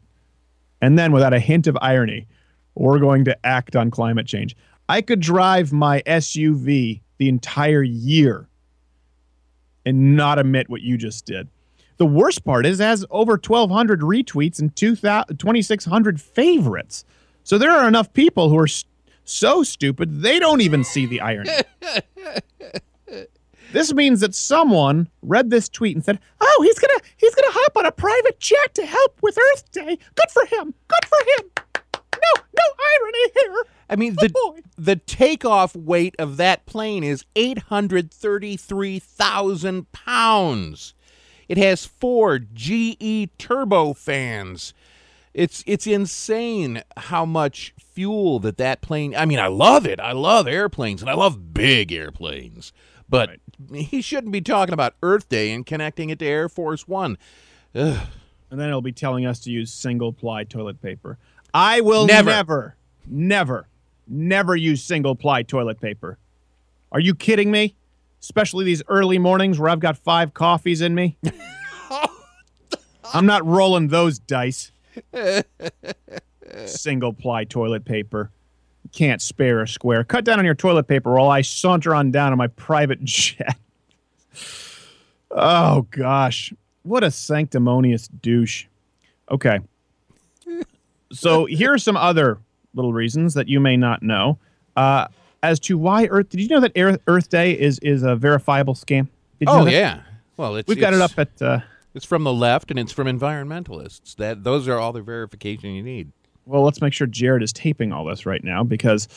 And 0.80 0.98
then, 0.98 1.12
without 1.12 1.34
a 1.34 1.40
hint 1.40 1.66
of 1.66 1.76
irony, 1.82 2.26
we're 2.74 2.98
going 2.98 3.24
to 3.26 3.46
act 3.46 3.76
on 3.76 3.90
climate 3.90 4.26
change. 4.26 4.56
I 4.88 5.00
could 5.00 5.20
drive 5.20 5.72
my 5.72 6.02
SUV 6.06 7.00
the 7.18 7.28
entire 7.28 7.82
year 7.82 8.48
and 9.84 10.16
not 10.16 10.38
admit 10.38 10.70
what 10.70 10.82
you 10.82 10.96
just 10.96 11.26
did. 11.26 11.48
The 11.98 12.06
worst 12.06 12.44
part 12.44 12.66
is 12.66 12.80
it 12.80 12.84
has 12.84 13.04
over 13.10 13.32
1,200 13.32 14.00
retweets 14.00 14.58
and 14.58 14.74
2,600 14.74 16.20
favorites. 16.20 17.04
So 17.44 17.58
there 17.58 17.70
are 17.70 17.86
enough 17.86 18.12
people 18.12 18.48
who 18.48 18.58
are 18.58 18.68
so 19.24 19.62
stupid 19.62 20.22
they 20.22 20.38
don't 20.38 20.60
even 20.60 20.84
see 20.84 21.06
the 21.06 21.20
irony. 21.20 21.50
this 23.72 23.92
means 23.92 24.20
that 24.20 24.34
someone 24.34 25.08
read 25.22 25.50
this 25.50 25.68
tweet 25.68 25.96
and 25.96 26.04
said, 26.04 26.18
"Oh, 26.40 26.60
he's 26.64 26.78
gonna 26.78 27.00
he's 27.16 27.34
gonna 27.34 27.50
hop 27.50 27.76
on 27.76 27.86
a 27.86 27.92
private 27.92 28.38
jet 28.40 28.74
to 28.74 28.86
help 28.86 29.18
with 29.22 29.38
Earth 29.38 29.70
Day. 29.72 29.98
Good 30.14 30.30
for 30.30 30.44
him. 30.46 30.74
Good 30.88 31.08
for 31.08 31.18
him. 31.36 31.50
No, 32.14 32.42
no 32.56 32.64
irony 33.00 33.32
here. 33.34 33.64
I 33.90 33.96
mean, 33.96 34.16
Oh, 34.18 34.22
the 34.22 34.28
boy. 34.30 34.60
the 34.78 34.96
takeoff 34.96 35.74
weight 35.76 36.14
of 36.18 36.36
that 36.36 36.66
plane 36.66 37.02
is 37.04 37.24
eight 37.36 37.58
hundred 37.58 38.12
thirty-three 38.12 38.98
thousand 38.98 39.90
pounds. 39.92 40.94
It 41.48 41.58
has 41.58 41.84
four 41.84 42.38
GE 42.38 43.28
turbofans. 43.38 44.72
It's 45.34 45.64
it's 45.66 45.86
insane 45.86 46.82
how 46.96 47.24
much 47.24 47.74
fuel 47.92 48.38
that 48.40 48.56
that 48.58 48.80
plane. 48.80 49.14
I 49.14 49.24
mean, 49.26 49.38
I 49.38 49.46
love 49.48 49.86
it. 49.86 50.00
I 50.00 50.12
love 50.12 50.46
airplanes 50.46 51.00
and 51.02 51.10
I 51.10 51.14
love 51.14 51.54
big 51.54 51.92
airplanes. 51.92 52.72
But 53.08 53.30
he 53.74 54.00
shouldn't 54.00 54.32
be 54.32 54.40
talking 54.40 54.72
about 54.72 54.94
Earth 55.02 55.28
Day 55.28 55.52
and 55.52 55.66
connecting 55.66 56.10
it 56.10 56.18
to 56.20 56.26
Air 56.26 56.48
Force 56.48 56.88
One. 56.88 57.18
Ugh. 57.74 58.06
And 58.50 58.60
then 58.60 58.68
it'll 58.68 58.82
be 58.82 58.92
telling 58.92 59.24
us 59.26 59.40
to 59.40 59.50
use 59.50 59.72
single 59.72 60.12
ply 60.12 60.44
toilet 60.44 60.80
paper. 60.82 61.18
I 61.54 61.80
will 61.82 62.06
Never. 62.06 62.30
never, 62.30 62.76
never, 63.06 63.68
never 64.06 64.56
use 64.56 64.82
single 64.82 65.14
ply 65.14 65.42
toilet 65.42 65.80
paper. 65.80 66.18
Are 66.90 67.00
you 67.00 67.14
kidding 67.14 67.50
me? 67.50 67.74
Especially 68.20 68.64
these 68.64 68.82
early 68.88 69.18
mornings 69.18 69.58
where 69.58 69.68
I've 69.68 69.80
got 69.80 69.96
five 69.98 70.32
coffees 70.34 70.80
in 70.80 70.94
me. 70.94 71.18
I'm 73.14 73.26
not 73.26 73.44
rolling 73.46 73.88
those 73.88 74.18
dice. 74.18 74.72
Single 76.66 77.12
ply 77.12 77.44
toilet 77.44 77.84
paper. 77.84 78.30
Can't 78.92 79.22
spare 79.22 79.62
a 79.62 79.68
square. 79.68 80.04
Cut 80.04 80.24
down 80.24 80.38
on 80.38 80.44
your 80.44 80.54
toilet 80.54 80.84
paper 80.88 81.14
while 81.14 81.30
I 81.30 81.40
saunter 81.42 81.94
on 81.94 82.10
down 82.10 82.30
to 82.32 82.36
my 82.36 82.48
private 82.48 83.02
jet. 83.04 83.56
Oh, 85.30 85.86
gosh. 85.90 86.52
What 86.82 87.04
a 87.04 87.10
sanctimonious 87.10 88.08
douche. 88.08 88.66
Okay. 89.30 89.60
So 91.12 91.44
here 91.46 91.72
are 91.72 91.78
some 91.78 91.96
other 91.96 92.38
little 92.74 92.92
reasons 92.92 93.34
that 93.34 93.48
you 93.48 93.60
may 93.60 93.76
not 93.76 94.02
know 94.02 94.38
uh, 94.76 95.08
as 95.42 95.60
to 95.60 95.78
why 95.78 96.06
Earth. 96.06 96.30
Did 96.30 96.40
you 96.40 96.48
know 96.48 96.60
that 96.60 96.72
Earth, 97.06 97.28
Day 97.28 97.52
is 97.58 97.78
is 97.80 98.02
a 98.02 98.16
verifiable 98.16 98.74
scam? 98.74 99.08
Did 99.38 99.48
you 99.48 99.54
Oh 99.54 99.66
yeah. 99.66 100.00
Well, 100.36 100.56
it's 100.56 100.66
We've 100.68 100.80
got 100.80 100.94
it 100.94 101.00
up 101.00 101.18
at. 101.18 101.40
Uh, 101.40 101.60
It's 101.94 102.06
from 102.06 102.24
the 102.24 102.32
left 102.32 102.70
and 102.70 102.78
it's 102.80 102.92
from 102.92 103.06
environmentalists. 103.06 104.16
That 104.16 104.44
those 104.44 104.66
are 104.68 104.78
all 104.78 104.92
the 104.92 105.02
verification 105.02 105.70
you 105.72 105.82
need. 105.82 106.10
Well, 106.46 106.62
let's 106.62 106.80
make 106.80 106.92
sure 106.92 107.06
Jared 107.06 107.42
is 107.42 107.52
taping 107.52 107.92
all 107.92 108.04
this 108.04 108.26
right 108.26 108.42
now 108.42 108.64
because 108.64 109.08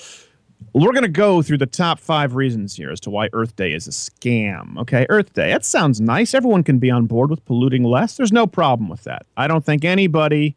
we're 0.74 0.92
going 0.92 1.04
to 1.04 1.10
go 1.10 1.42
through 1.42 1.58
the 1.58 1.66
top 1.66 2.00
five 2.00 2.36
reasons 2.36 2.76
here 2.76 2.92
as 2.92 3.00
to 3.02 3.10
why 3.10 3.30
Earth 3.34 3.56
Day 3.56 3.74
is 3.74 3.88
a 3.88 3.92
scam. 3.92 4.78
Okay, 4.80 5.06
Earth 5.10 5.34
Day. 5.34 5.50
That 5.50 5.66
sounds 5.66 6.02
nice. 6.02 6.34
Everyone 6.34 6.64
can 6.64 6.80
be 6.80 6.92
on 6.92 7.06
board 7.06 7.30
with 7.30 7.44
polluting 7.46 7.84
less. 7.84 8.18
There's 8.18 8.32
no 8.32 8.48
problem 8.48 8.90
with 8.90 9.04
that. 9.04 9.26
I 9.38 9.48
don't 9.48 9.66
think 9.66 9.86
anybody 9.86 10.56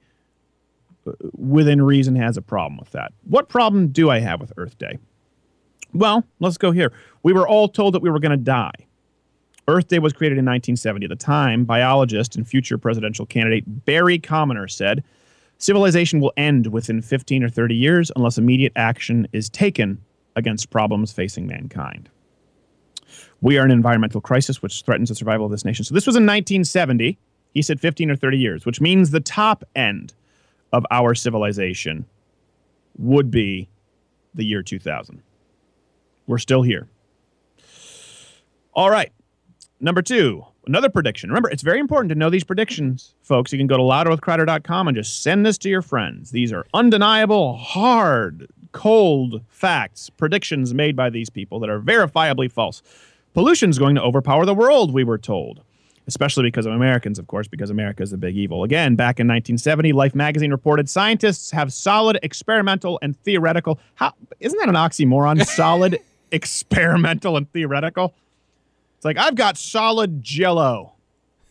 uh, 1.06 1.12
within 1.36 1.82
reason 1.82 2.16
has 2.16 2.36
a 2.36 2.42
problem 2.42 2.78
with 2.78 2.90
that. 2.92 3.12
What 3.24 3.48
problem 3.48 3.88
do 3.88 4.10
I 4.10 4.18
have 4.18 4.40
with 4.40 4.52
Earth 4.56 4.76
Day? 4.78 4.98
Well, 5.94 6.24
let's 6.40 6.58
go 6.58 6.70
here. 6.70 6.92
We 7.22 7.32
were 7.32 7.48
all 7.48 7.68
told 7.68 7.94
that 7.94 8.02
we 8.02 8.10
were 8.10 8.20
going 8.20 8.32
to 8.32 8.36
die. 8.36 8.74
Earth 9.68 9.88
Day 9.88 9.98
was 9.98 10.12
created 10.12 10.38
in 10.38 10.44
1970. 10.44 11.06
At 11.06 11.10
the 11.10 11.16
time, 11.16 11.64
biologist 11.64 12.36
and 12.36 12.46
future 12.46 12.78
presidential 12.78 13.26
candidate 13.26 13.84
Barry 13.84 14.18
Commoner 14.18 14.66
said, 14.66 15.04
Civilization 15.58 16.20
will 16.20 16.32
end 16.36 16.68
within 16.68 17.02
15 17.02 17.42
or 17.42 17.48
30 17.48 17.74
years 17.74 18.12
unless 18.14 18.38
immediate 18.38 18.72
action 18.76 19.26
is 19.32 19.48
taken 19.48 20.00
against 20.36 20.70
problems 20.70 21.12
facing 21.12 21.46
mankind. 21.46 22.08
We 23.40 23.58
are 23.58 23.64
in 23.64 23.70
an 23.70 23.76
environmental 23.76 24.20
crisis 24.20 24.62
which 24.62 24.82
threatens 24.82 25.08
the 25.08 25.16
survival 25.16 25.46
of 25.46 25.52
this 25.52 25.64
nation. 25.64 25.84
So 25.84 25.94
this 25.94 26.06
was 26.06 26.14
in 26.14 26.24
1970. 26.24 27.18
He 27.54 27.62
said 27.62 27.80
15 27.80 28.10
or 28.10 28.16
30 28.16 28.38
years, 28.38 28.64
which 28.64 28.80
means 28.80 29.10
the 29.10 29.20
top 29.20 29.64
end 29.74 30.14
of 30.72 30.86
our 30.90 31.14
civilization 31.14 32.06
would 32.96 33.30
be 33.30 33.68
the 34.34 34.44
year 34.44 34.62
2000. 34.62 35.22
We're 36.26 36.38
still 36.38 36.62
here. 36.62 36.88
All 38.74 38.90
right. 38.90 39.12
Number 39.80 40.02
two, 40.02 40.44
another 40.68 40.88
prediction. 40.88 41.30
Remember, 41.30 41.48
it's 41.50 41.62
very 41.62 41.80
important 41.80 42.10
to 42.10 42.14
know 42.14 42.30
these 42.30 42.44
predictions, 42.44 43.14
folks. 43.22 43.52
You 43.52 43.58
can 43.58 43.66
go 43.66 43.76
to 43.76 43.82
louderwithcrowder.com 43.82 44.88
and 44.88 44.96
just 44.96 45.22
send 45.22 45.44
this 45.44 45.58
to 45.58 45.68
your 45.68 45.82
friends. 45.82 46.30
These 46.30 46.52
are 46.52 46.66
undeniable, 46.74 47.56
hard, 47.56 48.48
cold 48.72 49.42
facts, 49.48 50.10
predictions 50.10 50.74
made 50.74 50.94
by 50.94 51.10
these 51.10 51.30
people 51.30 51.58
that 51.60 51.70
are 51.70 51.80
verifiably 51.80 52.52
false. 52.52 52.82
Pollution's 53.34 53.78
going 53.78 53.94
to 53.94 54.02
overpower 54.02 54.44
the 54.44 54.54
world, 54.54 54.92
we 54.92 55.04
were 55.04 55.18
told. 55.18 55.62
Especially 56.06 56.44
because 56.44 56.64
of 56.64 56.72
Americans, 56.72 57.18
of 57.18 57.26
course, 57.26 57.48
because 57.48 57.68
America 57.68 58.02
is 58.02 58.10
the 58.12 58.16
big 58.16 58.34
evil. 58.34 58.64
Again, 58.64 58.96
back 58.96 59.20
in 59.20 59.26
1970, 59.26 59.92
Life 59.92 60.14
magazine 60.14 60.50
reported 60.50 60.88
scientists 60.88 61.50
have 61.50 61.70
solid 61.70 62.18
experimental 62.22 62.98
and 63.02 63.14
theoretical. 63.24 63.78
How 63.94 64.14
isn't 64.40 64.58
that 64.58 64.70
an 64.70 64.74
oxymoron? 64.74 65.44
solid 65.46 66.00
experimental 66.32 67.36
and 67.36 67.50
theoretical. 67.52 68.14
It's 68.98 69.04
like 69.04 69.16
I've 69.16 69.36
got 69.36 69.56
solid 69.56 70.24
jello. 70.24 70.94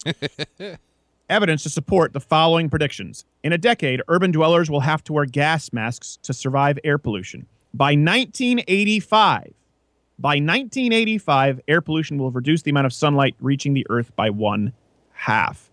Evidence 1.29 1.63
to 1.63 1.69
support 1.69 2.11
the 2.11 2.19
following 2.19 2.69
predictions. 2.69 3.23
In 3.41 3.53
a 3.53 3.57
decade, 3.57 4.01
urban 4.09 4.31
dwellers 4.31 4.69
will 4.69 4.81
have 4.81 5.01
to 5.05 5.13
wear 5.13 5.25
gas 5.25 5.71
masks 5.71 6.19
to 6.23 6.33
survive 6.33 6.77
air 6.83 6.97
pollution. 6.97 7.47
By 7.73 7.91
1985, 7.91 9.53
by 10.19 10.29
1985, 10.29 11.61
air 11.69 11.79
pollution 11.79 12.17
will 12.17 12.27
have 12.27 12.35
reduced 12.35 12.65
the 12.65 12.71
amount 12.71 12.85
of 12.85 12.91
sunlight 12.91 13.35
reaching 13.39 13.73
the 13.73 13.85
earth 13.89 14.13
by 14.17 14.29
one 14.29 14.73
half. 15.13 15.71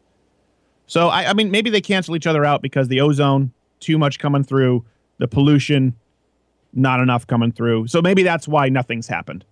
So, 0.86 1.08
I, 1.08 1.30
I 1.30 1.32
mean, 1.32 1.50
maybe 1.50 1.70
they 1.70 1.80
cancel 1.80 2.14
each 2.14 2.26
other 2.26 2.44
out 2.44 2.62
because 2.62 2.86
the 2.86 3.00
ozone, 3.00 3.52
too 3.80 3.98
much 3.98 4.20
coming 4.20 4.44
through, 4.44 4.84
the 5.18 5.26
pollution, 5.26 5.96
not 6.72 7.00
enough 7.00 7.26
coming 7.26 7.50
through. 7.50 7.88
So 7.88 8.00
maybe 8.00 8.22
that's 8.22 8.46
why 8.46 8.68
nothing's 8.68 9.08
happened. 9.08 9.44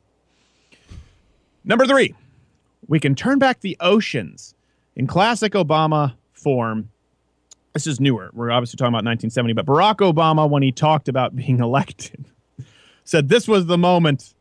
Number 1.65 1.87
three, 1.87 2.15
we 2.89 2.99
can 2.99 3.15
turn 3.15 3.39
back 3.39 3.61
the 3.61 3.77
oceans. 3.81 4.55
In 4.97 5.07
classic 5.07 5.53
Obama 5.53 6.15
form, 6.33 6.91
this 7.73 7.87
is 7.87 8.01
newer. 8.01 8.31
We're 8.35 8.51
obviously 8.51 8.77
talking 8.77 8.91
about 8.91 9.05
1970, 9.05 9.55
but 9.55 9.67
Barack 9.67 9.97
Obama, 9.99 10.49
when 10.49 10.63
he 10.63 10.73
talked 10.73 11.09
about 11.09 11.35
being 11.37 11.61
elected, 11.61 12.27
said 13.05 13.29
this 13.29 13.49
was 13.49 13.67
the 13.67 13.79
moment 13.79 14.35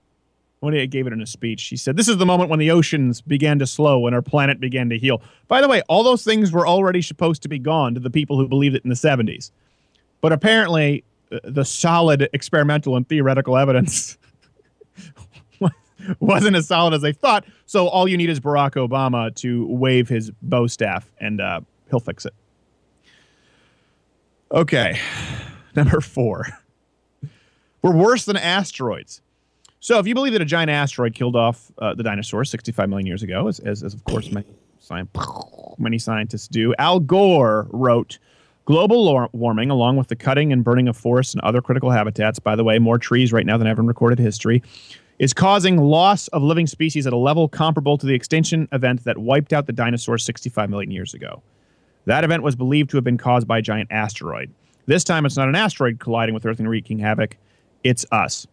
when 0.62 0.74
he 0.74 0.86
gave 0.88 1.08
it 1.08 1.14
in 1.14 1.22
a 1.22 1.28
speech. 1.28 1.64
He 1.64 1.78
said, 1.78 1.98
This 1.98 2.08
is 2.08 2.18
the 2.18 2.26
moment 2.26 2.50
when 2.50 2.60
the 2.60 2.72
oceans 2.72 3.22
began 3.22 3.60
to 3.60 3.68
slow 3.68 4.06
and 4.06 4.16
our 4.16 4.22
planet 4.22 4.60
began 4.60 4.90
to 4.90 4.98
heal. 4.98 5.22
By 5.48 5.62
the 5.62 5.68
way, 5.68 5.82
all 5.88 6.04
those 6.04 6.24
things 6.24 6.52
were 6.52 6.68
already 6.68 7.02
supposed 7.02 7.42
to 7.44 7.50
be 7.50 7.60
gone 7.60 7.94
to 7.94 8.00
the 8.00 8.10
people 8.10 8.38
who 8.38 8.48
believed 8.48 8.76
it 8.76 8.84
in 8.84 8.90
the 8.90 8.96
70s. 8.96 9.52
But 10.22 10.32
apparently, 10.32 11.04
uh, 11.32 11.40
the 11.44 11.66
solid 11.66 12.30
experimental 12.34 12.96
and 12.96 13.08
theoretical 13.08 13.58
evidence 13.58 14.18
wasn't 16.20 16.56
as 16.56 16.68
solid 16.68 16.94
as 16.94 17.02
they 17.02 17.14
thought. 17.14 17.46
So 17.66 17.88
all 17.88 18.08
you 18.08 18.18
need 18.18 18.30
is 18.30 18.40
Barack 18.40 18.72
Obama 18.72 19.34
to 19.36 19.68
wave 19.68 20.10
his 20.10 20.32
bow 20.42 20.68
staff, 20.68 21.12
and 21.20 21.42
uh, 21.42 21.62
he'll 21.90 22.00
fix 22.00 22.26
it. 22.26 22.34
Okay, 24.52 25.00
number 25.76 26.02
four. 26.02 26.48
We're 27.82 27.96
worse 27.96 28.26
than 28.26 28.38
asteroids. 28.38 29.22
So 29.80 29.98
if 29.98 30.06
you 30.06 30.14
believe 30.14 30.34
that 30.34 30.42
a 30.42 30.46
giant 30.46 30.70
asteroid 30.70 31.16
killed 31.16 31.36
off 31.36 31.72
uh, 31.80 31.96
the 31.96 32.04
dinosaurs 32.04 32.52
65 32.52 32.88
million 32.88 33.08
years 33.08 33.24
ago, 33.24 33.48
as, 33.48 33.60
as, 33.60 33.82
as 33.82 33.96
of 33.96 34.04
course 34.04 34.32
many, 34.32 34.46
many 35.80 35.98
scientists 35.98 36.48
do, 36.48 36.76
Al 36.78 37.00
Gore 37.00 37.68
wrote, 37.72 38.20
Global 38.66 39.28
warming, 39.34 39.72
along 39.72 39.98
with 39.98 40.08
the 40.08 40.16
cutting 40.16 40.54
and 40.54 40.64
burning 40.64 40.88
of 40.88 40.96
forests 40.96 41.34
and 41.34 41.42
other 41.42 41.62
critical 41.62 41.90
habitats, 41.90 42.38
by 42.38 42.56
the 42.56 42.64
way, 42.64 42.78
more 42.78 43.00
trees 43.00 43.34
right 43.34 43.46
now 43.46 43.58
than 43.58 43.66
ever 43.66 43.82
in 43.82 43.88
recorded 43.88 44.20
history, 44.20 44.62
is 45.22 45.34
causing 45.34 45.78
loss 45.78 46.28
of 46.30 46.42
living 46.42 46.66
species 46.66 47.06
at 47.06 47.14
a 47.14 47.18
level 47.18 47.48
comparable 47.48 47.96
to 47.96 48.08
the 48.08 48.14
extinction 48.16 48.68
event 48.72 49.04
that 49.04 49.20
wiped 49.20 49.54
out 49.54 49.68
the 49.68 49.72
dinosaurs 49.72 50.26
65 50.26 50.68
million 50.68 50.90
years 50.90 51.14
ago. 51.14 51.44
That 52.06 52.24
event 52.24 52.42
was 52.42 52.56
believed 52.56 52.90
to 52.90 52.98
have 52.98 53.04
been 53.04 53.20
caused 53.20 53.48
by 53.48 53.60
a 53.60 53.62
giant 53.62 53.92
asteroid. 53.92 54.52
This 54.88 55.04
time, 55.04 55.28
it's 55.28 55.38
not 55.38 55.48
an 55.48 55.54
asteroid 55.54 56.00
colliding 56.00 56.34
with 56.34 56.44
Earth 56.44 56.58
and 56.58 56.68
wreaking 56.68 56.98
havoc, 56.98 57.38
it's 57.84 58.04
us. 58.12 58.48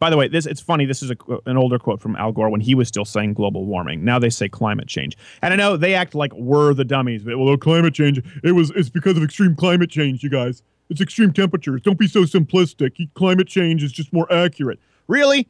By 0.00 0.10
the 0.10 0.16
way, 0.16 0.26
this 0.26 0.44
it's 0.44 0.60
funny. 0.60 0.86
This 0.86 1.04
is 1.04 1.12
a, 1.12 1.16
an 1.46 1.56
older 1.56 1.78
quote 1.78 2.00
from 2.00 2.16
Al 2.16 2.32
Gore 2.32 2.48
when 2.48 2.60
he 2.60 2.74
was 2.74 2.88
still 2.88 3.04
saying 3.04 3.34
global 3.34 3.66
warming. 3.66 4.02
Now 4.04 4.18
they 4.18 4.30
say 4.30 4.48
climate 4.48 4.88
change, 4.88 5.16
and 5.42 5.52
I 5.52 5.56
know 5.56 5.76
they 5.76 5.94
act 5.94 6.14
like 6.14 6.32
we're 6.34 6.74
the 6.74 6.86
dummies. 6.86 7.22
But 7.22 7.38
well, 7.38 7.56
climate 7.58 7.94
change 7.94 8.20
it 8.42 8.52
was 8.52 8.70
it's 8.70 8.88
because 8.88 9.16
of 9.18 9.22
extreme 9.22 9.54
climate 9.54 9.90
change, 9.90 10.24
you 10.24 10.30
guys. 10.30 10.62
It's 10.90 11.00
extreme 11.00 11.32
temperatures. 11.32 11.80
Don't 11.82 11.98
be 11.98 12.08
so 12.08 12.24
simplistic. 12.24 13.08
Climate 13.14 13.48
change 13.48 13.82
is 13.82 13.92
just 13.92 14.12
more 14.12 14.30
accurate. 14.32 14.78
Really? 15.08 15.48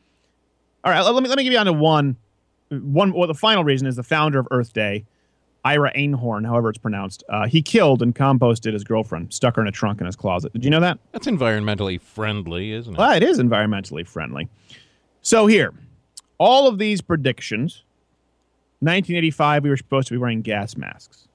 All 0.84 0.92
right. 0.92 1.00
Let 1.00 1.22
me 1.22 1.28
let 1.28 1.36
me 1.36 1.44
give 1.44 1.52
you 1.52 1.58
on 1.58 1.66
to 1.66 1.72
one. 1.72 2.16
One. 2.68 3.12
Well, 3.12 3.26
the 3.26 3.34
final 3.34 3.64
reason 3.64 3.88
is 3.88 3.96
the 3.96 4.02
founder 4.02 4.38
of 4.38 4.46
Earth 4.50 4.72
Day 4.72 5.04
Ira 5.64 5.92
Einhorn, 5.94 6.46
however 6.46 6.70
it's 6.70 6.78
pronounced, 6.78 7.22
uh, 7.28 7.46
he 7.46 7.60
killed 7.60 8.02
and 8.02 8.14
composted 8.14 8.72
his 8.72 8.84
girlfriend, 8.84 9.32
stuck 9.32 9.56
her 9.56 9.62
in 9.62 9.68
a 9.68 9.72
trunk 9.72 10.00
in 10.00 10.06
his 10.06 10.16
closet. 10.16 10.52
Did 10.52 10.64
you 10.64 10.70
know 10.70 10.80
that? 10.80 10.98
That's 11.12 11.26
environmentally 11.26 12.00
friendly, 12.00 12.72
isn't 12.72 12.94
it? 12.94 12.98
Well, 12.98 13.12
it 13.12 13.22
is 13.22 13.38
environmentally 13.38 14.06
friendly. 14.06 14.48
So 15.22 15.46
here, 15.46 15.74
all 16.38 16.66
of 16.66 16.78
these 16.78 17.00
predictions. 17.00 17.84
1985, 18.82 19.64
we 19.64 19.68
were 19.68 19.76
supposed 19.76 20.08
to 20.08 20.14
be 20.14 20.18
wearing 20.18 20.40
gas 20.40 20.74
masks. 20.74 21.28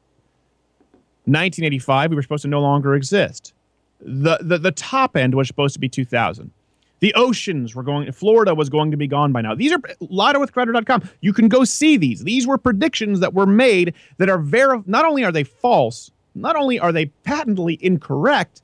1985, 1.25 2.09
we 2.09 2.15
were 2.15 2.23
supposed 2.23 2.41
to 2.41 2.47
no 2.47 2.59
longer 2.59 2.95
exist. 2.95 3.53
The, 4.01 4.37
the, 4.41 4.57
the 4.57 4.71
top 4.71 5.15
end 5.15 5.35
was 5.35 5.47
supposed 5.47 5.73
to 5.73 5.79
be 5.79 5.89
2000. 5.89 6.51
The 6.99 7.13
oceans 7.13 7.75
were 7.75 7.83
going, 7.83 8.11
Florida 8.11 8.55
was 8.55 8.69
going 8.69 8.91
to 8.91 8.97
be 8.97 9.07
gone 9.07 9.31
by 9.31 9.41
now. 9.41 9.53
These 9.53 9.73
are 9.73 9.79
louderwithcrowder.com. 10.01 11.09
You 11.21 11.33
can 11.33 11.49
go 11.49 11.63
see 11.63 11.97
these. 11.97 12.23
These 12.23 12.47
were 12.47 12.57
predictions 12.57 13.19
that 13.19 13.33
were 13.33 13.45
made 13.45 13.93
that 14.17 14.29
are 14.29 14.37
very, 14.37 14.81
not 14.85 15.05
only 15.05 15.23
are 15.23 15.31
they 15.31 15.43
false, 15.43 16.09
not 16.33 16.55
only 16.55 16.79
are 16.79 16.91
they 16.91 17.07
patently 17.23 17.77
incorrect, 17.81 18.61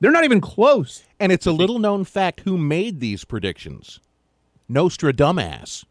they're 0.00 0.10
not 0.10 0.24
even 0.24 0.40
close. 0.40 1.04
And 1.18 1.30
it's 1.30 1.46
a 1.46 1.52
little 1.52 1.78
known 1.78 2.04
fact 2.04 2.40
who 2.40 2.56
made 2.56 3.00
these 3.00 3.24
predictions. 3.24 4.00
Nostradamus. 4.68 5.84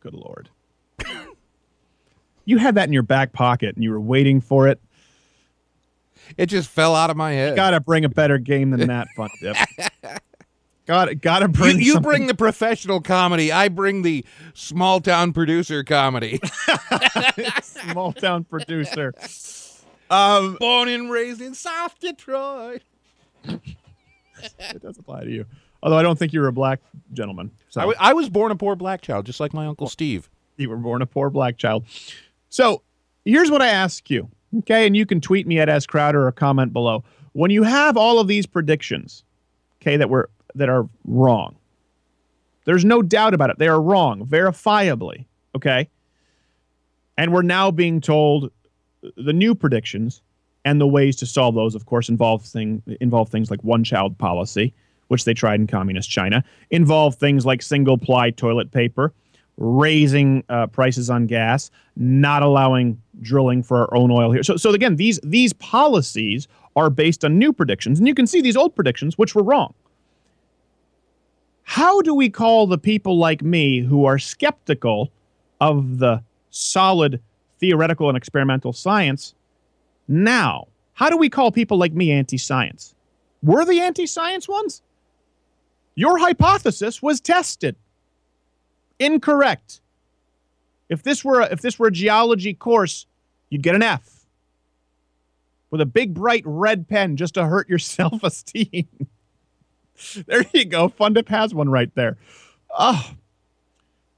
Good 0.00 0.14
lord. 0.14 0.50
you 2.44 2.58
had 2.58 2.76
that 2.76 2.86
in 2.86 2.92
your 2.92 3.02
back 3.02 3.32
pocket 3.32 3.74
and 3.74 3.82
you 3.82 3.90
were 3.90 4.00
waiting 4.00 4.40
for 4.40 4.68
it. 4.68 4.80
It 6.36 6.46
just 6.46 6.68
fell 6.68 6.94
out 6.94 7.10
of 7.10 7.16
my 7.16 7.32
head. 7.32 7.50
You 7.50 7.56
Got 7.56 7.70
to 7.72 7.80
bring 7.80 8.04
a 8.04 8.08
better 8.08 8.38
game 8.38 8.70
than 8.70 8.86
that, 8.88 9.08
Fun 9.16 9.30
Dip. 9.40 9.56
Got 10.84 11.20
got 11.20 11.38
to 11.38 11.44
You, 11.46 11.48
bring. 11.52 11.78
you 11.80 11.92
something- 11.92 12.02
bring 12.10 12.26
the 12.26 12.34
professional 12.34 13.00
comedy. 13.00 13.52
I 13.52 13.68
bring 13.68 14.02
the 14.02 14.24
small 14.52 15.00
town 15.00 15.32
producer 15.32 15.84
comedy. 15.84 16.40
small 17.62 18.12
town 18.12 18.42
producer. 18.44 19.14
Um, 20.10 20.56
Born 20.58 20.88
and 20.88 21.08
raised 21.10 21.40
in 21.40 21.54
South 21.54 21.98
Detroit. 22.00 22.82
it 23.44 24.82
does 24.82 24.98
apply 24.98 25.24
to 25.24 25.30
you. 25.30 25.46
Although 25.82 25.98
I 25.98 26.02
don't 26.02 26.18
think 26.18 26.32
you 26.32 26.40
were 26.40 26.48
a 26.48 26.52
black 26.52 26.80
gentleman. 27.12 27.50
So 27.68 27.80
I, 27.80 27.84
w- 27.84 27.96
I 28.00 28.12
was 28.12 28.28
born 28.28 28.50
a 28.52 28.56
poor 28.56 28.76
black 28.76 29.00
child, 29.02 29.24
just 29.26 29.40
like 29.40 29.52
my 29.54 29.66
uncle 29.66 29.88
Steve. 29.88 30.28
you 30.56 30.68
were 30.68 30.76
born 30.76 31.00
a 31.02 31.06
poor 31.06 31.30
black 31.30 31.58
child. 31.58 31.84
So 32.50 32.82
here's 33.24 33.50
what 33.50 33.62
I 33.62 33.68
ask 33.68 34.08
you. 34.10 34.28
Okay, 34.58 34.86
and 34.86 34.96
you 34.96 35.06
can 35.06 35.20
tweet 35.20 35.46
me 35.46 35.58
at 35.58 35.68
S 35.68 35.86
Crowder 35.86 36.26
or 36.26 36.32
comment 36.32 36.72
below. 36.72 37.04
When 37.32 37.50
you 37.50 37.62
have 37.62 37.96
all 37.96 38.18
of 38.18 38.28
these 38.28 38.46
predictions, 38.46 39.24
okay, 39.80 39.96
that 39.96 40.10
were 40.10 40.28
that 40.54 40.68
are 40.68 40.88
wrong. 41.06 41.56
There's 42.64 42.84
no 42.84 43.02
doubt 43.02 43.34
about 43.34 43.50
it. 43.50 43.58
They 43.58 43.68
are 43.68 43.80
wrong, 43.80 44.26
verifiably. 44.26 45.24
Okay. 45.56 45.88
And 47.16 47.32
we're 47.32 47.42
now 47.42 47.70
being 47.70 48.00
told 48.00 48.50
the 49.16 49.32
new 49.32 49.54
predictions 49.54 50.22
and 50.64 50.80
the 50.80 50.86
ways 50.86 51.16
to 51.16 51.26
solve 51.26 51.54
those, 51.54 51.74
of 51.74 51.86
course, 51.86 52.08
involve 52.08 52.44
thing 52.44 52.82
involve 53.00 53.28
things 53.28 53.50
like 53.50 53.62
one 53.64 53.84
child 53.84 54.16
policy, 54.18 54.72
which 55.08 55.24
they 55.24 55.34
tried 55.34 55.60
in 55.60 55.66
communist 55.66 56.10
China, 56.10 56.44
involve 56.70 57.16
things 57.16 57.44
like 57.44 57.62
single 57.62 57.98
ply 57.98 58.30
toilet 58.30 58.70
paper, 58.70 59.12
raising 59.58 60.42
uh, 60.48 60.66
prices 60.66 61.10
on 61.10 61.26
gas, 61.26 61.70
not 61.96 62.42
allowing 62.42 63.00
drilling 63.20 63.62
for 63.62 63.78
our 63.78 63.94
own 63.94 64.10
oil 64.10 64.32
here. 64.32 64.42
So, 64.42 64.56
so 64.56 64.70
again, 64.70 64.96
these 64.96 65.20
these 65.22 65.52
policies 65.52 66.48
are 66.74 66.90
based 66.90 67.24
on 67.24 67.38
new 67.38 67.52
predictions, 67.52 67.98
and 67.98 68.08
you 68.08 68.14
can 68.14 68.26
see 68.26 68.40
these 68.40 68.56
old 68.56 68.74
predictions, 68.74 69.18
which 69.18 69.34
were 69.34 69.42
wrong. 69.42 69.74
How 71.64 72.02
do 72.02 72.14
we 72.14 72.28
call 72.28 72.66
the 72.66 72.78
people 72.78 73.18
like 73.18 73.42
me 73.42 73.80
who 73.80 74.04
are 74.04 74.18
skeptical 74.18 75.10
of 75.60 75.98
the 75.98 76.22
solid 76.50 77.20
theoretical 77.60 78.08
and 78.08 78.16
experimental 78.16 78.72
science 78.72 79.34
now? 80.08 80.68
How 80.94 81.08
do 81.08 81.16
we 81.16 81.28
call 81.28 81.50
people 81.52 81.78
like 81.78 81.92
me 81.92 82.10
anti-science? 82.10 82.94
We're 83.42 83.64
the 83.64 83.80
anti-science 83.80 84.48
ones? 84.48 84.82
Your 85.94 86.18
hypothesis 86.18 87.02
was 87.02 87.20
tested. 87.20 87.76
Incorrect. 89.04 89.80
If 90.88 91.02
this 91.02 91.24
were 91.24 91.40
a, 91.40 91.46
if 91.46 91.60
this 91.60 91.78
were 91.78 91.88
a 91.88 91.92
geology 91.92 92.54
course, 92.54 93.06
you'd 93.50 93.62
get 93.62 93.74
an 93.74 93.82
F 93.82 94.26
with 95.70 95.80
a 95.80 95.86
big 95.86 96.14
bright 96.14 96.42
red 96.44 96.86
pen 96.86 97.16
just 97.16 97.34
to 97.34 97.46
hurt 97.46 97.68
your 97.68 97.78
self-esteem. 97.96 98.86
there 100.26 100.44
you 100.52 100.64
go. 100.66 100.88
Fundip 100.88 101.28
has 101.28 101.54
one 101.54 101.68
right 101.68 101.92
there. 101.94 102.16
Oh, 102.78 103.12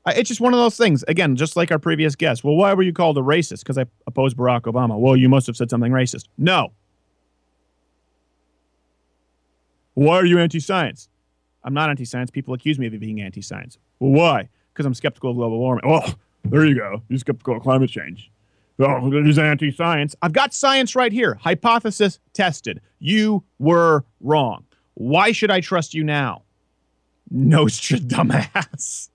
it's 0.06 0.28
just 0.28 0.40
one 0.40 0.52
of 0.52 0.59
those 0.59 0.77
things. 0.77 1.02
Again, 1.09 1.36
just 1.36 1.56
like 1.56 1.70
our 1.70 1.78
previous 1.78 2.15
guest. 2.15 2.44
Well, 2.44 2.56
why 2.56 2.74
were 2.74 2.82
you 2.82 2.93
called 2.93 3.16
a 3.16 3.23
racist? 3.23 3.61
Because 3.61 3.78
I 3.78 3.86
opposed 4.06 4.36
Barack 4.36 4.62
Obama. 4.62 4.98
Well, 4.98 5.16
you 5.16 5.28
must 5.28 5.47
have 5.47 5.56
said 5.56 5.70
something 5.70 5.93
racist. 5.93 6.27
No. 6.36 6.73
Why 9.94 10.16
are 10.16 10.27
you 10.27 10.39
anti-science? 10.39 11.09
I'm 11.62 11.73
not 11.73 11.89
anti-science. 11.89 12.31
People 12.31 12.52
accuse 12.52 12.78
me 12.78 12.86
of 12.86 12.98
being 12.98 13.20
anti-science. 13.20 13.78
Well, 13.98 14.11
why? 14.11 14.48
Because 14.74 14.86
I'm 14.86 14.94
skeptical 14.94 15.30
of 15.30 15.36
global 15.36 15.59
warming. 15.59 15.88
Well, 15.88 16.14
there 16.44 16.66
you 16.66 16.74
go. 16.74 17.02
You're 17.09 17.20
skeptical 17.20 17.56
of 17.56 17.62
climate 17.62 17.90
change. 17.90 18.30
Oh, 18.80 19.09
there's 19.09 19.38
anti-science. 19.38 20.16
I've 20.20 20.32
got 20.32 20.52
science 20.52 20.96
right 20.96 21.12
here. 21.12 21.38
Hypothesis 21.40 22.18
tested. 22.32 22.80
You 22.98 23.44
were 23.60 24.05
wrong. 24.20 24.64
Why 24.94 25.30
should 25.30 25.51
I 25.51 25.60
trust 25.60 25.94
you 25.94 26.02
now? 26.02 26.42
Nostradamus. 27.30 29.10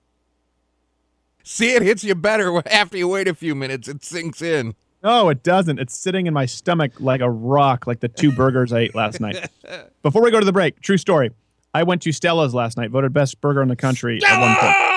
See, 1.44 1.72
it 1.74 1.82
hits 1.82 2.04
you 2.04 2.14
better 2.14 2.62
after 2.70 2.96
you 2.96 3.08
wait 3.08 3.28
a 3.28 3.34
few 3.34 3.54
minutes. 3.54 3.86
It 3.88 4.02
sinks 4.02 4.40
in. 4.40 4.74
No, 5.02 5.28
it 5.30 5.42
doesn't. 5.42 5.78
It's 5.78 5.96
sitting 5.96 6.26
in 6.26 6.34
my 6.34 6.46
stomach 6.46 6.92
like 7.00 7.20
a 7.20 7.30
rock, 7.30 7.86
like 7.86 8.00
the 8.00 8.08
two 8.08 8.32
burgers 8.32 8.72
I 8.72 8.80
ate 8.80 8.94
last 8.94 9.20
night. 9.20 9.50
Before 10.02 10.22
we 10.22 10.30
go 10.30 10.38
to 10.38 10.46
the 10.46 10.52
break, 10.52 10.80
true 10.80 10.98
story. 10.98 11.30
I 11.72 11.84
went 11.84 12.02
to 12.02 12.12
Stella's 12.12 12.54
last 12.54 12.76
night, 12.76 12.90
voted 12.90 13.12
best 13.12 13.40
burger 13.40 13.62
in 13.62 13.68
the 13.68 13.76
country 13.76 14.20
at 14.26 14.40
one 14.40 14.56
point. 14.56 14.89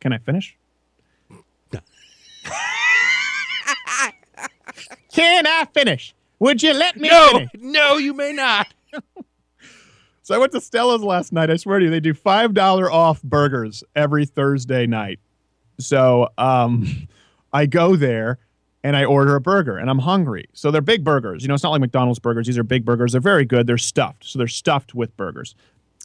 Can 0.00 0.12
I 0.12 0.18
finish? 0.18 0.56
Can 5.12 5.46
I 5.46 5.66
finish? 5.72 6.14
Would 6.38 6.62
you 6.62 6.74
let 6.74 6.96
me 6.98 7.08
No, 7.08 7.28
finish? 7.32 7.50
no, 7.58 7.96
you 7.96 8.14
may 8.14 8.32
not. 8.32 8.72
So 10.22 10.34
I 10.34 10.38
went 10.38 10.50
to 10.54 10.60
Stella's 10.60 11.04
last 11.04 11.32
night. 11.32 11.50
I 11.50 11.56
swear 11.56 11.78
to 11.78 11.84
you, 11.84 11.90
they 11.92 12.00
do 12.00 12.12
five 12.12 12.52
dollar 12.52 12.90
off 12.90 13.22
burgers 13.22 13.84
every 13.94 14.26
Thursday 14.26 14.84
night. 14.84 15.20
So 15.78 16.30
um, 16.36 17.06
I 17.52 17.66
go 17.66 17.94
there 17.94 18.40
and 18.82 18.96
I 18.96 19.04
order 19.04 19.36
a 19.36 19.40
burger, 19.40 19.76
and 19.78 19.88
I'm 19.88 20.00
hungry. 20.00 20.46
So 20.52 20.72
they're 20.72 20.80
big 20.80 21.04
burgers. 21.04 21.42
You 21.42 21.48
know, 21.48 21.54
it's 21.54 21.62
not 21.62 21.70
like 21.70 21.80
McDonald's 21.80 22.18
burgers. 22.18 22.48
These 22.48 22.58
are 22.58 22.64
big 22.64 22.84
burgers. 22.84 23.12
They're 23.12 23.20
very 23.20 23.44
good. 23.44 23.68
They're 23.68 23.78
stuffed. 23.78 24.24
So 24.24 24.36
they're 24.40 24.48
stuffed 24.48 24.96
with 24.96 25.16
burgers. 25.16 25.54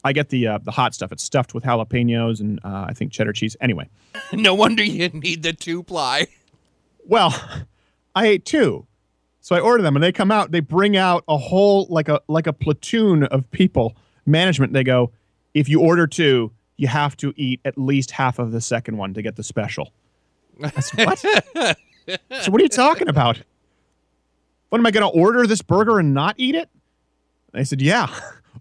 I 0.04 0.14
get 0.14 0.30
the 0.30 0.48
uh, 0.48 0.58
the 0.60 0.72
hot 0.72 0.94
stuff. 0.96 1.12
It's 1.12 1.24
stuffed 1.24 1.54
with 1.54 1.64
jalapenos 1.64 2.40
and 2.40 2.60
uh, 2.64 2.86
I 2.90 2.94
think 2.94 3.12
cheddar 3.12 3.34
cheese. 3.34 3.56
Anyway, 3.62 3.88
No 4.34 4.54
wonder 4.56 4.84
you 4.84 5.10
need 5.10 5.44
the 5.44 5.54
two 5.54 5.84
ply. 5.84 6.28
well, 7.06 7.34
I 8.16 8.28
ate 8.28 8.46
two. 8.46 8.88
So 9.44 9.56
I 9.56 9.60
order 9.60 9.82
them 9.82 9.96
and 9.96 10.04
they 10.04 10.12
come 10.12 10.32
out, 10.32 10.52
they 10.52 10.60
bring 10.60 10.96
out 10.98 11.24
a 11.28 11.38
whole 11.38 11.88
like 11.90 12.10
a 12.10 12.22
like 12.28 12.48
a 12.48 12.54
platoon 12.54 13.24
of 13.26 13.50
people, 13.52 13.96
management. 14.26 14.74
They 14.74 14.84
go, 14.84 15.12
if 15.54 15.68
you 15.68 15.82
order 15.82 16.06
two, 16.08 16.52
you 16.78 16.88
have 16.88 17.18
to 17.18 17.34
eat 17.36 17.60
at 17.66 17.78
least 17.78 18.12
half 18.12 18.40
of 18.40 18.52
the 18.52 18.62
second 18.62 18.98
one 18.98 19.14
to 19.16 19.22
get 19.22 19.36
the 19.36 19.44
special. 19.44 19.92
I 20.64 20.70
said, 20.80 21.06
what? 21.06 21.20
so 22.44 22.52
what 22.52 22.62
are 22.62 22.64
you 22.64 22.70
talking 22.70 23.08
about? 23.08 23.40
What 24.70 24.78
am 24.80 24.86
I 24.86 24.92
going 24.92 25.12
to 25.12 25.20
order 25.20 25.46
this 25.48 25.62
burger 25.62 26.00
and 26.00 26.14
not 26.14 26.36
eat 26.38 26.56
it? 26.56 26.70
They 27.52 27.64
said, 27.64 27.82
yeah. 27.82 28.08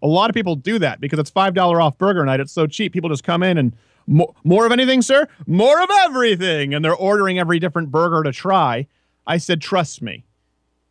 A 0.02 0.06
lot 0.06 0.30
of 0.30 0.34
people 0.34 0.56
do 0.56 0.78
that 0.78 1.00
because 1.00 1.18
it's 1.18 1.30
five 1.30 1.54
dollar 1.54 1.80
off 1.80 1.98
burger 1.98 2.24
night. 2.24 2.40
It's 2.40 2.52
so 2.52 2.66
cheap. 2.66 2.92
People 2.92 3.10
just 3.10 3.24
come 3.24 3.42
in 3.42 3.58
and 3.58 3.74
more, 4.06 4.34
more 4.44 4.66
of 4.66 4.72
anything, 4.72 5.02
sir. 5.02 5.28
More 5.46 5.80
of 5.80 5.88
everything, 6.04 6.74
and 6.74 6.84
they're 6.84 6.94
ordering 6.94 7.38
every 7.38 7.58
different 7.58 7.90
burger 7.90 8.22
to 8.22 8.32
try. 8.32 8.86
I 9.26 9.36
said, 9.36 9.60
trust 9.60 10.02
me, 10.02 10.24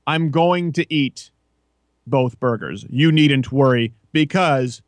I'm 0.07 0.31
going 0.31 0.71
to 0.73 0.93
eat 0.93 1.31
both 2.07 2.39
burgers. 2.39 2.85
You 2.89 3.11
needn't 3.11 3.51
worry 3.51 3.93
because 4.11 4.81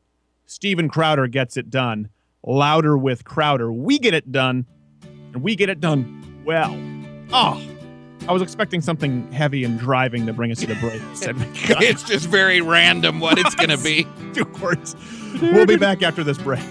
Steven 0.45 0.88
Crowder 0.89 1.27
gets 1.27 1.57
it 1.57 1.69
done. 1.69 2.10
Louder 2.45 2.98
with 2.98 3.23
Crowder. 3.23 3.72
We 3.72 3.99
get 3.99 4.14
it 4.14 4.31
done, 4.31 4.65
and 5.34 5.43
we 5.43 5.56
get 5.56 5.69
it 5.69 5.80
done 5.80 6.41
well. 6.45 6.77
Oh, 7.34 7.61
I 8.27 8.34
was 8.34 8.41
expecting 8.41 8.81
something 8.81 9.31
heavy 9.31 9.64
and 9.64 9.80
driving 9.80 10.26
to 10.27 10.34
bring 10.34 10.52
us 10.52 10.60
to 10.60 10.68
the 10.68 10.76
break. 10.76 11.02
It's 11.81 12.03
just 12.03 12.27
very 12.27 12.61
random 12.61 13.19
what 13.19 13.39
it's 13.39 13.56
going 13.56 13.69
to 13.69 13.77
be. 13.77 14.06
two 14.34 14.45
words. 14.61 14.95
We'll 15.41 15.65
be 15.65 15.77
back 15.77 16.03
after 16.03 16.23
this 16.23 16.38
break. 16.38 16.64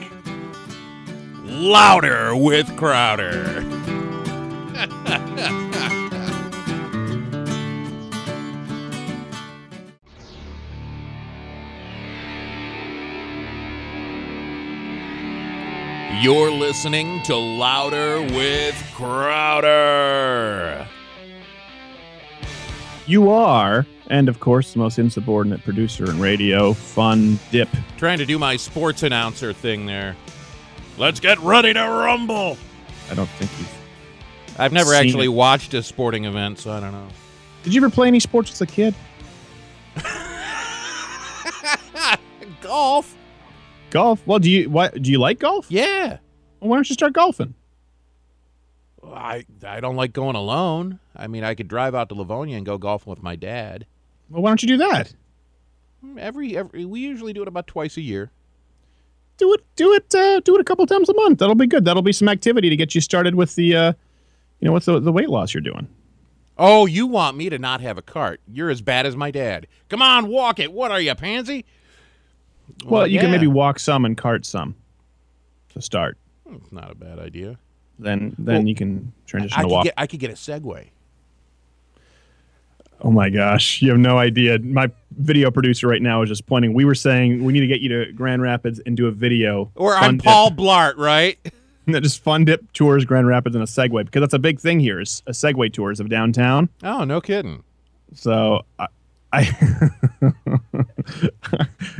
Louder 1.45 2.37
with 2.37 2.75
Crowder. 2.77 3.65
You're 16.23 16.51
listening 16.51 17.23
to 17.25 17.35
Louder 17.35 18.21
with 18.21 18.75
Crowder. 18.95 20.87
You 23.11 23.29
are, 23.33 23.87
and 24.07 24.29
of 24.29 24.39
course, 24.39 24.73
the 24.73 24.79
most 24.79 24.97
insubordinate 25.01 25.65
producer 25.65 26.09
in 26.09 26.21
radio, 26.21 26.73
Fun 26.73 27.41
Dip. 27.51 27.69
Trying 27.97 28.19
to 28.19 28.25
do 28.25 28.39
my 28.39 28.55
sports 28.55 29.03
announcer 29.03 29.53
thing 29.53 29.85
there. 29.85 30.15
Let's 30.97 31.19
get 31.19 31.37
ready 31.41 31.73
to 31.73 31.81
rumble. 31.81 32.57
I 33.11 33.15
don't 33.15 33.29
think 33.31 33.51
you've. 33.59 34.61
I've 34.61 34.73
never 34.73 34.95
actually 34.95 35.25
it. 35.25 35.31
watched 35.31 35.75
a 35.75 35.83
sporting 35.83 36.25
event, 36.25 36.61
so 36.61 36.71
I 36.71 36.79
don't 36.79 36.93
know. 36.93 37.09
Did 37.65 37.75
you 37.75 37.81
ever 37.81 37.91
play 37.91 38.07
any 38.07 38.21
sports 38.21 38.53
as 38.53 38.61
a 38.61 38.67
kid? 38.67 38.95
Golf? 42.61 43.17
Golf? 43.91 44.25
Well, 44.25 44.39
do 44.39 44.49
you 44.49 44.71
what? 44.71 45.03
Do 45.03 45.11
you 45.11 45.19
like 45.19 45.41
golf? 45.41 45.67
Yeah. 45.69 46.19
Well, 46.61 46.71
why 46.71 46.77
don't 46.77 46.89
you 46.89 46.95
start 46.95 47.15
golfing? 47.15 47.55
I 49.05 49.47
I 49.67 49.81
don't 49.81 49.97
like 49.97 50.13
going 50.13 50.37
alone. 50.37 51.00
I 51.21 51.27
mean, 51.27 51.45
I 51.45 51.55
could 51.55 51.69
drive 51.69 51.95
out 51.95 52.09
to 52.09 52.15
Livonia 52.15 52.57
and 52.57 52.65
go 52.65 52.79
golfing 52.79 53.11
with 53.11 53.23
my 53.23 53.37
dad. 53.37 53.87
Well, 54.31 54.43
why 54.43 54.51
don't 54.51 54.63
you 54.63 54.69
do 54.69 54.79
that? 54.79 55.13
Every 56.19 56.57
every 56.57 56.87
we 56.87 57.01
usually 57.01 57.35
do 57.35 57.43
it 57.43 57.49
about 57.49 57.67
twice 57.67 57.97
a 57.99 58.01
year. 58.01 58.31
Do 59.37 59.53
it. 59.53 59.63
Do 59.77 59.93
it. 59.93 60.15
Uh, 60.15 60.41
do 60.41 60.55
it 60.55 60.61
a 60.61 60.65
couple 60.65 60.87
times 60.87 61.09
a 61.11 61.15
month. 61.15 61.39
That'll 61.39 61.55
be 61.55 61.67
good. 61.67 61.85
That'll 61.85 62.03
be 62.03 62.13
some 62.13 62.29
activity 62.29 62.71
to 62.71 62.77
get 62.77 62.95
you 62.95 63.01
started 63.03 63.35
with 63.35 63.55
the, 63.55 63.77
uh, 63.77 63.93
you 64.61 64.67
know, 64.67 64.73
what's 64.73 64.87
the 64.87 64.99
the 64.99 65.13
weight 65.13 65.29
loss 65.29 65.53
you're 65.53 65.61
doing. 65.61 65.89
Oh, 66.57 66.87
you 66.87 67.07
want 67.07 67.37
me 67.37 67.49
to 67.51 67.59
not 67.59 67.81
have 67.81 67.97
a 67.99 68.03
cart? 68.03 68.41
You're 68.51 68.71
as 68.71 68.83
bad 68.83 69.07
as 69.07 69.17
my 69.17 69.31
dad. 69.31 69.67
Come 69.89 70.03
on, 70.03 70.29
walk 70.29 70.59
it. 70.59 70.73
What 70.73 70.91
are 70.91 71.01
you, 71.01 71.15
pansy? 71.15 71.65
Well, 72.85 73.07
you 73.07 73.19
can 73.19 73.31
maybe 73.31 73.47
walk 73.47 73.79
some 73.79 74.05
and 74.05 74.17
cart 74.17 74.47
some 74.47 74.75
to 75.75 75.83
start. 75.83 76.19
It's 76.51 76.73
not 76.73 76.91
a 76.91 76.95
bad 76.95 77.19
idea. 77.19 77.59
Then 77.99 78.35
then 78.39 78.57
Well, 78.57 78.67
you 78.67 78.75
can 78.75 79.13
transition 79.27 79.59
I 79.59 79.63
to 79.63 79.69
walk. 79.69 79.85
get 79.85 79.95
I 79.99 80.07
could 80.07 80.21
get 80.21 80.31
a 80.31 80.35
Segway. 80.35 80.89
Oh 83.03 83.11
my 83.11 83.31
gosh, 83.31 83.81
you 83.81 83.91
have 83.91 83.99
no 83.99 84.19
idea. 84.19 84.59
My 84.59 84.91
video 85.19 85.51
producer 85.51 85.89
right 85.89 86.03
now 86.03 86.23
is 86.23 86.29
just 86.29 86.47
pointing. 86.47 86.75
We 86.75 86.85
were 86.85 86.95
saying 86.95 87.43
we 87.45 87.53
need 87.53 87.61
to 87.61 87.67
get 87.67 87.81
you 87.81 87.89
to 87.89 88.13
Grand 88.13 88.43
Rapids 88.43 88.81
and 88.85 88.97
do 88.97 89.07
a 89.07 89.11
video. 89.11 89.71
Or 89.75 89.95
I'm 89.97 90.19
dip- 90.19 90.25
Paul 90.25 90.51
Blart, 90.51 90.97
right? 90.97 91.39
just 91.89 92.23
fun 92.23 92.45
dip 92.45 92.73
tours 92.73 93.05
Grand 93.05 93.27
Rapids 93.27 93.57
in 93.57 93.63
a 93.63 93.67
Segway 93.67 94.05
because 94.05 94.21
that's 94.21 94.35
a 94.35 94.39
big 94.39 94.61
thing 94.61 94.81
here. 94.81 95.01
Is 95.01 95.23
a 95.27 95.33
Segway 95.33 95.73
tours 95.73 95.99
of 95.99 96.09
downtown. 96.09 96.69
Oh, 96.83 97.05
no 97.05 97.21
kidding. 97.23 97.65
So 98.15 98.63
I, 98.79 98.87
I 99.33 99.49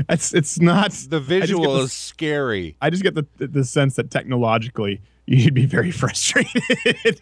it's 0.09 0.35
it's 0.35 0.61
not 0.61 0.91
The 0.93 1.21
visual 1.21 1.75
the- 1.79 1.85
is 1.85 1.93
scary. 1.93 2.77
I 2.81 2.91
just 2.91 3.03
get 3.03 3.15
the 3.15 3.27
the 3.39 3.65
sense 3.65 3.97
that 3.97 4.11
technologically 4.11 5.01
you'd 5.27 5.55
be 5.55 5.67
very 5.67 5.91
frustrated. 5.93 7.21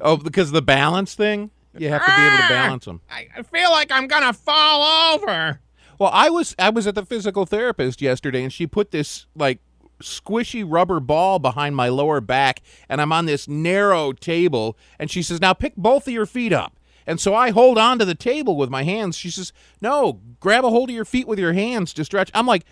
Oh, 0.00 0.16
because 0.16 0.52
the 0.52 0.62
balance 0.62 1.14
thing? 1.14 1.50
You 1.78 1.88
have 1.88 2.04
to 2.04 2.16
be 2.16 2.22
able 2.22 2.36
to 2.36 2.42
ah! 2.44 2.48
balance 2.48 2.84
them. 2.84 3.00
I 3.10 3.28
I 3.36 3.42
feel 3.42 3.70
like 3.70 3.90
I'm 3.90 4.06
gonna 4.06 4.32
fall 4.32 5.14
over. 5.14 5.60
Well, 5.98 6.10
I 6.12 6.30
was 6.30 6.54
I 6.58 6.70
was 6.70 6.86
at 6.86 6.94
the 6.94 7.04
physical 7.04 7.46
therapist 7.46 8.02
yesterday, 8.02 8.42
and 8.42 8.52
she 8.52 8.66
put 8.66 8.90
this 8.90 9.26
like 9.34 9.60
squishy 10.02 10.64
rubber 10.66 11.00
ball 11.00 11.38
behind 11.38 11.76
my 11.76 11.88
lower 11.88 12.20
back, 12.20 12.62
and 12.88 13.00
I'm 13.00 13.12
on 13.12 13.26
this 13.26 13.48
narrow 13.48 14.12
table, 14.12 14.76
and 14.98 15.10
she 15.10 15.22
says, 15.22 15.40
"Now 15.40 15.54
pick 15.54 15.74
both 15.76 16.06
of 16.06 16.12
your 16.12 16.26
feet 16.26 16.52
up." 16.52 16.78
And 17.06 17.20
so 17.20 17.34
I 17.34 17.50
hold 17.50 17.78
on 17.78 17.98
to 18.00 18.04
the 18.04 18.16
table 18.16 18.56
with 18.56 18.68
my 18.68 18.82
hands. 18.82 19.16
She 19.16 19.30
says, 19.30 19.52
"No, 19.80 20.20
grab 20.40 20.64
a 20.64 20.70
hold 20.70 20.90
of 20.90 20.96
your 20.96 21.04
feet 21.04 21.28
with 21.28 21.38
your 21.38 21.52
hands 21.52 21.94
to 21.94 22.04
stretch." 22.04 22.30
I'm 22.34 22.46
like, 22.46 22.64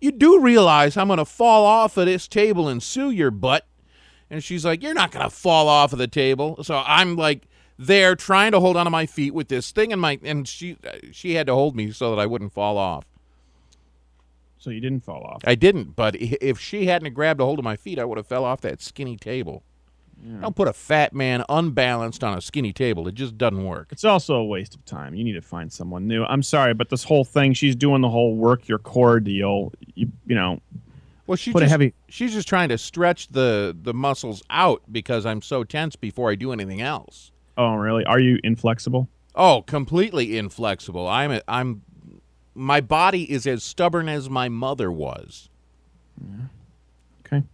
"You 0.00 0.12
do 0.12 0.40
realize 0.40 0.96
I'm 0.96 1.08
going 1.08 1.18
to 1.18 1.24
fall 1.24 1.64
off 1.64 1.96
of 1.96 2.06
this 2.06 2.28
table 2.28 2.68
and 2.68 2.82
sue 2.82 3.10
your 3.10 3.30
butt?" 3.30 3.66
And 4.30 4.44
she's 4.44 4.64
like, 4.64 4.82
"You're 4.82 4.94
not 4.94 5.10
going 5.10 5.24
to 5.24 5.30
fall 5.34 5.68
off 5.68 5.92
of 5.92 5.98
the 5.98 6.06
table." 6.06 6.62
So 6.62 6.82
I'm 6.86 7.16
like 7.16 7.48
there 7.78 8.16
trying 8.16 8.52
to 8.52 8.60
hold 8.60 8.76
onto 8.76 8.90
my 8.90 9.06
feet 9.06 9.32
with 9.34 9.48
this 9.48 9.70
thing 9.70 9.90
in 9.92 9.98
my 9.98 10.18
and 10.24 10.46
she 10.48 10.76
she 11.12 11.34
had 11.34 11.46
to 11.46 11.54
hold 11.54 11.76
me 11.76 11.90
so 11.92 12.14
that 12.14 12.20
I 12.20 12.26
wouldn't 12.26 12.52
fall 12.52 12.76
off. 12.76 13.04
So 14.58 14.70
you 14.70 14.80
didn't 14.80 15.04
fall 15.04 15.22
off. 15.22 15.42
I 15.46 15.54
didn't, 15.54 15.94
but 15.94 16.16
if 16.16 16.58
she 16.58 16.86
hadn't 16.86 17.14
grabbed 17.14 17.40
a 17.40 17.44
hold 17.44 17.60
of 17.60 17.64
my 17.64 17.76
feet, 17.76 17.98
I 17.98 18.04
would 18.04 18.18
have 18.18 18.26
fell 18.26 18.44
off 18.44 18.60
that 18.62 18.82
skinny 18.82 19.16
table. 19.16 19.62
Don't 20.40 20.56
put 20.56 20.66
a 20.66 20.72
fat 20.72 21.14
man 21.14 21.44
unbalanced 21.48 22.24
on 22.24 22.36
a 22.36 22.40
skinny 22.40 22.72
table. 22.72 23.06
It 23.06 23.14
just 23.14 23.38
doesn't 23.38 23.64
work. 23.64 23.86
It's 23.92 24.02
also 24.02 24.34
a 24.34 24.44
waste 24.44 24.74
of 24.74 24.84
time. 24.84 25.14
You 25.14 25.22
need 25.22 25.34
to 25.34 25.40
find 25.40 25.72
someone 25.72 26.08
new. 26.08 26.24
I'm 26.24 26.42
sorry, 26.42 26.74
but 26.74 26.88
this 26.88 27.04
whole 27.04 27.24
thing, 27.24 27.52
she's 27.52 27.76
doing 27.76 28.00
the 28.00 28.08
whole 28.08 28.34
work 28.34 28.66
your 28.66 28.78
core 28.80 29.20
deal. 29.20 29.72
You, 29.94 30.08
you 30.26 30.34
know, 30.34 30.60
Well, 31.28 31.36
she 31.36 31.52
Put 31.52 31.62
a 31.62 31.66
just, 31.66 31.70
heavy- 31.70 31.94
she's 32.08 32.32
just 32.32 32.48
trying 32.48 32.68
to 32.70 32.78
stretch 32.78 33.28
the 33.28 33.76
the 33.80 33.94
muscles 33.94 34.42
out 34.50 34.82
because 34.90 35.24
I'm 35.24 35.40
so 35.40 35.62
tense 35.62 35.94
before 35.94 36.32
I 36.32 36.34
do 36.34 36.50
anything 36.52 36.80
else. 36.80 37.30
Oh 37.58 37.74
really? 37.74 38.04
Are 38.06 38.18
you 38.18 38.38
inflexible? 38.42 39.08
Oh, 39.34 39.62
completely 39.66 40.38
inflexible. 40.38 41.06
I'm 41.06 41.32
a, 41.32 41.42
I'm 41.46 41.82
my 42.54 42.80
body 42.80 43.30
is 43.30 43.46
as 43.46 43.62
stubborn 43.62 44.08
as 44.08 44.30
my 44.30 44.48
mother 44.48 44.90
was. 44.90 45.50
Okay. 47.26 47.44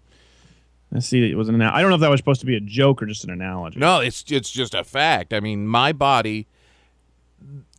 Let's 0.92 1.06
see. 1.06 1.28
It 1.28 1.36
was 1.36 1.48
an. 1.48 1.60
I 1.60 1.80
don't 1.80 1.90
know 1.90 1.96
if 1.96 2.00
that 2.02 2.10
was 2.10 2.20
supposed 2.20 2.40
to 2.40 2.46
be 2.46 2.56
a 2.56 2.60
joke 2.60 3.02
or 3.02 3.06
just 3.06 3.24
an 3.24 3.30
analogy. 3.30 3.80
No, 3.80 3.98
it's 3.98 4.24
it's 4.30 4.50
just 4.50 4.74
a 4.74 4.84
fact. 4.84 5.34
I 5.34 5.40
mean, 5.40 5.66
my 5.66 5.92
body 5.92 6.46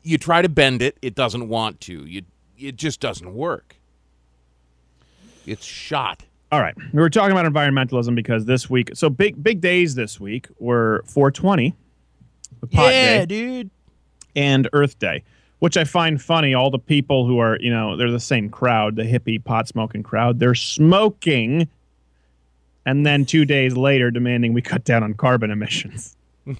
you 0.05 0.17
try 0.17 0.41
to 0.41 0.49
bend 0.49 0.81
it, 0.81 0.97
it 1.01 1.15
doesn't 1.15 1.49
want 1.49 1.81
to. 1.81 2.05
You 2.05 2.21
it 2.57 2.75
just 2.77 2.99
doesn't 3.01 3.33
work. 3.33 3.75
It's 5.45 5.65
shot. 5.65 6.23
All 6.51 6.61
right. 6.61 6.75
We 6.93 7.01
were 7.01 7.09
talking 7.09 7.37
about 7.37 7.51
environmentalism 7.51 8.15
because 8.15 8.45
this 8.45 8.69
week, 8.69 8.91
so 8.93 9.09
big 9.09 9.43
big 9.43 9.61
days 9.61 9.95
this 9.95 10.19
week 10.19 10.47
were 10.59 11.03
420, 11.07 11.75
the 12.61 12.67
pot 12.67 12.89
day, 12.89 13.25
dude. 13.25 13.69
and 14.35 14.67
Earth 14.73 14.97
Day, 14.99 15.23
which 15.59 15.77
I 15.77 15.83
find 15.83 16.21
funny. 16.21 16.53
All 16.53 16.69
the 16.71 16.79
people 16.79 17.25
who 17.25 17.39
are, 17.39 17.57
you 17.59 17.69
know, 17.71 17.95
they're 17.97 18.11
the 18.11 18.19
same 18.19 18.49
crowd, 18.49 18.95
the 18.95 19.03
hippie 19.03 19.43
pot 19.43 19.67
smoking 19.67 20.03
crowd. 20.03 20.39
They're 20.39 20.55
smoking, 20.55 21.67
and 22.85 23.05
then 23.05 23.25
two 23.25 23.45
days 23.45 23.75
later 23.77 24.11
demanding 24.11 24.53
we 24.53 24.61
cut 24.61 24.83
down 24.83 25.03
on 25.03 25.13
carbon 25.13 25.51
emissions. 25.51 26.15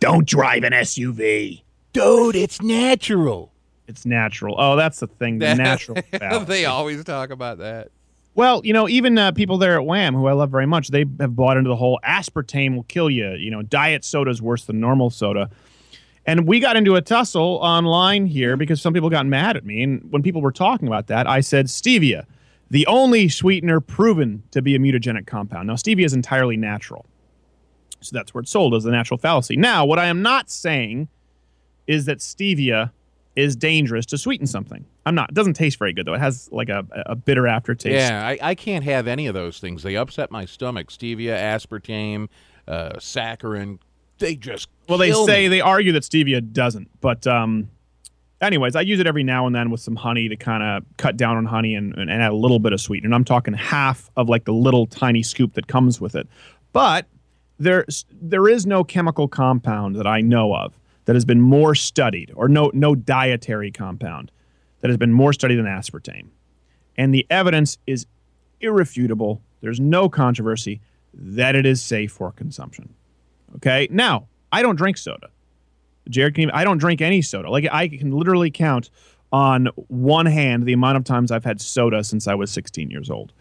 Don't 0.00 0.26
drive 0.26 0.64
an 0.64 0.72
SUV. 0.72 1.62
Dude, 1.92 2.36
it's 2.36 2.62
natural. 2.62 3.52
It's 3.88 4.06
natural. 4.06 4.54
Oh, 4.58 4.76
that's 4.76 5.00
the 5.00 5.06
thing. 5.08 5.38
The 5.38 5.54
natural. 5.56 5.98
they 6.44 6.64
always 6.64 7.04
talk 7.04 7.30
about 7.30 7.58
that. 7.58 7.90
Well, 8.34 8.60
you 8.64 8.72
know, 8.72 8.88
even 8.88 9.18
uh, 9.18 9.32
people 9.32 9.58
there 9.58 9.74
at 9.74 9.84
Wham, 9.84 10.14
who 10.14 10.26
I 10.26 10.32
love 10.32 10.50
very 10.50 10.66
much, 10.66 10.88
they 10.88 11.04
have 11.18 11.34
bought 11.34 11.56
into 11.56 11.68
the 11.68 11.76
whole 11.76 11.98
aspartame 12.04 12.76
will 12.76 12.84
kill 12.84 13.10
you. 13.10 13.32
You 13.32 13.50
know, 13.50 13.62
diet 13.62 14.04
soda 14.04 14.30
is 14.30 14.40
worse 14.40 14.64
than 14.64 14.80
normal 14.80 15.10
soda. 15.10 15.50
And 16.26 16.46
we 16.46 16.60
got 16.60 16.76
into 16.76 16.94
a 16.94 17.00
tussle 17.00 17.58
online 17.62 18.26
here 18.26 18.56
because 18.56 18.80
some 18.80 18.92
people 18.92 19.10
got 19.10 19.26
mad 19.26 19.56
at 19.56 19.64
me. 19.64 19.82
And 19.82 20.12
when 20.12 20.22
people 20.22 20.42
were 20.42 20.52
talking 20.52 20.86
about 20.86 21.08
that, 21.08 21.26
I 21.26 21.40
said 21.40 21.66
stevia, 21.66 22.24
the 22.70 22.86
only 22.86 23.28
sweetener 23.28 23.80
proven 23.80 24.44
to 24.52 24.62
be 24.62 24.76
a 24.76 24.78
mutagenic 24.78 25.26
compound. 25.26 25.66
Now, 25.66 25.74
stevia 25.74 26.04
is 26.04 26.12
entirely 26.12 26.56
natural. 26.56 27.06
So 28.00 28.16
that's 28.16 28.32
where 28.32 28.42
it's 28.42 28.50
sold 28.50 28.74
as 28.74 28.84
a 28.84 28.90
natural 28.90 29.18
fallacy. 29.18 29.56
Now, 29.56 29.84
what 29.84 29.98
I 29.98 30.06
am 30.06 30.22
not 30.22 30.50
saying 30.50 31.08
is 31.86 32.04
that 32.04 32.18
stevia 32.18 32.92
is 33.36 33.54
dangerous 33.56 34.06
to 34.06 34.18
sweeten 34.18 34.46
something. 34.46 34.84
I'm 35.06 35.14
not. 35.14 35.30
It 35.30 35.34
doesn't 35.34 35.54
taste 35.54 35.78
very 35.78 35.92
good, 35.92 36.06
though. 36.06 36.14
It 36.14 36.20
has 36.20 36.48
like 36.52 36.68
a, 36.68 36.84
a 37.06 37.14
bitter 37.14 37.46
aftertaste. 37.46 37.94
Yeah, 37.94 38.26
I, 38.26 38.38
I 38.42 38.54
can't 38.54 38.84
have 38.84 39.06
any 39.06 39.26
of 39.26 39.34
those 39.34 39.58
things. 39.60 39.82
They 39.82 39.96
upset 39.96 40.30
my 40.30 40.44
stomach. 40.44 40.88
Stevia, 40.88 41.36
aspartame, 41.36 42.28
uh, 42.66 42.90
saccharin. 42.96 43.78
They 44.18 44.34
just 44.36 44.68
Well, 44.88 44.98
they 44.98 45.12
say 45.12 45.42
me. 45.44 45.48
they 45.48 45.60
argue 45.60 45.92
that 45.92 46.02
stevia 46.02 46.52
doesn't, 46.52 46.90
but 47.00 47.26
um, 47.26 47.70
anyways, 48.42 48.76
I 48.76 48.82
use 48.82 49.00
it 49.00 49.06
every 49.06 49.22
now 49.22 49.46
and 49.46 49.54
then 49.54 49.70
with 49.70 49.80
some 49.80 49.96
honey 49.96 50.28
to 50.28 50.36
kind 50.36 50.62
of 50.62 50.84
cut 50.98 51.16
down 51.16 51.36
on 51.36 51.46
honey 51.46 51.74
and, 51.74 51.94
and 51.94 52.10
add 52.10 52.30
a 52.30 52.34
little 52.34 52.58
bit 52.58 52.72
of 52.72 52.80
sweetener. 52.80 53.06
And 53.06 53.14
I'm 53.14 53.24
talking 53.24 53.54
half 53.54 54.10
of 54.16 54.28
like 54.28 54.44
the 54.44 54.52
little 54.52 54.86
tiny 54.86 55.22
scoop 55.22 55.54
that 55.54 55.68
comes 55.68 56.00
with 56.00 56.14
it. 56.14 56.28
But 56.72 57.06
there 57.58 57.84
there 58.20 58.48
is 58.48 58.66
no 58.66 58.84
chemical 58.84 59.28
compound 59.28 59.96
that 59.96 60.06
I 60.06 60.20
know 60.20 60.54
of 60.54 60.78
that 61.04 61.16
has 61.16 61.24
been 61.24 61.40
more 61.40 61.74
studied, 61.74 62.32
or 62.34 62.48
no 62.48 62.70
no 62.74 62.94
dietary 62.94 63.70
compound 63.70 64.30
that 64.80 64.88
has 64.88 64.96
been 64.96 65.12
more 65.12 65.32
studied 65.32 65.56
than 65.56 65.66
aspartame. 65.66 66.28
And 66.96 67.14
the 67.14 67.26
evidence 67.30 67.78
is 67.86 68.06
irrefutable. 68.60 69.42
There's 69.60 69.80
no 69.80 70.08
controversy 70.08 70.80
that 71.14 71.54
it 71.54 71.66
is 71.66 71.82
safe 71.82 72.12
for 72.12 72.32
consumption. 72.32 72.94
Okay. 73.56 73.88
Now, 73.90 74.28
I 74.52 74.62
don't 74.62 74.76
drink 74.76 74.96
soda. 74.96 75.28
Jared 76.08 76.34
can 76.34 76.42
even, 76.42 76.54
I 76.54 76.64
don't 76.64 76.78
drink 76.78 77.00
any 77.00 77.22
soda. 77.22 77.50
Like 77.50 77.66
I 77.70 77.88
can 77.88 78.10
literally 78.12 78.50
count 78.50 78.90
on 79.32 79.66
one 79.88 80.26
hand 80.26 80.64
the 80.64 80.72
amount 80.72 80.96
of 80.96 81.04
times 81.04 81.30
I've 81.30 81.44
had 81.44 81.60
soda 81.60 82.02
since 82.02 82.26
I 82.26 82.34
was 82.34 82.50
16 82.50 82.90
years 82.90 83.10
old. 83.10 83.32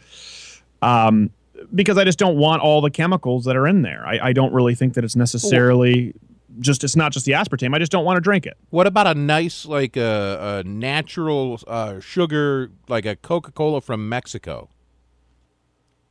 Um, 0.82 1.32
because 1.74 1.98
I 1.98 2.06
just 2.06 2.20
don't 2.20 2.38
want 2.38 2.62
all 2.62 2.80
the 2.80 2.92
chemicals 2.92 3.46
that 3.46 3.56
are 3.56 3.68
in 3.68 3.82
there. 3.82 4.06
I, 4.06 4.30
I 4.30 4.34
don't 4.34 4.54
really 4.54 4.76
think 4.76 4.94
that 4.94 5.04
it's 5.04 5.16
necessarily 5.16 6.14
just 6.60 6.84
it's 6.84 6.96
not 6.96 7.12
just 7.12 7.26
the 7.26 7.34
aspartame. 7.34 7.76
I 7.76 7.80
just 7.80 7.92
don't 7.92 8.06
want 8.06 8.18
to 8.18 8.22
drink 8.22 8.46
it. 8.46 8.58
What 8.70 8.88
about 8.88 9.08
a 9.08 9.14
nice, 9.14 9.66
like 9.66 9.96
a, 9.98 10.64
a 10.66 10.68
natural 10.68 11.60
uh, 11.68 12.00
sugar, 12.00 12.72
like 12.88 13.06
a 13.06 13.16
Coca 13.16 13.52
Cola 13.52 13.82
from 13.82 14.10
Mexico? 14.10 14.70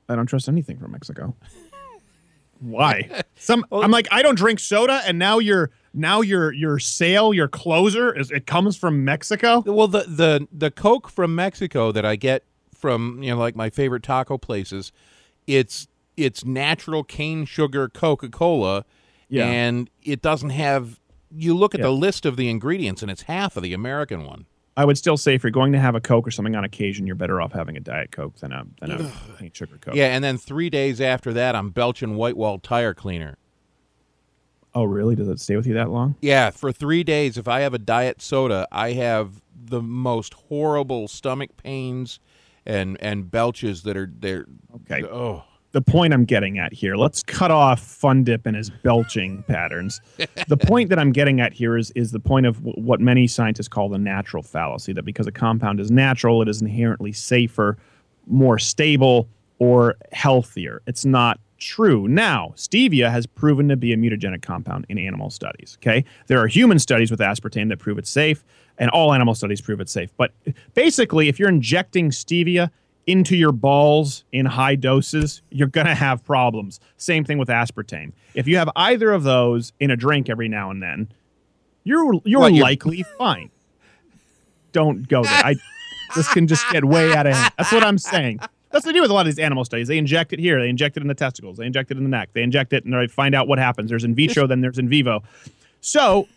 I 0.08 0.16
don't 0.16 0.26
trust 0.26 0.48
anything 0.48 0.78
from 0.78 0.92
Mexico. 0.92 1.34
Why? 2.60 3.22
Some 3.36 3.64
I'm 3.70 3.90
like 3.90 4.08
I 4.10 4.22
don't 4.22 4.36
drink 4.36 4.58
soda, 4.58 5.00
and 5.06 5.18
now 5.18 5.38
your 5.38 5.70
now 5.94 6.20
your 6.22 6.52
your 6.52 6.78
sale 6.78 7.32
your 7.32 7.48
closer 7.48 8.12
is 8.16 8.30
it 8.30 8.46
comes 8.46 8.76
from 8.76 9.04
Mexico. 9.04 9.62
Well, 9.64 9.88
the 9.88 10.04
the 10.08 10.48
the 10.50 10.70
Coke 10.70 11.08
from 11.08 11.34
Mexico 11.34 11.92
that 11.92 12.04
I 12.04 12.16
get 12.16 12.44
from 12.74 13.22
you 13.22 13.30
know 13.30 13.38
like 13.38 13.54
my 13.54 13.70
favorite 13.70 14.02
taco 14.02 14.38
places, 14.38 14.92
it's 15.46 15.86
it's 16.16 16.44
natural 16.44 17.04
cane 17.04 17.44
sugar 17.44 17.88
Coca 17.88 18.28
Cola, 18.28 18.84
Yeah. 19.28 19.46
and 19.46 19.90
it 20.02 20.22
doesn't 20.22 20.50
have. 20.50 20.98
You 21.30 21.54
look 21.54 21.74
at 21.74 21.80
Yeah. 21.80 21.86
the 21.86 21.92
list 21.92 22.24
of 22.24 22.36
the 22.36 22.48
ingredients, 22.48 23.02
and 23.02 23.10
it's 23.10 23.22
half 23.22 23.56
of 23.56 23.62
the 23.62 23.74
American 23.74 24.24
one. 24.24 24.46
I 24.76 24.84
would 24.84 24.96
still 24.96 25.16
say 25.16 25.34
if 25.34 25.42
you're 25.42 25.50
going 25.50 25.72
to 25.72 25.78
have 25.80 25.94
a 25.96 26.00
Coke 26.00 26.26
or 26.26 26.30
something 26.30 26.54
on 26.54 26.62
occasion, 26.64 27.06
you're 27.06 27.16
better 27.16 27.40
off 27.40 27.52
having 27.52 27.76
a 27.76 27.80
Diet 27.80 28.12
Coke 28.12 28.36
than 28.36 28.52
a 28.52 28.64
than 28.80 28.92
a 28.92 29.12
cane 29.38 29.50
sugar 29.52 29.76
Coke. 29.78 29.94
Yeah, 29.96 30.06
and 30.14 30.22
then 30.24 30.38
three 30.38 30.70
days 30.70 31.00
after 31.00 31.32
that, 31.34 31.54
I'm 31.56 31.70
belching 31.70 32.14
white 32.14 32.36
wall 32.36 32.58
tire 32.58 32.94
cleaner. 32.94 33.36
Oh, 34.74 34.84
really? 34.84 35.16
Does 35.16 35.28
it 35.28 35.40
stay 35.40 35.56
with 35.56 35.66
you 35.66 35.74
that 35.74 35.90
long? 35.90 36.14
Yeah, 36.20 36.50
for 36.50 36.70
three 36.72 37.02
days, 37.02 37.36
if 37.36 37.48
I 37.48 37.60
have 37.60 37.74
a 37.74 37.78
diet 37.78 38.22
soda, 38.22 38.68
I 38.70 38.92
have 38.92 39.42
the 39.60 39.82
most 39.82 40.34
horrible 40.34 41.08
stomach 41.08 41.56
pains 41.56 42.20
and 42.64 42.96
and 43.02 43.30
belches 43.30 43.82
that 43.82 43.96
are 43.96 44.10
there. 44.20 44.46
Okay. 44.76 45.02
Oh, 45.04 45.42
the 45.72 45.82
point 45.82 46.14
I'm 46.14 46.24
getting 46.24 46.58
at 46.58 46.72
here. 46.72 46.96
Let's 46.96 47.22
cut 47.22 47.50
off 47.50 47.80
Fun 47.80 48.24
Dip 48.24 48.46
and 48.46 48.56
his 48.56 48.70
belching 48.70 49.42
patterns. 49.48 50.00
The 50.48 50.56
point 50.56 50.88
that 50.90 50.98
I'm 50.98 51.12
getting 51.12 51.40
at 51.40 51.52
here 51.52 51.76
is 51.76 51.90
is 51.92 52.12
the 52.12 52.20
point 52.20 52.46
of 52.46 52.56
w- 52.64 52.82
what 52.82 53.00
many 53.00 53.26
scientists 53.26 53.68
call 53.68 53.88
the 53.88 53.98
natural 53.98 54.42
fallacy 54.42 54.92
that 54.94 55.04
because 55.04 55.26
a 55.26 55.32
compound 55.32 55.80
is 55.80 55.90
natural, 55.90 56.42
it 56.42 56.48
is 56.48 56.62
inherently 56.62 57.12
safer, 57.12 57.76
more 58.26 58.58
stable, 58.58 59.28
or 59.58 59.96
healthier. 60.12 60.82
It's 60.86 61.04
not 61.04 61.38
true. 61.58 62.06
Now, 62.06 62.52
stevia 62.56 63.10
has 63.10 63.26
proven 63.26 63.68
to 63.68 63.76
be 63.76 63.92
a 63.92 63.96
mutagenic 63.96 64.42
compound 64.42 64.86
in 64.88 64.96
animal 64.96 65.28
studies. 65.28 65.76
Okay, 65.80 66.04
there 66.28 66.38
are 66.38 66.46
human 66.46 66.78
studies 66.78 67.10
with 67.10 67.20
aspartame 67.20 67.68
that 67.68 67.78
prove 67.78 67.98
it's 67.98 68.10
safe, 68.10 68.44
and 68.78 68.90
all 68.90 69.12
animal 69.12 69.34
studies 69.34 69.60
prove 69.60 69.80
it's 69.80 69.92
safe. 69.92 70.10
But 70.16 70.32
basically, 70.74 71.28
if 71.28 71.38
you're 71.38 71.48
injecting 71.48 72.10
stevia 72.10 72.70
into 73.08 73.34
your 73.34 73.52
balls 73.52 74.22
in 74.32 74.44
high 74.44 74.74
doses, 74.74 75.40
you're 75.50 75.66
going 75.66 75.86
to 75.86 75.94
have 75.94 76.22
problems. 76.24 76.78
Same 76.98 77.24
thing 77.24 77.38
with 77.38 77.48
aspartame. 77.48 78.12
If 78.34 78.46
you 78.46 78.58
have 78.58 78.68
either 78.76 79.10
of 79.10 79.24
those 79.24 79.72
in 79.80 79.90
a 79.90 79.96
drink 79.96 80.28
every 80.28 80.46
now 80.46 80.70
and 80.70 80.82
then, 80.82 81.10
you're 81.84 82.12
you're 82.24 82.48
you're- 82.50 82.60
likely 82.60 83.02
fine. 83.16 83.50
Don't 84.72 85.08
go 85.08 85.24
there. 85.24 85.32
I 85.32 85.56
this 86.14 86.30
can 86.32 86.46
just 86.46 86.68
get 86.70 86.84
way 86.84 87.14
out 87.14 87.26
of 87.26 87.34
hand. 87.34 87.52
That's 87.56 87.72
what 87.72 87.82
I'm 87.82 87.98
saying. 87.98 88.40
That's 88.70 88.84
what 88.84 88.92
they 88.92 88.92
do 88.92 89.00
with 89.00 89.10
a 89.10 89.14
lot 89.14 89.26
of 89.26 89.34
these 89.34 89.38
animal 89.38 89.64
studies. 89.64 89.88
They 89.88 89.96
inject 89.96 90.34
it 90.34 90.38
here, 90.38 90.60
they 90.60 90.68
inject 90.68 90.98
it 90.98 91.00
in 91.00 91.08
the 91.08 91.14
testicles, 91.14 91.56
they 91.56 91.64
inject 91.64 91.90
it 91.90 91.96
in 91.96 92.02
the 92.02 92.10
neck, 92.10 92.28
they 92.34 92.42
inject 92.42 92.74
it 92.74 92.84
and 92.84 92.92
they 92.92 93.06
find 93.06 93.34
out 93.34 93.48
what 93.48 93.58
happens. 93.58 93.88
There's 93.88 94.04
in 94.04 94.14
vitro, 94.14 94.46
then 94.46 94.60
there's 94.60 94.78
in 94.78 94.90
vivo. 94.90 95.22
So 95.80 96.28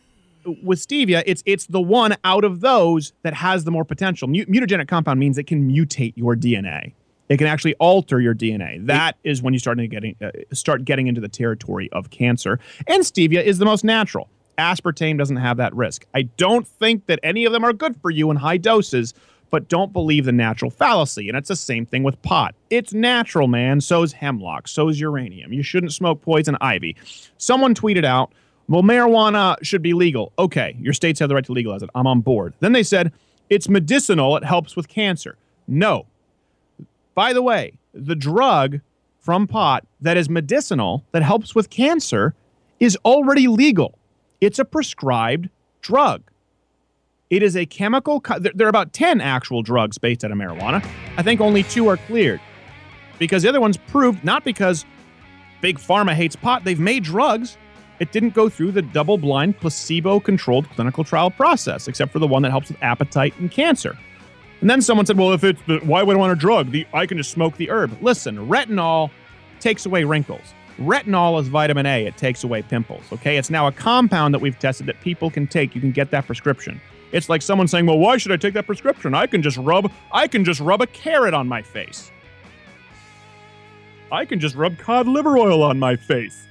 with 0.63 0.80
stevia, 0.80 1.23
it's 1.26 1.43
it's 1.45 1.65
the 1.68 1.81
one 1.81 2.15
out 2.23 2.43
of 2.43 2.61
those 2.61 3.13
that 3.23 3.34
has 3.34 3.63
the 3.63 3.72
more 3.72 3.85
potential. 3.85 4.27
Mu- 4.27 4.45
mutagenic 4.45 4.88
compound 4.88 5.19
means 5.19 5.38
it 5.38 5.47
can 5.47 5.69
mutate 5.69 6.13
your 6.15 6.35
DNA. 6.35 6.93
It 7.30 7.38
can 7.38 7.47
actually 7.47 7.76
alter 7.76 8.19
your 8.19 8.35
DNA. 8.35 8.85
That 8.85 9.15
is 9.23 9.41
when 9.41 9.53
you 9.53 9.59
start 9.59 9.77
getting 9.89 10.15
uh, 10.22 10.31
start 10.53 10.84
getting 10.84 11.07
into 11.07 11.22
the 11.22 11.30
territory 11.30 11.89
of 11.93 12.09
cancer. 12.09 12.59
And 12.88 13.03
stevia 13.03 13.43
is 13.43 13.57
the 13.57 13.65
most 13.65 13.84
natural. 13.84 14.30
Aspartame 14.57 15.18
doesn't 15.18 15.38
have 15.38 15.57
that 15.57 15.73
risk. 15.73 16.05
I 16.13 16.23
don't 16.23 16.68
think 16.68 17.05
that 17.07 17.19
any 17.23 17.45
of 17.45 17.53
them 17.53 17.63
are 17.63 17.73
good 17.73 17.95
for 18.01 18.11
you 18.11 18.30
in 18.31 18.38
high 18.38 18.57
doses, 18.57 19.13
but 19.49 19.69
don't 19.69 19.93
believe 19.93 20.26
the 20.26 20.31
natural 20.31 20.69
fallacy. 20.72 21.30
And 21.30 21.38
it's 21.38 21.47
the 21.47 21.55
same 21.55 21.85
thing 21.85 22.03
with 22.03 22.22
pot. 22.22 22.53
It's 22.69 22.93
natural, 22.93 23.47
man. 23.47 23.81
So 23.81 24.03
is 24.03 24.13
hemlock. 24.13 24.68
So 24.68 24.89
is 24.89 24.99
uranium. 24.99 25.53
You 25.53 25.63
shouldn't 25.63 25.93
smoke 25.93 26.22
poison 26.22 26.57
ivy. 26.61 26.95
Someone 27.38 27.73
tweeted 27.73 28.05
out, 28.05 28.34
well, 28.72 28.84
marijuana 28.84 29.57
should 29.61 29.81
be 29.81 29.93
legal. 29.93 30.31
Okay, 30.39 30.77
your 30.80 30.93
states 30.93 31.19
have 31.19 31.30
the 31.30 31.35
right 31.35 31.45
to 31.45 31.52
legalize 31.52 31.84
it. 31.84 31.89
I'm 31.93 32.07
on 32.07 32.22
board. 32.22 32.53
Then 32.61 32.72
they 32.72 32.84
said, 32.84 33.11
it's 33.49 33.68
medicinal. 33.68 34.38
It 34.38 34.45
helps 34.45 34.77
with 34.77 34.88
cancer. 34.88 35.38
No. 35.68 36.06
By 37.14 37.34
the 37.34 37.41
way, 37.41 37.73
the 37.93 38.15
drug 38.15 38.80
from 39.19 39.45
pot 39.45 39.85
that 39.99 40.15
is 40.15 40.30
medicinal, 40.30 41.03
that 41.11 41.22
helps 41.22 41.53
with 41.53 41.69
cancer, 41.69 42.34
is 42.80 42.98
already 43.03 43.48
legal. 43.48 43.98
It's 44.39 44.57
a 44.57 44.65
prescribed 44.65 45.49
drug. 45.81 46.23
It 47.30 47.43
is 47.43 47.57
a 47.57 47.65
chemical. 47.65 48.22
Co- 48.22 48.39
there, 48.39 48.65
are 48.65 48.69
about 48.69 48.93
10 48.93 49.19
actual 49.19 49.61
drugs 49.61 49.98
based 49.98 50.23
out 50.23 50.31
of 50.31 50.38
marijuana. 50.38 50.85
I 51.18 51.23
think 51.23 51.41
only 51.41 51.64
two 51.64 51.88
are 51.88 51.98
cleared 51.98 52.39
because 53.19 53.43
the 53.43 53.49
other 53.49 53.61
ones 53.61 53.77
proved 53.77 54.23
not 54.23 54.43
because 54.43 54.85
Big 55.61 55.77
Pharma 55.77 56.14
hates 56.14 56.35
pot, 56.35 56.64
they've 56.64 56.80
made 56.80 57.03
drugs. 57.03 57.57
It 58.02 58.11
didn't 58.11 58.34
go 58.34 58.49
through 58.49 58.72
the 58.72 58.82
double 58.82 59.19
blind, 59.19 59.60
placebo 59.60 60.19
controlled 60.19 60.68
clinical 60.72 61.03
trial 61.03 61.30
process, 61.30 61.88
except 61.88 62.11
for 62.11 62.18
the 62.18 62.26
one 62.26 62.41
that 62.41 62.49
helps 62.49 62.69
with 62.69 62.82
appetite 62.82 63.36
and 63.38 63.52
cancer. 63.52 63.95
And 64.60 64.68
then 64.68 64.82
someone 64.82 65.06
said, 65.06 65.19
well, 65.19 65.34
if 65.34 65.44
it's 65.44 65.61
the, 65.68 65.78
why 65.84 66.02
would 66.02 66.15
I 66.15 66.19
want 66.19 66.34
a 66.34 66.36
drug? 66.36 66.72
The, 66.72 66.88
I 66.95 67.06
can 67.06 67.19
just 67.19 67.30
smoke 67.30 67.57
the 67.57 67.69
herb. 67.69 67.95
Listen, 68.02 68.49
retinol 68.49 69.11
takes 69.60 69.86
away 69.86 70.03
wrinkles. 70.03 70.56
Retinol 70.80 71.40
is 71.40 71.48
vitamin 71.48 71.86
A. 71.86 72.07
It 72.07 72.18
takes 72.18 72.44
away 72.44 72.64
pimples. 72.64 73.03
Okay. 73.14 73.38
It's 73.38 73.52
now 73.52 73.68
a 73.68 73.72
compound 73.72 74.34
that 74.34 74.40
we've 74.40 74.57
tested 74.57 74.88
that 74.88 74.99
people 75.02 75.30
can 75.30 75.45
take. 75.45 75.76
You 75.76 75.82
can 75.82 75.91
get 75.91 76.10
that 76.10 76.26
prescription. 76.26 76.82
It's 77.11 77.30
like 77.30 77.44
someone 77.44 77.68
saying, 77.68 77.86
well, 77.86 77.99
why 77.99 78.18
should 78.18 78.32
I 78.32 78.38
take 78.38 78.56
that 78.56 78.65
prescription? 78.65 79.14
I 79.14 79.28
can 79.28 79.44
just 79.44 79.57
rub, 79.57 79.91
I 80.11 80.28
can 80.28 80.44
just 80.44 80.60
rub 80.60 80.82
a 80.82 80.88
carrot 80.88 81.36
on 81.36 81.48
my 81.48 81.61
face. 81.61 82.11
I 84.11 84.26
can 84.26 84.40
just 84.40 84.56
rub 84.56 84.80
cod 84.80 85.07
liver 85.07 85.38
oil 85.38 85.61
on 85.61 85.78
my 85.78 85.95
face. 85.95 86.48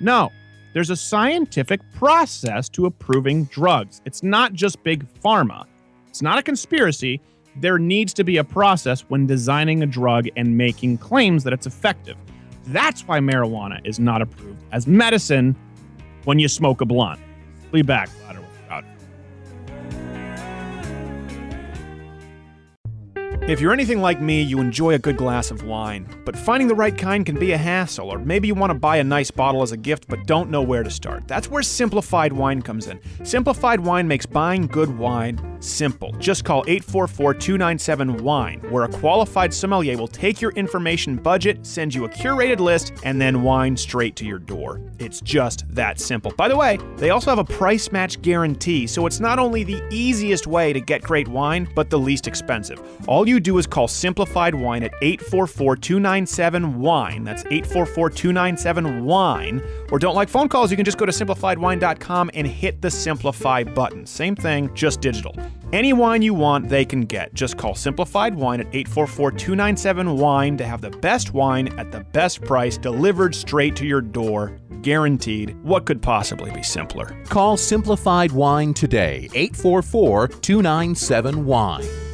No, 0.00 0.32
there's 0.76 0.90
a 0.90 0.96
scientific 0.96 1.80
process 1.94 2.68
to 2.68 2.84
approving 2.84 3.44
drugs. 3.44 4.02
It's 4.04 4.22
not 4.22 4.52
just 4.52 4.82
big 4.82 5.06
pharma. 5.22 5.64
It's 6.06 6.20
not 6.20 6.38
a 6.38 6.42
conspiracy. 6.42 7.18
There 7.62 7.78
needs 7.78 8.12
to 8.12 8.24
be 8.24 8.36
a 8.36 8.44
process 8.44 9.00
when 9.08 9.26
designing 9.26 9.82
a 9.82 9.86
drug 9.86 10.28
and 10.36 10.54
making 10.54 10.98
claims 10.98 11.44
that 11.44 11.54
it's 11.54 11.66
effective. 11.66 12.18
That's 12.66 13.08
why 13.08 13.20
marijuana 13.20 13.80
is 13.86 13.98
not 13.98 14.20
approved 14.20 14.62
as 14.70 14.86
medicine 14.86 15.56
when 16.24 16.38
you 16.38 16.46
smoke 16.46 16.82
a 16.82 16.84
blunt. 16.84 17.20
Be 17.72 17.80
back, 17.80 18.10
If 23.48 23.60
you're 23.60 23.72
anything 23.72 24.00
like 24.00 24.20
me, 24.20 24.42
you 24.42 24.58
enjoy 24.58 24.94
a 24.94 24.98
good 24.98 25.16
glass 25.16 25.52
of 25.52 25.62
wine, 25.62 26.08
but 26.24 26.36
finding 26.36 26.66
the 26.66 26.74
right 26.74 26.98
kind 26.98 27.24
can 27.24 27.38
be 27.38 27.52
a 27.52 27.56
hassle, 27.56 28.12
or 28.12 28.18
maybe 28.18 28.48
you 28.48 28.56
want 28.56 28.70
to 28.70 28.74
buy 28.74 28.96
a 28.96 29.04
nice 29.04 29.30
bottle 29.30 29.62
as 29.62 29.70
a 29.70 29.76
gift 29.76 30.08
but 30.08 30.26
don't 30.26 30.50
know 30.50 30.62
where 30.62 30.82
to 30.82 30.90
start. 30.90 31.28
That's 31.28 31.48
where 31.48 31.62
Simplified 31.62 32.32
Wine 32.32 32.60
comes 32.60 32.88
in. 32.88 32.98
Simplified 33.22 33.78
Wine 33.78 34.08
makes 34.08 34.26
buying 34.26 34.66
good 34.66 34.98
wine 34.98 35.40
simple. 35.60 36.12
Just 36.18 36.44
call 36.44 36.64
844 36.66 37.34
297 37.34 38.16
WINE, 38.16 38.60
where 38.70 38.82
a 38.82 38.88
qualified 38.88 39.54
sommelier 39.54 39.96
will 39.96 40.08
take 40.08 40.40
your 40.40 40.50
information 40.52 41.14
budget, 41.14 41.64
send 41.64 41.94
you 41.94 42.04
a 42.04 42.08
curated 42.08 42.58
list, 42.58 42.92
and 43.04 43.20
then 43.20 43.42
wine 43.42 43.76
straight 43.76 44.16
to 44.16 44.24
your 44.24 44.38
door. 44.38 44.80
It's 44.98 45.20
just 45.20 45.64
that 45.68 46.00
simple. 46.00 46.32
By 46.32 46.48
the 46.48 46.56
way, 46.56 46.78
they 46.96 47.10
also 47.10 47.30
have 47.30 47.38
a 47.38 47.44
price 47.44 47.92
match 47.92 48.20
guarantee, 48.22 48.86
so 48.86 49.06
it's 49.06 49.20
not 49.20 49.38
only 49.38 49.62
the 49.62 49.82
easiest 49.90 50.46
way 50.46 50.72
to 50.72 50.80
get 50.80 51.02
great 51.02 51.28
wine, 51.28 51.68
but 51.76 51.90
the 51.90 51.98
least 51.98 52.26
expensive. 52.26 52.82
All 53.06 53.28
you 53.28 53.35
do 53.40 53.58
is 53.58 53.66
call 53.66 53.88
Simplified 53.88 54.54
Wine 54.54 54.82
at 54.82 54.92
844 55.02 55.76
297 55.76 56.80
WINE. 56.80 57.24
That's 57.24 57.44
844 57.46 58.10
297 58.10 59.04
WINE. 59.04 59.62
Or 59.90 59.98
don't 59.98 60.14
like 60.14 60.28
phone 60.28 60.48
calls, 60.48 60.70
you 60.70 60.76
can 60.76 60.84
just 60.84 60.98
go 60.98 61.06
to 61.06 61.12
simplifiedwine.com 61.12 62.30
and 62.34 62.46
hit 62.46 62.82
the 62.82 62.90
Simplify 62.90 63.64
button. 63.64 64.06
Same 64.06 64.36
thing, 64.36 64.72
just 64.74 65.00
digital. 65.00 65.34
Any 65.72 65.92
wine 65.92 66.22
you 66.22 66.32
want, 66.32 66.68
they 66.68 66.84
can 66.84 67.02
get. 67.02 67.34
Just 67.34 67.56
call 67.56 67.74
Simplified 67.74 68.34
Wine 68.34 68.60
at 68.60 68.68
844 68.68 69.32
297 69.32 70.16
WINE 70.16 70.56
to 70.58 70.64
have 70.64 70.80
the 70.80 70.90
best 70.90 71.34
wine 71.34 71.68
at 71.78 71.90
the 71.90 72.00
best 72.00 72.42
price 72.42 72.78
delivered 72.78 73.34
straight 73.34 73.74
to 73.76 73.86
your 73.86 74.00
door. 74.00 74.58
Guaranteed. 74.82 75.60
What 75.64 75.84
could 75.84 76.00
possibly 76.00 76.52
be 76.52 76.62
simpler? 76.62 77.20
Call 77.28 77.56
Simplified 77.56 78.30
Wine 78.30 78.74
today, 78.74 79.28
844 79.34 80.28
297 80.28 81.44
Wine. 81.44 82.05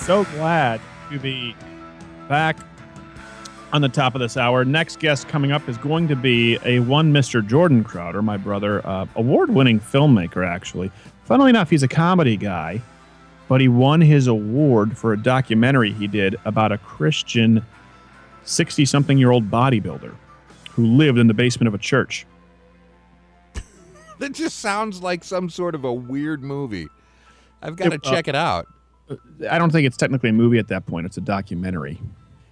So 0.00 0.24
glad 0.24 0.80
to 1.10 1.18
be 1.18 1.54
back 2.28 2.56
on 3.72 3.82
the 3.82 3.88
top 3.88 4.14
of 4.14 4.20
this 4.20 4.36
hour. 4.36 4.64
Next 4.64 4.98
guest 4.98 5.28
coming 5.28 5.52
up 5.52 5.68
is 5.68 5.76
going 5.76 6.08
to 6.08 6.16
be 6.16 6.58
a 6.64 6.80
one 6.80 7.12
Mr. 7.12 7.46
Jordan 7.46 7.84
Crowder, 7.84 8.22
my 8.22 8.36
brother, 8.36 8.84
uh, 8.86 9.06
award 9.14 9.50
winning 9.50 9.78
filmmaker, 9.78 10.46
actually. 10.46 10.90
Funnily 11.24 11.50
enough, 11.50 11.70
he's 11.70 11.82
a 11.82 11.88
comedy 11.88 12.36
guy, 12.36 12.80
but 13.46 13.60
he 13.60 13.68
won 13.68 14.00
his 14.00 14.26
award 14.26 14.96
for 14.96 15.12
a 15.12 15.22
documentary 15.22 15.92
he 15.92 16.06
did 16.06 16.34
about 16.44 16.72
a 16.72 16.78
Christian 16.78 17.64
60 18.44 18.86
something 18.86 19.18
year 19.18 19.30
old 19.30 19.50
bodybuilder 19.50 20.14
who 20.70 20.86
lived 20.86 21.18
in 21.18 21.26
the 21.26 21.34
basement 21.34 21.68
of 21.68 21.74
a 21.74 21.78
church. 21.78 22.26
That 24.18 24.32
just 24.32 24.58
sounds 24.58 25.00
like 25.00 25.24
some 25.24 25.48
sort 25.48 25.74
of 25.74 25.84
a 25.84 25.92
weird 25.92 26.42
movie. 26.42 26.88
I've 27.62 27.76
got 27.76 27.90
to 27.90 27.94
uh, 27.94 28.10
check 28.10 28.28
it 28.28 28.34
out. 28.34 28.66
I 29.50 29.58
don't 29.58 29.70
think 29.70 29.86
it's 29.86 29.96
technically 29.96 30.30
a 30.30 30.32
movie 30.32 30.58
at 30.58 30.68
that 30.68 30.86
point. 30.86 31.06
It's 31.06 31.16
a 31.16 31.22
documentary. 31.22 32.00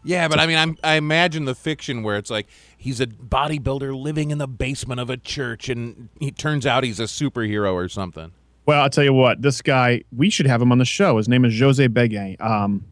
Yeah, 0.05 0.28
but 0.28 0.39
I 0.39 0.47
mean, 0.47 0.56
I'm, 0.56 0.78
I 0.82 0.94
imagine 0.94 1.44
the 1.44 1.55
fiction 1.55 2.02
where 2.02 2.16
it's 2.16 2.30
like 2.30 2.47
he's 2.76 3.01
a 3.01 3.06
bodybuilder 3.06 3.94
living 4.01 4.30
in 4.30 4.39
the 4.39 4.48
basement 4.48 5.01
of 5.01 5.10
a 5.10 5.16
church, 5.16 5.68
and 5.68 6.09
he 6.18 6.30
turns 6.30 6.66
out 6.66 6.85
he's 6.85 7.01
a 7.01 7.05
superhero 7.05 7.74
or 7.74 7.89
something. 7.89 8.32
Well, 8.64 8.82
I'll 8.82 8.90
tell 8.90 9.05
you 9.05 9.12
what. 9.12 9.43
This 9.43 9.60
guy, 9.60 10.05
we 10.16 10.30
should 10.30 10.47
have 10.47 10.62
him 10.62 10.72
on 10.72 10.78
the 10.78 10.85
show. 10.85 11.16
His 11.16 11.28
name 11.28 11.44
is 11.44 11.59
Jose 11.59 11.86
Begue. 11.89 12.40
Um, 12.40 12.85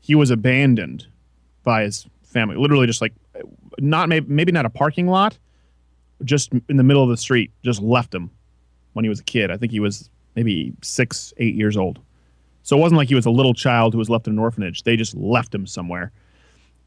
he 0.00 0.14
was 0.14 0.30
abandoned 0.30 1.06
by 1.64 1.82
his 1.82 2.06
family, 2.22 2.56
literally 2.56 2.86
just 2.86 3.00
like 3.00 3.12
not 3.78 4.08
maybe, 4.08 4.26
maybe 4.28 4.52
not 4.52 4.66
a 4.66 4.70
parking 4.70 5.08
lot, 5.08 5.38
just 6.24 6.52
in 6.68 6.76
the 6.76 6.82
middle 6.82 7.02
of 7.02 7.08
the 7.08 7.16
street. 7.16 7.50
Just 7.62 7.82
left 7.82 8.14
him 8.14 8.30
when 8.92 9.04
he 9.04 9.08
was 9.08 9.20
a 9.20 9.24
kid. 9.24 9.50
I 9.50 9.56
think 9.56 9.72
he 9.72 9.80
was 9.80 10.10
maybe 10.36 10.74
six, 10.82 11.32
eight 11.38 11.54
years 11.54 11.76
old. 11.76 11.98
So 12.62 12.76
it 12.76 12.80
wasn't 12.80 12.98
like 12.98 13.08
he 13.08 13.14
was 13.14 13.26
a 13.26 13.30
little 13.30 13.54
child 13.54 13.92
who 13.92 13.98
was 13.98 14.08
left 14.08 14.26
in 14.26 14.34
an 14.34 14.38
orphanage. 14.38 14.82
They 14.82 14.96
just 14.96 15.14
left 15.16 15.54
him 15.54 15.66
somewhere. 15.66 16.12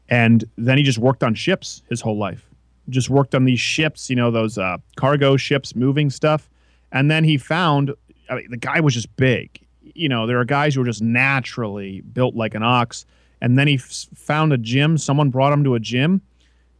And 0.08 0.44
then 0.56 0.78
he 0.78 0.84
just 0.84 0.98
worked 0.98 1.22
on 1.22 1.34
ships 1.34 1.82
his 1.88 2.00
whole 2.00 2.16
life. 2.16 2.48
Just 2.88 3.10
worked 3.10 3.34
on 3.34 3.44
these 3.44 3.60
ships, 3.60 4.08
you 4.08 4.16
know, 4.16 4.30
those 4.30 4.56
uh, 4.58 4.78
cargo 4.96 5.36
ships, 5.36 5.74
moving 5.74 6.08
stuff. 6.10 6.48
And 6.92 7.10
then 7.10 7.24
he 7.24 7.36
found 7.36 7.92
I 8.30 8.36
mean, 8.36 8.50
the 8.50 8.56
guy 8.56 8.80
was 8.80 8.94
just 8.94 9.14
big. 9.16 9.60
You 9.82 10.08
know, 10.08 10.26
there 10.26 10.38
are 10.38 10.44
guys 10.44 10.74
who 10.74 10.82
are 10.82 10.84
just 10.84 11.02
naturally 11.02 12.00
built 12.00 12.34
like 12.34 12.54
an 12.54 12.62
ox. 12.62 13.06
And 13.40 13.58
then 13.58 13.68
he 13.68 13.74
f- 13.74 14.06
found 14.14 14.52
a 14.52 14.58
gym. 14.58 14.98
Someone 14.98 15.30
brought 15.30 15.52
him 15.52 15.62
to 15.64 15.74
a 15.74 15.80
gym, 15.80 16.22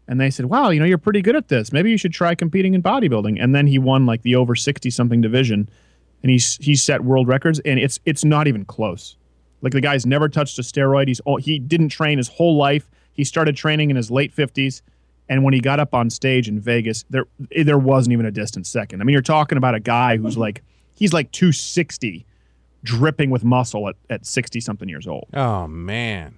and 0.08 0.20
they 0.20 0.30
said, 0.30 0.46
"Wow, 0.46 0.70
you 0.70 0.80
know, 0.80 0.86
you're 0.86 0.98
pretty 0.98 1.20
good 1.20 1.36
at 1.36 1.48
this. 1.48 1.72
Maybe 1.72 1.90
you 1.90 1.98
should 1.98 2.12
try 2.12 2.34
competing 2.34 2.74
in 2.74 2.82
bodybuilding." 2.82 3.36
And 3.42 3.54
then 3.54 3.66
he 3.66 3.78
won 3.78 4.06
like 4.06 4.22
the 4.22 4.36
over 4.36 4.54
sixty 4.54 4.90
something 4.90 5.20
division, 5.20 5.68
and 6.22 6.30
he's 6.30 6.56
he 6.58 6.74
set 6.74 7.02
world 7.02 7.28
records. 7.28 7.60
And 7.60 7.78
it's 7.78 8.00
it's 8.04 8.24
not 8.24 8.46
even 8.46 8.64
close. 8.64 9.16
Like 9.62 9.72
the 9.72 9.80
guy's 9.80 10.06
never 10.06 10.28
touched 10.28 10.58
a 10.58 10.62
steroid. 10.62 11.08
He's 11.08 11.20
all, 11.20 11.38
he 11.38 11.58
didn't 11.58 11.88
train 11.88 12.18
his 12.18 12.28
whole 12.28 12.56
life. 12.56 12.88
He 13.12 13.24
started 13.24 13.56
training 13.56 13.90
in 13.90 13.96
his 13.96 14.10
late 14.10 14.32
fifties. 14.32 14.82
And 15.28 15.42
when 15.42 15.54
he 15.54 15.60
got 15.60 15.80
up 15.80 15.92
on 15.92 16.08
stage 16.10 16.48
in 16.48 16.60
Vegas, 16.60 17.04
there 17.10 17.24
there 17.50 17.78
wasn't 17.78 18.12
even 18.12 18.26
a 18.26 18.30
distant 18.30 18.66
second. 18.66 19.00
I 19.00 19.04
mean, 19.04 19.12
you're 19.12 19.22
talking 19.22 19.58
about 19.58 19.74
a 19.74 19.80
guy 19.80 20.16
who's 20.18 20.36
like 20.36 20.62
he's 20.94 21.12
like 21.12 21.30
260 21.32 22.26
dripping 22.82 23.30
with 23.30 23.44
muscle 23.44 23.88
at, 23.88 23.96
at 24.10 24.24
60 24.24 24.60
something 24.60 24.88
years 24.88 25.06
old 25.08 25.26
Oh 25.34 25.66
man, 25.66 26.36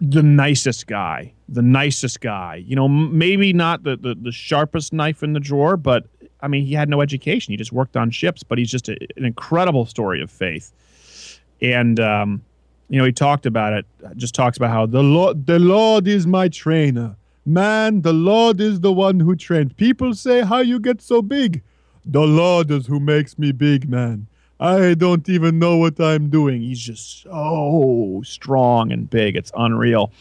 the 0.00 0.22
nicest 0.22 0.86
guy 0.86 1.34
the 1.48 1.60
nicest 1.62 2.20
guy 2.20 2.54
you 2.66 2.74
know 2.74 2.86
m- 2.86 3.16
maybe 3.18 3.52
not 3.52 3.82
the, 3.82 3.96
the, 3.96 4.14
the 4.14 4.32
sharpest 4.32 4.92
knife 4.94 5.22
in 5.22 5.34
the 5.34 5.40
drawer 5.40 5.76
but 5.76 6.06
i 6.44 6.48
mean 6.48 6.64
he 6.64 6.74
had 6.74 6.88
no 6.88 7.00
education 7.00 7.52
he 7.52 7.56
just 7.56 7.72
worked 7.72 7.96
on 7.96 8.10
ships 8.10 8.42
but 8.42 8.58
he's 8.58 8.70
just 8.70 8.88
a, 8.88 8.96
an 9.16 9.24
incredible 9.24 9.86
story 9.86 10.20
of 10.22 10.30
faith 10.30 10.72
and 11.60 11.98
um, 12.00 12.42
you 12.88 12.98
know 12.98 13.04
he 13.04 13.12
talked 13.12 13.46
about 13.46 13.72
it 13.72 13.86
just 14.16 14.34
talks 14.34 14.56
about 14.56 14.70
how 14.70 14.86
the 14.86 15.02
lord 15.02 15.46
the 15.46 15.58
lord 15.58 16.06
is 16.06 16.26
my 16.26 16.48
trainer 16.48 17.16
man 17.46 18.02
the 18.02 18.12
lord 18.12 18.60
is 18.60 18.80
the 18.80 18.92
one 18.92 19.20
who 19.20 19.34
trained 19.34 19.76
people 19.76 20.14
say 20.14 20.42
how 20.42 20.58
you 20.58 20.78
get 20.78 21.00
so 21.02 21.20
big 21.20 21.62
the 22.04 22.26
Lord 22.26 22.70
is 22.70 22.86
who 22.86 23.00
makes 23.00 23.38
me 23.38 23.52
big, 23.52 23.88
man. 23.88 24.26
I 24.60 24.94
don't 24.94 25.28
even 25.28 25.58
know 25.58 25.76
what 25.76 25.98
I'm 25.98 26.30
doing. 26.30 26.62
He's 26.62 26.78
just 26.78 27.22
so 27.22 28.22
strong 28.24 28.92
and 28.92 29.08
big. 29.08 29.36
It's 29.36 29.50
unreal. 29.56 30.12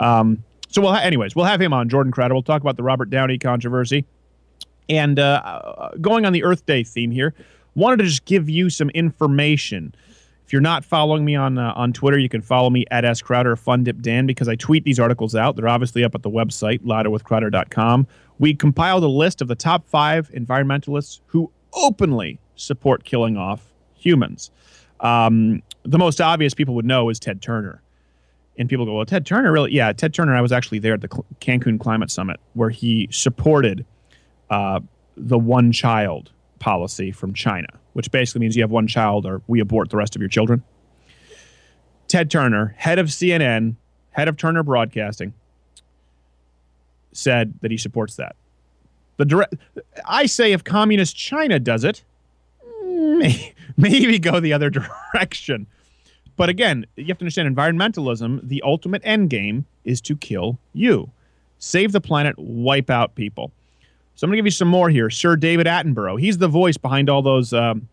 Um, 0.00 0.44
so, 0.68 0.80
we'll 0.80 0.92
ha- 0.92 1.00
anyways, 1.00 1.34
we'll 1.34 1.44
have 1.46 1.60
him 1.60 1.72
on 1.72 1.88
Jordan 1.88 2.12
Crowder. 2.12 2.34
We'll 2.34 2.42
talk 2.42 2.60
about 2.60 2.76
the 2.76 2.82
Robert 2.82 3.10
Downey 3.10 3.38
controversy. 3.38 4.04
And 4.88 5.18
uh, 5.18 5.42
uh, 5.44 5.90
going 6.00 6.24
on 6.24 6.32
the 6.32 6.44
Earth 6.44 6.66
Day 6.66 6.82
theme 6.82 7.10
here, 7.10 7.34
wanted 7.74 7.98
to 7.98 8.04
just 8.04 8.24
give 8.24 8.48
you 8.48 8.70
some 8.70 8.90
information. 8.90 9.94
If 10.44 10.52
you're 10.52 10.62
not 10.62 10.84
following 10.84 11.24
me 11.24 11.36
on 11.36 11.58
uh, 11.58 11.72
on 11.76 11.92
Twitter, 11.92 12.18
you 12.18 12.28
can 12.28 12.40
follow 12.40 12.70
me 12.70 12.84
at 12.90 13.04
S 13.04 13.20
Crowder 13.20 13.52
or 13.52 13.76
Dan 13.76 14.26
because 14.26 14.48
I 14.48 14.56
tweet 14.56 14.84
these 14.84 14.98
articles 14.98 15.34
out. 15.34 15.56
They're 15.56 15.68
obviously 15.68 16.04
up 16.04 16.14
at 16.14 16.22
the 16.22 16.30
website 16.30 16.80
louderwithcrowder.com. 16.80 18.06
We 18.38 18.54
compiled 18.54 19.04
a 19.04 19.08
list 19.08 19.42
of 19.42 19.48
the 19.48 19.54
top 19.54 19.86
five 19.86 20.30
environmentalists 20.30 21.20
who 21.26 21.50
openly 21.74 22.38
support 22.56 23.04
killing 23.04 23.36
off 23.36 23.72
humans. 23.94 24.50
Um, 25.00 25.62
the 25.84 25.98
most 25.98 26.20
obvious 26.20 26.54
people 26.54 26.74
would 26.74 26.86
know 26.86 27.08
is 27.08 27.18
Ted 27.18 27.42
Turner. 27.42 27.82
And 28.56 28.68
people 28.68 28.84
go, 28.84 28.94
well, 28.94 29.06
Ted 29.06 29.24
Turner, 29.24 29.52
really? 29.52 29.72
Yeah, 29.72 29.92
Ted 29.92 30.12
Turner. 30.12 30.34
I 30.34 30.40
was 30.40 30.50
actually 30.50 30.80
there 30.80 30.94
at 30.94 31.00
the 31.00 31.08
Cancun 31.08 31.78
Climate 31.78 32.10
Summit 32.10 32.40
where 32.54 32.70
he 32.70 33.08
supported 33.12 33.86
uh, 34.50 34.80
the 35.16 35.38
one 35.38 35.72
child 35.72 36.30
policy 36.58 37.12
from 37.12 37.34
China, 37.34 37.68
which 37.92 38.10
basically 38.10 38.40
means 38.40 38.56
you 38.56 38.62
have 38.62 38.70
one 38.70 38.86
child 38.86 39.26
or 39.26 39.42
we 39.46 39.60
abort 39.60 39.90
the 39.90 39.96
rest 39.96 40.16
of 40.16 40.22
your 40.22 40.28
children. 40.28 40.62
Ted 42.08 42.30
Turner, 42.30 42.74
head 42.78 42.98
of 42.98 43.06
CNN, 43.06 43.76
head 44.12 44.28
of 44.28 44.36
Turner 44.36 44.62
Broadcasting, 44.62 45.34
said 47.12 47.54
that 47.60 47.70
he 47.70 47.76
supports 47.76 48.16
that. 48.16 48.36
The 49.18 49.24
direct, 49.24 49.54
I 50.06 50.26
say 50.26 50.52
if 50.52 50.64
communist 50.64 51.16
China 51.16 51.58
does 51.58 51.84
it, 51.84 52.02
may- 52.84 53.54
maybe 53.76 54.18
go 54.18 54.40
the 54.40 54.52
other 54.52 54.70
direction. 55.14 55.66
But 56.36 56.48
again, 56.48 56.86
you 56.96 57.06
have 57.06 57.18
to 57.18 57.24
understand 57.24 57.54
environmentalism, 57.54 58.48
the 58.48 58.62
ultimate 58.64 59.02
end 59.04 59.28
game 59.28 59.66
is 59.84 60.00
to 60.02 60.16
kill 60.16 60.58
you. 60.72 61.10
Save 61.58 61.90
the 61.90 62.00
planet, 62.00 62.36
wipe 62.38 62.90
out 62.90 63.16
people. 63.16 63.50
So 64.18 64.24
I'm 64.24 64.30
going 64.30 64.38
to 64.38 64.38
give 64.38 64.46
you 64.46 64.50
some 64.50 64.66
more 64.66 64.90
here. 64.90 65.10
Sir 65.10 65.36
David 65.36 65.68
Attenborough. 65.68 66.20
He's 66.20 66.38
the 66.38 66.48
voice 66.48 66.76
behind 66.76 67.08
all 67.08 67.22
those 67.22 67.52
um, 67.52 67.88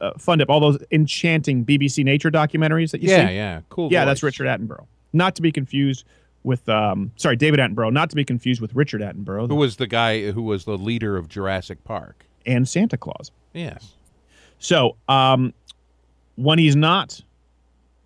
uh, 0.00 0.12
fun 0.16 0.38
dip, 0.38 0.48
all 0.48 0.60
those 0.60 0.78
enchanting 0.92 1.64
BBC 1.64 2.04
nature 2.04 2.30
documentaries 2.30 2.92
that 2.92 3.02
you 3.02 3.10
yeah, 3.10 3.16
see. 3.16 3.22
yeah, 3.22 3.30
yeah, 3.30 3.60
cool. 3.68 3.90
Yeah, 3.90 4.04
that's. 4.04 4.22
Richard 4.22 4.46
Attenborough. 4.46 4.86
Not 5.12 5.34
to 5.34 5.42
be 5.42 5.50
confused 5.50 6.04
with, 6.44 6.68
um, 6.68 7.10
sorry, 7.16 7.34
David 7.34 7.58
Attenborough. 7.58 7.92
Not 7.92 8.10
to 8.10 8.16
be 8.16 8.24
confused 8.24 8.60
with 8.60 8.76
Richard 8.76 9.00
Attenborough 9.00 9.48
Who 9.48 9.56
was 9.56 9.74
the 9.74 9.88
guy 9.88 10.30
who 10.30 10.42
was 10.42 10.66
the 10.66 10.78
leader 10.78 11.16
of 11.16 11.28
Jurassic 11.28 11.82
Park? 11.82 12.26
and 12.46 12.68
Santa 12.68 12.96
Claus. 12.96 13.32
Yes. 13.52 13.94
So 14.60 14.94
um, 15.08 15.52
when 16.36 16.60
he's 16.60 16.76
not 16.76 17.20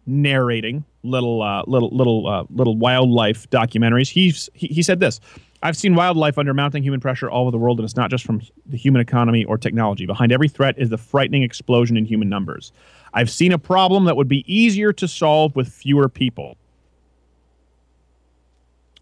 narrating 0.06 0.82
little 1.02 1.42
uh, 1.42 1.62
little 1.66 1.90
little 1.90 2.26
uh, 2.26 2.44
little 2.50 2.76
wildlife 2.76 3.48
documentaries, 3.50 4.08
he's 4.08 4.48
he, 4.54 4.68
he 4.68 4.82
said 4.82 4.98
this. 4.98 5.20
I've 5.62 5.76
seen 5.76 5.94
wildlife 5.94 6.38
under 6.38 6.54
mounting 6.54 6.82
human 6.82 7.00
pressure 7.00 7.28
all 7.28 7.42
over 7.42 7.50
the 7.50 7.58
world, 7.58 7.78
and 7.78 7.84
it's 7.84 7.96
not 7.96 8.10
just 8.10 8.24
from 8.24 8.40
the 8.66 8.78
human 8.78 9.00
economy 9.00 9.44
or 9.44 9.58
technology. 9.58 10.06
Behind 10.06 10.32
every 10.32 10.48
threat 10.48 10.74
is 10.78 10.88
the 10.88 10.96
frightening 10.96 11.42
explosion 11.42 11.96
in 11.98 12.06
human 12.06 12.30
numbers. 12.30 12.72
I've 13.12 13.30
seen 13.30 13.52
a 13.52 13.58
problem 13.58 14.04
that 14.04 14.16
would 14.16 14.28
be 14.28 14.44
easier 14.52 14.92
to 14.94 15.06
solve 15.06 15.54
with 15.54 15.68
fewer 15.68 16.08
people. 16.08 16.56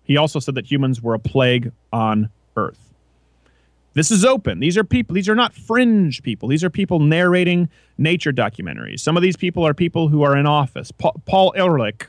He 0.02 0.16
also 0.16 0.40
said 0.40 0.54
that 0.56 0.68
humans 0.68 1.00
were 1.00 1.14
a 1.14 1.18
plague 1.18 1.70
on 1.92 2.30
Earth. 2.56 2.92
This 3.94 4.10
is 4.10 4.24
open. 4.24 4.58
These 4.58 4.76
are 4.76 4.84
people, 4.84 5.14
these 5.14 5.28
are 5.28 5.34
not 5.34 5.54
fringe 5.54 6.22
people. 6.22 6.48
These 6.48 6.64
are 6.64 6.70
people 6.70 6.98
narrating 6.98 7.68
nature 7.98 8.32
documentaries. 8.32 9.00
Some 9.00 9.16
of 9.16 9.22
these 9.22 9.36
people 9.36 9.66
are 9.66 9.74
people 9.74 10.08
who 10.08 10.22
are 10.22 10.36
in 10.36 10.46
office. 10.46 10.90
Pa- 10.90 11.12
Paul 11.26 11.52
Ehrlich 11.56 12.08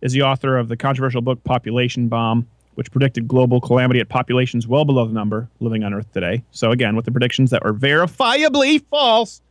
is 0.00 0.12
the 0.12 0.22
author 0.22 0.56
of 0.56 0.68
the 0.68 0.76
controversial 0.76 1.20
book 1.20 1.42
Population 1.44 2.08
Bomb, 2.08 2.46
which 2.78 2.92
predicted 2.92 3.26
global 3.26 3.60
calamity 3.60 3.98
at 3.98 4.08
populations 4.08 4.68
well 4.68 4.84
below 4.84 5.04
the 5.04 5.12
number 5.12 5.48
living 5.58 5.82
on 5.82 5.92
Earth 5.92 6.12
today. 6.12 6.44
So, 6.52 6.70
again, 6.70 6.94
with 6.94 7.06
the 7.06 7.10
predictions 7.10 7.50
that 7.50 7.64
were 7.64 7.74
verifiably 7.74 8.84
false. 8.88 9.42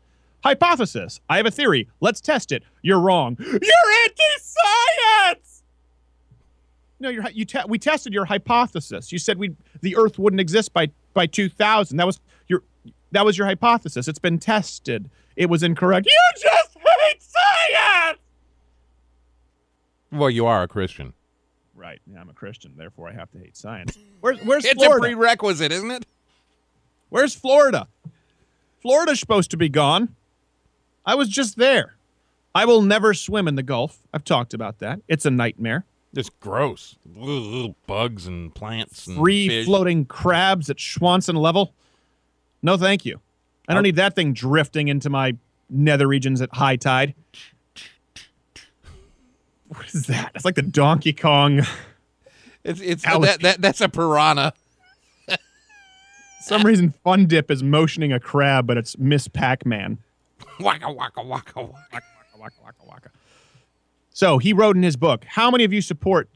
Hypothesis. 0.46 1.20
I 1.30 1.36
have 1.36 1.46
a 1.46 1.52
theory. 1.52 1.90
Let's 2.00 2.22
test 2.22 2.54
it. 2.54 2.64
You're 2.84 3.02
wrong. 3.02 3.36
You're 3.38 3.52
anti 3.52 4.24
science! 4.40 5.64
No, 7.02 7.10
you're, 7.10 7.30
you 7.32 7.44
te- 7.44 7.66
we 7.68 7.78
tested 7.78 8.14
your 8.14 8.24
hypothesis. 8.24 9.12
You 9.12 9.20
said 9.20 9.38
we 9.38 9.58
the 9.82 9.98
Earth 9.98 10.18
wouldn't 10.18 10.40
exist 10.40 10.72
by 10.72 10.90
by 11.14 11.26
2000. 11.26 11.98
That 11.98 12.06
was 12.06 12.22
your 12.48 12.64
that 13.12 13.26
was 13.26 13.38
your 13.38 13.48
hypothesis. 13.48 14.08
It's 14.08 14.20
been 14.20 14.40
tested. 14.40 15.10
It 15.36 15.50
was 15.50 15.64
incorrect. 15.64 16.08
You 16.08 16.42
just 16.42 16.78
hate 16.80 17.22
science. 17.22 18.20
Well, 20.14 20.30
you 20.30 20.46
are 20.46 20.64
a 20.64 20.68
Christian. 20.70 21.14
Right. 21.88 22.02
Yeah, 22.06 22.20
I'm 22.20 22.30
a 22.30 22.34
Christian, 22.34 22.74
therefore 22.76 23.08
I 23.08 23.14
have 23.14 23.32
to 23.32 23.40
hate 23.40 23.56
science. 23.56 23.98
Where's 24.20 24.40
where's 24.42 24.66
It's 24.66 24.74
Florida? 24.74 24.98
a 25.08 25.16
prerequisite, 25.16 25.72
isn't 25.72 25.90
it? 25.92 26.06
Where's 27.08 27.34
Florida? 27.34 27.88
Florida's 28.82 29.22
supposed 29.22 29.52
to 29.52 29.58
be 29.58 29.70
gone. 29.70 30.14
I 31.06 31.16
was 31.16 31.30
just 31.30 31.56
there. 31.56 31.96
I 32.54 32.66
will 32.66 32.82
never 32.82 33.14
swim 33.14 33.48
in 33.48 33.56
the 33.56 33.64
Gulf. 33.64 34.00
I've 34.14 34.26
talked 34.26 34.54
about 34.54 34.80
that. 34.80 35.00
It's 35.08 35.26
a 35.26 35.32
nightmare. 35.32 35.86
It's 36.14 36.30
gross. 36.30 36.98
Little, 37.06 37.40
little 37.40 37.76
bugs 37.86 38.28
and 38.28 38.54
plants 38.54 39.08
and 39.08 39.16
Free 39.18 39.48
fish. 39.48 39.66
floating 39.66 40.04
crabs 40.06 40.70
at 40.70 40.78
Schwanson 40.78 41.36
level. 41.36 41.74
No, 42.62 42.76
thank 42.76 43.06
you. 43.06 43.22
I 43.70 43.74
don't 43.74 43.84
need 43.84 43.96
that 43.96 44.14
thing 44.14 44.34
drifting 44.34 44.90
into 44.90 45.10
my 45.10 45.38
nether 45.70 46.08
regions 46.08 46.42
at 46.42 46.54
high 46.54 46.76
tide. 46.76 47.14
What 49.68 49.86
is 49.94 50.08
that? 50.08 50.32
It's 50.36 50.46
like 50.46 50.56
the 50.56 50.62
Donkey 50.62 51.14
Kong. 51.14 51.62
It's 52.64 52.82
it's 52.82 53.04
that, 53.04 53.42
that 53.42 53.62
that's 53.62 53.82
a 53.82 53.90
piranha. 53.90 54.54
some 56.42 56.64
reason 56.64 56.94
Fun 57.04 57.26
Dip 57.26 57.50
is 57.52 57.64
motioning 57.64 58.12
a 58.12 58.20
crab, 58.20 58.68
but 58.68 58.78
it's 58.78 58.98
Miss 58.98 59.28
Pac 59.28 59.66
Man. 59.66 60.00
Waka 60.60 60.92
waka 60.92 61.24
waka 61.24 61.62
waka. 61.62 61.74
Waka, 61.94 62.06
waka, 62.40 62.56
waka, 62.64 62.86
waka. 62.86 63.10
So 64.12 64.38
he 64.38 64.54
wrote 64.54 64.76
in 64.76 64.84
his 64.84 64.96
book, 64.96 65.24
"How 65.26 65.52
many 65.52 65.64
of 65.64 65.74
you 65.74 65.82
support? 65.82 66.30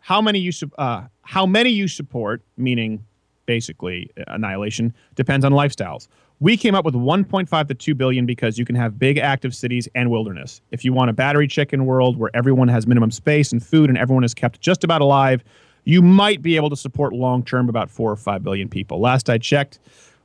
How 0.00 0.20
many 0.20 0.38
you 0.38 0.52
uh, 0.78 1.04
How 1.22 1.46
many 1.46 1.70
you 1.70 1.88
support? 1.88 2.42
Meaning, 2.56 3.04
basically, 3.46 4.10
annihilation 4.28 4.94
depends 5.14 5.44
on 5.44 5.52
lifestyles. 5.52 6.08
We 6.40 6.56
came 6.56 6.74
up 6.74 6.84
with 6.84 6.94
1.5 6.94 7.68
to 7.68 7.74
2 7.74 7.94
billion 7.94 8.26
because 8.26 8.58
you 8.58 8.64
can 8.64 8.74
have 8.74 8.98
big 8.98 9.18
active 9.18 9.54
cities 9.54 9.88
and 9.94 10.10
wilderness. 10.10 10.60
If 10.72 10.84
you 10.84 10.92
want 10.92 11.10
a 11.10 11.12
battery 11.12 11.46
chicken 11.46 11.86
world 11.86 12.16
where 12.16 12.30
everyone 12.34 12.68
has 12.68 12.86
minimum 12.86 13.10
space 13.12 13.52
and 13.52 13.64
food 13.64 13.88
and 13.88 13.96
everyone 13.96 14.24
is 14.24 14.34
kept 14.34 14.60
just 14.60 14.84
about 14.84 15.00
alive, 15.00 15.44
you 15.84 16.02
might 16.02 16.42
be 16.42 16.56
able 16.56 16.70
to 16.70 16.76
support 16.76 17.12
long 17.12 17.44
term 17.44 17.68
about 17.68 17.90
4 17.90 18.10
or 18.10 18.16
5 18.16 18.42
billion 18.42 18.68
people. 18.68 19.00
Last 19.00 19.30
I 19.30 19.38
checked, 19.38 19.78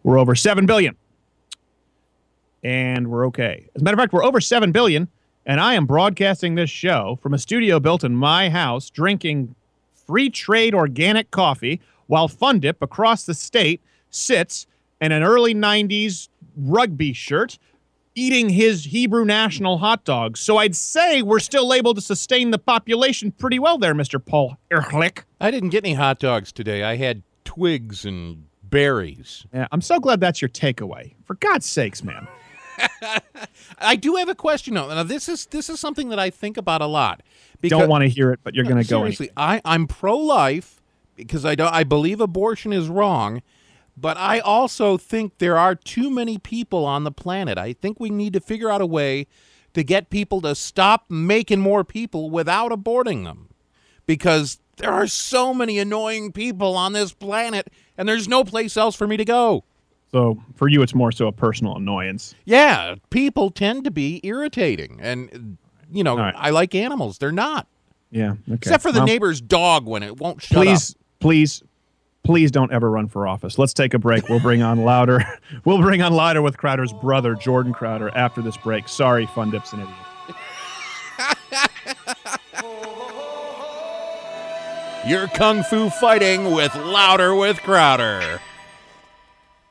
we're 0.03 0.19
over 0.19 0.35
7 0.35 0.65
billion. 0.65 0.95
And 2.63 3.09
we're 3.09 3.25
okay. 3.27 3.69
As 3.75 3.81
a 3.81 3.85
matter 3.85 3.95
of 3.95 3.99
fact, 3.99 4.11
we're 4.11 4.25
over 4.25 4.41
7 4.41 4.71
billion 4.71 5.07
and 5.45 5.59
I 5.59 5.73
am 5.75 5.85
broadcasting 5.85 6.55
this 6.55 6.69
show 6.69 7.17
from 7.21 7.33
a 7.33 7.37
studio 7.39 7.79
built 7.79 8.03
in 8.03 8.15
my 8.15 8.49
house 8.49 8.89
drinking 8.89 9.55
free 9.93 10.29
trade 10.29 10.75
organic 10.75 11.31
coffee 11.31 11.81
while 12.07 12.27
Fundip 12.27 12.75
across 12.81 13.25
the 13.25 13.33
state 13.33 13.81
sits 14.09 14.67
in 15.01 15.11
an 15.11 15.23
early 15.23 15.53
90s 15.55 16.29
rugby 16.55 17.13
shirt 17.13 17.57
eating 18.15 18.49
his 18.49 18.85
Hebrew 18.85 19.23
national 19.23 19.77
hot 19.77 20.03
dogs. 20.03 20.39
So 20.41 20.57
I'd 20.57 20.75
say 20.75 21.21
we're 21.21 21.39
still 21.39 21.73
able 21.73 21.93
to 21.93 22.01
sustain 22.01 22.51
the 22.51 22.57
population 22.59 23.31
pretty 23.31 23.59
well 23.59 23.77
there, 23.77 23.93
Mr. 23.93 24.23
Paul 24.23 24.57
Ehrlich. 24.71 25.23
I 25.39 25.51
didn't 25.51 25.69
get 25.69 25.85
any 25.85 25.93
hot 25.93 26.19
dogs 26.19 26.51
today. 26.51 26.83
I 26.83 26.97
had 26.97 27.23
twigs 27.45 28.03
and 28.03 28.45
berries. 28.63 29.45
Yeah, 29.53 29.67
I'm 29.71 29.81
so 29.81 29.99
glad 29.99 30.19
that's 30.19 30.41
your 30.41 30.49
takeaway. 30.49 31.13
For 31.23 31.35
God's 31.35 31.65
sakes, 31.65 32.03
man. 32.03 32.27
I 33.79 33.95
do 33.95 34.15
have 34.15 34.29
a 34.29 34.35
question 34.35 34.73
though. 34.73 34.87
Now 34.89 35.03
this 35.03 35.29
is 35.29 35.45
this 35.47 35.69
is 35.69 35.79
something 35.79 36.09
that 36.09 36.19
I 36.19 36.29
think 36.29 36.57
about 36.57 36.81
a 36.81 36.85
lot. 36.87 37.21
Because, 37.61 37.79
Don't 37.79 37.89
want 37.89 38.03
to 38.03 38.09
hear 38.09 38.31
it, 38.31 38.39
but 38.43 38.55
you're 38.55 38.63
No, 38.63 38.71
going 38.71 38.83
to 38.83 38.89
go. 38.89 38.99
seriously. 39.01 39.29
I 39.37 39.61
I'm 39.65 39.87
pro 39.87 40.17
life 40.17 40.81
because 41.15 41.45
I 41.45 41.55
don't 41.55 41.73
I 41.73 41.83
believe 41.83 42.21
abortion 42.21 42.71
is 42.73 42.87
wrong, 42.87 43.41
but 43.99 44.17
I 44.17 44.39
also 44.39 44.97
think 44.97 45.37
there 45.37 45.57
are 45.57 45.75
too 45.75 46.09
many 46.09 46.37
people 46.37 46.85
on 46.85 47.03
the 47.03 47.11
planet. 47.11 47.57
I 47.57 47.73
think 47.73 47.99
we 47.99 48.09
need 48.09 48.33
to 48.33 48.39
figure 48.39 48.69
out 48.69 48.81
a 48.81 48.85
way 48.85 49.27
to 49.73 49.83
get 49.83 50.09
people 50.09 50.41
to 50.41 50.55
stop 50.55 51.05
making 51.09 51.59
more 51.59 51.83
people 51.83 52.29
without 52.29 52.71
aborting 52.71 53.23
them, 53.23 53.49
because 54.05 54.59
there 54.77 54.91
are 54.91 55.07
so 55.07 55.53
many 55.53 55.77
annoying 55.77 56.31
people 56.31 56.75
on 56.75 56.93
this 56.93 57.13
planet, 57.13 57.71
and 57.97 58.07
there's 58.07 58.27
no 58.27 58.43
place 58.43 58.77
else 58.77 58.95
for 58.95 59.07
me 59.07 59.17
to 59.17 59.25
go. 59.25 59.63
So 60.11 60.41
for 60.55 60.67
you, 60.67 60.81
it's 60.81 60.95
more 60.95 61.11
so 61.11 61.27
a 61.27 61.31
personal 61.31 61.75
annoyance. 61.75 62.33
Yeah, 62.45 62.95
people 63.11 63.51
tend 63.51 63.83
to 63.83 63.91
be 63.91 64.21
irritating, 64.23 64.99
and 65.01 65.57
you 65.91 66.03
know 66.03 66.17
I 66.17 66.49
like 66.49 66.73
animals. 66.73 67.19
They're 67.19 67.31
not. 67.31 67.67
Yeah. 68.09 68.31
Okay. 68.31 68.53
Except 68.53 68.81
for 68.81 68.91
the 68.91 69.01
Well, 69.01 69.07
neighbor's 69.07 69.39
dog 69.39 69.85
when 69.85 70.01
it 70.01 70.17
won't 70.17 70.41
shut 70.41 70.57
please, 70.57 70.91
up. 70.91 70.97
please, 71.19 71.61
please 72.23 72.51
don't 72.51 72.71
ever 72.71 72.89
run 72.89 73.07
for 73.07 73.27
office. 73.27 73.57
Let's 73.57 73.73
take 73.73 73.93
a 73.93 73.99
break. 73.99 74.29
We'll 74.29 74.39
bring 74.39 74.61
on 74.61 74.83
louder. 74.83 75.23
we'll 75.65 75.81
bring 75.81 76.01
on 76.01 76.13
louder 76.13 76.41
with 76.41 76.57
Crowder's 76.57 76.93
brother, 76.93 77.35
Jordan 77.35 77.73
Crowder, 77.73 78.09
after 78.15 78.41
this 78.41 78.57
break. 78.57 78.87
Sorry, 78.87 79.25
Fun 79.27 79.51
Dips 79.51 79.73
and 79.73 79.81
Idiot. 79.81 79.97
You're 85.07 85.27
kung 85.29 85.63
fu 85.63 85.89
fighting 85.89 86.51
with 86.51 86.75
louder 86.75 87.33
with 87.33 87.57
Crowder. 87.63 88.41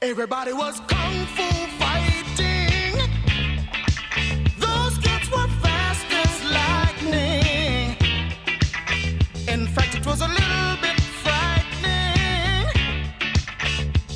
Everybody 0.01 0.53
was 0.53 0.81
kung 0.89 1.27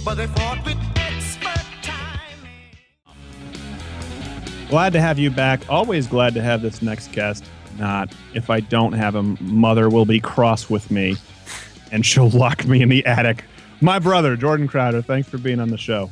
But 0.05 0.17
they 0.17 0.27
fought 0.27 0.65
with 0.65 0.77
expert 0.97 1.61
Glad 4.69 4.95
to 4.95 5.01
have 5.01 5.19
you 5.19 5.31
back. 5.31 5.61
Always 5.69 6.07
glad 6.07 6.35
to 6.35 6.43
have 6.43 6.63
this 6.63 6.83
next 6.83 7.13
guest. 7.13 7.45
Not 7.79 8.13
if 8.35 8.51
I 8.51 8.61
don't 8.61 8.95
have 8.95 9.15
him, 9.15 9.37
mother 9.41 9.89
will 9.89 10.05
be 10.05 10.19
cross 10.19 10.69
with 10.69 10.91
me, 10.91 11.17
and 11.93 12.05
she'll 12.05 12.31
lock 12.45 12.67
me 12.67 12.83
in 12.83 12.89
the 12.89 13.05
attic. 13.07 13.45
My 13.81 13.99
brother, 13.99 14.37
Jordan 14.37 14.67
Crowder. 14.67 15.03
Thanks 15.03 15.29
for 15.29 15.39
being 15.39 15.61
on 15.61 15.69
the 15.69 15.79
show. 15.79 16.11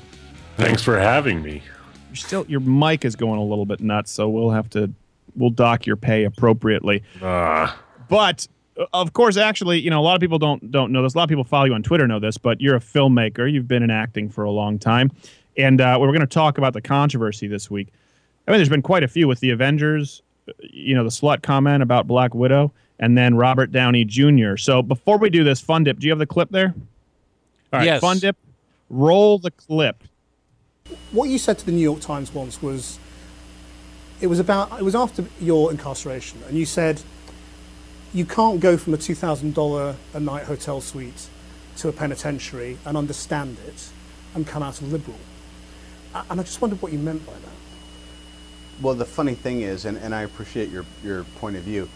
Thanks 0.56 0.82
for 0.82 0.98
having 0.98 1.42
me. 1.42 1.62
You're 2.08 2.16
still 2.16 2.44
your 2.48 2.60
mic 2.60 3.04
is 3.04 3.16
going 3.16 3.38
a 3.40 3.44
little 3.44 3.66
bit 3.66 3.80
nuts, 3.80 4.12
so 4.12 4.28
we'll 4.28 4.50
have 4.50 4.68
to 4.70 4.92
we'll 5.34 5.50
dock 5.50 5.86
your 5.86 5.96
pay 5.96 6.24
appropriately. 6.24 7.02
Ah. 7.22 7.80
But 8.08 8.46
uh, 8.46 8.59
of 8.92 9.12
course, 9.12 9.36
actually, 9.36 9.80
you 9.80 9.90
know, 9.90 10.00
a 10.00 10.02
lot 10.02 10.14
of 10.14 10.20
people 10.20 10.38
don't 10.38 10.70
don't 10.70 10.92
know 10.92 11.02
this. 11.02 11.14
A 11.14 11.18
lot 11.18 11.24
of 11.24 11.28
people 11.28 11.44
follow 11.44 11.66
you 11.66 11.74
on 11.74 11.82
Twitter 11.82 12.06
know 12.06 12.18
this, 12.20 12.38
but 12.38 12.60
you're 12.60 12.76
a 12.76 12.80
filmmaker. 12.80 13.50
You've 13.50 13.68
been 13.68 13.82
in 13.82 13.90
acting 13.90 14.28
for 14.28 14.44
a 14.44 14.50
long 14.50 14.78
time, 14.78 15.10
and 15.56 15.80
uh, 15.80 15.96
we're 16.00 16.08
going 16.08 16.20
to 16.20 16.26
talk 16.26 16.58
about 16.58 16.72
the 16.72 16.80
controversy 16.82 17.46
this 17.46 17.70
week. 17.70 17.88
I 18.46 18.50
mean, 18.50 18.58
there's 18.58 18.68
been 18.68 18.82
quite 18.82 19.02
a 19.02 19.08
few 19.08 19.28
with 19.28 19.40
the 19.40 19.50
Avengers. 19.50 20.22
uh, 20.48 20.52
You 20.60 20.94
know, 20.94 21.04
the 21.04 21.10
slut 21.10 21.42
comment 21.42 21.82
about 21.82 22.06
Black 22.06 22.34
Widow, 22.34 22.72
and 22.98 23.16
then 23.16 23.34
Robert 23.36 23.70
Downey 23.72 24.04
Jr. 24.04 24.56
So 24.56 24.82
before 24.82 25.18
we 25.18 25.30
do 25.30 25.44
this, 25.44 25.60
Fun 25.60 25.84
Dip, 25.84 25.98
do 25.98 26.06
you 26.06 26.12
have 26.12 26.18
the 26.18 26.26
clip 26.26 26.50
there? 26.50 26.74
All 27.72 27.78
right, 27.80 27.84
Yes. 27.84 28.00
Fun 28.00 28.18
Dip, 28.18 28.36
roll 28.88 29.38
the 29.38 29.50
clip. 29.50 30.02
What 31.12 31.28
you 31.28 31.38
said 31.38 31.58
to 31.58 31.66
the 31.66 31.72
New 31.72 31.82
York 31.82 32.00
Times 32.00 32.32
once 32.34 32.60
was, 32.60 32.98
it 34.20 34.26
was 34.26 34.38
about 34.40 34.78
it 34.80 34.82
was 34.82 34.94
after 34.94 35.24
your 35.40 35.70
incarceration, 35.70 36.42
and 36.48 36.56
you 36.58 36.66
said, 36.66 37.00
you 38.12 38.24
can't 38.24 38.60
go 38.60 38.76
from 38.76 38.94
a 38.94 38.96
two 38.96 39.14
thousand 39.14 39.54
dollar 39.54 39.96
a 40.14 40.20
night 40.20 40.44
hotel 40.44 40.80
suite 40.80 41.28
to 41.76 41.88
a 41.88 41.92
penitentiary 41.92 42.78
and 42.84 42.96
understand 42.96 43.56
it, 43.66 43.90
and 44.34 44.46
come 44.46 44.62
out 44.62 44.80
a 44.80 44.84
liberal. 44.84 45.18
And 46.28 46.40
I 46.40 46.42
just 46.42 46.60
wondered 46.60 46.82
what 46.82 46.92
you 46.92 46.98
meant 46.98 47.24
by 47.24 47.32
that. 47.32 48.82
Well, 48.82 48.94
the 48.94 49.04
funny 49.04 49.34
thing 49.34 49.60
is, 49.62 49.84
and, 49.84 49.96
and 49.98 50.14
I 50.14 50.22
appreciate 50.22 50.70
your, 50.70 50.84
your 51.04 51.24
point 51.38 51.56
of 51.56 51.62
view, 51.62 51.88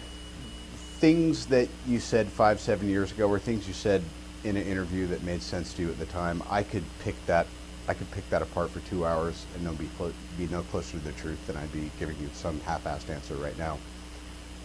things 0.98 1.46
that 1.46 1.68
you 1.86 1.98
said 1.98 2.28
five, 2.28 2.60
seven 2.60 2.88
years 2.88 3.10
ago 3.10 3.26
were 3.26 3.38
things 3.38 3.66
you 3.66 3.74
said 3.74 4.02
in 4.44 4.56
an 4.56 4.66
interview 4.66 5.06
that 5.08 5.22
made 5.22 5.42
sense 5.42 5.72
to 5.74 5.82
you 5.82 5.88
at 5.88 5.98
the 5.98 6.06
time. 6.06 6.42
I 6.48 6.62
could 6.62 6.84
pick 7.02 7.14
that, 7.26 7.46
I 7.88 7.94
could 7.94 8.10
pick 8.12 8.28
that 8.30 8.42
apart 8.42 8.70
for 8.70 8.80
two 8.88 9.04
hours 9.04 9.46
and 9.54 9.64
no 9.64 9.72
be, 9.72 9.88
clo- 9.96 10.12
be 10.38 10.46
no 10.46 10.62
closer 10.62 10.98
to 10.98 11.04
the 11.04 11.12
truth 11.12 11.44
than 11.46 11.56
I'd 11.56 11.72
be 11.72 11.90
giving 11.98 12.18
you 12.20 12.28
some 12.34 12.60
half-assed 12.60 13.10
answer 13.10 13.34
right 13.34 13.58
now. 13.58 13.78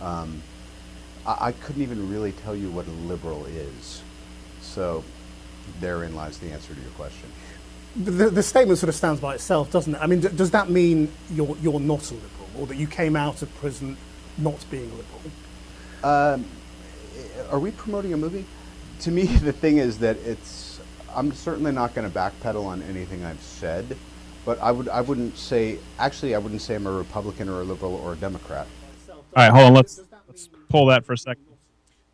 Um, 0.01 0.43
I, 1.25 1.47
I 1.47 1.51
couldn't 1.53 1.81
even 1.81 2.09
really 2.09 2.31
tell 2.33 2.55
you 2.55 2.69
what 2.71 2.87
a 2.87 2.91
liberal 2.91 3.45
is. 3.45 4.01
So 4.61 5.03
therein 5.79 6.15
lies 6.15 6.37
the 6.39 6.51
answer 6.51 6.73
to 6.73 6.81
your 6.81 6.91
question. 6.91 7.29
The, 7.95 8.11
the, 8.11 8.29
the 8.29 8.43
statement 8.43 8.79
sort 8.79 8.89
of 8.89 8.95
stands 8.95 9.19
by 9.21 9.35
itself, 9.35 9.71
doesn't 9.71 9.95
it? 9.95 9.99
I 10.01 10.07
mean, 10.07 10.21
d- 10.21 10.29
does 10.35 10.51
that 10.51 10.69
mean 10.69 11.11
you're 11.31 11.57
you're 11.61 11.79
not 11.79 12.11
a 12.11 12.15
liberal, 12.15 12.49
or 12.55 12.67
that 12.67 12.77
you 12.77 12.87
came 12.87 13.15
out 13.15 13.41
of 13.41 13.53
prison 13.55 13.97
not 14.37 14.63
being 14.69 14.91
a 14.91 14.95
liberal? 14.95 15.21
Um, 16.03 16.45
are 17.51 17.59
we 17.59 17.71
promoting 17.71 18.13
a 18.13 18.17
movie? 18.17 18.45
To 19.01 19.11
me, 19.11 19.23
the 19.25 19.53
thing 19.53 19.77
is 19.79 19.99
that 19.99 20.17
it's. 20.17 20.81
I'm 21.15 21.33
certainly 21.33 21.71
not 21.71 21.95
going 21.95 22.09
to 22.09 22.15
backpedal 22.15 22.65
on 22.65 22.83
anything 22.83 23.23
I've 23.25 23.41
said, 23.41 23.97
but 24.45 24.59
I 24.61 24.71
would. 24.71 24.89
I 24.89 25.01
wouldn't 25.01 25.37
say. 25.37 25.79
Actually, 25.99 26.35
I 26.35 26.39
wouldn't 26.39 26.61
say 26.61 26.75
I'm 26.75 26.87
a 26.87 26.91
Republican 26.91 27.49
or 27.49 27.61
a 27.61 27.63
liberal 27.63 27.95
or 27.95 28.13
a 28.13 28.17
Democrat. 28.17 28.67
All 29.35 29.43
right, 29.43 29.51
hold 29.51 29.65
on. 29.67 29.73
Let's 29.75 29.97
let's 29.97 30.08
pull 30.69 30.85
that 30.87 31.05
for 31.05 31.13
a 31.13 31.17
second. 31.17 31.45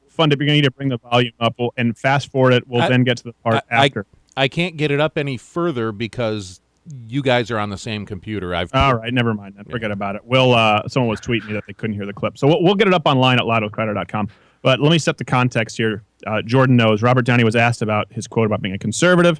Fun 0.10 0.30
Dip, 0.30 0.40
you're 0.40 0.48
gonna 0.48 0.56
need 0.56 0.64
to 0.64 0.72
bring 0.72 0.90
the 0.90 0.98
volume 0.98 1.34
up 1.40 1.56
we'll, 1.60 1.74
and 1.78 1.98
fast 1.98 2.32
forward 2.32 2.54
it. 2.54 2.68
We'll 2.68 2.82
I- 2.82 2.90
then 2.90 3.04
get 3.04 3.18
to 3.18 3.24
the 3.24 3.34
part 3.34 3.64
I, 3.70 3.86
after. 3.86 4.06
I 4.38 4.48
can't 4.48 4.76
get 4.76 4.92
it 4.92 5.00
up 5.00 5.18
any 5.18 5.38
further 5.38 5.92
because 5.92 6.60
you 7.08 7.22
guys 7.22 7.50
are 7.52 7.58
on 7.58 7.70
the 7.70 7.78
same 7.78 8.06
computer. 8.06 8.54
I've 8.54 8.74
All 8.74 8.96
right, 8.96 9.14
never 9.14 9.34
mind. 9.34 9.56
Then 9.56 9.66
forget 9.66 9.92
about 9.92 10.16
it. 10.16 10.24
We'll. 10.26 10.54
Uh, 10.54 10.88
someone 10.88 11.10
was 11.10 11.22
tweeting 11.22 11.48
me 11.48 11.54
that 11.54 11.64
they 11.68 11.74
couldn't 11.74 11.96
hear 11.96 12.06
the 12.06 12.14
clip, 12.14 12.38
so 12.38 12.48
we'll, 12.48 12.64
we'll 12.64 12.76
get 12.76 12.88
it 12.88 12.94
up 12.94 13.04
online 13.06 13.40
at 13.40 13.46
louderwithcrowder.com. 13.46 14.30
But 14.62 14.80
let 14.80 14.92
me 14.92 14.98
set 14.98 15.18
the 15.18 15.26
context 15.26 15.78
here. 15.78 16.04
Uh, 16.26 16.42
Jordan 16.42 16.76
knows 16.76 17.04
Robert 17.04 17.24
Downey 17.24 17.44
was 17.44 17.56
asked 17.56 17.82
about 17.82 18.12
his 18.12 18.28
quote 18.28 18.46
about 18.46 18.62
being 18.62 18.74
a 18.74 18.80
conservative, 18.80 19.40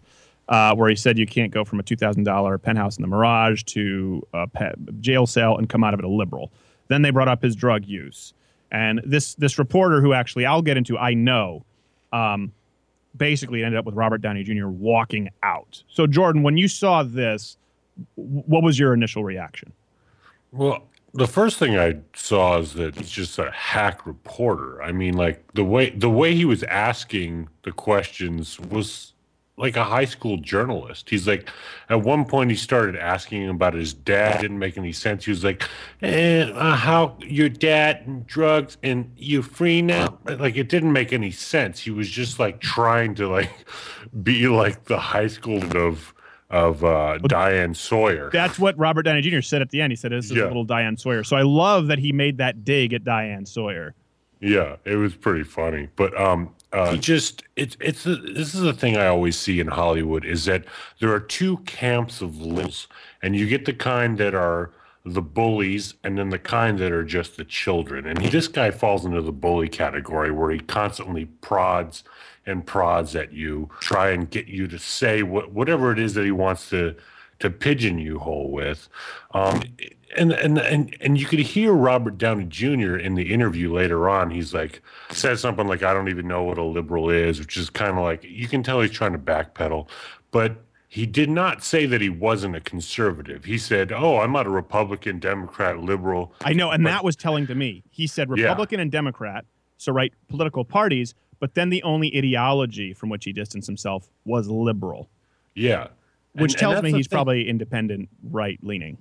uh, 0.50 0.76
where 0.76 0.90
he 0.90 0.96
said 0.96 1.18
you 1.18 1.26
can't 1.26 1.52
go 1.52 1.64
from 1.64 1.80
a 1.80 1.84
two 1.84 1.96
thousand 1.96 2.24
dollar 2.24 2.58
penthouse 2.58 2.98
in 2.98 3.02
the 3.02 3.08
Mirage 3.08 3.64
to 3.64 4.22
a 4.34 4.48
pe- 4.48 4.74
jail 5.00 5.26
cell 5.26 5.58
and 5.58 5.70
come 5.70 5.84
out 5.84 5.94
of 5.94 6.00
it 6.00 6.06
a 6.06 6.10
liberal. 6.10 6.52
Then 6.88 7.02
they 7.02 7.10
brought 7.10 7.28
up 7.28 7.42
his 7.42 7.56
drug 7.56 7.86
use, 7.86 8.34
and 8.76 9.02
this 9.06 9.36
this 9.36 9.58
reporter 9.58 10.02
who 10.02 10.14
actually 10.14 10.46
I'll 10.46 10.62
get 10.62 10.76
into 10.78 10.98
I 10.98 11.14
know. 11.14 11.64
Um, 12.12 12.52
basically 13.18 13.64
ended 13.64 13.80
up 13.80 13.86
with 13.86 13.96
Robert 13.96 14.22
Downey 14.22 14.44
Jr. 14.44 14.68
walking 14.68 15.30
out. 15.42 15.82
So, 15.88 16.06
Jordan, 16.06 16.44
when 16.44 16.58
you 16.58 16.68
saw 16.68 17.02
this, 17.02 17.56
what 18.16 18.62
was 18.62 18.78
your 18.78 18.94
initial 18.94 19.24
reaction? 19.24 19.72
Well, 20.52 20.84
the 21.14 21.28
first 21.28 21.58
thing 21.58 21.78
I 21.80 21.96
saw 22.14 22.60
is 22.60 22.74
that 22.74 22.98
it's 22.98 23.10
just 23.10 23.40
a 23.40 23.50
hack 23.52 24.06
reporter. 24.06 24.84
I 24.84 24.92
mean, 24.92 25.16
like 25.16 25.42
the 25.54 25.64
way 25.64 25.92
the 25.92 26.10
way 26.10 26.36
he 26.36 26.44
was 26.44 26.64
asking 26.64 27.48
the 27.64 27.72
questions 27.72 28.60
was 28.60 29.14
like 29.58 29.78
a 29.78 29.84
high 29.86 30.04
school 30.06 30.36
journalist. 30.38 31.10
He's 31.10 31.28
like, 31.28 31.50
at 31.90 32.02
one 32.02 32.26
point, 32.26 32.50
he 32.50 32.58
started 32.58 32.98
asking 32.98 33.44
him 33.44 33.52
about 33.56 33.74
his 33.74 33.94
dad. 33.94 34.42
Didn't 34.42 34.60
make 34.60 34.78
any 34.78 34.92
sense. 34.92 35.24
He 35.26 35.32
was 35.32 35.44
like, 35.46 35.64
eh, 36.02 36.44
uh, 36.44 36.76
"How 36.76 37.18
your 37.22 37.48
dad 37.50 38.04
and 38.06 38.28
drugs 38.28 38.78
and 38.84 39.12
you 39.16 39.42
free 39.42 39.82
now?" 39.82 40.18
Like 40.26 40.58
it 40.58 40.68
didn't 40.68 40.92
make 40.92 41.14
any 41.14 41.32
sense. 41.32 41.80
He 41.80 41.92
was 41.92 42.10
just 42.10 42.38
like 42.40 42.60
trying 42.60 43.16
to 43.16 43.28
like 43.30 43.52
be 44.24 44.48
like 44.48 44.86
the 44.86 44.98
high 45.00 45.28
school 45.28 45.64
of 45.78 46.14
of 46.50 46.84
uh, 46.84 47.18
Diane 47.20 47.74
Sawyer. 47.74 48.30
That's 48.32 48.60
what 48.60 48.78
Robert 48.78 49.04
Downey 49.04 49.22
Jr. 49.22 49.42
said 49.42 49.62
at 49.62 49.70
the 49.72 49.82
end. 49.82 49.92
He 49.92 49.96
said, 49.96 50.12
"This 50.12 50.26
is 50.26 50.32
Yeah. 50.38 50.44
a 50.44 50.48
little 50.48 50.64
Diane 50.66 50.98
Sawyer." 50.98 51.24
So 51.24 51.36
I 51.38 51.42
love 51.44 51.88
that 51.88 52.00
he 52.00 52.12
made 52.12 52.38
that 52.40 52.66
dig 52.66 52.94
at 52.94 53.04
Diane 53.06 53.46
Sawyer. 53.46 53.96
Yeah, 54.42 54.76
it 54.84 54.96
was 54.98 55.16
pretty 55.16 55.44
funny. 55.44 55.88
But 55.96 56.20
um 56.20 56.54
uh 56.76 56.96
just 56.98 57.44
it's 57.56 57.78
it's 57.80 58.04
this 58.04 58.54
is 58.54 58.62
the 58.62 58.74
thing 58.74 58.98
I 58.98 59.08
always 59.08 59.38
see 59.38 59.60
in 59.60 59.68
Hollywood 59.68 60.26
is 60.26 60.46
that 60.46 60.66
there 61.00 61.12
are 61.12 61.20
two 61.20 61.58
camps 61.60 62.22
of 62.22 62.42
liberals 62.42 62.88
and 63.22 63.36
you 63.36 63.48
get 63.48 63.66
the 63.66 63.74
kind 63.74 64.18
that 64.18 64.36
are 64.36 64.72
the 65.06 65.22
bullies 65.22 65.94
and 66.04 66.18
then 66.18 66.30
the 66.30 66.40
kind 66.40 66.80
that 66.80 66.92
are 66.92 67.04
just 67.04 67.38
the 67.38 67.46
children. 67.46 68.08
And 68.08 68.20
he, 68.20 68.28
this 68.28 68.48
guy 68.48 68.72
falls 68.72 69.06
into 69.06 69.22
the 69.22 69.32
bully 69.32 69.70
category 69.70 70.32
where 70.32 70.50
he 70.50 70.60
constantly 70.60 71.26
prods 71.26 72.04
and 72.48 72.66
prods 72.66 73.16
at 73.16 73.32
you, 73.32 73.70
try 73.80 74.10
and 74.10 74.30
get 74.30 74.48
you 74.48 74.68
to 74.68 74.80
say 74.80 75.24
what 75.24 75.52
whatever 75.52 75.92
it 75.92 76.00
is 76.00 76.14
that 76.16 76.26
he 76.26 76.32
wants 76.32 76.70
to 76.72 76.96
to 77.40 77.50
pigeon 77.50 78.00
you 78.00 78.18
hole 78.18 78.50
with. 78.52 78.88
Um, 79.34 79.62
and, 80.18 80.32
and 80.32 80.58
and 80.58 80.96
and 81.02 81.20
you 81.20 81.26
could 81.26 81.40
hear 81.40 81.74
Robert 81.74 82.18
Downey 82.18 82.46
Jr. 82.46 82.96
in 82.96 83.16
the 83.16 83.34
interview 83.34 83.74
later 83.74 84.08
on. 84.10 84.30
He's 84.32 84.54
like 84.54 84.82
says 85.12 85.42
something 85.42 85.68
like, 85.68 85.84
"I 85.84 85.94
don't 85.94 86.10
even 86.10 86.28
know 86.28 86.44
what 86.44 86.58
a 86.58 86.64
liberal 86.64 87.10
is," 87.10 87.40
which 87.40 87.58
is 87.58 87.70
kind 87.70 87.98
of 87.98 88.04
like 88.04 88.24
you 88.24 88.48
can 88.48 88.64
tell 88.64 88.82
he's 88.82 88.92
trying 88.92 89.14
to 89.14 89.20
backpedal, 89.20 89.88
but. 90.32 90.58
He 90.88 91.06
did 91.06 91.30
not 91.30 91.62
say 91.62 91.86
that 91.88 92.00
he 92.00 92.08
wasn't 92.08 92.56
a 92.56 92.62
conservative. 92.62 93.44
He 93.44 93.58
said, 93.58 93.92
"Oh, 93.92 94.20
I'm 94.20 94.32
not 94.32 94.46
a 94.46 94.50
Republican, 94.50 95.20
Democrat, 95.20 95.80
liberal." 95.80 96.32
I 96.46 96.54
know, 96.54 96.72
and 96.72 96.86
that 96.86 97.04
was 97.04 97.18
telling 97.18 97.48
to 97.48 97.56
me. 97.56 97.84
He 97.90 98.08
said 98.08 98.30
Yeah. 98.30 98.44
Republican 98.46 98.80
and 98.80 98.90
Democrat, 98.90 99.44
so 99.78 99.92
right 99.92 100.14
political 100.30 100.64
parties, 100.64 101.14
but 101.42 101.54
then 101.54 101.70
the 101.70 101.84
only 101.84 102.16
ideology 102.16 102.94
from 102.94 103.10
which 103.10 103.26
he 103.26 103.34
distanced 103.34 103.68
himself 103.68 104.08
was 104.24 104.48
liberal, 104.48 105.10
Yeah, 105.54 105.88
which 105.88 105.90
And- 106.36 106.42
and 106.44 106.58
tells 106.58 106.74
that's 106.76 106.84
me 106.84 106.92
he's 106.94 107.08
thing. 107.08 107.18
probably 107.18 107.50
independent, 107.50 108.08
right 108.32 108.58
leaning. 108.62 108.98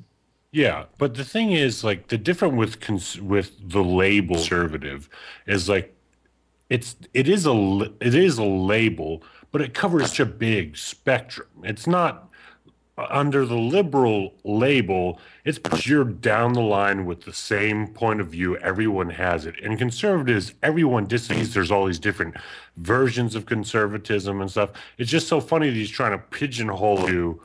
Yeah, 0.55 0.85
but 0.98 1.14
the 1.14 1.24
thing 1.24 1.51
is, 1.51 1.82
like, 1.82 2.06
the 2.09 2.16
different 2.16 2.55
with 2.56 2.78
cons- 2.78 3.20
with 3.20 3.56
the 3.60 3.82
label 3.82 4.36
conservative 4.36 5.09
is 5.48 5.68
like, 5.68 5.93
it's 6.70 6.94
it 7.12 7.28
is 7.28 7.44
a 7.44 7.90
it 8.01 8.14
is 8.14 8.39
a 8.39 8.44
label, 8.44 9.24
but 9.51 9.60
it 9.60 9.74
covers 9.74 10.10
such 10.10 10.20
a 10.20 10.26
big 10.26 10.76
spectrum. 10.76 11.48
It's 11.64 11.89
not 11.89 12.31
uh, 12.97 13.06
under 13.10 13.44
the 13.44 13.56
liberal 13.56 14.35
label. 14.44 15.18
It's 15.44 15.59
you're 15.86 16.05
down 16.05 16.52
the 16.52 16.60
line 16.60 17.05
with 17.05 17.22
the 17.22 17.32
same 17.32 17.89
point 17.89 18.20
of 18.20 18.28
view. 18.28 18.56
Everyone 18.59 19.10
has 19.10 19.47
it, 19.47 19.56
and 19.60 19.76
conservatives, 19.76 20.55
everyone 20.62 21.06
disagrees. 21.06 21.52
There's 21.52 21.72
all 21.72 21.86
these 21.86 21.98
different 21.98 22.36
versions 22.76 23.35
of 23.35 23.44
conservatism 23.44 24.40
and 24.40 24.48
stuff. 24.48 24.70
It's 24.98 25.10
just 25.10 25.26
so 25.26 25.40
funny 25.40 25.68
that 25.68 25.76
he's 25.76 25.90
trying 25.90 26.12
to 26.12 26.18
pigeonhole 26.18 27.10
you 27.10 27.43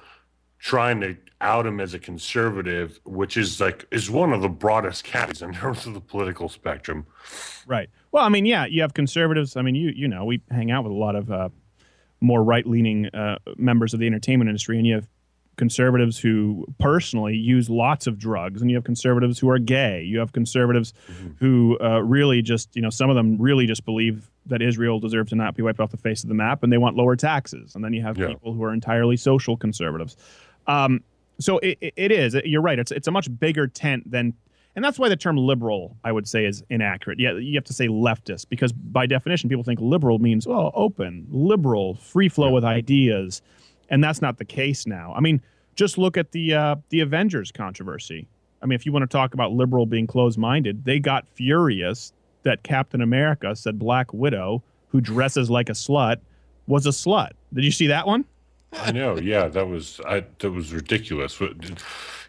trying 0.60 1.02
to 1.02 1.18
out 1.42 1.66
him 1.66 1.80
as 1.80 1.94
a 1.94 2.00
conservative, 2.00 3.00
which 3.06 3.38
is 3.38 3.60
like 3.62 3.86
is 3.92 4.10
one 4.10 4.34
of 4.34 4.42
the 4.42 4.50
broadest 4.50 5.04
categories 5.04 5.42
in 5.42 5.54
terms 5.54 5.86
of 5.86 5.94
the 5.94 6.02
political 6.02 6.50
spectrum. 6.50 7.06
Right. 7.66 7.90
Well, 8.12 8.26
I 8.26 8.30
mean, 8.30 8.46
yeah, 8.46 8.66
you 8.66 8.82
have 8.82 8.94
conservatives. 8.94 9.56
I 9.56 9.62
mean, 9.62 9.76
you 9.76 9.92
you 9.96 10.08
know, 10.08 10.26
we 10.26 10.42
hang 10.52 10.72
out 10.72 10.84
with 10.84 10.92
a 10.92 10.96
lot 10.96 11.16
of 11.16 11.32
uh, 11.32 11.50
more 12.22 12.44
right 12.44 12.66
leaning 12.66 13.08
uh, 13.08 13.38
members 13.58 13.94
of 13.94 14.00
the 14.00 14.08
entertainment 14.08 14.50
industry, 14.50 14.78
and 14.78 14.86
you 14.86 14.96
have 14.96 15.08
conservatives 15.56 16.18
who 16.18 16.66
personally 16.80 17.36
use 17.36 17.70
lots 17.70 18.08
of 18.08 18.18
drugs, 18.18 18.62
and 18.62 18.70
you 18.72 18.78
have 18.78 18.86
conservatives 18.86 19.38
who 19.40 19.50
are 19.50 19.60
gay. 19.60 20.02
You 20.04 20.20
have 20.20 20.32
conservatives 20.32 20.94
who 21.38 21.78
uh, 21.82 22.02
really 22.02 22.42
just, 22.42 22.74
you 22.78 22.82
know, 22.82 22.90
some 22.90 23.10
of 23.10 23.18
them 23.18 23.38
really 23.38 23.66
just 23.66 23.84
believe 23.84 24.32
that 24.46 24.62
Israel 24.62 25.02
deserves 25.02 25.32
to 25.32 25.36
not 25.36 25.56
be 25.56 25.62
wiped 25.62 25.82
off 25.82 25.92
the 25.92 25.98
face 25.98 26.24
of 26.24 26.30
the 26.30 26.34
map, 26.36 26.64
and 26.64 26.72
they 26.72 26.78
want 26.78 26.96
lower 26.96 27.18
taxes. 27.18 27.76
And 27.76 27.84
then 27.84 27.92
you 27.94 28.02
have 28.02 28.18
Yeah. 28.18 28.28
people 28.28 28.54
who 28.54 28.64
are 28.64 28.72
entirely 28.74 29.18
social 29.18 29.58
conservatives. 29.58 30.16
Um, 30.66 31.04
so 31.40 31.58
it, 31.60 31.78
it- 31.96 32.12
is. 32.12 32.36
You're 32.46 32.62
right. 32.62 32.78
It's 32.80 32.92
it's 32.92 33.08
a 33.08 33.12
much 33.12 33.28
bigger 33.40 33.68
tent 33.68 34.10
than, 34.10 34.34
and 34.76 34.84
that's 34.84 35.00
why 35.00 35.10
the 35.10 35.16
term 35.16 35.38
liberal, 35.38 35.98
I 36.04 36.12
would 36.12 36.28
say, 36.28 36.46
is 36.46 36.64
inaccurate. 36.70 37.20
Yeah, 37.20 37.34
you 37.34 37.56
have 37.56 37.64
to 37.66 37.74
say 37.74 37.88
leftist 37.88 38.50
because 38.50 38.72
by 38.72 39.06
definition, 39.06 39.50
people 39.50 39.64
think 39.64 39.80
liberal 39.82 40.20
means 40.20 40.48
well, 40.48 40.72
open, 40.76 41.28
liberal, 41.30 41.96
free 41.96 42.30
flow 42.30 42.52
with 42.52 42.64
ideas, 42.64 43.42
and 43.90 44.04
that's 44.04 44.22
not 44.22 44.38
the 44.38 44.46
case 44.46 44.86
now. 44.86 45.14
I 45.16 45.20
mean, 45.22 45.42
just 45.76 45.98
look 45.98 46.18
at 46.18 46.32
the 46.32 46.54
uh, 46.54 46.76
the 46.90 47.00
Avengers 47.02 47.52
controversy. 47.52 48.28
I 48.62 48.66
mean, 48.66 48.76
if 48.76 48.86
you 48.86 48.92
want 48.92 49.04
to 49.04 49.08
talk 49.08 49.34
about 49.34 49.54
liberal 49.54 49.86
being 49.86 50.06
closed-minded, 50.06 50.84
they 50.84 51.00
got 51.00 51.26
furious 51.30 52.12
that 52.44 52.64
Captain 52.64 53.02
America 53.02 53.56
said 53.56 53.80
Black 53.80 54.14
Widow, 54.14 54.62
who 54.90 55.00
dresses 55.00 55.50
like 55.50 55.70
a 55.70 55.74
slut, 55.74 56.18
was 56.68 56.86
a 56.86 56.90
slut. 56.90 57.32
Did 57.54 57.64
you 57.64 57.72
see 57.72 57.88
that 57.88 58.06
one? 58.06 58.26
I 58.72 58.92
know, 58.92 59.18
yeah, 59.18 59.48
that 59.48 59.68
was 59.68 60.00
I 60.06 60.26
that 60.40 60.52
was 60.52 60.74
ridiculous. 60.74 61.42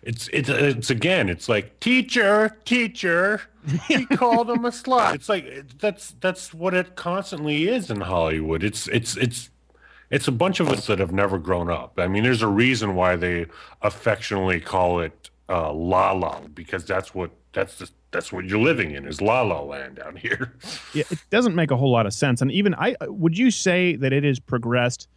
It's 0.02 0.28
it's 0.32 0.48
it's 0.48 0.90
again, 0.90 1.28
it's 1.28 1.48
like 1.48 1.78
teacher, 1.80 2.56
teacher. 2.64 3.42
He 3.86 4.06
called 4.16 4.48
him 4.48 4.64
a 4.64 4.70
slut. 4.70 5.14
It's 5.14 5.28
like 5.28 5.78
that's 5.78 6.14
that's 6.20 6.54
what 6.54 6.72
it 6.72 6.96
constantly 6.96 7.68
is 7.68 7.90
in 7.90 8.00
Hollywood. 8.00 8.64
It's 8.64 8.88
it's 8.88 9.16
it's 9.18 9.50
it's 10.10 10.26
a 10.26 10.32
bunch 10.32 10.60
of 10.60 10.68
us 10.68 10.86
that 10.86 10.98
have 10.98 11.12
never 11.12 11.38
grown 11.38 11.70
up. 11.70 11.98
I 11.98 12.08
mean, 12.08 12.22
there's 12.22 12.42
a 12.42 12.48
reason 12.48 12.94
why 12.94 13.16
they 13.16 13.46
affectionately 13.82 14.60
call 14.60 15.00
it 15.00 15.30
uh, 15.48 15.72
La 15.72 16.12
La 16.12 16.40
because 16.54 16.84
that's 16.84 17.14
what 17.14 17.30
that's 17.52 17.78
the, 17.78 17.90
that's 18.10 18.32
what 18.32 18.44
you're 18.46 18.58
living 18.58 18.92
in 18.92 19.06
is 19.06 19.20
La 19.20 19.42
La 19.42 19.60
Land 19.60 19.96
down 19.96 20.16
here. 20.16 20.54
Yeah, 20.94 21.04
it 21.10 21.18
doesn't 21.30 21.54
make 21.54 21.70
a 21.70 21.76
whole 21.76 21.92
lot 21.92 22.06
of 22.06 22.14
sense. 22.14 22.40
And 22.40 22.50
even 22.50 22.74
I 22.74 22.96
would 23.02 23.36
you 23.36 23.50
say 23.50 23.96
that 23.96 24.12
it 24.12 24.24
has 24.24 24.40
progressed? 24.40 25.08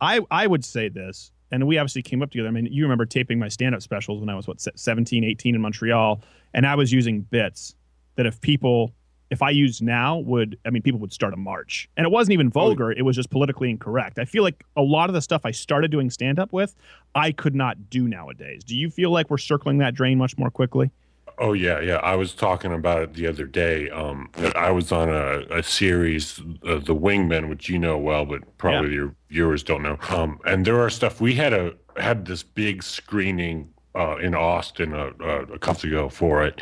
I 0.00 0.20
I 0.30 0.46
would 0.46 0.64
say 0.64 0.88
this, 0.88 1.32
and 1.50 1.66
we 1.66 1.78
obviously 1.78 2.02
came 2.02 2.22
up 2.22 2.30
together. 2.30 2.48
I 2.48 2.52
mean, 2.52 2.66
you 2.66 2.84
remember 2.84 3.06
taping 3.06 3.38
my 3.38 3.48
stand-up 3.48 3.82
specials 3.82 4.20
when 4.20 4.28
I 4.28 4.34
was 4.34 4.46
what 4.46 4.60
se- 4.60 4.72
17, 4.74 5.24
18 5.24 5.54
in 5.54 5.60
Montreal, 5.60 6.20
and 6.54 6.66
I 6.66 6.74
was 6.74 6.92
using 6.92 7.22
bits 7.22 7.74
that 8.16 8.26
if 8.26 8.40
people 8.40 8.92
if 9.30 9.42
I 9.42 9.50
used 9.50 9.82
now 9.82 10.18
would 10.18 10.58
I 10.64 10.70
mean 10.70 10.82
people 10.82 11.00
would 11.00 11.12
start 11.12 11.34
a 11.34 11.36
march. 11.36 11.88
And 11.96 12.06
it 12.06 12.10
wasn't 12.10 12.32
even 12.32 12.48
oh, 12.48 12.50
vulgar, 12.50 12.92
it 12.92 13.02
was 13.02 13.16
just 13.16 13.30
politically 13.30 13.70
incorrect. 13.70 14.18
I 14.18 14.24
feel 14.24 14.42
like 14.42 14.64
a 14.76 14.82
lot 14.82 15.10
of 15.10 15.14
the 15.14 15.20
stuff 15.22 15.42
I 15.44 15.50
started 15.50 15.90
doing 15.90 16.10
stand-up 16.10 16.52
with, 16.52 16.74
I 17.14 17.32
could 17.32 17.54
not 17.54 17.90
do 17.90 18.08
nowadays. 18.08 18.64
Do 18.64 18.76
you 18.76 18.90
feel 18.90 19.10
like 19.10 19.30
we're 19.30 19.38
circling 19.38 19.78
that 19.78 19.94
drain 19.94 20.18
much 20.18 20.38
more 20.38 20.50
quickly? 20.50 20.90
Oh 21.40 21.52
yeah, 21.52 21.80
yeah. 21.80 21.96
I 21.96 22.16
was 22.16 22.34
talking 22.34 22.72
about 22.72 23.02
it 23.02 23.14
the 23.14 23.26
other 23.26 23.46
day. 23.46 23.90
Um, 23.90 24.30
I 24.56 24.70
was 24.70 24.90
on 24.90 25.08
a, 25.08 25.40
a 25.50 25.62
series, 25.62 26.40
uh, 26.66 26.78
The 26.78 26.94
Wingmen, 26.94 27.48
which 27.48 27.68
you 27.68 27.78
know 27.78 27.96
well, 27.96 28.24
but 28.26 28.58
probably 28.58 28.94
your 28.94 29.14
viewers 29.28 29.62
don't 29.62 29.82
know. 29.82 29.98
Um, 30.08 30.40
and 30.44 30.64
there 30.64 30.80
are 30.80 30.90
stuff 30.90 31.20
we 31.20 31.34
had 31.34 31.52
a 31.52 31.74
had 31.96 32.26
this 32.26 32.42
big 32.42 32.82
screening 32.82 33.72
uh, 33.94 34.16
in 34.16 34.34
Austin 34.34 34.92
a, 34.92 35.12
a, 35.20 35.42
a 35.44 35.58
couple 35.58 35.88
ago 35.88 36.08
for 36.08 36.44
it, 36.44 36.60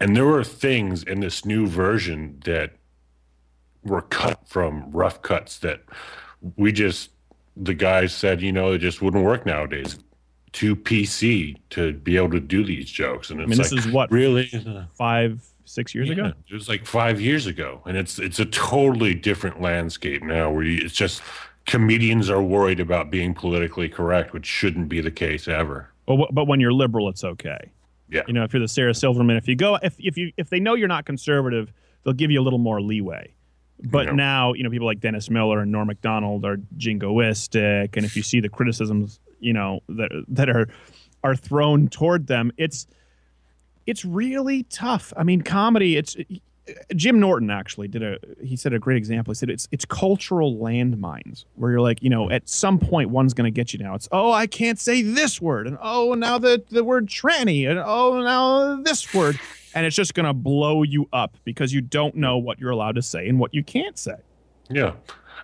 and 0.00 0.14
there 0.14 0.26
were 0.26 0.44
things 0.44 1.02
in 1.02 1.20
this 1.20 1.44
new 1.44 1.66
version 1.66 2.40
that 2.44 2.72
were 3.84 4.02
cut 4.02 4.46
from 4.46 4.90
rough 4.90 5.22
cuts 5.22 5.58
that 5.60 5.82
we 6.56 6.72
just 6.72 7.10
the 7.56 7.74
guys 7.74 8.12
said 8.12 8.40
you 8.40 8.52
know 8.52 8.72
it 8.72 8.78
just 8.78 9.02
wouldn't 9.02 9.24
work 9.24 9.46
nowadays 9.46 9.98
too 10.52 10.74
pc 10.76 11.56
to 11.70 11.92
be 11.92 12.16
able 12.16 12.30
to 12.30 12.40
do 12.40 12.64
these 12.64 12.90
jokes 12.90 13.30
and 13.30 13.40
I 13.40 13.44
it's 13.44 13.50
mean, 13.50 13.58
this 13.58 13.72
is 13.72 13.86
what 13.92 14.10
really 14.10 14.50
five, 14.94 15.42
six 15.64 15.94
years 15.94 16.10
ago. 16.10 16.32
It 16.48 16.54
was 16.54 16.68
like 16.68 16.86
five 16.86 17.20
years 17.20 17.46
ago 17.46 17.82
and 17.86 17.96
it's 17.96 18.18
it's 18.18 18.38
a 18.38 18.46
totally 18.46 19.14
different 19.14 19.60
landscape 19.60 20.22
now 20.22 20.50
where 20.50 20.64
you, 20.64 20.84
it's 20.84 20.94
just 20.94 21.22
comedians 21.66 22.30
are 22.30 22.42
worried 22.42 22.80
about 22.80 23.10
being 23.10 23.34
politically 23.34 23.88
correct 23.88 24.32
which 24.32 24.46
shouldn't 24.46 24.88
be 24.88 25.00
the 25.00 25.10
case 25.10 25.46
ever 25.48 25.90
But 26.06 26.34
but 26.34 26.46
when 26.46 26.60
you're 26.60 26.72
liberal, 26.72 27.08
it's 27.08 27.24
okay. 27.24 27.70
Yeah. 28.10 28.22
You 28.26 28.32
know, 28.32 28.42
if 28.44 28.54
you're 28.54 28.60
the 28.60 28.68
Sarah 28.68 28.94
Silverman, 28.94 29.36
if 29.36 29.46
you 29.46 29.54
go, 29.54 29.78
if 29.82 29.94
if 29.98 30.16
you 30.16 30.32
if 30.38 30.48
they 30.48 30.60
know 30.60 30.74
you're 30.74 30.88
not 30.88 31.04
conservative, 31.04 31.72
they'll 32.02 32.14
give 32.14 32.30
you 32.30 32.40
a 32.40 32.44
little 32.44 32.58
more 32.58 32.80
leeway. 32.80 33.34
But 33.82 34.14
now, 34.14 34.54
you 34.54 34.64
know, 34.64 34.70
people 34.70 34.86
like 34.86 35.00
Dennis 35.00 35.30
Miller 35.30 35.60
and 35.60 35.70
Norm 35.70 35.86
Macdonald 35.86 36.44
are 36.44 36.56
jingoistic, 36.76 37.96
and 37.96 38.04
if 38.04 38.16
you 38.16 38.22
see 38.22 38.40
the 38.40 38.48
criticisms, 38.48 39.20
you 39.40 39.52
know, 39.52 39.80
that 39.88 40.10
that 40.28 40.48
are 40.48 40.68
are 41.22 41.36
thrown 41.36 41.88
toward 41.88 42.26
them, 42.26 42.52
it's 42.56 42.86
it's 43.86 44.04
really 44.04 44.64
tough. 44.64 45.12
I 45.16 45.22
mean, 45.22 45.42
comedy. 45.42 45.96
It's 45.96 46.16
Jim 46.94 47.18
Norton 47.20 47.50
actually 47.50 47.88
did 47.88 48.02
a. 48.02 48.18
He 48.42 48.56
said 48.56 48.72
a 48.72 48.78
great 48.78 48.96
example. 48.96 49.32
He 49.32 49.36
said 49.36 49.50
it's 49.50 49.68
it's 49.70 49.84
cultural 49.84 50.56
landmines 50.56 51.44
where 51.54 51.70
you're 51.70 51.80
like, 51.80 52.02
you 52.02 52.10
know, 52.10 52.30
at 52.30 52.48
some 52.48 52.78
point 52.78 53.10
one's 53.10 53.34
going 53.34 53.50
to 53.52 53.54
get 53.54 53.72
you. 53.72 53.78
Now 53.78 53.94
it's 53.94 54.08
oh, 54.12 54.32
I 54.32 54.46
can't 54.46 54.78
say 54.78 55.02
this 55.02 55.40
word, 55.40 55.66
and 55.66 55.78
oh, 55.80 56.14
now 56.14 56.38
the 56.38 56.62
the 56.70 56.84
word 56.84 57.06
tranny, 57.06 57.68
and 57.68 57.78
oh, 57.78 58.20
now 58.22 58.82
this 58.82 59.12
word, 59.14 59.38
and 59.78 59.86
it's 59.86 59.94
just 59.94 60.12
going 60.12 60.26
to 60.26 60.34
blow 60.34 60.82
you 60.82 61.08
up 61.12 61.36
because 61.44 61.72
you 61.72 61.80
don't 61.80 62.16
know 62.16 62.36
what 62.36 62.58
you're 62.58 62.72
allowed 62.72 62.96
to 62.96 63.02
say 63.02 63.28
and 63.28 63.38
what 63.38 63.54
you 63.54 63.62
can't 63.62 63.96
say. 63.96 64.16
Yeah. 64.68 64.94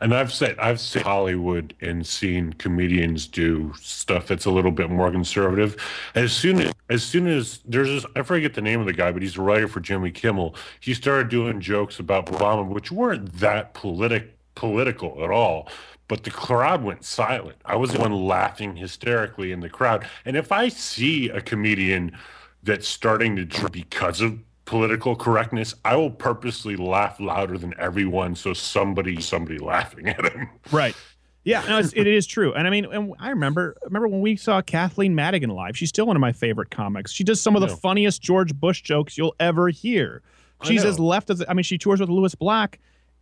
And 0.01 0.13
I've 0.13 0.33
said 0.33 0.59
I've 0.59 0.81
seen 0.81 1.05
Hollywood 1.05 1.73
and 1.81 2.05
seen 2.05 2.53
comedians 2.55 3.29
do 3.29 3.73
stuff 3.81 4.27
that's 4.27 4.45
a 4.45 4.51
little 4.51 4.73
bit 4.73 4.91
more 4.91 5.09
conservative. 5.13 5.77
As 6.17 6.33
soon 6.33 6.63
as 6.63 6.73
as 6.91 7.05
soon 7.05 7.29
as 7.29 7.61
there's 7.65 7.89
this, 7.89 8.07
I 8.17 8.23
forget 8.23 8.55
the 8.55 8.61
name 8.61 8.81
of 8.81 8.87
the 8.87 8.93
guy, 8.93 9.13
but 9.13 9.23
he's 9.23 9.39
a 9.39 9.41
writer 9.41 9.69
for 9.69 9.79
Jimmy 9.79 10.11
Kimmel. 10.11 10.57
He 10.81 10.95
started 10.95 11.29
doing 11.29 11.61
jokes 11.61 12.01
about 12.01 12.27
Obama, 12.27 12.67
which 12.67 12.91
weren't 12.91 13.35
that 13.35 13.73
politic 13.73 14.37
political 14.57 15.23
at 15.23 15.31
all. 15.31 15.69
But 16.09 16.25
the 16.25 16.33
crowd 16.33 16.83
went 16.83 17.05
silent. 17.05 17.57
I 17.65 17.77
was 17.77 17.93
the 17.93 18.01
one 18.01 18.13
laughing 18.13 18.75
hysterically 18.75 19.53
in 19.53 19.61
the 19.61 19.71
crowd. 19.71 20.07
And 20.25 20.37
if 20.37 20.51
I 20.51 20.69
see 20.69 21.29
a 21.29 21.41
comedian 21.41 22.19
that's 22.65 22.89
starting 22.89 23.49
to 23.49 23.69
because 23.71 24.21
of 24.21 24.39
political 24.65 25.15
correctness, 25.15 25.75
I 25.85 25.97
will 25.97 26.11
purposely 26.11 26.77
laugh 26.77 27.21
louder 27.21 27.59
than 27.59 27.75
everyone 27.79 28.35
so 28.35 28.55
somebody 28.55 29.21
somebody 29.21 29.59
laughing 29.59 30.09
at 30.09 30.33
him. 30.33 30.49
Right. 30.73 30.97
Yeah, 31.45 31.63
no, 31.69 31.79
it's, 31.79 31.93
it 31.93 32.07
is 32.07 32.27
true, 32.27 32.55
and 32.55 32.67
I 32.67 32.71
mean, 32.71 32.87
and 32.87 33.13
I 33.19 33.29
remember 33.29 33.77
remember 33.83 34.09
when 34.09 34.23
we 34.23 34.35
saw 34.35 34.63
Kathleen 34.63 35.15
Madigan 35.15 35.51
live. 35.51 35.77
She's 35.77 35.91
still 35.91 36.07
one 36.07 36.17
of 36.17 36.21
my 36.23 36.33
favorite 36.33 36.71
comics. 36.71 37.13
She 37.13 37.23
does 37.23 37.39
some 37.39 37.55
of 37.55 37.61
the 37.61 37.69
funniest 37.69 38.23
George 38.23 38.55
Bush 38.55 38.81
jokes 38.81 39.19
you'll 39.19 39.37
ever 39.39 39.69
hear. 39.69 40.23
She's 40.63 40.87
as 40.87 40.99
left 40.99 41.29
as 41.29 41.45
I 41.47 41.53
mean, 41.53 41.63
she 41.63 41.77
tours 41.77 42.01
with 42.01 42.09
Lewis 42.09 42.35
Black, 42.35 42.81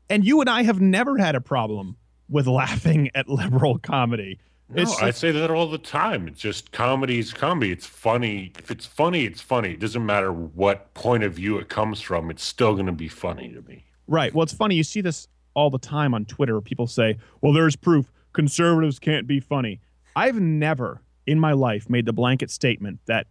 and 0.08 0.24
you 0.24 0.40
and 0.40 0.48
I 0.48 0.62
have 0.62 0.80
never 0.80 1.18
had 1.18 1.34
a 1.34 1.40
problem 1.40 1.96
with 2.28 2.46
laughing 2.46 3.10
at 3.16 3.28
liberal 3.28 3.78
comedy. 3.78 4.38
No, 4.74 4.82
It's 4.82 5.02
I 5.02 5.10
say 5.10 5.30
that 5.32 5.50
all 5.50 5.68
the 5.68 5.78
time. 5.78 6.26
It's 6.26 6.40
just 6.40 6.72
comedy 6.72 7.18
is 7.18 7.32
comedy. 7.32 7.70
It's 7.70 7.86
funny. 7.86 8.52
If 8.58 8.70
it's 8.70 8.86
funny, 8.86 9.24
it's 9.24 9.40
funny. 9.40 9.72
It 9.72 9.80
doesn't 9.80 10.04
matter 10.04 10.32
what 10.32 10.94
point 10.94 11.24
of 11.24 11.34
view 11.34 11.58
it 11.58 11.68
comes 11.68 12.00
from. 12.00 12.30
It's 12.30 12.44
still 12.44 12.72
going 12.74 12.86
to 12.86 12.92
be 12.92 13.08
funny 13.08 13.48
to 13.50 13.62
me. 13.62 13.84
Right. 14.06 14.34
Well, 14.34 14.42
it's 14.42 14.52
funny. 14.52 14.74
You 14.76 14.84
see 14.84 15.00
this 15.00 15.28
all 15.54 15.70
the 15.70 15.78
time 15.78 16.14
on 16.14 16.24
Twitter 16.24 16.60
people 16.60 16.86
say, 16.86 17.18
well, 17.40 17.52
there's 17.52 17.76
proof 17.76 18.10
conservatives 18.32 18.98
can't 18.98 19.26
be 19.26 19.40
funny. 19.40 19.80
I've 20.16 20.40
never 20.40 21.02
in 21.26 21.38
my 21.38 21.52
life 21.52 21.88
made 21.88 22.06
the 22.06 22.12
blanket 22.12 22.50
statement 22.50 23.00
that 23.06 23.26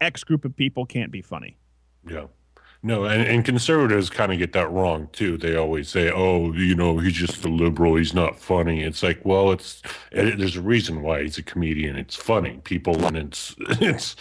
X 0.00 0.24
group 0.24 0.44
of 0.44 0.56
people 0.56 0.86
can't 0.86 1.10
be 1.10 1.22
funny. 1.22 1.56
Yeah. 2.08 2.26
No, 2.82 3.04
and, 3.04 3.22
and 3.22 3.44
conservatives 3.44 4.10
kind 4.10 4.32
of 4.32 4.38
get 4.38 4.52
that 4.52 4.70
wrong 4.70 5.08
too. 5.12 5.36
They 5.36 5.56
always 5.56 5.88
say, 5.88 6.10
"Oh, 6.10 6.52
you 6.52 6.74
know, 6.74 6.98
he's 6.98 7.14
just 7.14 7.44
a 7.44 7.48
liberal. 7.48 7.96
He's 7.96 8.14
not 8.14 8.38
funny." 8.38 8.82
It's 8.82 9.02
like, 9.02 9.24
well, 9.24 9.50
it's 9.50 9.82
it, 10.12 10.38
there's 10.38 10.56
a 10.56 10.62
reason 10.62 11.02
why 11.02 11.22
he's 11.22 11.38
a 11.38 11.42
comedian. 11.42 11.96
It's 11.96 12.16
funny. 12.16 12.60
People 12.64 13.04
and 13.04 13.16
it's 13.16 13.56
it's 13.58 14.14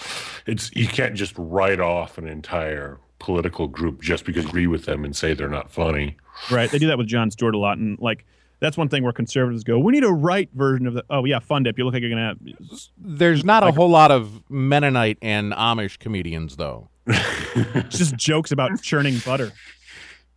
it's 0.45 0.75
you 0.75 0.87
can't 0.87 1.15
just 1.15 1.33
write 1.37 1.79
off 1.79 2.17
an 2.17 2.27
entire 2.27 2.99
political 3.19 3.67
group 3.67 4.01
just 4.01 4.25
because 4.25 4.43
you 4.43 4.49
agree 4.49 4.67
with 4.67 4.85
them 4.85 5.03
and 5.03 5.15
say 5.15 5.33
they're 5.33 5.49
not 5.49 5.71
funny. 5.71 6.17
Right. 6.51 6.69
They 6.69 6.77
do 6.77 6.87
that 6.87 6.97
with 6.97 7.07
Jon 7.07 7.31
Stewart 7.31 7.55
a 7.55 7.57
lot. 7.57 7.77
And 7.77 7.97
like, 7.99 8.25
that's 8.59 8.77
one 8.77 8.89
thing 8.89 9.03
where 9.03 9.13
conservatives 9.13 9.63
go, 9.63 9.79
we 9.79 9.91
need 9.91 10.03
a 10.03 10.11
right 10.11 10.49
version 10.53 10.87
of 10.87 10.93
the, 10.93 11.03
oh, 11.09 11.25
yeah, 11.25 11.39
fun 11.39 11.63
dip. 11.63 11.77
You 11.77 11.85
look 11.85 11.93
like 11.93 12.01
you're 12.01 12.11
going 12.11 12.37
to 12.59 12.77
There's 12.97 13.43
not 13.43 13.63
a 13.63 13.71
whole 13.71 13.89
lot 13.89 14.11
of 14.11 14.43
Mennonite 14.49 15.17
and 15.21 15.53
Amish 15.53 15.99
comedians, 15.99 16.57
though. 16.57 16.89
It's 17.07 17.97
just 17.97 18.15
jokes 18.15 18.51
about 18.51 18.81
churning 18.81 19.19
butter. 19.25 19.51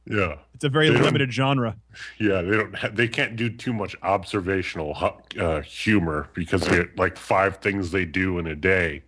Yeah. 0.06 0.36
It's 0.54 0.64
a 0.64 0.68
very 0.68 0.90
They 0.90 0.98
limited 1.00 1.32
genre. 1.32 1.76
Yeah, 2.18 2.42
they 2.42 2.56
don't. 2.56 2.74
Ha- 2.74 2.90
they 2.92 3.06
can't 3.08 3.36
do 3.36 3.48
too 3.50 3.72
much 3.72 3.94
observational 4.02 4.94
hu- 4.94 5.40
uh, 5.40 5.60
humor 5.62 6.28
because 6.34 6.62
they 6.62 6.78
get 6.78 6.98
like 6.98 7.16
five 7.16 7.58
things 7.58 7.90
they 7.92 8.04
do 8.04 8.38
in 8.38 8.46
a 8.46 8.56
day. 8.56 9.02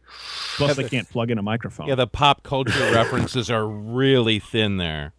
Plus, 0.57 0.77
they 0.77 0.89
can't 0.89 1.09
plug 1.09 1.31
in 1.31 1.39
a 1.39 1.43
microphone. 1.43 1.89
Yeah, 1.89 1.97
the 1.97 2.07
pop 2.07 2.43
culture 2.45 2.79
references 2.93 3.51
are 3.51 3.67
really 3.67 4.39
thin 4.39 4.77
there. 4.77 5.13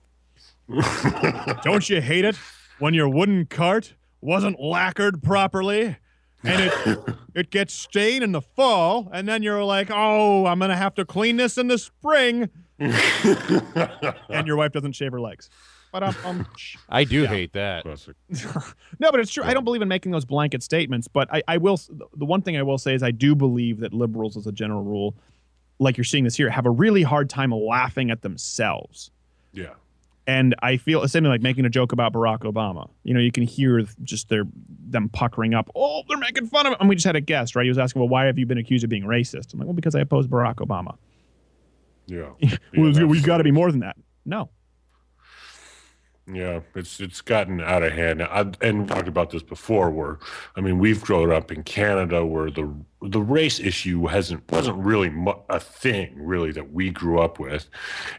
Don't 1.63 1.89
you 1.89 1.99
hate 2.01 2.23
it 2.26 2.38
when 2.80 2.93
your 2.93 3.09
wooden 3.09 3.45
cart 3.45 3.95
wasn't 4.22 4.59
lacquered 4.59 5.22
properly 5.22 5.97
and 6.43 6.61
it 6.61 7.15
it 7.35 7.49
gets 7.51 7.73
stained 7.73 8.23
in 8.23 8.31
the 8.31 8.41
fall 8.41 9.09
and 9.13 9.27
then 9.27 9.43
you're 9.43 9.63
like, 9.63 9.89
"Oh, 9.91 10.45
I'm 10.45 10.59
going 10.59 10.69
to 10.69 10.76
have 10.77 10.95
to 10.95 11.05
clean 11.05 11.38
this 11.38 11.57
in 11.57 11.68
the 11.68 11.77
spring." 11.77 12.49
and 12.80 14.47
your 14.47 14.55
wife 14.55 14.72
doesn't 14.72 14.93
shave 14.93 15.11
her 15.11 15.22
legs. 15.22 15.49
But 15.91 16.03
um, 16.26 16.47
I 16.89 17.03
do 17.03 17.26
hate 17.26 17.53
that. 17.53 17.85
no, 18.99 19.11
but 19.11 19.19
it's 19.19 19.31
true. 19.31 19.43
I 19.43 19.53
don't 19.53 19.63
believe 19.63 19.81
in 19.81 19.88
making 19.88 20.11
those 20.11 20.26
blanket 20.26 20.63
statements, 20.63 21.07
but 21.07 21.31
I, 21.34 21.43
I 21.47 21.57
will. 21.57 21.80
The 22.15 22.26
one 22.26 22.41
thing 22.41 22.57
I 22.57 22.63
will 22.63 22.77
say 22.77 22.95
is 22.95 23.03
I 23.03 23.11
do 23.11 23.35
believe 23.35 23.80
that 23.81 23.93
liberals, 23.93 24.38
as 24.38 24.47
a 24.47 24.51
general 24.51 24.84
rule, 24.84 25.15
like 25.80 25.97
you're 25.97 26.05
seeing 26.05 26.23
this 26.23 26.35
here, 26.35 26.49
have 26.49 26.65
a 26.65 26.72
really 26.72 27.03
hard 27.03 27.30
time 27.30 27.51
laughing 27.51 28.09
at 28.09 28.22
themselves. 28.22 29.11
Yeah. 29.53 29.73
And 30.27 30.56
I 30.61 30.77
feel 30.77 31.02
it's 31.03 31.14
something 31.14 31.30
like 31.30 31.41
making 31.41 31.65
a 31.65 31.69
joke 31.69 31.91
about 31.91 32.14
Barack 32.14 32.39
Obama. 32.39 32.89
You 33.03 33.14
know, 33.14 33.19
you 33.19 33.31
can 33.31 33.43
hear 33.43 33.84
just 34.03 34.30
their 34.30 34.43
them 34.88 35.10
puckering 35.10 35.53
up. 35.53 35.69
Oh, 35.76 36.03
they're 36.07 36.18
making 36.18 36.48
fun 36.48 36.68
of 36.68 36.73
him. 36.73 36.77
And 36.80 36.89
we 36.89 36.95
just 36.95 37.07
had 37.07 37.15
a 37.15 37.22
guest, 37.22 37.56
right? 37.56 37.64
He 37.64 37.69
was 37.69 37.80
asking, 37.80 38.02
"Well, 38.02 38.10
why 38.10 38.26
have 38.26 38.38
you 38.38 38.45
been 38.45 38.60
accused 38.60 38.84
of 38.84 38.89
being 38.89 39.03
racist?" 39.03 39.53
I'm 39.53 39.60
like, 39.60 39.68
"Well, 39.68 39.73
because 39.73 39.95
I 39.95 40.02
oppose 40.02 40.27
Barack 40.27 40.56
Obama." 40.57 40.95
Yeah. 42.06 42.30
well, 42.77 43.07
we 43.07 43.22
got 43.22 43.38
to 43.38 43.43
be 43.43 43.52
more 43.52 43.72
than 43.72 43.80
that. 43.81 43.98
No. 44.26 44.49
Yeah, 46.34 46.62
it's 46.76 46.99
it's 46.99 47.22
gotten 47.22 47.62
out 47.62 47.84
of 47.84 47.91
hand. 47.91 48.22
I, 48.22 48.52
and 48.62 48.82
we 48.82 48.88
talked 48.88 49.08
about 49.08 49.32
this 49.32 49.44
before. 49.44 49.90
Where 49.90 50.20
I 50.56 50.62
mean, 50.62 50.80
we've 50.80 51.02
grown 51.02 51.32
up 51.32 51.52
in 51.52 51.64
Canada, 51.64 52.26
where 52.26 52.49
the 52.49 52.74
the 53.02 53.22
race 53.22 53.60
issue 53.60 54.08
hasn't 54.08 54.49
wasn't 54.52 54.78
really 54.78 55.10
mu- 55.10 55.34
a 55.49 55.60
thing 55.60 56.14
really 56.16 56.52
that 56.52 56.72
we 56.72 56.90
grew 56.90 57.20
up 57.20 57.40
with, 57.40 57.68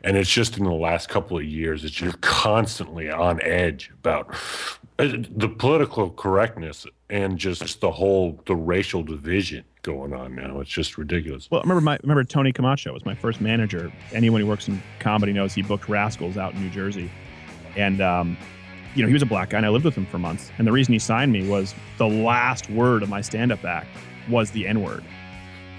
and 0.02 0.16
it's 0.16 0.30
just 0.30 0.58
in 0.58 0.64
the 0.64 0.72
last 0.72 1.08
couple 1.08 1.38
of 1.38 1.44
years 1.44 1.82
that 1.82 2.00
you're 2.00 2.12
constantly 2.20 3.10
on 3.10 3.40
edge 3.42 3.90
about 3.94 4.34
uh, 4.98 5.08
the 5.30 5.48
political 5.48 6.10
correctness 6.10 6.86
and 7.08 7.38
just 7.38 7.80
the 7.80 7.90
whole 7.90 8.42
the 8.46 8.56
racial 8.56 9.02
division 9.02 9.64
going 9.82 10.12
on 10.12 10.34
now. 10.34 10.60
It's 10.60 10.70
just 10.70 10.98
ridiculous. 10.98 11.50
Well, 11.50 11.60
I 11.60 11.64
remember 11.64 11.80
my 11.80 11.98
remember 12.02 12.24
Tony 12.24 12.52
Camacho 12.52 12.92
was 12.92 13.04
my 13.04 13.14
first 13.14 13.40
manager. 13.40 13.92
Anyone 14.12 14.40
who 14.40 14.46
works 14.46 14.68
in 14.68 14.82
comedy 14.98 15.32
knows 15.32 15.54
he 15.54 15.62
booked 15.62 15.88
Rascals 15.88 16.36
out 16.36 16.54
in 16.54 16.62
New 16.62 16.70
Jersey, 16.70 17.10
and 17.76 18.00
um, 18.00 18.36
you 18.94 19.02
know 19.02 19.08
he 19.08 19.12
was 19.12 19.22
a 19.22 19.26
black 19.26 19.50
guy, 19.50 19.58
and 19.58 19.66
I 19.66 19.70
lived 19.70 19.84
with 19.84 19.94
him 19.94 20.06
for 20.06 20.18
months. 20.18 20.50
And 20.58 20.66
the 20.66 20.72
reason 20.72 20.92
he 20.92 20.98
signed 20.98 21.32
me 21.32 21.48
was 21.48 21.74
the 21.98 22.08
last 22.08 22.70
word 22.70 23.02
of 23.02 23.08
my 23.08 23.20
stand-up 23.20 23.64
act 23.64 23.88
was 24.28 24.50
the 24.50 24.66
N-word. 24.66 25.04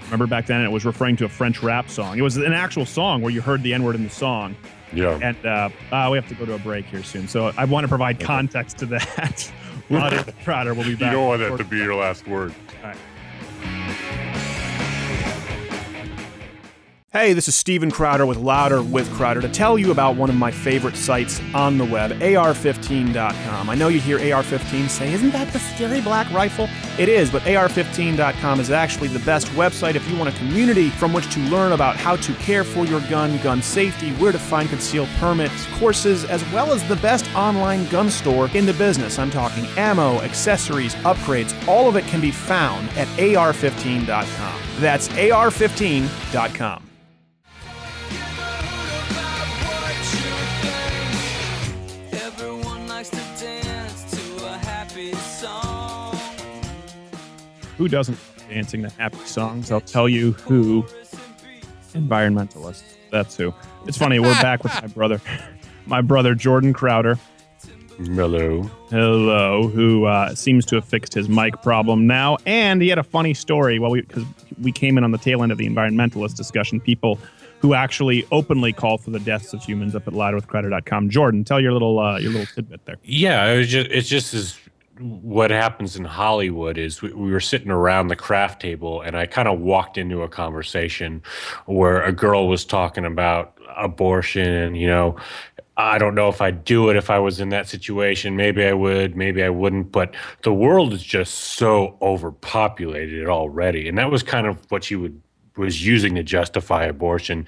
Remember 0.04 0.26
back 0.26 0.46
then, 0.46 0.60
it 0.62 0.70
was 0.70 0.84
referring 0.84 1.16
to 1.16 1.24
a 1.24 1.28
French 1.28 1.62
rap 1.62 1.88
song. 1.88 2.18
It 2.18 2.22
was 2.22 2.36
an 2.36 2.52
actual 2.52 2.84
song 2.84 3.22
where 3.22 3.32
you 3.32 3.40
heard 3.40 3.62
the 3.62 3.72
N-word 3.72 3.94
in 3.94 4.04
the 4.04 4.10
song. 4.10 4.54
Yeah. 4.92 5.18
And 5.22 5.46
uh, 5.46 5.70
uh, 5.90 6.08
we 6.10 6.18
have 6.18 6.28
to 6.28 6.34
go 6.34 6.44
to 6.44 6.54
a 6.54 6.58
break 6.58 6.84
here 6.84 7.02
soon, 7.02 7.26
so 7.26 7.52
I 7.56 7.64
want 7.64 7.84
to 7.84 7.88
provide 7.88 8.20
context 8.20 8.78
to 8.78 8.86
that. 8.86 9.50
Louder 9.90 10.24
Crowder 10.44 10.74
will 10.74 10.84
be 10.84 10.94
back. 10.94 11.12
You 11.12 11.18
don't 11.18 11.28
want 11.28 11.40
that 11.40 11.56
to 11.58 11.64
be 11.64 11.78
your 11.78 11.94
last 11.94 12.26
word. 12.26 12.54
Hey, 17.14 17.32
this 17.32 17.46
is 17.46 17.54
Steven 17.54 17.92
Crowder 17.92 18.26
with 18.26 18.38
Louder 18.38 18.82
with 18.82 19.08
Crowder 19.12 19.40
to 19.40 19.48
tell 19.48 19.78
you 19.78 19.92
about 19.92 20.16
one 20.16 20.30
of 20.30 20.34
my 20.34 20.50
favorite 20.50 20.96
sites 20.96 21.40
on 21.54 21.78
the 21.78 21.84
web, 21.84 22.10
AR15.com. 22.10 23.70
I 23.70 23.74
know 23.76 23.86
you 23.86 24.00
hear 24.00 24.18
AR15 24.18 24.88
say, 24.88 25.12
Isn't 25.12 25.30
that 25.30 25.52
the 25.52 25.60
scary 25.60 26.00
black 26.00 26.28
rifle? 26.32 26.68
It 26.98 27.08
is, 27.08 27.30
but 27.30 27.42
AR15.com 27.42 28.58
is 28.58 28.72
actually 28.72 29.06
the 29.10 29.20
best 29.20 29.46
website 29.50 29.94
if 29.94 30.10
you 30.10 30.18
want 30.18 30.34
a 30.34 30.38
community 30.38 30.90
from 30.90 31.12
which 31.12 31.32
to 31.34 31.40
learn 31.42 31.70
about 31.70 31.94
how 31.94 32.16
to 32.16 32.34
care 32.34 32.64
for 32.64 32.84
your 32.84 33.00
gun, 33.02 33.38
gun 33.44 33.62
safety, 33.62 34.10
where 34.14 34.32
to 34.32 34.38
find 34.40 34.68
concealed 34.68 35.08
permits, 35.20 35.66
courses, 35.78 36.24
as 36.24 36.42
well 36.50 36.72
as 36.72 36.82
the 36.88 36.96
best 36.96 37.32
online 37.36 37.86
gun 37.90 38.10
store 38.10 38.50
in 38.54 38.66
the 38.66 38.74
business. 38.74 39.20
I'm 39.20 39.30
talking 39.30 39.66
ammo, 39.76 40.20
accessories, 40.22 40.96
upgrades. 40.96 41.54
All 41.68 41.88
of 41.88 41.94
it 41.94 42.06
can 42.06 42.20
be 42.20 42.32
found 42.32 42.88
at 42.96 43.06
AR15.com. 43.18 44.60
That's 44.80 45.06
AR15.com. 45.10 46.84
Who 57.76 57.88
doesn't 57.88 58.18
dancing 58.48 58.82
the 58.82 58.90
happy 58.90 59.24
songs? 59.24 59.70
I'll 59.70 59.80
tell 59.80 60.08
you 60.08 60.32
who. 60.32 60.86
Environmentalist. 61.92 62.82
That's 63.10 63.36
who. 63.36 63.54
It's 63.86 63.98
funny. 63.98 64.18
We're 64.18 64.40
back 64.42 64.62
with 64.62 64.72
my 64.80 64.88
brother, 64.88 65.20
my 65.86 66.00
brother 66.00 66.34
Jordan 66.34 66.72
Crowder. 66.72 67.18
Hello. 67.96 68.62
Hello. 68.90 69.68
Who 69.68 70.04
uh, 70.04 70.34
seems 70.34 70.66
to 70.66 70.76
have 70.76 70.84
fixed 70.84 71.14
his 71.14 71.28
mic 71.28 71.62
problem 71.62 72.06
now, 72.06 72.38
and 72.44 72.82
he 72.82 72.88
had 72.88 72.98
a 72.98 73.04
funny 73.04 73.34
story. 73.34 73.78
Well, 73.78 73.90
we 73.90 74.02
because 74.02 74.24
we 74.60 74.72
came 74.72 74.98
in 74.98 75.04
on 75.04 75.12
the 75.12 75.18
tail 75.18 75.42
end 75.42 75.52
of 75.52 75.58
the 75.58 75.68
environmentalist 75.68 76.34
discussion. 76.34 76.80
People 76.80 77.18
who 77.60 77.72
actually 77.72 78.26
openly 78.30 78.72
call 78.72 78.98
for 78.98 79.10
the 79.10 79.20
deaths 79.20 79.52
of 79.52 79.62
humans 79.62 79.94
up 79.94 80.06
at 80.06 80.12
louderwithcrowder.com. 80.12 81.08
Jordan, 81.08 81.44
tell 81.44 81.60
your 81.60 81.72
little 81.72 81.98
uh, 81.98 82.18
your 82.18 82.32
little 82.32 82.46
tidbit 82.46 82.84
there. 82.84 82.96
Yeah, 83.04 83.46
it 83.46 83.58
was 83.58 83.68
just 83.68 83.90
it's 83.90 84.08
just 84.08 84.34
as 84.34 84.58
what 85.00 85.50
happens 85.50 85.96
in 85.96 86.04
Hollywood 86.04 86.78
is 86.78 87.02
we, 87.02 87.12
we 87.12 87.32
were 87.32 87.40
sitting 87.40 87.70
around 87.70 88.08
the 88.08 88.16
craft 88.16 88.62
table 88.62 89.00
and 89.00 89.16
I 89.16 89.26
kind 89.26 89.48
of 89.48 89.60
walked 89.60 89.98
into 89.98 90.22
a 90.22 90.28
conversation 90.28 91.22
where 91.66 92.02
a 92.02 92.12
girl 92.12 92.48
was 92.48 92.64
talking 92.64 93.04
about 93.04 93.58
abortion 93.76 94.48
and 94.48 94.76
you 94.76 94.86
know 94.86 95.16
I 95.76 95.98
don't 95.98 96.14
know 96.14 96.28
if 96.28 96.40
I'd 96.40 96.64
do 96.64 96.88
it 96.88 96.96
if 96.96 97.10
I 97.10 97.18
was 97.18 97.40
in 97.40 97.48
that 97.48 97.68
situation. 97.68 98.36
Maybe 98.36 98.64
I 98.64 98.72
would, 98.72 99.16
maybe 99.16 99.42
I 99.42 99.48
wouldn't. 99.48 99.90
But 99.90 100.14
the 100.42 100.54
world 100.54 100.92
is 100.92 101.02
just 101.02 101.34
so 101.34 101.98
overpopulated 102.00 103.28
already, 103.28 103.88
and 103.88 103.98
that 103.98 104.08
was 104.08 104.22
kind 104.22 104.46
of 104.46 104.58
what 104.70 104.84
she 104.84 104.94
would 104.94 105.20
was 105.56 105.84
using 105.84 106.14
to 106.14 106.22
justify 106.22 106.84
abortion. 106.84 107.46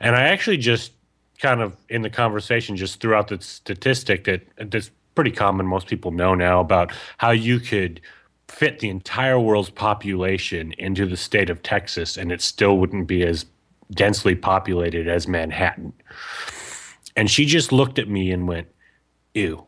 And 0.00 0.16
I 0.16 0.22
actually 0.22 0.56
just 0.56 0.92
kind 1.38 1.60
of 1.60 1.76
in 1.88 2.02
the 2.02 2.10
conversation 2.10 2.76
just 2.76 3.00
threw 3.00 3.14
out 3.14 3.28
the 3.28 3.40
statistic 3.40 4.24
that 4.24 4.42
uh, 4.60 4.64
that's 4.68 4.90
pretty 5.18 5.32
common. 5.32 5.66
Most 5.66 5.88
people 5.88 6.12
know 6.12 6.36
now 6.36 6.60
about 6.60 6.92
how 7.16 7.32
you 7.32 7.58
could 7.58 8.00
fit 8.46 8.78
the 8.78 8.88
entire 8.88 9.40
world's 9.40 9.68
population 9.68 10.72
into 10.78 11.06
the 11.06 11.16
state 11.16 11.50
of 11.50 11.60
Texas, 11.60 12.16
and 12.16 12.30
it 12.30 12.40
still 12.40 12.78
wouldn't 12.78 13.08
be 13.08 13.24
as 13.24 13.44
densely 13.90 14.36
populated 14.36 15.08
as 15.08 15.26
Manhattan. 15.26 15.92
And 17.16 17.28
she 17.28 17.46
just 17.46 17.72
looked 17.72 17.98
at 17.98 18.08
me 18.08 18.30
and 18.30 18.46
went, 18.46 18.68
ew. 19.34 19.66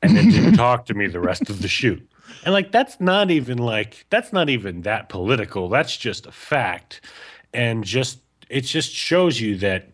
And 0.00 0.16
then 0.16 0.30
didn't 0.30 0.54
talk 0.56 0.86
to 0.86 0.94
me 0.94 1.06
the 1.06 1.20
rest 1.20 1.50
of 1.50 1.60
the 1.60 1.68
shoot. 1.68 2.00
And 2.46 2.54
like 2.54 2.72
that's 2.72 2.98
not 2.98 3.30
even 3.30 3.58
like 3.58 4.06
that's 4.08 4.32
not 4.32 4.48
even 4.48 4.80
that 4.82 5.10
political. 5.10 5.68
That's 5.68 5.94
just 5.98 6.24
a 6.24 6.32
fact. 6.32 7.02
And 7.52 7.84
just 7.84 8.20
it 8.48 8.62
just 8.62 8.90
shows 8.90 9.38
you 9.38 9.58
that 9.58 9.90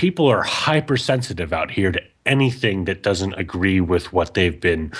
people 0.00 0.26
are 0.28 0.40
hypersensitive 0.40 1.52
out 1.52 1.70
here 1.70 1.92
to 1.92 2.00
anything 2.24 2.86
that 2.86 3.02
doesn't 3.02 3.34
agree 3.34 3.82
with 3.82 4.14
what 4.14 4.32
they've 4.32 4.58
been 4.58 4.90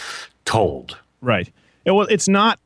told. 0.44 0.98
Right. 1.22 1.50
Yeah, 1.86 1.92
well, 1.92 2.06
it's 2.10 2.28
not. 2.28 2.60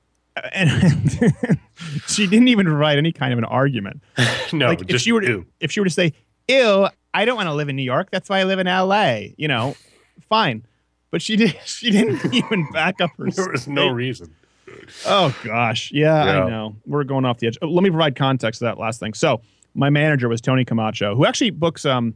And 0.53 0.69
she 2.09 2.27
didn't 2.27 2.49
even 2.49 2.67
provide 2.67 2.99
any 2.99 3.13
kind 3.13 3.33
of 3.33 3.39
an 3.39 3.45
argument. 3.45 4.03
no, 4.53 4.67
like 4.67 4.91
if 4.91 5.01
she 5.01 5.13
were 5.13 5.21
to, 5.21 5.29
ew. 5.29 5.47
if 5.61 5.71
she 5.71 5.79
were 5.79 5.87
to 5.87 5.93
say, 5.93 6.13
"Ew, 6.49 6.89
I 7.15 7.25
don't 7.25 7.37
want 7.37 7.47
to 7.47 7.55
live 7.55 7.69
in 7.69 7.77
New 7.77 7.85
York. 7.85 8.09
That's 8.11 8.29
why 8.29 8.41
I 8.41 8.45
live 8.45 8.59
in 8.59 8.67
L.A." 8.67 9.33
You 9.39 9.47
know, 9.47 9.77
fine. 10.29 10.67
But 11.13 11.23
she 11.23 11.37
did. 11.37 11.57
She 11.65 11.93
didn't 11.93 12.35
even 12.35 12.67
back 12.73 13.01
up 13.01 13.11
her. 13.17 13.31
There 13.31 13.49
was 13.49 13.69
no 13.69 13.91
reason. 13.91 14.35
Oh 15.07 15.33
gosh, 15.45 15.93
yeah, 15.93 16.25
Yeah. 16.25 16.45
I 16.45 16.51
know. 16.51 16.75
We're 16.85 17.05
going 17.05 17.25
off 17.25 17.39
the 17.39 17.47
edge. 17.47 17.59
Oh, 17.63 17.69
let 17.69 17.85
me 17.85 17.91
provide 17.91 18.17
context 18.17 18.59
to 18.59 18.65
that 18.65 18.77
last 18.77 18.99
thing. 18.99 19.15
So, 19.15 19.41
my 19.75 19.89
manager 19.89 20.29
was 20.29 20.41
Tony 20.41 20.65
Camacho, 20.65 21.15
who 21.15 21.27
actually 21.27 21.51
books. 21.51 21.85
Um, 21.85 22.15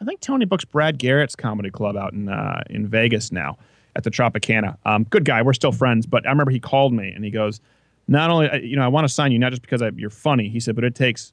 I 0.00 0.04
think 0.04 0.20
Tony 0.20 0.44
books 0.44 0.64
Brad 0.64 0.98
Garrett's 0.98 1.36
comedy 1.36 1.70
club 1.70 1.96
out 1.96 2.12
in 2.12 2.28
uh, 2.28 2.62
in 2.70 2.86
Vegas 2.86 3.32
now 3.32 3.58
at 3.96 4.04
the 4.04 4.10
Tropicana. 4.10 4.76
Um, 4.84 5.04
good 5.04 5.24
guy. 5.24 5.42
We're 5.42 5.52
still 5.52 5.72
friends. 5.72 6.06
But 6.06 6.26
I 6.26 6.30
remember 6.30 6.50
he 6.50 6.60
called 6.60 6.92
me 6.92 7.10
and 7.10 7.24
he 7.24 7.30
goes, 7.30 7.60
"Not 8.08 8.30
only 8.30 8.66
you 8.66 8.76
know 8.76 8.82
I 8.82 8.88
want 8.88 9.06
to 9.06 9.12
sign 9.12 9.32
you 9.32 9.38
not 9.38 9.50
just 9.50 9.62
because 9.62 9.82
I, 9.82 9.90
you're 9.94 10.10
funny," 10.10 10.48
he 10.48 10.60
said, 10.60 10.74
"but 10.74 10.84
it 10.84 10.94
takes 10.94 11.32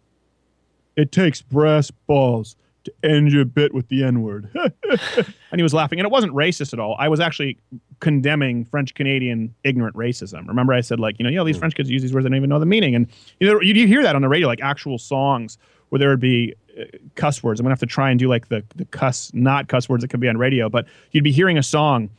it 0.95 1.11
takes 1.11 1.41
brass 1.41 1.91
balls." 1.91 2.55
To 2.83 2.93
end 3.03 3.33
your 3.33 3.43
bit 3.43 3.73
with 3.73 3.89
the 3.89 4.05
N 4.05 4.21
word. 4.21 4.49
and 4.55 5.59
he 5.59 5.61
was 5.61 5.73
laughing. 5.73 5.99
And 5.99 6.05
it 6.05 6.09
wasn't 6.09 6.31
racist 6.33 6.71
at 6.71 6.79
all. 6.79 6.95
I 6.97 7.09
was 7.09 7.19
actually 7.19 7.57
condemning 7.99 8.63
French 8.63 8.93
Canadian 8.93 9.53
ignorant 9.65 9.93
racism. 9.97 10.47
Remember, 10.47 10.71
I 10.71 10.79
said, 10.79 10.97
like, 10.97 11.19
you 11.19 11.23
know, 11.23 11.29
you 11.29 11.35
know, 11.35 11.43
these 11.43 11.57
French 11.57 11.75
kids 11.75 11.89
use 11.89 12.01
these 12.01 12.13
words, 12.13 12.23
they 12.23 12.29
don't 12.29 12.37
even 12.37 12.49
know 12.49 12.59
the 12.59 12.65
meaning. 12.65 12.95
And, 12.95 13.07
you 13.41 13.51
know, 13.51 13.59
you 13.59 13.87
hear 13.87 14.01
that 14.03 14.15
on 14.15 14.21
the 14.21 14.29
radio, 14.29 14.47
like 14.47 14.61
actual 14.61 14.97
songs 14.97 15.57
where 15.89 15.99
there 15.99 16.07
would 16.07 16.21
be 16.21 16.55
cuss 17.15 17.43
words. 17.43 17.59
I'm 17.59 17.65
to 17.65 17.69
have 17.69 17.79
to 17.79 17.85
try 17.85 18.09
and 18.09 18.19
do 18.19 18.27
like 18.27 18.49
the, 18.49 18.63
the 18.75 18.85
cuss, 18.85 19.31
not 19.33 19.67
cuss 19.67 19.89
words 19.89 20.01
that 20.01 20.09
could 20.09 20.19
be 20.19 20.29
on 20.29 20.37
radio, 20.37 20.69
but 20.69 20.85
you'd 21.11 21.23
be 21.23 21.31
hearing 21.31 21.57
a 21.57 21.63
song 21.63 22.09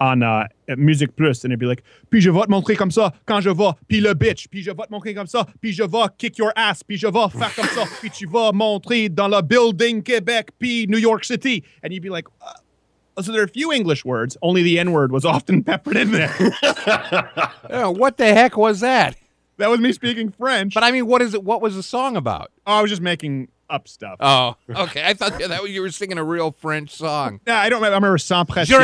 on 0.00 0.22
uh, 0.22 0.46
Music 0.76 1.16
Plus, 1.16 1.44
and 1.44 1.52
it'd 1.52 1.58
be 1.58 1.66
like, 1.66 1.82
puis 2.10 2.20
je 2.20 2.30
vais 2.30 2.44
te 2.44 2.50
montrer 2.50 2.76
comme 2.76 2.90
ça 2.90 3.12
quand 3.26 3.40
je 3.40 3.50
vais, 3.50 3.72
puis 3.88 4.00
le 4.00 4.14
bitch, 4.14 4.48
puis 4.48 4.62
je 4.62 4.70
vais 4.70 4.86
te 4.86 4.92
montrer 4.92 5.14
comme 5.14 5.26
ça, 5.26 5.46
puis 5.60 5.72
je 5.72 5.82
vais 5.82 6.06
kick 6.18 6.38
your 6.38 6.52
ass, 6.56 6.82
puis 6.82 6.96
je 6.96 7.06
vais 7.06 7.28
faire 7.30 7.54
comme 7.54 7.66
ça, 7.66 7.84
puis 8.00 8.10
tu 8.10 8.26
vas 8.26 8.52
montrer 8.52 9.08
dans 9.08 9.28
le 9.28 9.42
building 9.42 10.02
Quebec, 10.02 10.50
puis 10.58 10.86
New 10.88 10.98
York 10.98 11.24
City, 11.24 11.64
and 11.82 11.92
you'd 11.92 12.02
be 12.02 12.10
like, 12.10 12.26
uh, 12.40 13.22
so 13.22 13.32
there 13.32 13.40
are 13.40 13.44
a 13.44 13.48
few 13.48 13.72
English 13.72 14.04
words, 14.04 14.36
only 14.40 14.62
the 14.62 14.78
N 14.78 14.92
word 14.92 15.10
was 15.10 15.24
often 15.24 15.64
peppered 15.64 15.96
in 15.96 16.12
there. 16.12 16.32
Yeah, 17.68 17.88
what 17.88 18.16
the 18.16 18.32
heck 18.32 18.56
was 18.56 18.80
that? 18.80 19.16
That 19.58 19.68
was 19.68 19.80
me 19.80 19.92
speaking 19.92 20.30
French. 20.30 20.72
But 20.72 20.84
I 20.84 20.92
mean, 20.92 21.06
what 21.06 21.20
is 21.20 21.34
it? 21.34 21.42
What 21.42 21.60
was 21.60 21.74
the 21.74 21.82
song 21.82 22.16
about? 22.16 22.50
Oh, 22.66 22.74
I 22.74 22.80
was 22.80 22.90
just 22.90 23.02
making 23.02 23.48
up 23.70 23.88
stuff. 23.88 24.16
Oh, 24.20 24.56
okay. 24.68 25.02
I 25.04 25.14
thought 25.14 25.38
that 25.38 25.62
was, 25.62 25.70
you 25.70 25.80
were 25.80 25.90
singing 25.90 26.18
a 26.18 26.24
real 26.24 26.52
French 26.52 26.94
song. 26.94 27.40
Yeah, 27.46 27.60
I 27.60 27.68
don't 27.68 27.78
remember. 27.78 27.94
I 27.94 27.98
remember 27.98 28.18
Sans 28.18 28.48
Pression. 28.48 28.80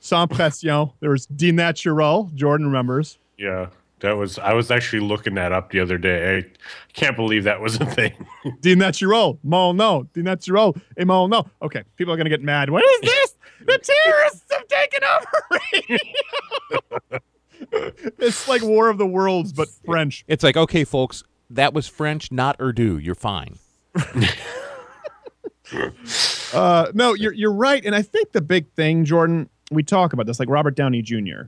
Sans 0.00 0.28
Pression. 0.30 0.90
There 1.00 1.10
was 1.10 1.26
De 1.26 1.52
Natural. 1.52 2.30
Jordan 2.34 2.66
remembers. 2.66 3.18
Yeah, 3.36 3.68
that 4.00 4.16
was. 4.16 4.38
I 4.38 4.54
was 4.54 4.70
actually 4.70 5.00
looking 5.00 5.34
that 5.34 5.52
up 5.52 5.70
the 5.70 5.80
other 5.80 5.98
day. 5.98 6.38
I 6.38 6.44
can't 6.92 7.16
believe 7.16 7.44
that 7.44 7.60
was 7.60 7.76
a 7.80 7.86
thing. 7.86 8.26
De 8.60 8.74
Natural. 8.74 9.38
Mon 9.42 9.76
no. 9.76 10.08
De 10.14 10.22
Natural. 10.22 10.74
Et 10.96 11.06
mon 11.06 11.28
no. 11.28 11.46
Okay, 11.60 11.82
people 11.96 12.12
are 12.12 12.16
going 12.16 12.26
to 12.26 12.30
get 12.30 12.42
mad. 12.42 12.70
What 12.70 12.84
is 12.84 13.00
this? 13.02 13.34
the 13.66 13.78
terrorists 13.78 14.44
have 14.50 14.68
taken 14.68 15.00
over 15.04 15.60
radio. 17.10 17.20
it's 18.18 18.48
like 18.48 18.62
War 18.62 18.88
of 18.88 18.98
the 18.98 19.06
Worlds, 19.06 19.52
but 19.52 19.68
French. 19.84 20.24
It's 20.28 20.42
like, 20.42 20.56
okay, 20.56 20.84
folks, 20.84 21.22
that 21.54 21.74
was 21.74 21.86
French, 21.86 22.32
not 22.32 22.60
Urdu. 22.60 22.98
You're 22.98 23.14
fine. 23.14 23.58
Uh, 26.52 26.92
no, 26.92 27.14
you're 27.14 27.32
you're 27.32 27.52
right, 27.52 27.82
and 27.82 27.94
I 27.94 28.02
think 28.02 28.32
the 28.32 28.42
big 28.42 28.70
thing, 28.72 29.06
Jordan, 29.06 29.48
we 29.70 29.82
talk 29.82 30.12
about 30.12 30.26
this, 30.26 30.38
like 30.38 30.50
Robert 30.50 30.76
Downey 30.76 31.00
Jr. 31.00 31.44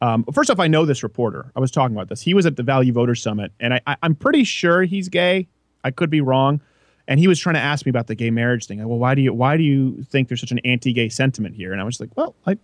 Um, 0.00 0.24
first 0.32 0.50
off, 0.50 0.58
I 0.58 0.66
know 0.66 0.84
this 0.84 1.04
reporter. 1.04 1.52
I 1.54 1.60
was 1.60 1.70
talking 1.70 1.94
about 1.94 2.08
this. 2.08 2.20
He 2.20 2.34
was 2.34 2.44
at 2.44 2.56
the 2.56 2.64
Value 2.64 2.92
Voter 2.92 3.14
Summit, 3.14 3.52
and 3.60 3.74
I, 3.74 3.80
I, 3.86 3.96
I'm 4.02 4.16
pretty 4.16 4.42
sure 4.42 4.82
he's 4.82 5.08
gay. 5.08 5.46
I 5.84 5.92
could 5.92 6.10
be 6.10 6.20
wrong. 6.20 6.60
And 7.06 7.18
he 7.18 7.26
was 7.26 7.38
trying 7.38 7.54
to 7.54 7.60
ask 7.60 7.86
me 7.86 7.90
about 7.90 8.06
the 8.06 8.14
gay 8.14 8.30
marriage 8.30 8.66
thing. 8.66 8.86
Well, 8.86 8.98
why 8.98 9.14
do 9.14 9.22
you 9.22 9.32
why 9.32 9.56
do 9.56 9.62
you 9.62 10.02
think 10.04 10.28
there's 10.28 10.40
such 10.40 10.52
an 10.52 10.60
anti-gay 10.64 11.08
sentiment 11.08 11.54
here? 11.54 11.72
And 11.72 11.80
I 11.80 11.84
was 11.84 12.00
like, 12.00 12.10
well, 12.16 12.34
I 12.46 12.58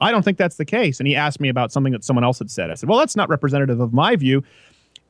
I 0.00 0.10
don't 0.10 0.24
think 0.24 0.38
that's 0.38 0.56
the 0.56 0.64
case. 0.64 0.98
And 0.98 1.06
he 1.06 1.14
asked 1.14 1.38
me 1.38 1.48
about 1.48 1.70
something 1.70 1.92
that 1.92 2.02
someone 2.02 2.24
else 2.24 2.38
had 2.38 2.50
said. 2.50 2.70
I 2.70 2.74
said, 2.74 2.88
well, 2.88 2.98
that's 2.98 3.14
not 3.14 3.28
representative 3.28 3.78
of 3.80 3.92
my 3.92 4.16
view. 4.16 4.42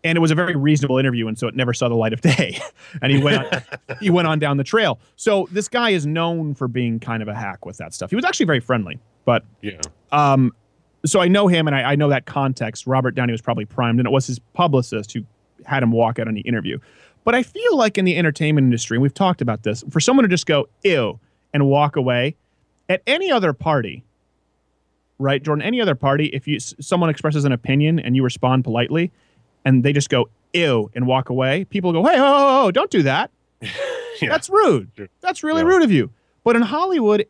And 0.06 0.16
it 0.16 0.20
was 0.20 0.30
a 0.30 0.34
very 0.34 0.54
reasonable 0.54 0.98
interview, 0.98 1.26
and 1.26 1.38
so 1.38 1.48
it 1.48 1.56
never 1.56 1.74
saw 1.74 1.88
the 1.88 1.96
light 1.96 2.12
of 2.12 2.20
day. 2.20 2.58
and 3.02 3.10
he 3.10 3.22
went 3.22 3.52
on, 3.52 3.62
he 4.00 4.08
went 4.08 4.28
on 4.28 4.38
down 4.38 4.56
the 4.56 4.64
trail. 4.64 5.00
So 5.16 5.48
this 5.50 5.68
guy 5.68 5.90
is 5.90 6.06
known 6.06 6.54
for 6.54 6.68
being 6.68 7.00
kind 7.00 7.22
of 7.22 7.28
a 7.28 7.34
hack 7.34 7.66
with 7.66 7.76
that 7.78 7.92
stuff. 7.92 8.10
He 8.10 8.16
was 8.16 8.24
actually 8.24 8.46
very 8.46 8.60
friendly, 8.60 9.00
but 9.24 9.44
yeah. 9.62 9.80
um, 10.12 10.54
so 11.04 11.20
I 11.20 11.28
know 11.28 11.48
him, 11.48 11.66
and 11.66 11.74
I, 11.74 11.92
I 11.92 11.96
know 11.96 12.08
that 12.08 12.26
context. 12.26 12.86
Robert 12.86 13.14
Downey 13.14 13.32
was 13.32 13.42
probably 13.42 13.64
primed, 13.64 13.98
and 13.98 14.06
it 14.06 14.12
was 14.12 14.26
his 14.26 14.38
publicist 14.38 15.12
who 15.12 15.22
had 15.64 15.82
him 15.82 15.90
walk 15.90 16.18
out 16.18 16.28
on 16.28 16.34
the 16.34 16.40
interview. 16.42 16.78
But 17.24 17.34
I 17.34 17.42
feel 17.42 17.76
like 17.76 17.98
in 17.98 18.04
the 18.04 18.16
entertainment 18.16 18.66
industry, 18.66 18.96
and 18.96 19.02
we've 19.02 19.12
talked 19.12 19.42
about 19.42 19.64
this, 19.64 19.82
for 19.90 19.98
someone 19.98 20.22
to 20.22 20.28
just 20.28 20.46
go 20.46 20.68
ew 20.84 21.18
and 21.52 21.66
walk 21.66 21.96
away 21.96 22.36
at 22.88 23.02
any 23.08 23.32
other 23.32 23.52
party, 23.52 24.04
right, 25.18 25.42
Jordan? 25.42 25.64
Any 25.64 25.80
other 25.80 25.96
party, 25.96 26.26
if 26.26 26.46
you 26.46 26.60
someone 26.60 27.10
expresses 27.10 27.44
an 27.44 27.50
opinion 27.50 27.98
and 27.98 28.14
you 28.14 28.22
respond 28.22 28.62
politely, 28.62 29.10
and 29.66 29.82
they 29.82 29.92
just 29.92 30.08
go 30.08 30.30
ew 30.54 30.90
and 30.94 31.06
walk 31.06 31.28
away, 31.28 31.64
people 31.64 31.92
go, 31.92 32.02
hey, 32.04 32.16
oh, 32.16 32.24
oh, 32.24 32.66
oh 32.66 32.70
don't 32.70 32.90
do 32.90 33.02
that. 33.02 33.30
That's 34.20 34.48
rude. 34.48 35.10
That's 35.20 35.42
really 35.42 35.64
rude 35.64 35.82
of 35.82 35.92
you. 35.92 36.10
But 36.44 36.56
in 36.56 36.62
Hollywood, 36.62 37.26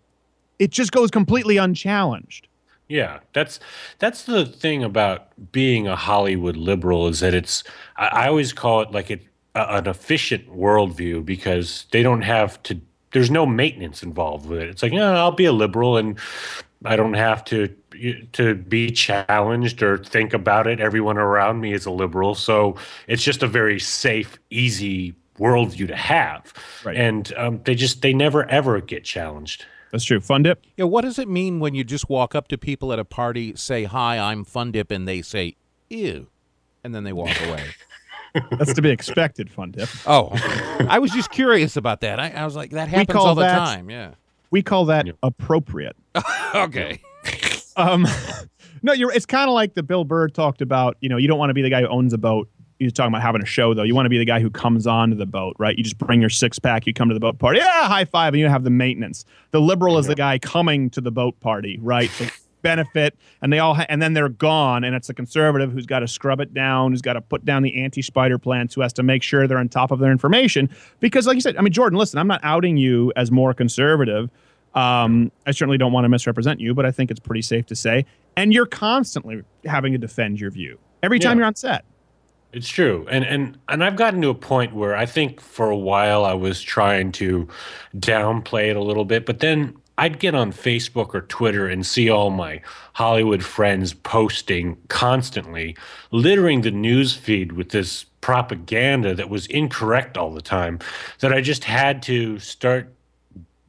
it 0.61 0.71
just 0.71 0.93
goes 0.93 1.11
completely 1.11 1.57
unchallenged. 1.57 2.47
Yeah, 2.89 3.19
that's 3.33 3.59
that's 3.99 4.23
the 4.23 4.47
thing 4.47 4.85
about 4.85 5.27
being 5.51 5.89
a 5.89 5.97
Hollywood 5.97 6.57
liberal 6.57 7.09
is 7.09 7.19
that 7.19 7.35
it's 7.35 7.65
I, 7.97 8.07
I 8.07 8.29
always 8.29 8.53
call 8.53 8.83
it 8.83 8.93
like 8.93 9.11
it 9.11 9.27
an 9.57 9.89
efficient 9.89 10.49
worldview 10.49 11.25
because 11.25 11.87
they 11.91 12.05
don't 12.05 12.23
have 12.23 12.63
to. 12.65 12.81
There's 13.11 13.31
no 13.31 13.45
maintenance 13.45 14.05
involved 14.05 14.47
with 14.47 14.61
it. 14.61 14.69
It's 14.69 14.85
like, 14.85 14.93
yeah, 14.93 15.11
I'll 15.15 15.33
be 15.33 15.47
a 15.47 15.53
liberal 15.53 15.97
and 15.97 16.17
I 16.85 16.95
don't 16.95 17.15
have 17.15 17.45
to 17.47 17.75
to 18.33 18.55
be 18.55 18.91
challenged 18.91 19.83
or 19.83 19.99
think 19.99 20.33
about 20.35 20.67
it. 20.67 20.81
Everyone 20.81 21.19
around 21.19 21.61
me 21.61 21.73
is 21.73 21.87
a 21.87 21.91
liberal, 21.91 22.35
so 22.35 22.77
it's 23.09 23.23
just 23.23 23.43
a 23.43 23.47
very 23.47 23.79
safe, 23.79 24.39
easy 24.51 25.15
worldview 25.39 25.89
to 25.89 25.97
have. 25.97 26.53
Right. 26.85 26.97
And 26.97 27.33
um, 27.37 27.61
they 27.65 27.75
just 27.75 28.03
they 28.03 28.13
never 28.13 28.49
ever 28.49 28.81
get 28.81 29.05
challenged. 29.05 29.67
That's 29.93 30.05
true. 30.05 30.21
Fundip. 30.21 30.57
Yeah, 30.77 30.85
what 30.85 31.03
does 31.03 31.19
it 31.19 31.29
mean 31.29 31.61
when 31.61 31.75
you 31.75 31.85
just 31.85 32.09
walk 32.09 32.35
up 32.35 32.49
to 32.49 32.59
people 32.59 32.93
at 32.93 32.99
a 32.99 33.05
party, 33.05 33.55
say 33.57 33.85
hi, 33.85 34.19
I'm 34.19 34.45
Fundip, 34.45 34.91
and 34.91 35.07
they 35.07 35.23
say 35.23 35.57
ew, 35.89 36.27
and 36.83 36.95
then 36.95 37.05
they 37.05 37.13
walk 37.13 37.41
away? 37.43 37.65
That's 38.51 38.75
to 38.75 38.83
be 38.83 38.91
expected, 38.91 39.51
Fundip. 39.51 39.89
Oh, 40.07 40.31
I 40.89 40.99
was 40.99 41.11
just 41.11 41.31
curious 41.31 41.77
about 41.77 42.01
that. 42.03 42.21
I, 42.21 42.31
I 42.31 42.45
was 42.45 42.55
like, 42.57 42.73
that 42.73 42.89
happens 42.89 43.17
all 43.17 43.35
the 43.35 43.43
that- 43.43 43.57
time. 43.57 43.89
Yeah. 43.89 44.11
We 44.51 44.63
call 44.63 44.85
that 44.87 45.07
appropriate. 45.23 45.97
okay. 46.55 47.01
Um, 47.77 48.07
no, 48.83 48.93
you're. 48.93 49.13
It's 49.13 49.27
kind 49.27 49.49
of 49.49 49.55
like 49.55 49.75
the 49.75 49.83
Bill 49.83 50.05
Burr 50.05 50.29
talked 50.29 50.61
about. 50.61 50.97
You 51.01 51.09
know, 51.09 51.17
you 51.17 51.29
don't 51.29 51.39
want 51.39 51.51
to 51.51 51.55
be 51.55 51.63
the 51.63 51.71
guy 51.71 51.81
who 51.81 51.89
owns 51.89 52.13
a 52.13 52.19
boat. 52.19 52.49
He's 52.79 52.93
talking 52.93 53.09
about 53.09 53.23
having 53.23 53.43
a 53.43 53.47
show, 53.47 53.73
though. 53.73 53.85
You 53.85 53.95
want 53.95 54.05
to 54.05 54.11
be 54.11 54.19
the 54.19 54.27
guy 54.27 54.41
who 54.41 54.51
comes 54.51 54.87
onto 54.87 55.17
the 55.17 55.25
boat, 55.25 55.57
right? 55.59 55.77
You 55.79 55.83
just 55.83 55.97
bring 55.97 56.21
your 56.21 56.29
six 56.29 56.59
pack. 56.59 56.87
You 56.87 56.93
come 56.93 57.09
to 57.09 57.15
the 57.15 57.21
boat 57.21 57.39
party. 57.39 57.59
Yeah, 57.59 57.89
high 57.89 58.05
five, 58.05 58.35
and 58.35 58.41
you 58.41 58.49
have 58.49 58.65
the 58.65 58.71
maintenance. 58.71 59.25
The 59.53 59.61
liberal 59.61 59.97
is 59.99 60.07
the 60.07 60.15
guy 60.15 60.39
coming 60.39 60.91
to 60.91 61.01
the 61.01 61.11
boat 61.11 61.41
party, 61.41 61.79
right? 61.81 62.11
So 62.11 62.27
benefit, 62.63 63.17
and 63.41 63.53
they 63.53 63.61
all 63.61 63.75
ha- 63.75 63.87
and 63.89 64.03
then 64.03 64.13
they're 64.13 64.29
gone, 64.29 64.83
and 64.85 64.95
it's 64.95 65.07
the 65.07 65.15
conservative 65.15 65.73
who's 65.73 65.87
got 65.87 66.01
to 66.01 66.09
scrub 66.09 66.41
it 66.41 66.53
down, 66.53 66.91
who's 66.91 67.01
got 67.01 67.13
to 67.13 67.21
put 67.21 67.45
down 67.45 67.63
the 67.63 67.81
anti-spider 67.83 68.39
plants, 68.39 68.75
who 68.75 68.81
has 68.81 68.93
to 68.95 69.03
make 69.03 69.23
sure 69.23 69.47
they're 69.47 69.59
on 69.59 69.69
top 69.69 69.91
of 69.91 70.01
their 70.01 70.11
information. 70.11 70.69
Because, 71.01 71.27
like 71.27 71.37
you 71.37 71.41
said, 71.41 71.57
I 71.57 71.63
mean, 71.63 71.73
Jordan, 71.73 71.99
listen, 71.99 72.19
I'm 72.19 72.27
not 72.27 72.41
outing 72.43 72.77
you 72.77 73.13
as 73.17 73.31
more 73.31 73.55
conservative. 73.55 74.29
Um, 74.77 75.33
I 75.47 75.51
certainly 75.51 75.79
don't 75.79 75.93
want 75.93 76.05
to 76.05 76.09
misrepresent 76.09 76.61
you, 76.61 76.75
but 76.75 76.87
I 76.87 76.91
think 76.93 77.11
it's 77.11 77.19
pretty 77.21 77.43
safe 77.43 77.67
to 77.67 77.75
say. 77.75 78.05
And 78.37 78.53
you're 78.53 78.67
constantly 78.67 79.43
having 79.65 79.93
to 79.93 79.99
defend 79.99 80.39
your 80.41 80.51
view 80.51 80.79
every 81.03 81.19
time 81.19 81.33
Yeah. 81.39 81.41
you're 81.41 81.47
on 81.47 81.55
set. 81.57 81.85
It's 82.53 82.69
true, 82.69 83.07
and 83.11 83.25
and 83.25 83.59
and 83.69 83.83
I've 83.85 83.97
gotten 83.97 84.23
to 84.23 84.29
a 84.31 84.35
point 84.35 84.75
where 84.75 84.97
I 84.97 85.05
think 85.05 85.41
for 85.41 85.69
a 85.69 85.77
while 85.77 86.25
I 86.25 86.33
was 86.35 86.63
trying 86.63 87.13
to 87.13 87.49
downplay 87.97 88.71
it 88.71 88.77
a 88.77 88.83
little 88.83 89.05
bit, 89.05 89.27
but 89.27 89.41
then 89.41 89.75
I'd 89.99 90.19
get 90.21 90.35
on 90.35 90.53
Facebook 90.53 91.15
or 91.15 91.23
Twitter 91.23 91.67
and 91.67 91.85
see 91.85 92.09
all 92.09 92.31
my 92.31 92.61
Hollywood 92.95 93.43
friends 93.43 93.93
posting 93.95 94.77
constantly, 94.89 95.77
littering 96.13 96.61
the 96.63 96.71
news 96.71 97.15
feed 97.15 97.53
with 97.53 97.71
this 97.71 98.05
propaganda 98.21 99.15
that 99.15 99.29
was 99.31 99.47
incorrect 99.47 100.17
all 100.17 100.33
the 100.33 100.41
time. 100.43 100.79
That 101.21 101.33
I 101.33 101.41
just 101.41 101.65
had 101.65 102.03
to 102.05 102.39
start 102.39 102.93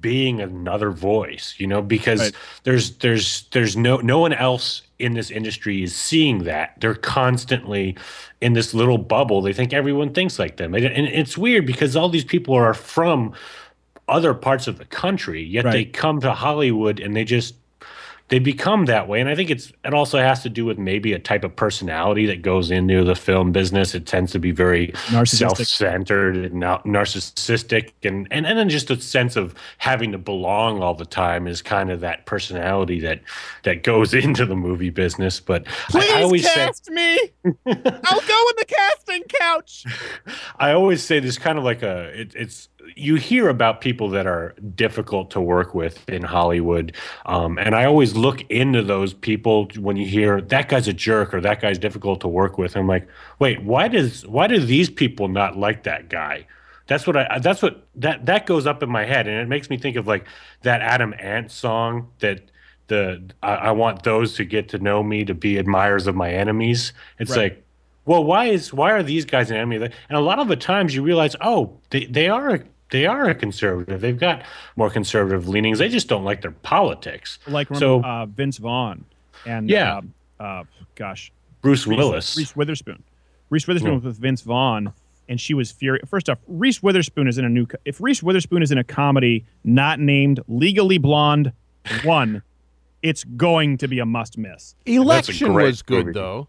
being 0.07 0.39
another 0.41 0.89
voice 0.91 1.55
you 1.57 1.67
know 1.67 1.81
because 1.81 2.19
Right. 2.19 2.35
there's 2.63 2.85
there's 2.97 3.47
there's 3.51 3.75
no 3.75 3.97
no 3.97 4.19
one 4.19 4.33
else 4.33 4.81
in 4.99 5.13
this 5.13 5.29
industry 5.29 5.83
is 5.83 5.95
seeing 5.95 6.45
that. 6.45 6.73
They're 6.79 6.95
constantly 6.95 7.95
in 8.41 8.53
this 8.53 8.73
little 8.73 8.97
bubble. 8.97 9.43
They 9.43 9.53
think 9.53 9.71
everyone 9.71 10.11
thinks 10.11 10.39
like 10.39 10.57
them. 10.57 10.73
And, 10.73 10.85
and 10.85 11.05
it's 11.07 11.37
weird 11.37 11.67
because 11.67 11.95
all 11.95 12.09
these 12.09 12.23
people 12.23 12.55
are 12.55 12.73
from 12.73 13.33
other 14.07 14.33
parts 14.33 14.67
of 14.67 14.77
the 14.77 14.85
country 14.85 15.43
yet 15.43 15.65
they 15.71 15.83
come 15.83 16.21
to 16.21 16.31
hollywood 16.31 16.97
and 16.99 17.13
they 17.15 17.25
just 17.25 17.55
they 18.29 18.39
become 18.39 18.85
that 18.85 19.07
way. 19.07 19.21
And 19.21 19.29
i 19.29 19.35
think 19.35 19.49
it's 19.49 19.71
it 19.85 19.93
also 19.93 20.17
has 20.19 20.43
to 20.43 20.49
do 20.49 20.65
with 20.65 20.77
maybe 20.77 21.13
a 21.13 21.19
type 21.19 21.43
of 21.43 21.55
personality 21.55 22.25
that 22.25 22.41
goes 22.41 22.71
into 22.71 23.03
the 23.03 23.15
film 23.15 23.51
business. 23.51 23.95
It 23.95 24.05
tends 24.05 24.31
to 24.33 24.39
be 24.39 24.51
very 24.51 24.93
self-centered 25.23 26.37
and 26.37 26.61
narcissistic. 26.61 27.91
And, 28.03 28.27
and 28.31 28.45
and 28.45 28.57
then 28.57 28.69
just 28.69 28.89
a 28.89 28.99
sense 28.99 29.35
of 29.35 29.55
having 29.77 30.11
to 30.11 30.17
belong 30.17 30.81
all 30.81 30.93
the 30.93 31.05
time 31.05 31.47
is 31.47 31.61
kind 31.61 31.89
of 31.89 32.01
that 32.01 32.25
personality 32.25 32.99
that 33.01 33.21
that 33.63 33.83
goes 33.83 34.13
into 34.25 34.45
the 34.45 34.55
movie 34.55 34.89
business. 34.89 35.39
But 35.39 35.65
Please 35.89 36.09
I, 36.11 36.19
I 36.19 36.23
always 36.23 36.43
say 36.43 36.53
cast 36.53 36.89
me. 36.89 37.17
I'll 37.45 37.53
go 37.65 38.49
in 38.49 38.55
the 38.57 38.65
casting 38.67 39.23
couch. 39.23 39.85
I 40.59 40.71
always 40.71 41.03
say 41.03 41.19
there's 41.19 41.37
kind 41.37 41.57
of 41.57 41.63
like 41.63 41.83
a 41.83 42.19
it, 42.19 42.33
it's 42.35 42.69
you 42.95 43.15
hear 43.15 43.49
about 43.49 43.81
people 43.81 44.09
that 44.11 44.25
are 44.27 44.55
difficult 44.75 45.31
to 45.31 45.41
work 45.41 45.73
with 45.75 46.07
in 46.09 46.23
Hollywood, 46.23 46.95
um, 47.25 47.57
and 47.57 47.75
I 47.75 47.85
always 47.85 48.15
look 48.15 48.41
into 48.49 48.81
those 48.83 49.13
people 49.13 49.67
when 49.77 49.97
you 49.97 50.05
hear 50.07 50.41
that 50.41 50.69
guy's 50.69 50.87
a 50.87 50.93
jerk 50.93 51.33
or 51.33 51.41
that 51.41 51.61
guy's 51.61 51.77
difficult 51.77 52.21
to 52.21 52.27
work 52.27 52.57
with. 52.57 52.75
I'm 52.75 52.87
like, 52.87 53.07
wait, 53.39 53.61
why 53.63 53.87
does 53.87 54.25
why 54.25 54.47
do 54.47 54.59
these 54.59 54.89
people 54.89 55.27
not 55.27 55.57
like 55.57 55.83
that 55.83 56.09
guy? 56.09 56.47
That's 56.87 57.05
what 57.05 57.17
I. 57.17 57.39
That's 57.39 57.61
what 57.61 57.85
that 57.95 58.25
that 58.25 58.45
goes 58.45 58.65
up 58.65 58.81
in 58.81 58.89
my 58.89 59.05
head, 59.05 59.27
and 59.27 59.39
it 59.39 59.47
makes 59.47 59.69
me 59.69 59.77
think 59.77 59.97
of 59.97 60.07
like 60.07 60.25
that 60.61 60.81
Adam 60.81 61.13
Ant 61.19 61.51
song 61.51 62.09
that 62.19 62.49
the 62.87 63.21
I, 63.43 63.55
I 63.55 63.71
want 63.71 64.03
those 64.03 64.35
to 64.35 64.45
get 64.45 64.69
to 64.69 64.77
know 64.79 65.03
me 65.03 65.25
to 65.25 65.33
be 65.33 65.57
admirers 65.57 66.07
of 66.07 66.15
my 66.15 66.31
enemies. 66.31 66.93
It's 67.19 67.31
Right. 67.31 67.53
like 67.53 67.63
well, 68.05 68.23
why 68.23 68.45
is 68.45 68.73
why 68.73 68.91
are 68.91 69.03
these 69.03 69.25
guys 69.25 69.51
an 69.51 69.57
enemy? 69.57 69.75
And 69.75 70.17
a 70.17 70.21
lot 70.21 70.39
of 70.39 70.47
the 70.47 70.55
times 70.55 70.95
you 70.95 71.03
realize, 71.03 71.35
oh, 71.41 71.77
they, 71.89 72.05
they 72.05 72.29
are 72.29 72.55
a, 72.55 72.63
they 72.91 73.05
are 73.05 73.25
a 73.29 73.35
conservative. 73.35 74.01
They've 74.01 74.19
got 74.19 74.43
more 74.75 74.89
conservative 74.89 75.47
leanings. 75.47 75.79
They 75.79 75.89
just 75.89 76.07
don't 76.07 76.23
like 76.23 76.41
their 76.41 76.51
politics. 76.51 77.39
Like 77.47 77.67
so, 77.75 78.03
uh, 78.03 78.25
Vince 78.25 78.57
Vaughn 78.57 79.05
and 79.45 79.69
Yeah. 79.69 79.97
um, 79.97 80.13
uh, 80.39 80.63
gosh, 80.95 81.31
Bruce 81.61 81.85
Willis. 81.87 82.37
Reese 82.37 82.55
Witherspoon. 82.55 83.03
Reese 83.49 83.67
Witherspoon 83.67 83.91
Yeah. 83.91 83.95
was 83.97 84.03
with 84.05 84.19
Vince 84.19 84.41
Vaughn, 84.41 84.93
and 85.29 85.39
she 85.39 85.53
was 85.53 85.71
furious. 85.71 86.07
First 86.09 86.29
off, 86.29 86.37
Reese 86.47 86.81
Witherspoon 86.83 87.27
is 87.27 87.37
in 87.37 87.45
a 87.45 87.49
new. 87.49 87.65
co- 87.65 87.77
If 87.85 87.99
Reese 88.01 88.21
Witherspoon 88.23 88.61
is 88.61 88.71
in 88.71 88.77
a 88.77 88.83
comedy 88.83 89.45
not 89.63 89.99
named 89.99 90.39
Legally 90.47 90.97
Blonde 90.97 91.51
One, 92.03 92.41
it's 93.01 93.23
going 93.23 93.77
to 93.77 93.87
be 93.87 93.99
a 93.99 94.05
must 94.05 94.37
miss. 94.37 94.75
Election 94.85 95.53
was 95.53 95.81
good 95.81 96.07
movie. 96.07 96.13
though. 96.19 96.47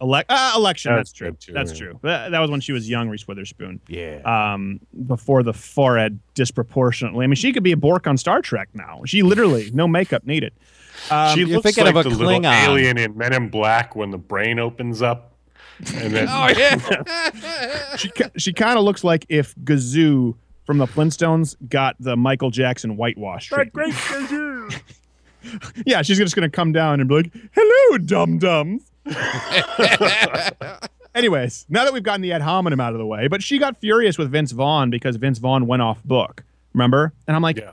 Elec- 0.00 0.24
uh, 0.28 0.52
election. 0.56 0.94
That's 0.94 1.10
That's, 1.10 1.12
true. 1.12 1.28
good, 1.28 1.40
too, 1.40 1.52
That's 1.52 1.76
true. 1.76 1.98
That, 2.02 2.30
that 2.30 2.40
was 2.40 2.50
when 2.50 2.60
she 2.60 2.72
was 2.72 2.88
young, 2.88 3.08
Reese 3.08 3.28
Witherspoon. 3.28 3.80
Yeah. 3.86 4.20
Um, 4.24 4.80
before 5.06 5.42
the 5.42 5.52
forehead 5.52 6.18
disproportionately. 6.34 7.24
I 7.24 7.26
mean, 7.26 7.34
she 7.34 7.52
could 7.52 7.62
be 7.62 7.72
a 7.72 7.76
Borg 7.76 8.08
on 8.08 8.16
Star 8.16 8.40
Trek 8.40 8.68
now. 8.72 9.02
She 9.04 9.22
literally 9.22 9.70
no 9.74 9.86
makeup 9.86 10.24
needed. 10.26 10.52
Um, 11.10 11.34
she 11.34 11.40
you're 11.40 11.48
looks 11.48 11.64
thinking 11.64 11.84
like 11.84 11.94
of 11.94 12.12
a 12.12 12.14
the 12.16 12.24
little 12.24 12.46
alien 12.46 12.98
in 12.98 13.16
Men 13.16 13.32
in 13.32 13.48
Black 13.48 13.94
when 13.94 14.10
the 14.10 14.18
brain 14.18 14.58
opens 14.58 15.02
up. 15.02 15.32
And 15.94 16.14
then, 16.14 16.28
oh 16.30 16.48
yeah. 16.48 17.96
she 17.96 18.10
she 18.36 18.52
kind 18.52 18.78
of 18.78 18.84
looks 18.84 19.04
like 19.04 19.26
if 19.28 19.54
Gazoo 19.56 20.34
from 20.66 20.78
the 20.78 20.86
Flintstones 20.86 21.56
got 21.68 21.96
the 22.00 22.16
Michael 22.16 22.50
Jackson 22.50 22.96
whitewash 22.96 23.48
treatment. 23.48 23.72
great 23.72 23.94
Gazoo. 23.94 24.80
Yeah, 25.86 26.02
she's 26.02 26.18
just 26.18 26.34
gonna 26.34 26.50
come 26.50 26.70
down 26.72 27.00
and 27.00 27.08
be 27.08 27.14
like, 27.14 27.32
"Hello, 27.52 27.96
dum 27.96 28.36
dums." 28.36 28.89
Anyways, 31.14 31.66
now 31.68 31.84
that 31.84 31.92
we've 31.92 32.02
gotten 32.04 32.20
the 32.20 32.32
ad 32.32 32.42
hominem 32.42 32.80
out 32.80 32.92
of 32.92 32.98
the 32.98 33.06
way, 33.06 33.26
but 33.26 33.42
she 33.42 33.58
got 33.58 33.78
furious 33.80 34.16
with 34.16 34.30
Vince 34.30 34.52
Vaughn 34.52 34.90
because 34.90 35.16
Vince 35.16 35.38
Vaughn 35.38 35.66
went 35.66 35.82
off 35.82 36.02
book. 36.04 36.44
Remember? 36.72 37.12
And 37.26 37.34
I'm 37.34 37.42
like, 37.42 37.58
Yeah. 37.58 37.72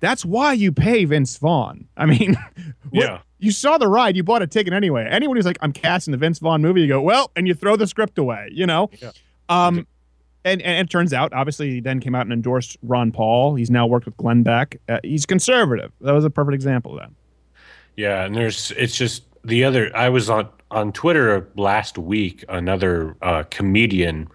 that's 0.00 0.24
why 0.24 0.52
you 0.52 0.70
pay 0.70 1.04
Vince 1.04 1.36
Vaughn. 1.38 1.88
I 1.96 2.06
mean, 2.06 2.36
Yeah. 2.92 3.20
you 3.40 3.50
saw 3.50 3.76
the 3.76 3.88
ride, 3.88 4.16
you 4.16 4.22
bought 4.22 4.42
a 4.42 4.46
ticket 4.46 4.72
anyway. 4.72 5.06
Anyone 5.10 5.36
who's 5.36 5.46
like, 5.46 5.58
I'm 5.62 5.72
casting 5.72 6.12
the 6.12 6.18
Vince 6.18 6.38
Vaughn 6.38 6.62
movie, 6.62 6.82
you 6.82 6.86
go, 6.88 7.02
well, 7.02 7.32
and 7.34 7.48
you 7.48 7.54
throw 7.54 7.74
the 7.74 7.88
script 7.88 8.18
away, 8.18 8.50
you 8.52 8.66
know? 8.66 8.88
Yeah. 9.02 9.10
Um, 9.48 9.86
and, 10.44 10.62
and 10.62 10.86
it 10.86 10.90
turns 10.90 11.12
out, 11.12 11.32
obviously, 11.32 11.70
he 11.72 11.80
then 11.80 11.98
came 11.98 12.14
out 12.14 12.22
and 12.22 12.32
endorsed 12.32 12.76
Ron 12.84 13.10
Paul. 13.10 13.56
He's 13.56 13.70
now 13.70 13.88
worked 13.88 14.06
with 14.06 14.16
Glenn 14.16 14.44
Beck. 14.44 14.80
Uh, 14.88 15.00
he's 15.02 15.26
conservative. 15.26 15.90
That 16.02 16.12
was 16.12 16.24
a 16.24 16.30
perfect 16.30 16.54
example 16.54 16.92
of 16.92 16.98
that. 17.00 17.10
Yeah, 17.96 18.24
and 18.24 18.36
there's 18.36 18.70
it's 18.72 18.94
just 18.96 19.24
the 19.44 19.64
other. 19.64 19.90
I 19.96 20.08
was 20.10 20.30
on 20.30 20.48
on 20.76 20.92
Twitter 20.92 21.48
last 21.56 21.96
week. 21.96 22.44
Another 22.50 23.16
uh, 23.22 23.44
comedian 23.50 24.28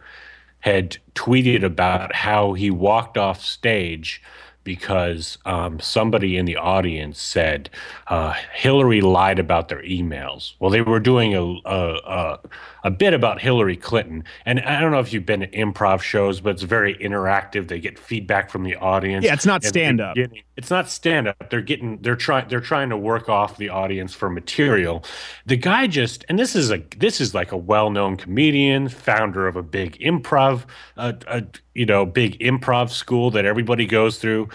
had 0.62 0.98
tweeted 1.14 1.64
about 1.64 2.16
how 2.16 2.54
he 2.54 2.72
walked 2.72 3.16
off 3.16 3.42
stage 3.42 4.22
because 4.64 5.38
um, 5.46 5.80
somebody 5.80 6.38
in 6.38 6.46
the 6.46 6.56
audience 6.58 7.20
said 7.22 7.70
uh, 8.08 8.34
Hillary 8.54 9.02
lied 9.02 9.40
about 9.40 9.70
their 9.70 9.82
emails. 9.84 10.54
Well, 10.60 10.70
they 10.72 10.82
were 10.82 11.00
doing 11.00 11.34
a, 11.36 11.42
a 11.44 11.96
a 12.06 12.40
a 12.84 12.90
bit 12.92 13.14
about 13.14 13.40
Hillary 13.42 13.78
Clinton, 13.78 14.24
and 14.46 14.60
I 14.62 14.80
don't 14.82 14.92
know 14.92 15.00
if 15.00 15.14
you've 15.14 15.26
been 15.26 15.42
to 15.42 15.48
improv 15.50 16.02
shows, 16.02 16.42
but 16.42 16.52
it's 16.52 16.64
very 16.64 16.96
interactive. 16.96 17.68
They 17.68 17.80
get 17.80 18.00
feedback 18.00 18.50
from 18.50 18.64
the 18.64 18.76
audience. 18.76 19.24
Yeah, 19.24 19.34
it's 19.34 19.46
not 19.46 19.64
stand-up. 19.64 20.16
getting- 20.16 20.42
It's 20.58 20.70
not 20.72 20.90
stand 20.90 21.28
up. 21.28 21.50
They're 21.50 21.62
getting 21.62 22.00
they're 22.02 22.16
trying 22.16 22.48
they're 22.50 22.60
trying 22.60 22.90
to 22.90 22.98
work 22.98 23.30
off 23.30 23.58
the 23.58 23.70
audience 23.70 24.14
for 24.14 24.30
material. 24.30 25.04
The 25.46 25.56
guy 25.58 25.88
just 25.88 26.24
and 26.30 26.38
this 26.38 26.56
is 26.56 26.72
a 26.72 26.84
this 26.98 27.20
is 27.22 27.34
like 27.34 27.52
a 27.52 27.58
well 27.58 27.90
known 27.90 28.16
comedian, 28.18 28.90
founder 28.90 29.48
of 29.48 29.56
a 29.56 29.64
big 29.64 29.98
improv, 30.00 30.66
uh, 30.98 31.14
a 31.28 31.44
you 31.74 31.86
know 31.86 32.06
big 32.06 32.38
improv 32.40 32.90
school 32.90 33.32
that 33.32 33.46
everybody 33.46 33.86
goes 33.88 34.18
through, 34.20 34.50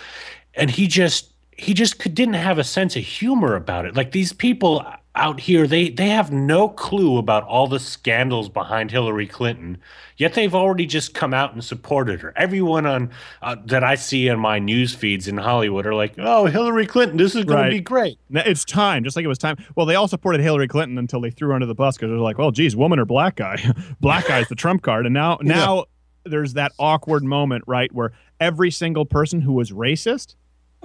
and 0.55 0.71
he 0.71 0.87
just 0.87 1.33
he 1.53 1.73
just 1.75 1.99
could, 1.99 2.15
didn't 2.15 2.35
have 2.35 2.59
a 2.59 2.65
sense 2.65 2.97
of 2.97 3.03
humor 3.03 3.55
about 3.57 3.87
it. 3.87 3.97
Like 3.97 4.13
these 4.13 4.33
people 4.33 4.85
out 5.15 5.41
here, 5.41 5.67
they 5.67 5.89
they 5.89 6.11
have 6.11 6.31
no 6.31 6.69
clue 6.69 7.17
about 7.17 7.43
all 7.45 7.67
the 7.67 7.81
scandals 7.81 8.51
behind 8.51 8.91
Hillary 8.91 9.27
Clinton. 9.27 9.79
Yet 10.19 10.35
they've 10.35 10.55
already 10.55 10.85
just 10.87 11.15
come 11.15 11.33
out 11.35 11.53
and 11.55 11.63
supported 11.65 12.21
her. 12.21 12.33
Everyone 12.37 12.85
on 12.87 13.11
uh, 13.43 13.57
that 13.67 13.83
I 13.85 13.95
see 13.95 14.29
in 14.29 14.39
my 14.39 14.59
news 14.59 14.95
feeds 14.95 15.29
in 15.29 15.39
Hollywood 15.39 15.87
are 15.87 15.95
like, 15.95 16.15
"Oh, 16.19 16.45
Hillary 16.47 16.87
Clinton, 16.87 17.17
this 17.17 17.35
is 17.35 17.45
going 17.45 17.59
Right. 17.61 17.71
to 17.71 17.77
be 17.77 17.81
great." 17.81 18.19
It's 18.31 18.65
time, 18.65 19.05
just 19.05 19.17
like 19.17 19.25
it 19.25 19.29
was 19.29 19.39
time. 19.39 19.57
Well, 19.75 19.87
they 19.87 19.95
all 19.95 20.09
supported 20.09 20.43
Hillary 20.43 20.69
Clinton 20.69 20.99
until 20.99 21.23
they 21.23 21.31
threw 21.31 21.49
her 21.49 21.55
under 21.55 21.67
the 21.67 21.75
bus 21.75 21.97
because 21.97 22.11
they're 22.11 22.19
like, 22.19 22.37
"Well, 22.37 22.51
geez, 22.51 22.77
woman 22.77 22.99
or 22.99 23.07
black 23.07 23.37
guy? 23.37 23.57
black 24.01 24.27
guy's 24.27 24.49
the 24.49 24.55
trump 24.55 24.83
card." 24.83 25.07
And 25.07 25.15
now, 25.15 25.39
now 25.41 25.85
there's 26.25 26.55
that 26.55 26.73
awkward 26.79 27.25
moment, 27.25 27.65
right, 27.67 27.91
where 27.93 28.13
every 28.41 28.71
single 28.71 29.05
person 29.05 29.41
who 29.41 29.53
was 29.53 29.71
racist 29.73 30.35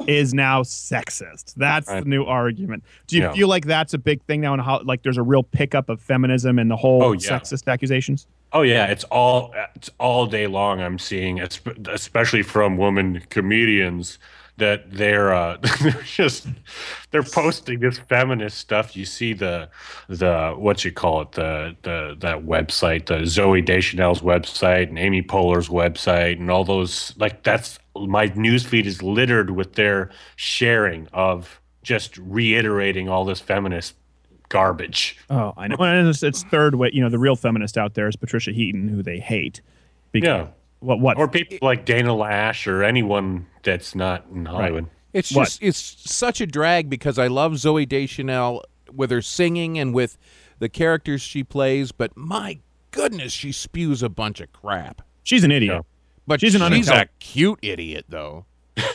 is 0.08 0.34
now 0.34 0.64
sexist. 0.64 1.54
That's 1.56 1.88
Right. 1.88 2.04
the 2.04 2.10
new 2.10 2.24
argument. 2.24 2.84
Do 3.08 3.18
you 3.18 3.24
Yeah. 3.24 3.34
feel 3.34 3.48
like 3.48 3.66
that's 3.66 3.94
a 3.94 3.98
big 3.98 4.24
thing 4.24 4.42
now? 4.42 4.54
In 4.54 4.60
how 4.60 4.82
like 4.84 5.04
there's 5.04 5.18
a 5.18 5.22
real 5.24 5.44
pickup 5.44 5.90
of 5.90 6.02
feminism 6.02 6.58
and 6.58 6.72
the 6.72 6.76
whole 6.78 7.04
Oh, 7.04 7.12
yeah. 7.12 7.20
sexist 7.20 7.68
accusations? 7.72 8.26
Oh 8.54 8.64
yeah, 8.64 8.86
it's 8.88 9.04
all 9.06 9.54
it's 9.76 9.90
all 10.00 10.26
day 10.26 10.48
long. 10.48 10.82
I'm 10.82 10.98
seeing, 10.98 11.38
espe- 11.38 11.88
especially 11.88 12.42
from 12.42 12.78
women 12.78 13.22
comedians, 13.30 14.18
that 14.58 14.92
they're 14.92 15.34
uh, 15.34 15.58
they're 15.82 16.02
just 16.04 16.48
they're 17.12 17.24
posting 17.24 17.80
this 17.80 17.98
feminist 17.98 18.58
stuff. 18.58 18.96
You 18.96 19.06
see 19.06 19.34
the 19.34 19.70
the 20.08 20.54
what 20.58 20.84
you 20.86 20.92
call 20.92 21.22
it 21.22 21.32
the 21.34 21.76
the 21.82 22.16
that 22.20 22.46
website, 22.46 23.08
the 23.08 23.20
Zooey 23.20 23.66
Deschanel's 23.66 24.22
website 24.22 24.90
and 24.90 25.00
Amy 25.00 25.22
Poehler's 25.22 25.70
website, 25.70 26.40
and 26.40 26.50
all 26.50 26.64
those 26.64 27.14
like 27.18 27.44
that's 27.44 27.80
my 27.96 28.28
newsfeed 28.30 28.86
is 28.86 29.02
littered 29.02 29.52
with 29.52 29.74
their 29.74 30.10
sharing 30.36 31.08
of 31.14 31.60
just 31.84 32.18
reiterating 32.18 33.10
all 33.10 33.26
this 33.26 33.40
feminist 33.40 33.96
garbage. 34.50 35.18
Oh, 35.30 35.54
I 35.58 35.68
know. 35.68 35.78
And 35.80 36.08
it's, 36.08 36.22
it's 36.22 36.44
third 36.44 36.76
way. 36.76 36.92
You 36.94 37.02
know, 37.02 37.10
the 37.10 37.18
real 37.18 37.36
feminist 37.36 37.78
out 37.78 37.96
there 37.96 38.08
is 38.08 38.16
Patricia 38.16 38.52
Heaton, 38.52 38.88
who 38.88 39.02
they 39.02 39.20
hate. 39.20 39.62
Because, 40.12 40.28
Yeah. 40.28 40.48
What? 40.82 41.00
What? 41.00 41.18
Or 41.18 41.28
people 41.28 41.60
like 41.62 41.86
Dana 41.86 42.10
Loesch 42.10 42.68
or 42.68 42.84
anyone 42.84 43.48
that's 43.64 43.96
not 43.96 44.26
in 44.34 44.46
Hollywood. 44.46 44.88
It's 45.14 45.30
just 45.30 45.62
it's 45.62 45.78
such 45.78 46.42
a 46.42 46.46
drag 46.46 46.90
because 46.90 47.18
I 47.18 47.28
love 47.28 47.54
Zooey 47.54 47.88
Deschanel 47.88 48.64
with 48.92 49.12
her 49.12 49.22
singing 49.22 49.78
and 49.78 49.94
with 49.94 50.18
the 50.60 50.70
characters 50.70 51.22
she 51.22 51.44
plays, 51.44 51.92
but 51.92 52.16
my 52.16 52.60
goodness, 52.92 53.34
she 53.34 53.52
spews 53.52 54.04
a 54.04 54.10
bunch 54.10 54.40
of 54.42 54.52
crap. 54.54 55.02
She's 55.24 55.44
an 55.44 55.52
idiot. 55.52 55.86
But 56.28 56.40
She's 56.40 56.54
she's, 56.54 56.62
an 56.62 56.72
she's 56.74 56.90
a 56.90 57.08
cute 57.20 57.60
idiot 57.62 58.06
though. 58.10 58.46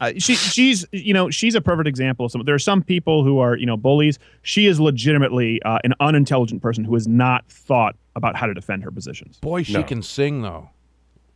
Uh, 0.00 0.12
she 0.16 0.36
she's 0.36 0.86
you 0.92 1.12
know 1.12 1.28
she's 1.28 1.56
a 1.56 1.60
perfect 1.60 1.88
example 1.88 2.24
of 2.24 2.30
some. 2.30 2.44
There 2.44 2.54
are 2.54 2.58
some 2.60 2.84
people 2.84 3.24
who 3.24 3.40
are 3.40 3.56
you 3.56 3.66
know 3.66 3.76
bullies. 3.76 4.16
She 4.42 4.66
is 4.66 4.78
legitimately 4.78 5.60
uh, 5.64 5.80
an 5.82 5.92
unintelligent 5.98 6.62
person 6.62 6.84
who 6.84 6.94
has 6.94 7.08
not 7.08 7.44
thought 7.48 7.96
about 8.14 8.36
how 8.36 8.46
to 8.46 8.54
defend 8.54 8.84
her 8.84 8.92
positions. 8.92 9.38
Boy, 9.40 9.64
she 9.64 9.82
can 9.82 10.02
sing 10.04 10.42
though. 10.42 10.70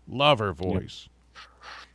Love 0.09 0.39
her 0.39 0.53
voice. 0.53 1.09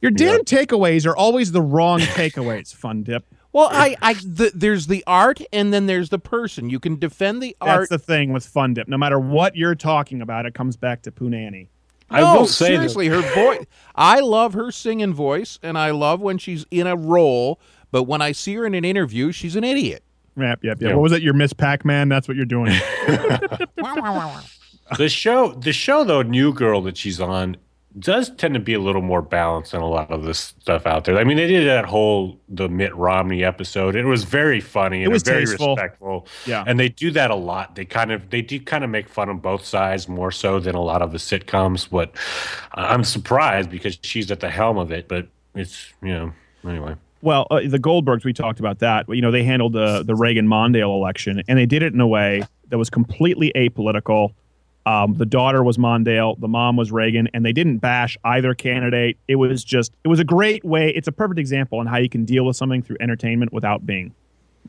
Your 0.01 0.11
damn 0.11 0.41
takeaways 0.41 1.05
are 1.05 1.15
always 1.15 1.51
the 1.51 1.61
wrong 1.61 1.99
takeaways. 2.01 2.73
Fun 2.73 3.03
dip. 3.03 3.25
Well, 3.53 3.69
I, 3.71 3.95
I, 4.01 4.13
the, 4.13 4.51
there's 4.53 4.85
the 4.85 5.03
art, 5.07 5.41
and 5.51 5.73
then 5.73 5.87
there's 5.87 6.09
the 6.09 6.19
person. 6.19 6.69
You 6.69 6.79
can 6.79 6.99
defend 6.99 7.41
the 7.41 7.55
art. 7.59 7.89
That's 7.89 7.89
the 7.89 7.97
thing 7.97 8.31
with 8.31 8.45
Fun 8.45 8.75
Dip. 8.75 8.87
No 8.87 8.97
matter 8.97 9.19
what 9.19 9.55
you're 9.55 9.73
talking 9.73 10.21
about, 10.21 10.45
it 10.45 10.53
comes 10.53 10.77
back 10.77 11.01
to 11.03 11.11
Punani. 11.11 11.69
no, 12.11 12.45
seriously, 12.45 13.07
her 13.07 13.21
voice. 13.33 13.65
I 13.95 14.19
love 14.19 14.53
her 14.53 14.71
singing 14.71 15.13
voice, 15.13 15.57
and 15.63 15.75
I 15.75 15.89
love 15.89 16.21
when 16.21 16.37
she's 16.37 16.65
in 16.69 16.85
a 16.85 16.95
role. 16.95 17.59
But 17.89 18.03
when 18.03 18.21
I 18.21 18.31
see 18.31 18.53
her 18.55 18.65
in 18.67 18.75
an 18.75 18.85
interview, 18.85 19.31
she's 19.31 19.55
an 19.55 19.63
idiot. 19.63 20.03
Yep, 20.35 20.59
yep, 20.63 20.79
yep. 20.79 20.89
Yeah. 20.89 20.95
What 20.95 21.03
was 21.03 21.11
it? 21.13 21.23
Your 21.23 21.33
Miss 21.33 21.53
Pac-Man? 21.53 22.09
That's 22.09 22.27
what 22.27 22.37
you're 22.37 22.45
doing. 22.45 22.71
the 24.97 25.09
show 25.09 25.53
the 25.53 25.73
show 25.73 26.03
though 26.03 26.21
new 26.21 26.53
girl 26.53 26.81
that 26.83 26.95
she's 26.95 27.19
on 27.19 27.57
does 27.99 28.29
tend 28.35 28.53
to 28.53 28.59
be 28.59 28.73
a 28.73 28.79
little 28.79 29.01
more 29.01 29.21
balanced 29.21 29.71
than 29.71 29.81
a 29.81 29.87
lot 29.87 30.11
of 30.11 30.23
this 30.23 30.39
stuff 30.39 30.85
out 30.85 31.05
there 31.05 31.17
i 31.17 31.23
mean 31.23 31.37
they 31.37 31.47
did 31.47 31.65
that 31.67 31.85
whole 31.85 32.39
the 32.49 32.67
mitt 32.69 32.95
romney 32.95 33.43
episode 33.43 33.95
it 33.95 34.05
was 34.05 34.23
very 34.23 34.59
funny 34.59 35.03
and 35.03 35.11
was 35.11 35.23
very 35.23 35.45
tasteful. 35.45 35.75
respectful 35.75 36.27
Yeah. 36.45 36.63
and 36.67 36.79
they 36.79 36.89
do 36.89 37.11
that 37.11 37.31
a 37.31 37.35
lot 37.35 37.75
they 37.75 37.85
kind 37.85 38.11
of 38.11 38.29
they 38.29 38.41
do 38.41 38.59
kind 38.59 38.83
of 38.83 38.89
make 38.89 39.09
fun 39.09 39.29
of 39.29 39.41
both 39.41 39.65
sides 39.65 40.07
more 40.07 40.31
so 40.31 40.59
than 40.59 40.75
a 40.75 40.81
lot 40.81 41.01
of 41.01 41.11
the 41.11 41.17
sitcoms 41.17 41.89
but 41.89 42.11
i'm 42.73 43.03
surprised 43.03 43.69
because 43.69 43.97
she's 44.03 44.29
at 44.31 44.39
the 44.41 44.49
helm 44.49 44.77
of 44.77 44.91
it 44.91 45.07
but 45.07 45.27
it's 45.55 45.93
you 46.01 46.09
know 46.13 46.31
anyway 46.67 46.95
Well, 47.21 47.47
uh, 47.49 47.61
the 47.65 47.79
Goldbergs, 47.79 48.23
we 48.23 48.31
talked 48.31 48.59
about 48.59 48.77
that. 48.79 49.05
You 49.09 49.21
know, 49.23 49.31
they 49.31 49.43
handled 49.43 49.73
the 49.73 50.03
the 50.03 50.13
Reagan 50.13 50.47
Mondale 50.47 50.93
election, 50.95 51.41
and 51.47 51.57
they 51.57 51.65
did 51.65 51.81
it 51.81 51.91
in 51.91 51.99
a 51.99 52.05
way 52.07 52.43
that 52.69 52.77
was 52.77 52.91
completely 52.91 53.51
apolitical. 53.55 54.33
Um, 54.87 55.15
the 55.15 55.25
daughter 55.25 55.63
was 55.63 55.77
Mondale, 55.77 56.39
the 56.39 56.47
mom 56.47 56.77
was 56.77 56.91
Reagan, 56.93 57.27
and 57.33 57.45
they 57.45 57.51
didn't 57.51 57.79
bash 57.79 58.17
either 58.23 58.53
candidate. 58.53 59.17
It 59.27 59.35
was 59.35 59.63
just, 59.63 59.91
it 60.05 60.07
was 60.07 60.19
a 60.19 60.23
great 60.23 60.63
way. 60.63 60.91
It's 60.95 61.07
a 61.09 61.11
perfect 61.11 61.39
example 61.39 61.79
on 61.79 61.87
how 61.87 61.97
you 61.97 62.07
can 62.07 62.23
deal 62.23 62.45
with 62.45 62.55
something 62.55 62.81
through 62.81 62.97
entertainment 63.01 63.51
without 63.51 63.85
being 63.85 64.13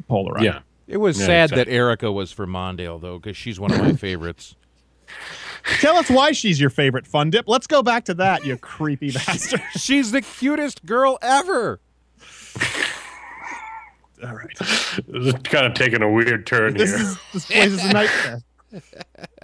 polarized. 0.09 0.45
yeah 0.45 0.61
It 0.89 0.97
was 0.97 1.21
Yeah, 1.21 1.27
sad 1.27 1.45
exactly. 1.53 1.65
that 1.73 1.77
Erica 1.77 2.11
was 2.11 2.33
for 2.33 2.47
Mondale 2.47 3.01
though, 3.01 3.19
because 3.19 3.37
she's 3.37 3.61
one 3.61 3.71
of 3.73 3.79
my 3.79 3.93
favorites. 3.93 4.57
Tell 5.81 5.97
us 5.97 6.11
why 6.11 6.33
she's 6.33 6.61
your 6.61 6.71
favorite 6.71 7.07
fun 7.07 7.31
dip. 7.31 7.47
Let's 7.49 7.67
go 7.67 7.83
back 7.83 8.05
to 8.07 8.15
that, 8.15 8.45
you 8.45 8.57
creepy 8.57 9.11
bastard. 9.27 9.63
she's 9.77 10.11
the 10.11 10.23
cutest 10.23 10.85
girl 10.85 11.19
ever. 11.23 11.79
All 14.25 14.35
right. 14.35 14.53
this 14.59 15.27
is 15.27 15.33
kind 15.45 15.65
of 15.67 15.75
taking 15.75 16.03
a 16.03 16.11
weird 16.11 16.45
turn 16.47 16.75
This 16.75 16.91
here 16.91 16.99
is 17.01 17.19
this 17.33 17.45
place 17.47 17.67
is 17.73 17.85
a 17.85 17.93
nightmare. 17.93 18.43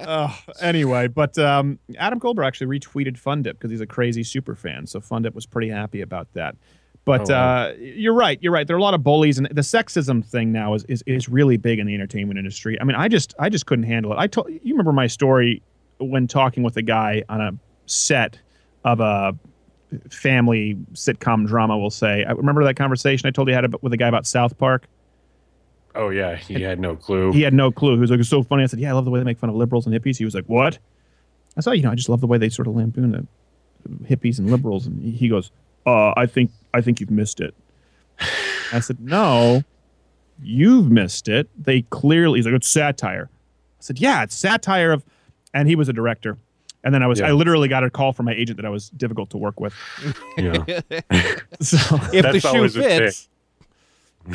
Oh, 0.07 0.37
anyway, 0.61 1.07
but 1.09 1.39
um, 1.39 1.79
Adam 1.97 2.19
Goldberg 2.19 2.47
actually 2.47 2.79
retweeted 2.79 3.19
Fundip 3.21 3.53
because 3.53 3.71
he's 3.71 3.81
a 3.81 3.87
crazy 3.87 4.23
super 4.25 4.55
fan. 4.55 4.87
So 4.87 5.01
Fundip 5.01 5.35
was 5.35 5.47
pretty 5.47 5.69
happy 5.71 6.01
about 6.03 6.27
that. 6.35 6.57
But 7.05 7.31
Oh, 7.31 7.35
wow. 7.35 7.57
uh, 7.69 7.73
you're 7.79 8.13
right. 8.15 8.39
You're 8.43 8.53
right. 8.53 8.67
There 8.67 8.75
are 8.77 8.79
a 8.79 8.83
lot 8.83 8.95
of 8.95 9.03
bullies, 9.05 9.39
and 9.39 9.47
the 9.51 9.61
sexism 9.63 10.25
thing 10.25 10.53
now 10.53 10.75
is, 10.75 10.85
is 10.85 11.03
is 11.07 11.29
really 11.29 11.57
big 11.57 11.79
in 11.79 11.87
the 11.87 11.95
entertainment 11.95 12.39
industry. 12.39 12.79
I 12.81 12.85
mean, 12.85 12.97
I 12.97 13.09
just 13.09 13.35
I 13.39 13.49
just 13.49 13.67
couldn't 13.67 13.85
handle 13.85 14.13
it. 14.13 14.17
I 14.19 14.27
told 14.27 14.49
you 14.51 14.75
remember 14.75 14.93
my 14.93 15.07
story 15.07 15.63
when 15.99 16.27
talking 16.27 16.63
with 16.63 16.77
a 16.77 16.83
guy 16.83 17.23
on 17.29 17.41
a 17.41 17.53
set 17.87 18.39
of 18.85 19.01
a 19.01 19.35
family 20.11 20.77
sitcom 20.95 21.47
drama. 21.47 21.79
We'll 21.79 21.91
say. 21.91 22.25
I 22.25 22.33
remember 22.33 22.65
that 22.65 22.75
conversation 22.75 23.27
I 23.27 23.31
told 23.31 23.49
you 23.49 23.55
I 23.55 23.57
had 23.57 23.65
about- 23.65 23.83
with 23.83 23.93
a 23.93 23.97
guy 23.97 24.09
about 24.09 24.27
South 24.27 24.59
Park. 24.59 24.87
Oh 25.95 26.09
yeah 26.11 26.37
he 26.37 26.63
had 26.63 26.79
no 26.81 26.97
clue 26.97 27.33
He 27.33 27.43
had 27.43 27.55
no 27.55 27.71
clue. 27.71 27.95
He 27.95 28.01
was 28.01 28.11
like, 28.11 28.21
"It's 28.21 28.29
so 28.29 28.43
funny." 28.43 28.63
I 28.63 28.67
said, 28.67 28.81
"Yeah, 28.81 28.91
I 28.91 28.93
love 28.93 29.05
the 29.05 29.11
way 29.11 29.21
they 29.21 29.25
make 29.25 29.39
fun 29.39 29.51
of 29.51 29.57
liberals 29.57 29.87
and 29.87 29.95
hippies." 29.95 30.17
He 30.17 30.25
was 30.25 30.35
like, 30.35 30.47
"What?" 30.47 30.79
I 31.57 31.61
said, 31.61 31.73
"You 31.73 31.83
know, 31.83 31.91
I 31.91 31.95
just 31.95 32.09
love 32.09 32.21
the 32.21 32.27
way 32.27 32.39
they 32.39 32.49
sort 32.49 32.67
of 32.69 32.75
lampoon 32.77 33.13
the 33.13 33.27
hippies 34.07 34.39
and 34.39 34.51
liberals." 34.51 34.87
And 34.87 35.03
he 35.15 35.29
goes, 35.29 35.51
"Uh, 35.87 36.13
I 36.17 36.27
think 36.27 36.51
I 36.73 36.81
think 36.81 37.01
you've 37.01 37.11
missed 37.11 37.41
it." 37.41 37.55
I 38.73 38.81
said, 38.81 39.01
"No, 39.01 39.63
you've 40.43 40.91
missed 40.91 41.29
it. 41.29 41.49
They 41.63 41.83
clearly." 41.83 42.39
He's 42.39 42.47
like, 42.47 42.55
"It's 42.55 42.69
satire." 42.69 43.29
I 43.31 43.83
said, 43.83 43.99
"Yeah, 44.01 44.23
it's 44.23 44.35
satire 44.35 44.93
of," 44.93 45.05
and 45.53 45.69
he 45.69 45.77
was 45.77 45.89
a 45.89 45.93
director. 45.93 46.39
And 46.83 46.93
then 46.93 47.03
I 47.03 47.07
was, 47.07 47.19
Yeah. 47.19 47.29
I 47.29 47.33
literally 47.33 47.67
got 47.69 47.83
a 47.83 47.89
call 47.89 48.13
from 48.13 48.27
my 48.27 48.35
agent 48.35 48.59
that 48.59 48.67
I 48.67 48.69
was 48.69 48.91
difficult 48.91 49.31
to 49.31 49.39
work 49.39 49.59
with. 49.59 49.75
yeah 50.37 50.53
So 51.63 51.79
if 51.97 52.11
the 52.11 52.21
That's 52.23 52.41
shoe 52.41 52.49
always 52.49 52.77
a 52.77 52.83
fits. 52.83 53.29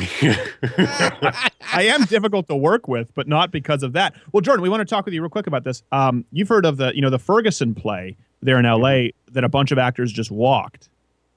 I 1.72 1.82
am 1.82 2.04
difficult 2.04 2.48
to 2.48 2.56
work 2.56 2.86
with, 2.88 3.14
but 3.14 3.26
not 3.26 3.50
because 3.50 3.82
of 3.82 3.92
that. 3.94 4.14
Well, 4.32 4.40
Jordan, 4.40 4.62
we 4.62 4.68
want 4.68 4.80
to 4.80 4.84
talk 4.84 5.04
with 5.04 5.14
you 5.14 5.20
real 5.20 5.30
quick 5.30 5.46
about 5.46 5.64
this. 5.64 5.82
Um, 5.90 6.24
you've 6.30 6.48
heard 6.48 6.64
of 6.64 6.76
the, 6.76 6.92
you 6.94 7.00
know, 7.02 7.10
the 7.10 7.18
Ferguson 7.18 7.74
play 7.74 8.16
there 8.42 8.58
in 8.58 8.66
L.A. 8.66 9.12
that 9.32 9.44
a 9.44 9.48
bunch 9.48 9.72
of 9.72 9.78
actors 9.78 10.12
just 10.12 10.30
walked. 10.30 10.88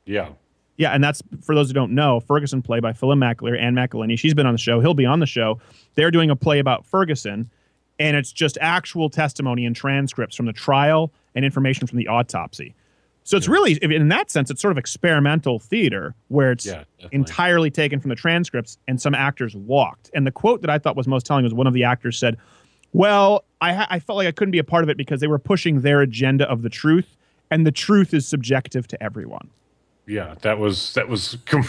yeah 0.05 0.29
Yeah, 0.77 0.91
and 0.91 1.03
that's 1.03 1.21
for 1.41 1.55
those 1.55 1.69
who 1.69 1.73
don't 1.73 1.93
know, 1.93 2.19
Ferguson 2.19 2.61
play 2.61 2.79
by 2.79 2.93
Phelim 2.93 3.19
McAleer 3.19 3.59
and 3.59 3.75
McElhinney. 3.75 4.17
She's 4.17 4.33
been 4.33 4.45
on 4.45 4.53
the 4.53 4.59
show. 4.59 4.79
He'll 4.79 4.93
be 4.93 5.05
on 5.05 5.19
the 5.19 5.25
show. 5.25 5.59
They're 5.95 6.11
doing 6.11 6.29
a 6.29 6.35
play 6.35 6.59
about 6.59 6.85
Ferguson, 6.85 7.49
and 7.99 8.15
it's 8.15 8.31
just 8.31 8.57
actual 8.61 9.09
testimony 9.09 9.65
and 9.65 9.75
transcripts 9.75 10.35
from 10.35 10.45
the 10.45 10.53
trial 10.53 11.11
and 11.35 11.43
information 11.43 11.87
from 11.87 11.97
the 11.97 12.07
autopsy. 12.07 12.75
So 13.25 13.37
it's 13.37 13.47
really, 13.47 13.73
in 13.81 14.09
that 14.09 14.29
sense, 14.29 14.51
it's 14.51 14.61
sort 14.61 14.71
of 14.73 14.77
experimental 14.77 15.57
theater 15.59 16.13
where 16.27 16.51
it's 16.51 16.65
Yeah, 16.65 16.83
entirely 17.11 17.71
taken 17.71 17.99
from 18.01 18.09
the 18.09 18.15
transcripts, 18.15 18.77
and 18.87 19.01
some 19.01 19.15
actors 19.15 19.55
walked. 19.55 20.09
And 20.13 20.27
the 20.27 20.31
quote 20.31 20.61
that 20.61 20.69
I 20.69 20.77
thought 20.77 20.95
was 20.97 21.07
most 21.07 21.25
telling 21.25 21.43
was 21.45 21.53
one 21.53 21.65
of 21.67 21.73
the 21.73 21.83
actors 21.85 22.19
said, 22.19 22.37
"Well, 22.91 23.45
I, 23.61 23.73
ha- 23.73 23.87
I 23.89 23.99
felt 23.99 24.17
like 24.17 24.27
I 24.27 24.31
couldn't 24.31 24.51
be 24.51 24.59
a 24.59 24.63
part 24.63 24.83
of 24.83 24.89
it 24.89 24.97
because 24.97 25.21
they 25.21 25.27
were 25.27 25.39
pushing 25.39 25.81
their 25.81 26.01
agenda 26.01 26.49
of 26.49 26.63
the 26.63 26.69
truth, 26.69 27.15
and 27.49 27.65
the 27.65 27.71
truth 27.71 28.13
is 28.13 28.27
subjective 28.27 28.87
to 28.89 29.01
everyone." 29.01 29.49
Yeah, 30.05 30.35
that 30.41 30.59
was 30.59 30.93
that 30.95 31.07
was, 31.07 31.37
com- 31.45 31.61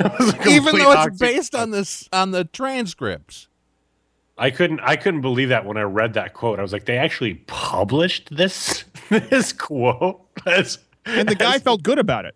that 0.00 0.14
was 0.18 0.34
a 0.34 0.48
Even 0.50 0.76
though 0.76 0.90
it's 0.92 1.00
oxy- 1.00 1.24
based 1.24 1.54
on 1.54 1.70
this 1.70 2.06
on 2.12 2.32
the 2.32 2.44
transcripts. 2.44 3.48
I 4.36 4.50
couldn't 4.50 4.80
I 4.80 4.96
couldn't 4.96 5.22
believe 5.22 5.48
that 5.48 5.64
when 5.64 5.76
I 5.78 5.82
read 5.82 6.12
that 6.14 6.34
quote. 6.34 6.58
I 6.58 6.62
was 6.62 6.72
like, 6.72 6.84
they 6.84 6.98
actually 6.98 7.34
published 7.46 8.28
this 8.36 8.84
this 9.08 9.52
quote. 9.54 10.20
That's, 10.44 10.78
and 11.08 11.28
the 11.28 11.34
guy 11.34 11.58
felt 11.58 11.82
good 11.82 11.98
about 11.98 12.24
it. 12.24 12.34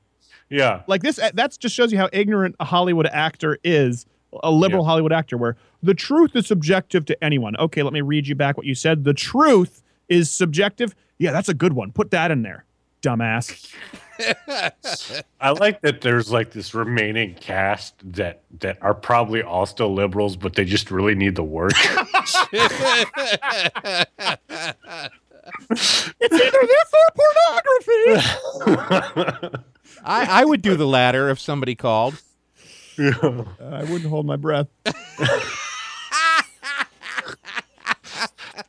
yeah, 0.49 0.83
Like 0.87 1.03
this, 1.03 1.17
that 1.17 1.57
just 1.59 1.75
shows 1.75 1.93
you 1.93 1.99
how 1.99 2.09
ignorant 2.13 2.57
a 2.61 2.65
Hollywood 2.65 3.07
actor 3.07 3.59
is, 3.65 4.07
a 4.43 4.51
liberal 4.51 4.85
Hollywood 4.85 5.13
actor, 5.13 5.37
where 5.37 5.57
the 5.83 5.95
truth 5.95 6.35
is 6.35 6.47
subjective 6.47 7.05
to 7.07 7.25
anyone. 7.25 7.57
Okay, 7.57 7.83
let 7.83 7.93
me 7.93 8.01
read 8.01 8.27
you 8.27 8.35
back 8.35 8.57
what 8.57 8.67
you 8.67 8.75
said. 8.75 9.05
The 9.05 9.15
truth 9.15 9.83
is 10.09 10.31
subjective. 10.31 10.95
Yeah, 11.19 11.33
that's 11.33 11.49
a 11.49 11.55
good 11.55 11.75
one. 11.75 11.93
Put 11.93 12.11
that 12.11 12.31
in 12.31 12.43
there, 12.43 12.65
dumbass. 13.03 13.73
I 15.41 15.51
like 15.51 15.81
that. 15.81 16.01
There's 16.01 16.31
like 16.31 16.53
this 16.53 16.75
remaining 16.75 17.35
cast 17.35 17.95
that 18.13 18.43
that 18.61 18.79
are 18.83 18.95
probably 18.95 19.43
all 19.43 19.67
still 19.67 19.93
liberals, 19.93 20.37
but 20.37 20.55
they 20.55 20.65
just 20.65 20.91
really 20.91 21.15
need 21.15 21.35
the 21.35 21.43
work. 21.43 21.73
It's 25.71 26.35
either 26.35 26.61
this 26.67 26.93
or 26.95 27.09
pornography. 28.67 29.59
I, 30.05 30.43
I 30.43 30.45
would 30.45 30.63
do 30.63 30.77
the 30.77 30.87
latter 30.87 31.31
if 31.31 31.41
somebody 31.41 31.75
called. 31.75 32.21
I 32.99 33.85
wouldn't 33.89 34.07
hold 34.07 34.27
my 34.27 34.37
breath. 34.37 34.69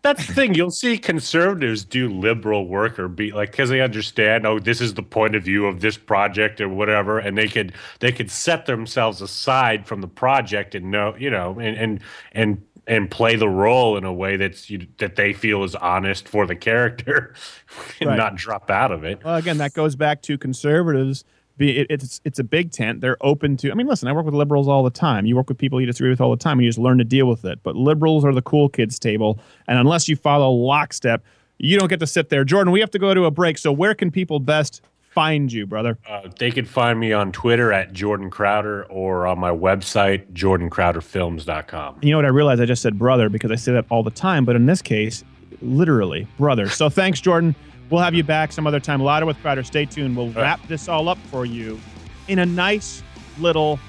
That's 0.02 0.28
the 0.28 0.34
thing. 0.34 0.54
You'll 0.54 0.72
see 0.72 0.98
conservatives 0.98 1.86
do 1.86 2.10
liberal 2.10 2.68
work 2.68 3.00
or 3.00 3.08
be 3.08 3.32
like 3.32 3.52
because 3.52 3.70
they 3.70 3.82
understand. 3.82 4.46
Oh, 4.46 4.60
this 4.60 4.82
is 4.82 4.94
the 4.94 5.04
point 5.04 5.36
of 5.36 5.44
view 5.44 5.66
of 5.66 5.80
this 5.80 5.98
project 5.98 6.60
or 6.60 6.68
whatever, 6.68 7.20
and 7.20 7.38
they 7.38 7.48
could 7.48 7.74
they 8.00 8.12
could 8.12 8.30
set 8.30 8.66
themselves 8.66 9.22
aside 9.22 9.88
from 9.88 10.02
the 10.02 10.08
project 10.08 10.76
and 10.76 10.92
know 10.92 11.16
you 11.18 11.30
know 11.30 11.58
and 11.60 11.78
and 11.78 12.02
and 12.34 12.62
and 12.88 13.10
play 13.10 13.36
the 13.36 13.48
role 13.48 13.96
in 13.98 14.04
a 14.04 14.12
way 14.14 14.36
that's 14.36 14.70
you, 14.70 14.86
that 14.98 15.16
they 15.16 15.32
feel 15.34 15.64
is 15.64 15.74
honest 15.76 16.28
for 16.28 16.46
the 16.46 16.56
character 16.56 17.34
and 18.02 18.10
Right. 18.10 18.18
not 18.18 18.36
drop 18.36 18.70
out 18.70 18.92
of 18.92 19.04
it. 19.04 19.24
Well, 19.24 19.36
again, 19.36 19.58
that 19.60 19.74
goes 19.74 19.96
back 19.96 20.22
to 20.24 20.38
conservatives 20.38 21.24
Be 21.58 21.80
it, 21.80 21.88
it's 21.90 22.20
it's 22.26 22.40
a 22.40 22.44
big 22.44 22.72
tent. 22.72 23.00
They're 23.02 23.18
open 23.22 23.58
to. 23.58 23.72
I 23.72 23.76
mean, 23.76 23.88
listen, 23.88 24.08
I 24.08 24.12
work 24.12 24.26
with 24.26 24.34
liberals 24.34 24.68
all 24.68 24.84
the 24.84 24.90
time. 24.90 25.26
You 25.28 25.36
work 25.36 25.48
with 25.50 25.58
people 25.58 25.80
you 25.80 25.86
disagree 25.86 26.10
with 26.10 26.20
all 26.20 26.32
the 26.32 26.44
time, 26.44 26.58
and 26.58 26.66
you 26.66 26.70
just 26.70 26.80
learn 26.80 26.98
to 26.98 27.04
deal 27.04 27.28
with 27.28 27.46
it. 27.46 27.60
But 27.64 27.76
liberals 27.76 28.26
are 28.26 28.34
the 28.34 28.42
cool 28.42 28.70
kids 28.70 28.98
table, 29.00 29.40
and 29.68 29.78
unless 29.78 30.10
you 30.10 30.16
follow 30.16 30.50
lockstep, 30.52 31.24
you 31.60 31.78
don't 31.78 31.90
get 31.90 32.00
to 32.00 32.08
sit 32.08 32.30
there. 32.30 32.44
Jordan, 32.44 32.74
we 32.74 32.80
have 32.80 32.90
to 32.92 33.00
go 33.00 33.14
to 33.14 33.26
a 33.26 33.32
break. 33.32 33.60
So 33.60 33.72
where 33.72 33.94
can 33.94 34.10
people 34.10 34.40
best 34.40 34.82
find 35.14 35.52
you, 35.52 35.66
brother? 35.66 35.98
Uh, 36.10 36.30
they 36.40 36.52
can 36.52 36.66
find 36.66 37.00
me 37.00 37.14
on 37.14 37.32
Twitter 37.32 37.72
at 37.72 37.94
Jordan 37.94 38.30
Crowder 38.30 38.86
or 38.86 39.28
on 39.28 39.40
my 39.40 39.52
website, 39.52 40.32
jordancrowderfilms.com. 40.34 42.00
You 42.02 42.12
know 42.12 42.18
what? 42.18 42.26
I 42.26 42.30
realized 42.30 42.62
I 42.62 42.66
just 42.66 42.82
said 42.82 42.98
brother 42.98 43.30
because 43.30 43.52
I 43.52 43.56
say 43.56 43.74
that 43.74 43.86
all 43.90 44.04
the 44.04 44.12
time, 44.12 44.46
but 44.46 44.56
in 44.56 44.66
this 44.66 44.82
case, 44.82 45.24
literally 45.62 46.28
brother. 46.38 46.68
So 46.70 46.90
thanks, 46.90 47.22
Jordan. 47.22 47.56
We'll 47.90 48.02
have 48.02 48.16
you 48.16 48.24
back 48.24 48.52
some 48.52 48.66
other 48.66 48.80
time. 48.80 49.02
Louder 49.02 49.26
with 49.26 49.38
Crowder. 49.42 49.64
Stay 49.64 49.86
tuned. 49.86 50.18
We'll 50.18 50.32
wrap 50.32 50.66
this 50.68 50.88
all 50.88 51.10
up 51.10 51.20
for 51.30 51.46
you 51.46 51.80
in 52.28 52.40
a 52.40 52.46
nice 52.46 53.04
little 53.38 53.80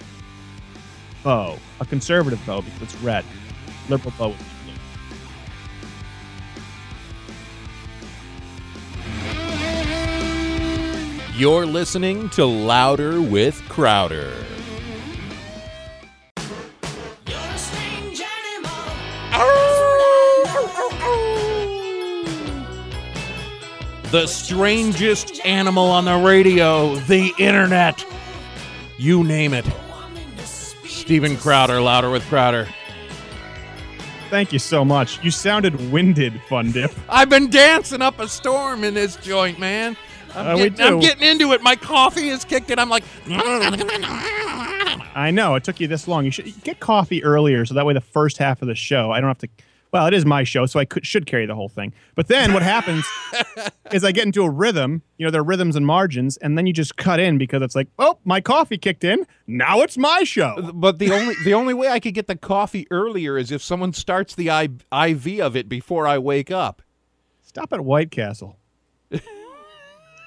bow, 1.22 1.56
a 1.80 1.86
conservative 1.86 2.44
bow 2.44 2.60
because 2.60 2.82
it's 2.82 2.96
red, 2.96 3.24
liberal 3.88 4.12
bow. 4.18 4.34
You're 11.36 11.66
listening 11.66 12.28
to 12.30 12.44
Louder 12.44 13.20
with 13.20 13.60
Crowder. 13.68 14.32
The 24.12 24.28
strangest 24.28 25.44
animal 25.44 25.86
on 25.86 26.04
the 26.04 26.16
radio, 26.24 26.94
the 26.94 27.32
internet. 27.40 28.06
You 28.96 29.24
name 29.24 29.54
it. 29.54 29.66
Steven 30.44 31.36
Crowder, 31.36 31.80
Louder 31.80 32.10
with 32.10 32.22
Crowder. 32.28 32.68
Thank 34.30 34.52
you 34.52 34.60
so 34.60 34.84
much. 34.84 35.22
You 35.24 35.32
sounded 35.32 35.90
winded, 35.90 36.40
Fun 36.48 36.70
Dip. 36.70 36.92
I've 37.08 37.28
been 37.28 37.50
dancing 37.50 38.02
up 38.02 38.20
a 38.20 38.28
storm 38.28 38.84
in 38.84 38.94
this 38.94 39.16
joint, 39.16 39.58
man. 39.58 39.96
I'm, 40.36 40.46
Uh, 40.46 40.56
we 40.56 40.70
getting, 40.70 40.86
I'm 40.86 41.00
getting 41.00 41.28
into 41.28 41.52
it. 41.52 41.62
My 41.62 41.76
coffee 41.76 42.28
is 42.28 42.44
kicked 42.44 42.70
in. 42.70 42.78
I'm 42.78 42.88
like, 42.88 43.04
I 45.16 45.30
know 45.32 45.54
it 45.54 45.64
took 45.64 45.80
you 45.80 45.86
this 45.86 46.08
long. 46.08 46.24
You 46.24 46.30
should 46.30 46.62
get 46.64 46.80
coffee 46.80 47.22
earlier, 47.22 47.64
so 47.64 47.74
that 47.74 47.86
way 47.86 47.94
the 47.94 48.00
first 48.00 48.38
half 48.38 48.62
of 48.62 48.68
the 48.68 48.74
show, 48.74 49.10
I 49.10 49.20
don't 49.20 49.28
have 49.28 49.38
to. 49.38 49.48
Well, 49.92 50.06
it 50.08 50.14
is 50.14 50.26
my 50.26 50.42
show, 50.42 50.66
so 50.66 50.80
I 50.80 50.84
could 50.86 51.06
should 51.06 51.24
carry 51.24 51.46
the 51.46 51.54
whole 51.54 51.68
thing. 51.68 51.92
But 52.16 52.26
then 52.26 52.52
what 52.52 52.62
happens 52.62 53.06
is 53.92 54.02
I 54.02 54.10
get 54.10 54.26
into 54.26 54.42
a 54.42 54.50
rhythm. 54.50 55.02
You 55.18 55.24
know, 55.26 55.30
there 55.30 55.40
are 55.40 55.44
rhythms 55.44 55.76
and 55.76 55.86
margins, 55.86 56.36
and 56.38 56.58
then 56.58 56.66
you 56.66 56.72
just 56.72 56.96
cut 56.96 57.20
in 57.20 57.38
because 57.38 57.62
it's 57.62 57.76
like, 57.76 57.86
oh, 58.00 58.18
my 58.24 58.40
coffee 58.40 58.76
kicked 58.76 59.04
in. 59.04 59.24
Now 59.46 59.82
it's 59.82 59.96
my 59.96 60.24
show. 60.24 60.72
But 60.74 60.98
the 60.98 61.12
only 61.12 61.36
the 61.44 61.54
only 61.54 61.74
way 61.74 61.88
I 61.88 62.00
could 62.00 62.14
get 62.14 62.26
the 62.26 62.34
coffee 62.36 62.88
earlier 62.90 63.38
is 63.38 63.52
if 63.52 63.62
someone 63.62 63.92
starts 63.92 64.34
the 64.34 64.50
I, 64.50 64.64
IV 64.92 65.38
of 65.40 65.54
it 65.54 65.68
before 65.68 66.08
I 66.08 66.18
wake 66.18 66.50
up. 66.50 66.82
Stop 67.40 67.72
at 67.72 67.82
White 67.82 68.10
Castle. 68.10 68.58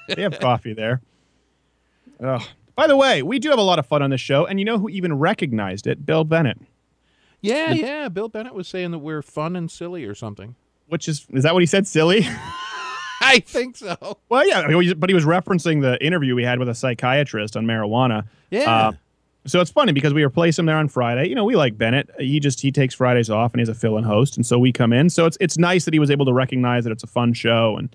They 0.08 0.22
have 0.22 0.38
coffee 0.40 0.72
there. 0.72 1.00
Ugh. 2.22 2.42
By 2.74 2.86
the 2.86 2.96
way, 2.96 3.22
we 3.22 3.38
do 3.38 3.50
have 3.50 3.58
a 3.58 3.62
lot 3.62 3.78
of 3.78 3.86
fun 3.86 4.02
on 4.02 4.10
this 4.10 4.20
show, 4.20 4.46
and 4.46 4.58
you 4.58 4.64
know 4.64 4.78
who 4.78 4.88
even 4.88 5.18
recognized 5.18 5.86
it? 5.86 6.06
Bill 6.06 6.24
Bennett. 6.24 6.58
Yeah, 7.40 7.72
yeah. 7.72 8.08
Bill 8.08 8.28
Bennett 8.28 8.54
was 8.54 8.68
saying 8.68 8.90
that 8.92 8.98
we're 8.98 9.22
fun 9.22 9.56
and 9.56 9.70
silly 9.70 10.04
or 10.04 10.14
something. 10.14 10.54
Which 10.86 11.08
is 11.08 11.26
is 11.32 11.42
that 11.42 11.54
what 11.54 11.60
he 11.62 11.66
said? 11.66 11.86
Silly. 11.86 12.26
I 13.20 13.40
think 13.40 13.76
so. 13.76 14.18
Well, 14.28 14.46
yeah, 14.46 14.94
but 14.94 15.10
he 15.10 15.14
was 15.14 15.24
referencing 15.24 15.82
the 15.82 16.02
interview 16.04 16.34
we 16.34 16.44
had 16.44 16.58
with 16.58 16.68
a 16.68 16.74
psychiatrist 16.74 17.56
on 17.56 17.66
marijuana. 17.66 18.26
Yeah. 18.50 18.72
Uh, 18.72 18.92
so 19.46 19.60
it's 19.60 19.70
funny 19.70 19.92
because 19.92 20.14
we 20.14 20.22
replace 20.24 20.58
him 20.58 20.66
there 20.66 20.76
on 20.76 20.88
Friday. 20.88 21.28
You 21.28 21.34
know, 21.34 21.44
we 21.44 21.56
like 21.56 21.76
Bennett. 21.76 22.10
He 22.18 22.38
just 22.38 22.60
he 22.60 22.70
takes 22.70 22.94
Fridays 22.94 23.30
off 23.30 23.52
and 23.52 23.60
he's 23.60 23.68
a 23.68 23.74
fill-in 23.74 24.04
host, 24.04 24.36
and 24.36 24.44
so 24.44 24.58
we 24.58 24.72
come 24.72 24.92
in. 24.92 25.10
So 25.10 25.26
it's 25.26 25.36
it's 25.40 25.58
nice 25.58 25.84
that 25.84 25.94
he 25.94 26.00
was 26.00 26.10
able 26.10 26.26
to 26.26 26.32
recognize 26.32 26.84
that 26.84 26.90
it's 26.90 27.02
a 27.02 27.08
fun 27.08 27.32
show, 27.32 27.76
and 27.76 27.94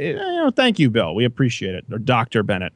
you 0.00 0.14
know, 0.14 0.50
thank 0.54 0.78
you, 0.78 0.90
Bill. 0.90 1.14
We 1.14 1.24
appreciate 1.24 1.74
it. 1.74 1.84
Or 1.90 1.98
Doctor 1.98 2.42
Bennett. 2.42 2.72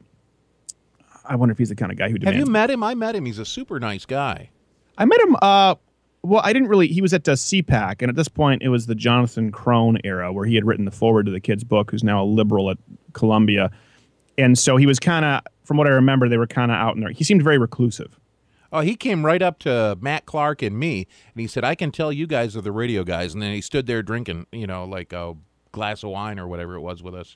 I 1.25 1.35
wonder 1.35 1.51
if 1.53 1.57
he's 1.57 1.69
the 1.69 1.75
kind 1.75 1.91
of 1.91 1.97
guy 1.97 2.09
who 2.09 2.17
Have 2.23 2.35
you 2.35 2.45
met 2.45 2.69
him? 2.69 2.83
I 2.83 2.95
met 2.95 3.15
him. 3.15 3.25
He's 3.25 3.39
a 3.39 3.45
super 3.45 3.79
nice 3.79 4.05
guy. 4.05 4.49
I 4.97 5.05
met 5.05 5.19
him. 5.21 5.35
Uh, 5.41 5.75
well, 6.21 6.41
I 6.43 6.53
didn't 6.53 6.69
really. 6.69 6.87
He 6.87 7.01
was 7.01 7.13
at 7.13 7.27
uh, 7.27 7.33
CPAC, 7.33 8.01
and 8.01 8.09
at 8.09 8.15
this 8.15 8.27
point, 8.27 8.61
it 8.61 8.69
was 8.69 8.85
the 8.87 8.95
Jonathan 8.95 9.51
Krohn 9.51 9.99
era 10.03 10.31
where 10.31 10.45
he 10.45 10.55
had 10.55 10.65
written 10.65 10.85
the 10.85 10.91
forward 10.91 11.25
to 11.25 11.31
the 11.31 11.39
kid's 11.39 11.63
book, 11.63 11.91
who's 11.91 12.03
now 12.03 12.23
a 12.23 12.25
liberal 12.25 12.69
at 12.69 12.77
Columbia, 13.13 13.71
and 14.37 14.57
so 14.57 14.77
he 14.77 14.85
was 14.85 14.99
kind 14.99 15.25
of, 15.25 15.41
from 15.63 15.77
what 15.77 15.87
I 15.87 15.91
remember, 15.91 16.27
they 16.27 16.37
were 16.37 16.47
kind 16.47 16.71
of 16.71 16.75
out 16.75 16.95
in 16.95 17.01
there. 17.01 17.11
He 17.11 17.23
seemed 17.23 17.43
very 17.43 17.57
reclusive. 17.57 18.19
Oh, 18.71 18.79
he 18.79 18.95
came 18.95 19.25
right 19.25 19.41
up 19.41 19.59
to 19.59 19.97
Matt 20.01 20.25
Clark 20.25 20.63
and 20.63 20.77
me, 20.79 21.07
and 21.33 21.41
he 21.41 21.47
said, 21.47 21.63
"I 21.63 21.75
can 21.75 21.91
tell 21.91 22.11
you 22.11 22.25
guys 22.25 22.55
are 22.57 22.61
the 22.61 22.71
radio 22.71 23.03
guys." 23.03 23.33
And 23.33 23.41
then 23.41 23.53
he 23.53 23.61
stood 23.61 23.85
there 23.85 24.01
drinking, 24.01 24.47
you 24.51 24.65
know, 24.65 24.85
like 24.85 25.13
a 25.13 25.35
glass 25.73 26.03
of 26.03 26.11
wine 26.11 26.39
or 26.39 26.47
whatever 26.47 26.75
it 26.75 26.81
was 26.81 27.03
with 27.03 27.13
us. 27.13 27.35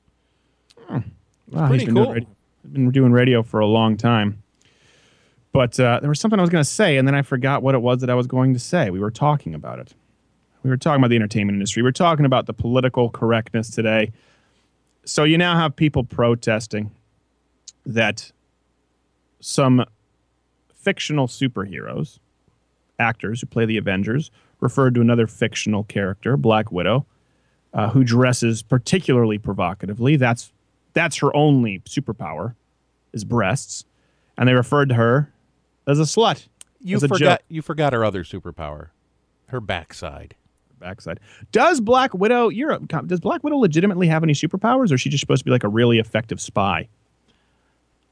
Wow, 0.89 1.67
pretty 1.67 1.73
he's 1.73 1.85
been 1.85 1.95
cool. 1.95 2.05
Doing 2.05 2.13
radio, 2.13 2.29
been 2.71 2.91
doing 2.91 3.11
radio 3.11 3.43
for 3.43 3.59
a 3.59 3.65
long 3.65 3.97
time. 3.97 4.41
But 5.51 5.77
uh, 5.79 5.99
there 5.99 6.09
was 6.09 6.19
something 6.19 6.39
I 6.39 6.43
was 6.43 6.49
going 6.49 6.63
to 6.63 6.69
say, 6.69 6.97
and 6.97 7.07
then 7.07 7.15
I 7.15 7.21
forgot 7.23 7.63
what 7.63 7.73
it 7.75 7.81
was 7.81 8.01
that 8.01 8.09
I 8.09 8.13
was 8.13 8.27
going 8.27 8.53
to 8.53 8.59
say. 8.59 8.89
We 8.89 8.99
were 8.99 9.11
talking 9.11 9.53
about 9.53 9.79
it. 9.79 9.93
We 10.63 10.69
were 10.69 10.77
talking 10.77 11.01
about 11.01 11.09
the 11.09 11.15
entertainment 11.15 11.55
industry. 11.55 11.81
We 11.81 11.87
were 11.87 11.93
talking 11.93 12.25
about 12.25 12.45
the 12.45 12.53
political 12.53 13.09
correctness 13.09 13.69
today. 13.69 14.11
So 15.05 15.23
you 15.23 15.37
now 15.37 15.57
have 15.57 15.75
people 15.75 16.03
protesting 16.03 16.91
that 17.85 18.31
some 19.39 19.85
fictional 20.75 21.27
superheroes, 21.27 22.19
actors 22.99 23.41
who 23.41 23.47
play 23.47 23.65
the 23.65 23.77
Avengers, 23.77 24.29
referred 24.59 24.95
to 24.95 25.01
another 25.01 25.27
fictional 25.27 25.83
character, 25.85 26.35
Black 26.35 26.71
Widow, 26.71 27.05
uh, 27.77 27.89
who 27.91 28.03
dresses 28.03 28.61
particularly 28.61 29.37
provocatively. 29.37 30.17
That's 30.17 30.51
that's 30.93 31.17
her 31.17 31.33
only 31.35 31.79
superpower, 31.81 32.55
is 33.13 33.23
breasts, 33.23 33.85
and 34.37 34.49
they 34.49 34.53
referred 34.53 34.89
to 34.89 34.95
her 34.95 35.31
as 35.87 35.99
a 35.99 36.03
slut. 36.03 36.47
You 36.81 36.97
a 36.97 36.99
forgot. 36.99 37.19
joke. 37.19 37.39
You 37.47 37.61
forgot 37.61 37.93
her 37.93 38.03
other 38.03 38.23
superpower, 38.23 38.89
her 39.47 39.61
backside. 39.61 40.35
backside. 40.79 41.19
Does 41.51 41.79
Black 41.79 42.13
Widow? 42.13 42.49
You're 42.49 42.71
a, 42.71 42.79
does 42.79 43.19
Black 43.19 43.43
Widow 43.43 43.57
legitimately 43.57 44.07
have 44.07 44.23
any 44.23 44.33
superpowers, 44.33 44.91
or 44.91 44.95
is 44.95 45.01
she 45.01 45.09
just 45.09 45.21
supposed 45.21 45.41
to 45.41 45.45
be 45.45 45.51
like 45.51 45.63
a 45.63 45.69
really 45.69 45.99
effective 45.99 46.41
spy? 46.41 46.87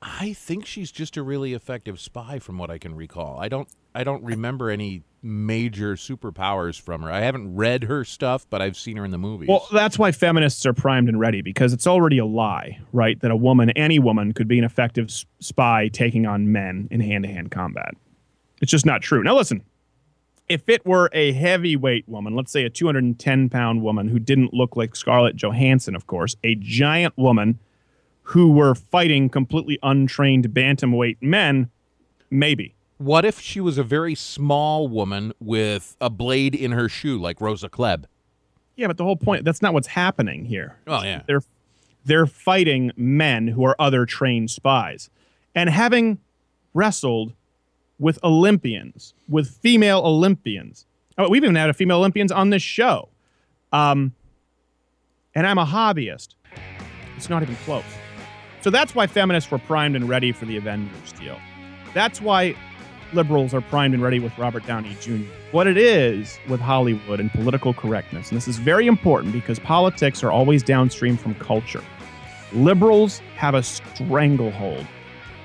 I 0.07 0.33
think 0.33 0.67
she's 0.67 0.91
just 0.91 1.17
a 1.17 1.23
really 1.23 1.53
effective 1.53 1.99
spy, 1.99 2.37
from 2.37 2.59
what 2.59 2.69
I 2.69 2.77
can 2.77 2.93
recall. 2.95 3.39
I 3.39 3.49
don't. 3.49 3.67
I 3.95 4.03
don't 4.03 4.23
remember 4.23 4.69
any 4.69 5.03
major 5.23 5.95
superpowers 5.95 6.79
from 6.79 7.01
her. 7.01 7.11
I 7.11 7.21
haven't 7.21 7.55
read 7.55 7.85
her 7.85 8.05
stuff, 8.05 8.45
but 8.49 8.61
I've 8.61 8.77
seen 8.77 8.97
her 8.97 9.05
in 9.05 9.11
the 9.11 9.17
movies. 9.17 9.49
Well, 9.49 9.65
that's 9.71 9.97
why 9.97 10.11
feminists 10.11 10.65
are 10.65 10.73
primed 10.73 11.09
and 11.09 11.19
ready 11.19 11.41
because 11.41 11.73
it's 11.73 11.87
already 11.87 12.19
a 12.19 12.25
lie, 12.25 12.79
right? 12.93 13.19
That 13.21 13.31
a 13.31 13.35
woman, 13.35 13.71
any 13.71 13.97
woman, 13.97 14.33
could 14.33 14.47
be 14.47 14.59
an 14.59 14.65
effective 14.65 15.11
spy 15.39 15.87
taking 15.87 16.27
on 16.27 16.51
men 16.51 16.87
in 16.91 16.99
hand-to-hand 16.99 17.49
combat. 17.49 17.95
It's 18.61 18.71
just 18.71 18.85
not 18.85 19.01
true. 19.01 19.23
Now, 19.23 19.35
listen. 19.35 19.63
If 20.47 20.69
it 20.69 20.85
were 20.85 21.09
a 21.11 21.31
heavyweight 21.31 22.07
woman, 22.07 22.35
let's 22.35 22.51
say 22.51 22.65
a 22.65 22.69
210 22.69 23.49
pound 23.49 23.81
woman 23.81 24.09
who 24.09 24.19
didn't 24.19 24.53
look 24.53 24.75
like 24.75 24.95
Scarlett 24.95 25.35
Johansson, 25.35 25.95
of 25.95 26.05
course, 26.05 26.35
a 26.43 26.53
giant 26.53 27.17
woman 27.17 27.57
who 28.29 28.51
were 28.51 28.73
fighting 28.73 29.29
completely 29.29 29.77
untrained 29.83 30.49
bantamweight 30.49 31.17
men, 31.21 31.69
maybe. 32.31 32.73
What 32.97 33.23
if 33.23 33.39
she 33.39 33.61
was 33.61 33.77
a 33.77 33.83
very 33.83 34.15
small 34.15 34.87
woman 34.87 35.31
with 35.39 35.95
a 36.01 36.09
blade 36.09 36.55
in 36.55 36.71
her 36.71 36.89
shoe, 36.89 37.19
like 37.19 37.39
Rosa 37.39 37.69
Klebb? 37.69 38.05
Yeah, 38.75 38.87
but 38.87 38.97
the 38.97 39.03
whole 39.03 39.15
point 39.15 39.45
that's 39.45 39.61
not 39.61 39.73
what's 39.73 39.87
happening 39.87 40.45
here. 40.45 40.77
Oh, 40.87 41.03
yeah. 41.03 41.21
They're 41.27 41.43
they're 42.03 42.25
fighting 42.25 42.91
men 42.95 43.47
who 43.47 43.63
are 43.63 43.75
other 43.79 44.05
trained 44.05 44.49
spies. 44.49 45.09
And 45.53 45.69
having 45.69 46.19
wrestled 46.73 47.33
with 47.99 48.19
Olympians, 48.23 49.13
with 49.29 49.49
female 49.49 49.99
Olympians. 49.99 50.85
Oh, 51.17 51.29
we've 51.29 51.43
even 51.43 51.55
had 51.55 51.69
a 51.69 51.73
female 51.73 51.97
Olympians 51.97 52.31
on 52.31 52.49
this 52.49 52.61
show. 52.61 53.09
Um, 53.71 54.13
and 55.33 55.47
I'm 55.47 55.57
a 55.57 55.65
hobbyist. 55.65 56.35
It's 57.15 57.29
not 57.29 57.41
even 57.43 57.55
close. 57.57 57.83
So 58.65 58.71
that's 58.71 58.95
why 58.95 59.05
feminists 59.05 59.51
were 59.51 59.59
primed 59.59 59.95
and 59.95 60.09
ready 60.09 60.31
for 60.31 60.45
the 60.45 60.57
Avengers 60.57 61.11
deal. 61.11 61.37
That's 61.93 62.19
why 62.19 62.55
liberals 63.13 63.53
are 63.53 63.61
primed 63.61 63.93
and 63.93 64.01
ready 64.01 64.17
with 64.17 64.35
Robert 64.39 64.65
Downey 64.65 64.97
Jr. 64.99 65.29
What 65.51 65.67
it 65.67 65.77
is 65.77 66.39
with 66.49 66.59
Hollywood 66.61 67.19
and 67.19 67.29
political 67.29 67.75
correctness, 67.75 68.31
and 68.31 68.37
this 68.37 68.47
is 68.47 68.57
very 68.57 68.87
important 68.87 69.33
because 69.33 69.59
politics 69.59 70.23
are 70.23 70.31
always 70.31 70.63
downstream 70.63 71.15
from 71.15 71.35
culture. 71.35 71.83
Liberals 72.53 73.19
have 73.35 73.53
a 73.53 73.61
stranglehold 73.61 74.87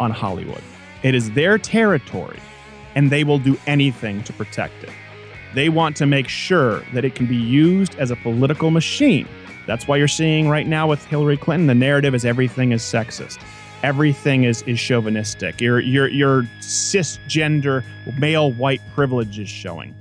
on 0.01 0.13
Hollywood. 0.13 0.63
It 1.03 1.15
is 1.15 1.31
their 1.33 1.59
territory, 1.59 2.41
and 2.95 3.11
they 3.11 3.23
will 3.23 3.39
do 3.39 3.59
anything 3.67 4.25
to 4.25 4.33
protect 4.33 4.83
it. 4.83 4.93
They 5.55 5.69
want 5.69 5.95
to 5.99 6.07
make 6.07 6.29
sure 6.29 6.81
that 6.95 7.05
it 7.05 7.17
can 7.17 7.27
be 7.27 7.37
used 7.37 7.97
as 7.97 8.11
a 8.11 8.17
political 8.17 8.71
machine. 8.71 9.29
That's 9.71 9.87
why 9.87 9.99
you're 9.99 10.09
seeing 10.09 10.49
right 10.49 10.67
now 10.67 10.89
with 10.89 11.05
Hillary 11.07 11.37
Clinton, 11.37 11.69
the 11.69 11.77
narrative 11.77 12.13
is 12.13 12.25
everything 12.25 12.73
is 12.73 12.83
sexist. 12.83 13.39
everything 13.85 14.43
is 14.43 14.63
is 14.63 14.81
chauvinistic. 14.81 15.61
Your 15.61 15.79
your 15.79 16.09
your 16.09 16.43
cisgender 16.61 17.85
male 18.19 18.53
white 18.53 18.81
privilege 18.95 19.39
is 19.39 19.49
showing. 19.49 19.95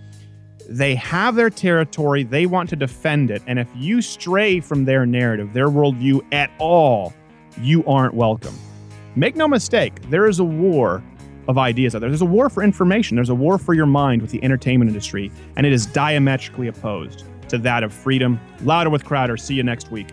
They 0.67 0.95
have 0.95 1.35
their 1.35 1.51
territory. 1.51 2.23
They 2.23 2.47
want 2.47 2.69
to 2.69 2.75
defend 2.75 3.29
it. 3.29 3.41
And 3.45 3.59
if 3.59 3.67
you 3.75 4.01
stray 4.01 4.59
from 4.59 4.85
their 4.85 5.05
narrative, 5.05 5.53
their 5.53 5.67
worldview 5.67 6.21
at 6.31 6.49
all, 6.59 7.13
you 7.61 7.85
aren't 7.85 8.15
welcome. 8.15 8.55
Make 9.15 9.35
no 9.35 9.47
mistake, 9.47 10.01
there 10.09 10.27
is 10.27 10.39
a 10.39 10.43
war 10.43 11.03
of 11.47 11.57
ideas 11.59 11.93
out 11.95 11.99
there. 11.99 12.09
There's 12.09 12.21
a 12.21 12.25
war 12.25 12.49
for 12.49 12.63
information. 12.63 13.17
There's 13.17 13.29
a 13.29 13.35
war 13.35 13.59
for 13.59 13.73
your 13.75 13.87
mind 13.87 14.21
with 14.23 14.31
the 14.31 14.43
entertainment 14.43 14.89
industry, 14.89 15.31
and 15.57 15.65
it 15.65 15.73
is 15.73 15.85
diametrically 15.87 16.67
opposed 16.67 17.23
to 17.49 17.57
that 17.59 17.83
of 17.83 17.93
freedom. 17.93 18.39
Louder 18.61 18.89
with 18.89 19.05
Crowder. 19.05 19.37
See 19.37 19.55
you 19.55 19.63
next 19.63 19.91
week. 19.91 20.07